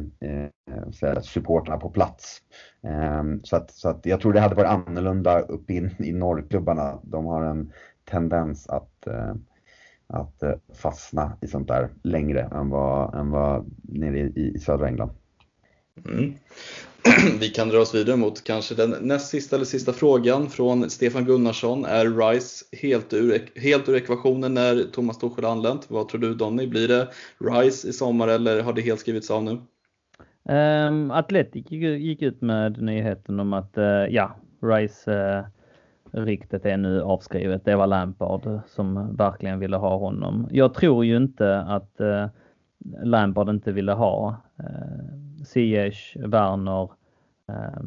eh, 1.02 1.20
supporterna 1.20 1.76
på 1.76 1.90
plats. 1.90 2.38
Eh, 2.82 3.22
så, 3.42 3.56
att, 3.56 3.70
så 3.70 3.88
att 3.88 4.06
jag 4.06 4.20
tror 4.20 4.32
det 4.32 4.40
hade 4.40 4.54
varit 4.54 4.88
annorlunda 4.88 5.40
uppe 5.40 5.72
i, 5.72 5.90
i 5.98 6.12
norrklubbarna. 6.12 6.98
De 7.02 7.26
har 7.26 7.42
en 7.42 7.72
tendens 8.10 8.68
att 8.68 9.06
eh, 9.06 9.34
att 10.08 10.42
eh, 10.42 10.54
fastna 10.74 11.32
i 11.40 11.46
sånt 11.46 11.68
där 11.68 11.88
längre 12.02 12.48
än 12.52 12.70
vad, 12.70 13.14
än 13.14 13.30
vad 13.30 13.70
nere 13.82 14.18
i, 14.18 14.52
i 14.54 14.58
södra 14.58 14.88
England. 14.88 15.10
Mm. 16.08 16.34
Vi 17.40 17.48
kan 17.48 17.68
dra 17.68 17.78
oss 17.78 17.94
vidare 17.94 18.16
mot 18.16 18.44
kanske 18.44 18.74
den 18.74 18.90
näst 19.00 19.28
sista 19.28 19.56
eller 19.56 19.66
sista 19.66 19.92
frågan 19.92 20.48
från 20.48 20.90
Stefan 20.90 21.24
Gunnarsson. 21.24 21.84
Är 21.84 22.30
Rice 22.30 22.64
helt 22.82 23.12
ur, 23.12 23.60
helt 23.60 23.88
ur 23.88 23.96
ekvationen 23.96 24.54
när 24.54 24.84
Thomas 24.92 25.18
Tuchel 25.18 25.44
anlänt? 25.44 25.86
Vad 25.90 26.08
tror 26.08 26.20
du 26.20 26.34
Donny? 26.34 26.66
Blir 26.66 26.88
det 26.88 27.08
Rice 27.38 27.88
i 27.88 27.92
sommar 27.92 28.28
eller 28.28 28.62
har 28.62 28.72
det 28.72 28.82
helt 28.82 29.00
skrivits 29.00 29.30
av 29.30 29.44
nu? 29.44 29.60
Um, 30.54 31.10
Atletic 31.10 31.70
gick 31.70 32.22
ut 32.22 32.40
med 32.40 32.82
nyheten 32.82 33.40
om 33.40 33.52
att 33.52 33.78
uh, 33.78 33.84
ja, 33.84 34.36
Rice 34.62 35.10
uh, 35.10 35.46
riktigt 36.12 36.66
är 36.66 36.76
nu 36.76 37.02
avskrivet. 37.02 37.64
Det 37.64 37.76
var 37.76 37.86
Lampard 37.86 38.60
som 38.66 39.16
verkligen 39.16 39.58
ville 39.58 39.76
ha 39.76 39.96
honom. 39.96 40.48
Jag 40.50 40.74
tror 40.74 41.04
ju 41.04 41.16
inte 41.16 41.60
att 41.60 42.00
eh, 42.00 42.26
Lampard 43.02 43.48
inte 43.48 43.72
ville 43.72 43.92
ha 43.92 44.36
eh, 44.58 45.44
Ziyech, 45.44 46.16
Werner, 46.20 46.90
eh, 47.48 47.82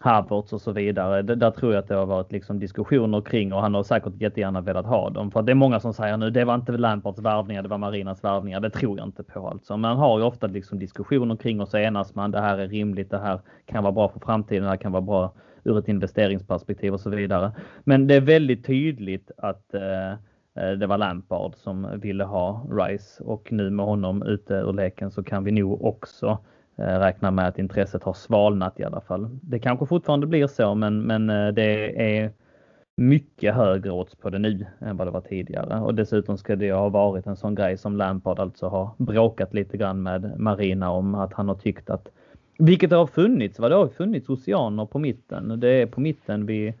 Havertz 0.00 0.52
och 0.52 0.60
så 0.60 0.72
vidare. 0.72 1.22
Det, 1.22 1.34
där 1.34 1.50
tror 1.50 1.72
jag 1.72 1.80
att 1.80 1.88
det 1.88 1.94
har 1.94 2.06
varit 2.06 2.32
liksom 2.32 2.58
diskussioner 2.58 3.20
kring 3.20 3.52
och 3.52 3.60
han 3.60 3.74
har 3.74 3.82
säkert 3.82 4.20
jättegärna 4.20 4.60
velat 4.60 4.86
ha 4.86 5.10
dem. 5.10 5.30
För 5.30 5.42
det 5.42 5.52
är 5.52 5.54
många 5.54 5.80
som 5.80 5.94
säger 5.94 6.16
nu, 6.16 6.30
det 6.30 6.44
var 6.44 6.54
inte 6.54 6.72
Lampards 6.72 7.18
värvningar, 7.18 7.62
det 7.62 7.68
var 7.68 7.78
Marinas 7.78 8.24
värvningar. 8.24 8.60
Det 8.60 8.70
tror 8.70 8.98
jag 8.98 9.06
inte 9.06 9.22
på 9.22 9.48
alltså. 9.48 9.76
Man 9.76 9.96
har 9.96 10.18
ju 10.18 10.24
ofta 10.24 10.46
liksom 10.46 10.78
diskussioner 10.78 11.36
kring 11.36 11.60
och 11.60 11.68
så 11.68 11.78
enas 11.78 12.14
man. 12.14 12.30
Det 12.30 12.40
här 12.40 12.58
är 12.58 12.68
rimligt, 12.68 13.10
det 13.10 13.18
här 13.18 13.40
kan 13.66 13.82
vara 13.82 13.92
bra 13.92 14.08
för 14.08 14.20
framtiden, 14.20 14.62
det 14.62 14.68
här 14.68 14.76
kan 14.76 14.92
vara 14.92 15.02
bra 15.02 15.32
ur 15.64 15.78
ett 15.78 15.88
investeringsperspektiv 15.88 16.92
och 16.94 17.00
så 17.00 17.10
vidare. 17.10 17.52
Men 17.84 18.06
det 18.06 18.14
är 18.14 18.20
väldigt 18.20 18.66
tydligt 18.66 19.30
att 19.36 19.74
eh, 19.74 20.10
eh, 20.10 20.72
det 20.78 20.86
var 20.86 20.98
Lampard 20.98 21.54
som 21.54 22.00
ville 22.00 22.24
ha 22.24 22.66
Rice 22.70 23.22
och 23.24 23.52
nu 23.52 23.70
med 23.70 23.86
honom 23.86 24.22
ute 24.22 24.54
ur 24.54 24.72
leken 24.72 25.10
så 25.10 25.22
kan 25.22 25.44
vi 25.44 25.52
nog 25.52 25.84
också 25.84 26.38
Eh, 26.76 27.30
med 27.30 27.48
att 27.48 27.58
intresset 27.58 28.02
har 28.02 28.12
svalnat 28.12 28.80
i 28.80 28.84
alla 28.84 29.00
fall. 29.00 29.38
Det 29.42 29.58
kanske 29.58 29.86
fortfarande 29.86 30.26
blir 30.26 30.46
så 30.46 30.74
men, 30.74 31.02
men 31.02 31.30
eh, 31.30 31.48
det 31.48 32.02
är 32.20 32.32
mycket 32.96 33.54
högre 33.54 33.90
odds 33.90 34.14
på 34.14 34.30
det 34.30 34.38
nu 34.38 34.66
än 34.80 34.96
vad 34.96 35.06
det 35.06 35.10
var 35.10 35.20
tidigare. 35.20 35.80
Och 35.80 35.94
dessutom 35.94 36.38
ska 36.38 36.56
det 36.56 36.72
ha 36.72 36.88
varit 36.88 37.26
en 37.26 37.36
sån 37.36 37.54
grej 37.54 37.78
som 37.78 37.96
Lampard 37.96 38.38
alltså 38.38 38.68
har 38.68 38.90
bråkat 38.96 39.54
lite 39.54 39.76
grann 39.76 40.02
med 40.02 40.40
Marina 40.40 40.90
om 40.90 41.14
att 41.14 41.32
han 41.32 41.48
har 41.48 41.54
tyckt 41.54 41.90
att, 41.90 42.08
vilket 42.58 42.90
det 42.90 42.96
har 42.96 43.06
funnits, 43.06 43.58
vad 43.58 43.70
det 43.70 43.74
har 43.74 43.88
funnits 43.88 44.28
oceaner 44.28 44.86
på 44.86 44.98
mitten. 44.98 45.60
Det 45.60 45.68
är 45.68 45.86
på 45.86 46.00
mitten 46.00 46.46
vi 46.46 46.74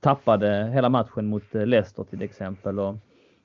tappade 0.00 0.70
hela 0.72 0.88
matchen 0.88 1.26
mot 1.26 1.54
eh, 1.54 1.66
Leicester 1.66 2.04
till 2.04 2.22
exempel. 2.22 2.78
Och, 2.78 2.96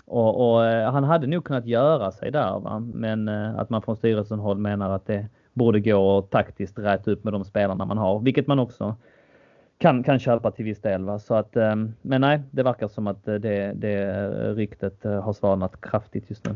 och, 0.06 0.54
och 0.54 0.66
eh, 0.66 0.92
han 0.92 1.04
hade 1.04 1.28
nog 1.28 1.44
kunnat 1.44 1.66
göra 1.66 2.12
sig 2.12 2.32
där 2.32 2.60
va? 2.60 2.80
men 2.94 3.28
eh, 3.28 3.60
att 3.60 3.70
man 3.70 3.82
från 3.82 3.96
styrelsen 3.96 4.40
håll 4.40 4.58
menar 4.58 4.90
att 4.90 5.06
det 5.06 5.28
borde 5.54 5.80
gå 5.80 6.18
att 6.18 6.30
taktiskt 6.30 6.80
räta 6.80 7.12
upp 7.12 7.24
med 7.24 7.34
de 7.34 7.46
spelarna 7.46 7.86
man 7.86 7.98
har, 7.98 8.20
vilket 8.20 8.48
man 8.48 8.60
också 8.60 8.96
kan, 9.78 10.04
kan 10.04 10.20
köpa 10.20 10.52
till 10.52 10.66
viss 10.66 10.82
del. 10.82 11.04
Va? 11.04 11.20
Så 11.20 11.36
att, 11.36 11.56
men 12.02 12.22
nej, 12.22 12.42
det 12.52 12.64
verkar 12.64 12.88
som 12.88 13.08
att 13.08 13.26
det, 13.26 13.74
det 13.76 14.30
ryktet 14.54 15.04
har 15.04 15.34
svalnat 15.34 15.82
kraftigt 15.82 16.30
just 16.30 16.46
nu. 16.46 16.52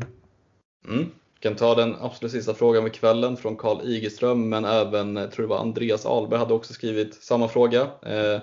Mm. 0.88 1.06
Kan 1.40 1.56
ta 1.56 1.74
den 1.74 1.96
absolut 2.00 2.32
sista 2.32 2.54
frågan 2.54 2.82
för 2.82 2.90
kvällen 2.90 3.36
från 3.36 3.56
Karl 3.56 3.88
Igeström, 3.88 4.48
men 4.48 4.64
även, 4.64 5.16
eh, 5.16 5.28
tror 5.28 5.42
det 5.42 5.48
var 5.48 5.58
Andreas 5.58 6.06
Alberg 6.06 6.38
hade 6.38 6.54
också 6.54 6.72
skrivit 6.72 7.14
samma 7.14 7.48
fråga. 7.48 7.80
Eh, 7.82 8.40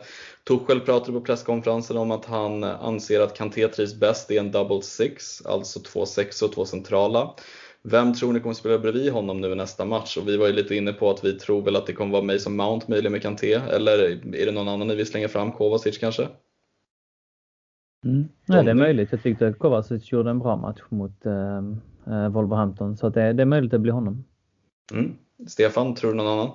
Tuchel 0.48 0.80
pratade 0.80 1.12
på 1.12 1.22
presskonferensen 1.22 1.98
om 1.98 2.12
att 2.12 2.26
han 2.26 2.64
anser 2.64 3.20
att 3.20 3.38
Kanté 3.38 3.68
trivs 3.68 3.96
bäst 3.96 4.32
i 4.32 4.38
en 4.38 4.52
double 4.52 4.82
six, 4.82 5.46
alltså 5.46 5.80
två 5.80 6.06
sex 6.06 6.42
och 6.42 6.54
två 6.54 6.66
centrala. 6.66 7.36
Vem 7.84 8.14
tror 8.14 8.34
ni 8.34 8.40
kommer 8.40 8.56
spela 8.56 8.78
bredvid 8.78 9.12
honom 9.12 9.42
nu 9.42 9.52
i 9.52 9.56
nästa 9.56 9.86
match? 9.86 10.18
Och 10.18 10.28
vi 10.28 10.38
var 10.38 10.48
ju 10.48 10.54
lite 10.54 10.76
inne 10.76 10.94
på 10.94 11.10
att 11.10 11.24
vi 11.24 11.34
tror 11.34 11.62
väl 11.62 11.76
att 11.76 11.88
det 11.88 11.94
kommer 11.94 12.12
vara 12.12 12.24
Mason 12.24 12.56
Mount 12.56 12.86
möjligen 12.90 13.12
med 13.12 13.22
Kanté. 13.22 13.54
Eller 13.54 14.00
är 14.36 14.46
det 14.46 14.52
någon 14.52 14.68
annan 14.68 14.88
ni 14.88 14.96
vill 14.96 15.06
slänga 15.06 15.28
fram? 15.30 15.52
Kovacic 15.52 15.98
kanske? 15.98 16.28
Mm. 18.06 18.28
Nej, 18.46 18.64
det 18.64 18.72
är 18.72 18.76
möjligt. 18.76 19.12
Jag 19.12 19.24
tyckte 19.24 19.48
att 19.48 19.60
Kovacic 19.60 20.12
gjorde 20.12 20.30
en 20.30 20.40
bra 20.40 20.56
match 20.56 20.82
mot 20.90 21.26
äh, 21.26 22.30
Wolverhampton. 22.30 22.98
Så 22.98 23.10
det, 23.10 23.34
det, 23.34 23.44
är 23.44 23.46
möjligt 23.46 23.70
att 23.70 23.72
det 23.72 23.80
blir 23.80 23.92
honom. 23.92 24.24
Mm. 24.94 25.16
Stefan, 25.48 25.96
tror 25.96 26.12
du 26.12 26.18
någon 26.18 26.40
annan? 26.40 26.52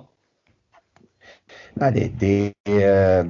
Nej, 1.73 1.91
det, 1.93 2.19
det, 2.19 2.83
är, 2.83 3.29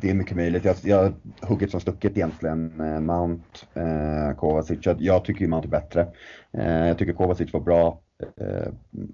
det 0.00 0.10
är 0.10 0.14
mycket 0.14 0.36
möjligt. 0.36 0.64
Jag, 0.64 0.76
jag 0.82 1.12
hugget 1.40 1.70
som 1.70 1.80
stucket 1.80 2.16
egentligen. 2.16 2.80
Eh, 2.80 3.00
Mount, 3.00 3.44
eh, 3.74 4.36
Kovacic. 4.36 4.78
Jag, 4.82 5.02
jag 5.02 5.24
tycker 5.24 5.40
ju 5.40 5.48
Mount 5.48 5.68
är 5.68 5.70
bättre. 5.70 6.06
Eh, 6.52 6.86
jag 6.86 6.98
tycker 6.98 7.12
Kovacic 7.12 7.52
var 7.52 7.60
bra 7.60 8.00
eh, 8.40 8.68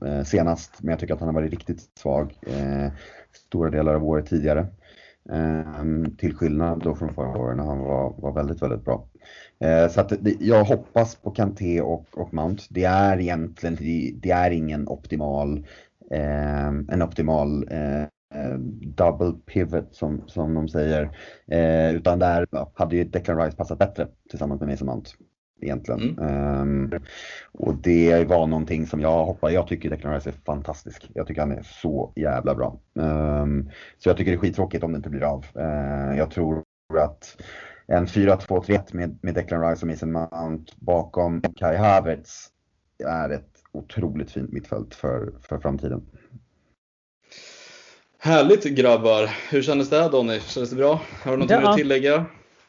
eh, 0.08 0.24
senast, 0.24 0.82
men 0.82 0.90
jag 0.90 0.98
tycker 0.98 1.14
att 1.14 1.20
han 1.20 1.28
har 1.28 1.34
varit 1.34 1.50
riktigt 1.50 1.80
svag 1.98 2.34
eh, 2.46 2.92
stora 3.32 3.70
delar 3.70 3.94
av 3.94 4.04
året 4.04 4.26
tidigare. 4.26 4.66
Ehm, 5.32 6.16
till 6.16 6.36
skillnad 6.36 6.82
då 6.82 6.94
från 6.94 7.14
förra 7.14 7.38
året 7.38 7.56
när 7.56 7.64
han 7.64 7.78
var, 7.78 8.14
var 8.18 8.32
väldigt, 8.32 8.62
väldigt 8.62 8.84
bra. 8.84 9.08
Ehm, 9.60 9.88
så 9.88 10.00
att 10.00 10.12
jag 10.40 10.64
hoppas 10.64 11.14
på 11.14 11.30
Kanté 11.30 11.80
och, 11.80 12.06
och 12.12 12.34
Mount. 12.34 12.62
Det 12.70 12.84
är 12.84 13.20
egentligen, 13.20 13.76
det, 14.20 14.30
är 14.30 14.50
ingen 14.50 14.88
optimal 14.88 15.66
ehm, 16.10 16.88
en 16.92 17.02
optimal 17.02 17.64
Eh, 18.34 18.58
double 18.96 19.32
pivot 19.46 19.94
som, 19.94 20.22
som 20.26 20.54
de 20.54 20.68
säger. 20.68 21.16
Eh, 21.46 21.94
utan 21.94 22.18
där 22.18 22.46
hade 22.74 22.96
ju 22.96 23.04
Declan 23.04 23.38
Rice 23.38 23.56
passat 23.56 23.78
bättre 23.78 24.08
tillsammans 24.30 24.60
med 24.60 24.70
Mason 24.70 24.86
Mount. 24.86 25.10
Egentligen. 25.60 26.18
Mm. 26.18 26.92
Um, 26.92 27.02
och 27.52 27.74
det 27.74 28.28
var 28.28 28.46
någonting 28.46 28.86
som 28.86 29.00
jag 29.00 29.24
hoppas, 29.24 29.52
jag 29.52 29.66
tycker 29.66 29.90
Declan 29.90 30.14
Rice 30.14 30.30
är 30.30 30.34
fantastisk. 30.46 31.10
Jag 31.14 31.26
tycker 31.26 31.40
han 31.40 31.52
är 31.52 31.62
så 31.62 32.12
jävla 32.16 32.54
bra. 32.54 32.80
Um, 32.94 33.70
så 33.98 34.08
jag 34.08 34.16
tycker 34.16 34.30
det 34.30 34.36
är 34.36 34.40
skittråkigt 34.40 34.84
om 34.84 34.92
det 34.92 34.96
inte 34.96 35.10
blir 35.10 35.24
av. 35.24 35.46
Uh, 35.56 36.18
jag 36.18 36.30
tror 36.30 36.62
att 36.98 37.36
en 37.86 38.06
4-2-3-1 38.06 38.80
med, 38.92 39.18
med 39.22 39.34
Declan 39.34 39.68
Rice 39.68 39.82
och 39.82 39.88
Mason 39.88 40.12
Mount 40.12 40.72
bakom 40.76 41.42
Kai 41.56 41.76
Havertz 41.76 42.50
är 43.04 43.30
ett 43.30 43.62
otroligt 43.72 44.30
fint 44.30 44.52
mittfält 44.52 44.94
för, 44.94 45.32
för 45.42 45.58
framtiden. 45.58 46.02
Härligt 48.18 48.64
grabbar! 48.64 49.30
Hur 49.50 49.62
kändes 49.62 49.90
det 49.90 50.02
här 50.02 50.10
Donny? 50.10 50.40
Kändes 50.40 50.70
det 50.70 50.76
bra? 50.76 51.00
Har 51.22 51.32
du 51.32 51.38
något 51.38 51.50
ja, 51.50 51.70
att 51.70 51.76
tillägga? 51.76 52.24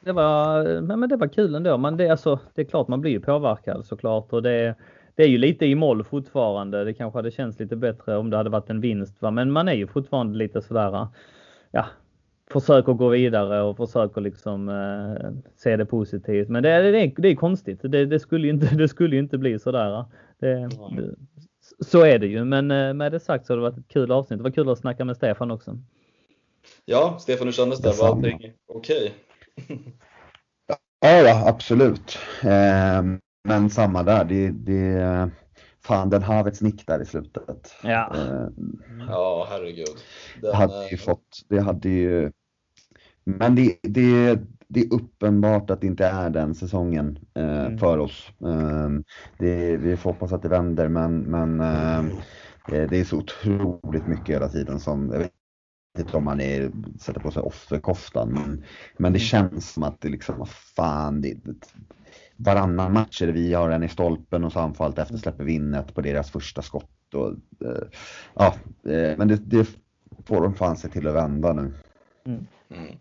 Det 0.06 0.14
var, 0.14 0.82
men 0.82 1.10
det 1.10 1.18
var 1.18 1.28
kul 1.28 1.56
ändå. 1.56 1.78
Man, 1.78 1.98
det, 1.98 2.10
alltså, 2.10 2.40
det 2.54 2.62
är 2.62 2.66
klart 2.66 2.88
man 2.88 3.02
blir 3.02 3.20
påverkad 3.20 3.86
såklart. 3.86 4.34
Och 4.34 4.44
det, 4.44 4.76
det 5.16 5.24
är 5.24 5.28
ju 5.28 5.38
lite 5.38 5.66
i 5.66 5.76
moll 5.76 6.04
fortfarande. 6.04 6.84
Det 6.84 6.94
kanske 6.94 7.18
hade 7.20 7.32
känts 7.32 7.60
lite 7.60 7.76
bättre 7.76 8.18
om 8.18 8.30
det 8.30 8.38
hade 8.38 8.50
varit 8.50 8.70
en 8.70 8.82
vinst. 8.82 9.22
Va? 9.22 9.32
Men 9.32 9.52
man 9.52 9.68
är 9.68 9.74
ju 9.74 9.88
fortfarande 9.88 10.38
lite 10.38 10.62
sådär, 10.62 11.08
ja, 11.72 11.86
försöker 12.52 12.94
gå 12.94 13.10
vidare 13.10 13.62
och 13.62 13.78
försöker 13.78 14.22
liksom 14.22 14.70
eh, 14.70 15.32
se 15.56 15.78
det 15.78 15.86
positivt. 15.86 16.50
Men 16.50 16.64
det, 16.64 16.92
det, 16.92 17.14
det 17.18 17.28
är 17.28 17.36
konstigt. 17.36 17.80
Det, 17.82 18.06
det, 18.06 18.20
skulle 18.20 18.48
ju 18.48 18.54
inte, 18.54 18.76
det 18.76 18.88
skulle 18.88 19.16
ju 19.16 19.22
inte 19.22 19.38
bli 19.38 19.60
sådär. 19.60 20.06
Det, 20.40 20.70
så 21.80 22.02
är 22.02 22.20
det 22.20 22.28
ju, 22.28 22.44
men 22.44 22.72
eh, 22.72 22.94
med 22.94 23.12
det 23.12 23.20
sagt 23.20 23.46
så 23.46 23.54
har 23.54 23.58
det 23.58 23.64
varit 23.64 23.78
ett 23.78 23.88
kul 23.88 24.12
avsnitt. 24.12 24.40
Det 24.40 24.44
var 24.44 24.52
kul 24.52 24.70
att 24.70 24.80
snacka 24.80 25.06
med 25.06 25.16
Stefan 25.16 25.52
också. 25.52 25.78
Ja, 26.86 27.18
Stefan, 27.20 27.48
hur 27.48 27.52
kändes 27.52 27.80
det? 27.80 27.92
Var 28.00 28.08
allting 28.08 28.36
okej? 28.36 28.56
Okay? 28.68 29.12
Ja, 31.00 31.48
absolut. 31.48 32.18
Ehm, 32.44 33.20
men 33.44 33.70
samma 33.70 34.04
där. 34.04 34.26
Det, 34.26 34.50
det, 34.50 35.30
fan, 35.86 36.10
den 36.10 36.24
Havets 36.24 36.62
nick 36.62 36.88
där 36.88 37.02
i 37.02 37.06
slutet. 37.06 37.76
Ja, 37.84 38.16
ehm, 38.16 38.82
ja 39.08 39.48
herregud. 39.50 39.98
Den, 40.42 40.52
det 40.52 40.58
hade 40.58 40.90
ju 40.90 40.98
fått, 40.98 41.46
det 41.50 41.60
hade 41.60 41.90
ju 41.90 42.32
men 43.26 43.56
det, 43.56 43.78
det, 43.82 44.40
det 44.68 44.80
är 44.80 44.94
uppenbart 44.94 45.70
att 45.70 45.82
det 45.82 45.88
inte 45.88 46.06
är 46.06 46.30
den 46.30 46.56
säsongen 46.56 47.20
eh, 47.34 47.66
mm. 47.66 47.78
för 47.78 47.98
oss. 47.98 48.32
Eh, 48.42 48.90
det, 49.38 49.78
vi 49.78 49.98
får 49.98 50.10
hoppas 50.10 50.34
att 50.34 50.42
det 50.42 50.50
vänder 50.50 50.88
men, 50.88 51.20
men 51.20 51.62
eh, 51.62 52.04
det 52.90 52.98
är 52.98 53.04
så 53.04 53.18
otroligt 53.18 54.08
mycket 54.08 54.36
hela 54.36 54.50
tiden 54.50 54.80
som, 54.80 55.10
jag 55.12 55.20
vet 55.20 55.32
inte 56.00 56.18
om 56.18 56.24
man 56.24 56.42
är, 56.42 56.72
sätter 57.00 57.20
på 57.20 57.32
sig 57.32 57.42
offerkoftan 57.42 58.30
men, 58.30 58.64
men 58.98 59.14
det 59.14 59.20
känns 59.20 59.74
som 59.74 59.84
att 59.84 60.02
det 60.02 60.10
liksom, 60.10 60.40
vad 60.40 60.50
fan, 60.50 61.22
det, 61.22 61.38
varannan 62.36 62.94
match 62.94 63.22
är 63.22 63.28
det 63.28 63.34
vi 63.34 63.54
har 63.54 63.70
en 63.70 63.84
i 63.84 63.90
stolpen 63.90 64.44
och 64.44 64.52
så 64.52 64.60
anfallet 64.60 65.00
efter 65.00 65.18
släpper 65.18 65.44
vi 65.44 65.54
in 65.54 65.74
ett 65.74 65.94
på 65.96 66.02
deras 66.02 66.32
första 66.32 66.62
skott. 66.62 67.14
Och, 67.14 67.32
eh, 67.68 67.88
ja, 68.34 68.56
eh, 68.92 69.18
men 69.18 69.28
det, 69.28 69.36
det 69.36 69.68
får 70.26 70.42
de 70.42 70.54
fan 70.54 70.78
se 70.78 70.88
till 70.88 71.08
att 71.08 71.16
vända 71.16 71.54
nu. 71.54 71.74
Mm. 72.26 72.48
Mm. 72.70 72.96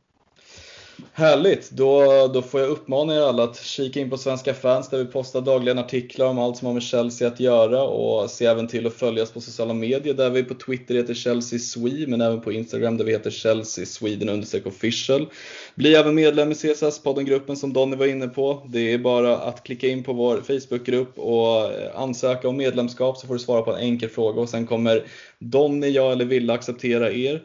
Härligt! 1.12 1.70
Då, 1.70 2.04
då 2.34 2.42
får 2.42 2.60
jag 2.60 2.70
uppmana 2.70 3.14
er 3.14 3.20
alla 3.20 3.42
att 3.42 3.62
kika 3.62 4.00
in 4.00 4.10
på 4.10 4.16
Svenska 4.16 4.54
fans 4.54 4.88
där 4.88 4.98
vi 4.98 5.04
postar 5.04 5.40
dagligen 5.40 5.78
artiklar 5.78 6.26
om 6.26 6.38
allt 6.38 6.56
som 6.56 6.66
har 6.66 6.74
med 6.74 6.82
Chelsea 6.82 7.28
att 7.28 7.40
göra 7.40 7.82
och 7.82 8.30
se 8.30 8.46
även 8.46 8.68
till 8.68 8.86
att 8.86 8.94
följas 8.94 9.30
på 9.30 9.40
sociala 9.40 9.74
medier 9.74 10.14
där 10.14 10.30
vi 10.30 10.44
på 10.44 10.54
Twitter 10.54 10.94
heter 10.94 11.14
Chelsea 11.14 11.58
Swede 11.58 12.06
men 12.06 12.20
även 12.20 12.40
på 12.40 12.52
Instagram 12.52 12.96
där 12.96 13.04
vi 13.04 13.12
heter 13.12 13.30
Chelsea 13.30 13.86
Sweden 13.86 14.44
official. 14.64 15.26
Bli 15.74 15.94
även 15.94 16.14
medlem 16.14 16.52
i 16.52 16.54
CSS 16.54 17.02
poddengruppen 17.02 17.56
som 17.56 17.72
Donny 17.72 17.96
var 17.96 18.06
inne 18.06 18.28
på. 18.28 18.66
Det 18.68 18.92
är 18.92 18.98
bara 18.98 19.36
att 19.36 19.64
klicka 19.64 19.88
in 19.88 20.04
på 20.04 20.12
vår 20.12 20.40
Facebookgrupp 20.40 21.18
och 21.18 21.72
eh, 21.72 22.00
ansöka 22.00 22.48
om 22.48 22.56
medlemskap 22.56 23.18
så 23.18 23.26
får 23.26 23.34
du 23.34 23.40
svara 23.40 23.62
på 23.62 23.72
en 23.72 23.80
enkel 23.80 24.08
fråga 24.08 24.40
och 24.40 24.48
sen 24.48 24.66
kommer 24.66 25.04
Donny, 25.38 25.88
jag 25.88 26.12
eller 26.12 26.24
Villa 26.24 26.54
acceptera 26.54 27.12
er. 27.12 27.42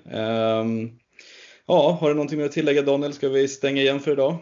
Um, 0.61 0.99
Ja, 1.71 1.97
har 2.01 2.07
du 2.07 2.13
någonting 2.13 2.37
mer 2.37 2.45
att 2.45 2.51
tillägga 2.51 2.81
Daniel? 2.81 3.13
Ska 3.13 3.29
vi 3.29 3.47
stänga 3.47 3.81
igen 3.81 3.99
för 3.99 4.11
idag? 4.11 4.35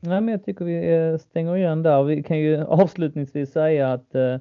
Nej, 0.00 0.20
men 0.20 0.28
jag 0.28 0.44
tycker 0.44 0.64
vi 0.64 1.18
stänger 1.18 1.56
igen 1.56 1.82
där. 1.82 2.02
Vi 2.02 2.22
kan 2.22 2.38
ju 2.38 2.64
avslutningsvis 2.64 3.52
säga 3.52 3.92
att 3.92 4.14
eh, 4.14 4.36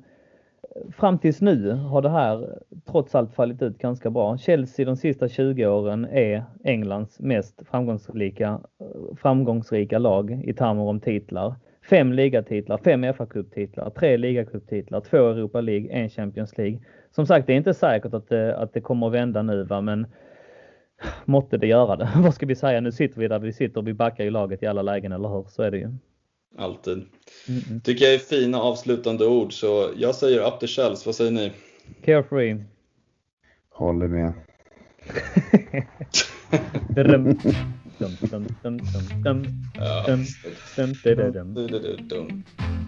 fram 0.97 1.19
tills 1.19 1.41
nu 1.41 1.71
har 1.71 2.01
det 2.01 2.09
här 2.09 2.59
trots 2.91 3.15
allt 3.15 3.33
fallit 3.33 3.61
ut 3.61 3.77
ganska 3.77 4.09
bra. 4.09 4.37
Chelsea 4.37 4.85
de 4.85 4.95
sista 4.95 5.27
20 5.27 5.65
åren 5.67 6.05
är 6.05 6.43
Englands 6.63 7.19
mest 7.19 7.61
framgångsrika, 7.71 8.59
framgångsrika 9.17 9.97
lag 9.97 10.41
i 10.43 10.53
termer 10.53 10.83
om 10.83 10.99
titlar. 10.99 11.55
Fem 11.89 12.13
ligatitlar, 12.13 12.77
fem 12.77 13.03
FA-cuptitlar, 13.03 13.89
tre 13.89 14.17
ligacuptitlar, 14.17 15.01
två 15.01 15.17
Europa 15.17 15.61
League, 15.61 15.89
en 15.91 16.09
Champions 16.09 16.57
League. 16.57 16.79
Som 17.11 17.25
sagt, 17.25 17.47
det 17.47 17.53
är 17.53 17.57
inte 17.57 17.73
säkert 17.73 18.13
att 18.13 18.29
det, 18.29 18.57
att 18.57 18.73
det 18.73 18.81
kommer 18.81 19.07
att 19.07 19.13
vända 19.13 19.41
nu, 19.41 19.63
va? 19.63 19.81
men 19.81 20.07
måtte 21.25 21.57
det 21.57 21.67
göra 21.67 21.95
det. 21.95 22.09
Vad 22.15 22.33
ska 22.33 22.45
vi 22.45 22.55
säga? 22.55 22.81
Nu 22.81 22.91
sitter 22.91 23.19
vi 23.19 23.27
där 23.27 23.39
vi 23.39 23.53
sitter. 23.53 23.81
Vi 23.81 23.93
backar 23.93 24.23
ju 24.23 24.29
laget 24.29 24.63
i 24.63 24.65
alla 24.65 24.81
lägen, 24.81 25.11
eller 25.11 25.29
hur? 25.29 25.45
Så 25.49 25.63
är 25.63 25.71
det 25.71 25.77
ju. 25.77 25.89
Alltid. 26.57 26.97
Mm 26.97 27.61
-mm. 27.61 27.81
Tycker 27.81 28.05
jag 28.05 28.13
är 28.13 28.19
fina 28.19 28.61
avslutande 28.61 29.27
ord, 29.27 29.53
så 29.53 29.89
jag 29.97 30.15
säger 30.15 30.47
up 30.47 30.59
the 30.59 30.67
shells. 30.67 31.05
Vad 31.05 31.15
säger 31.15 31.31
ni? 31.31 31.51
Carefree. 32.05 32.63
Håller 33.69 34.07
med. 34.07 34.33
dum, 36.95 37.37
dum, 37.99 38.79
dum, 42.09 42.78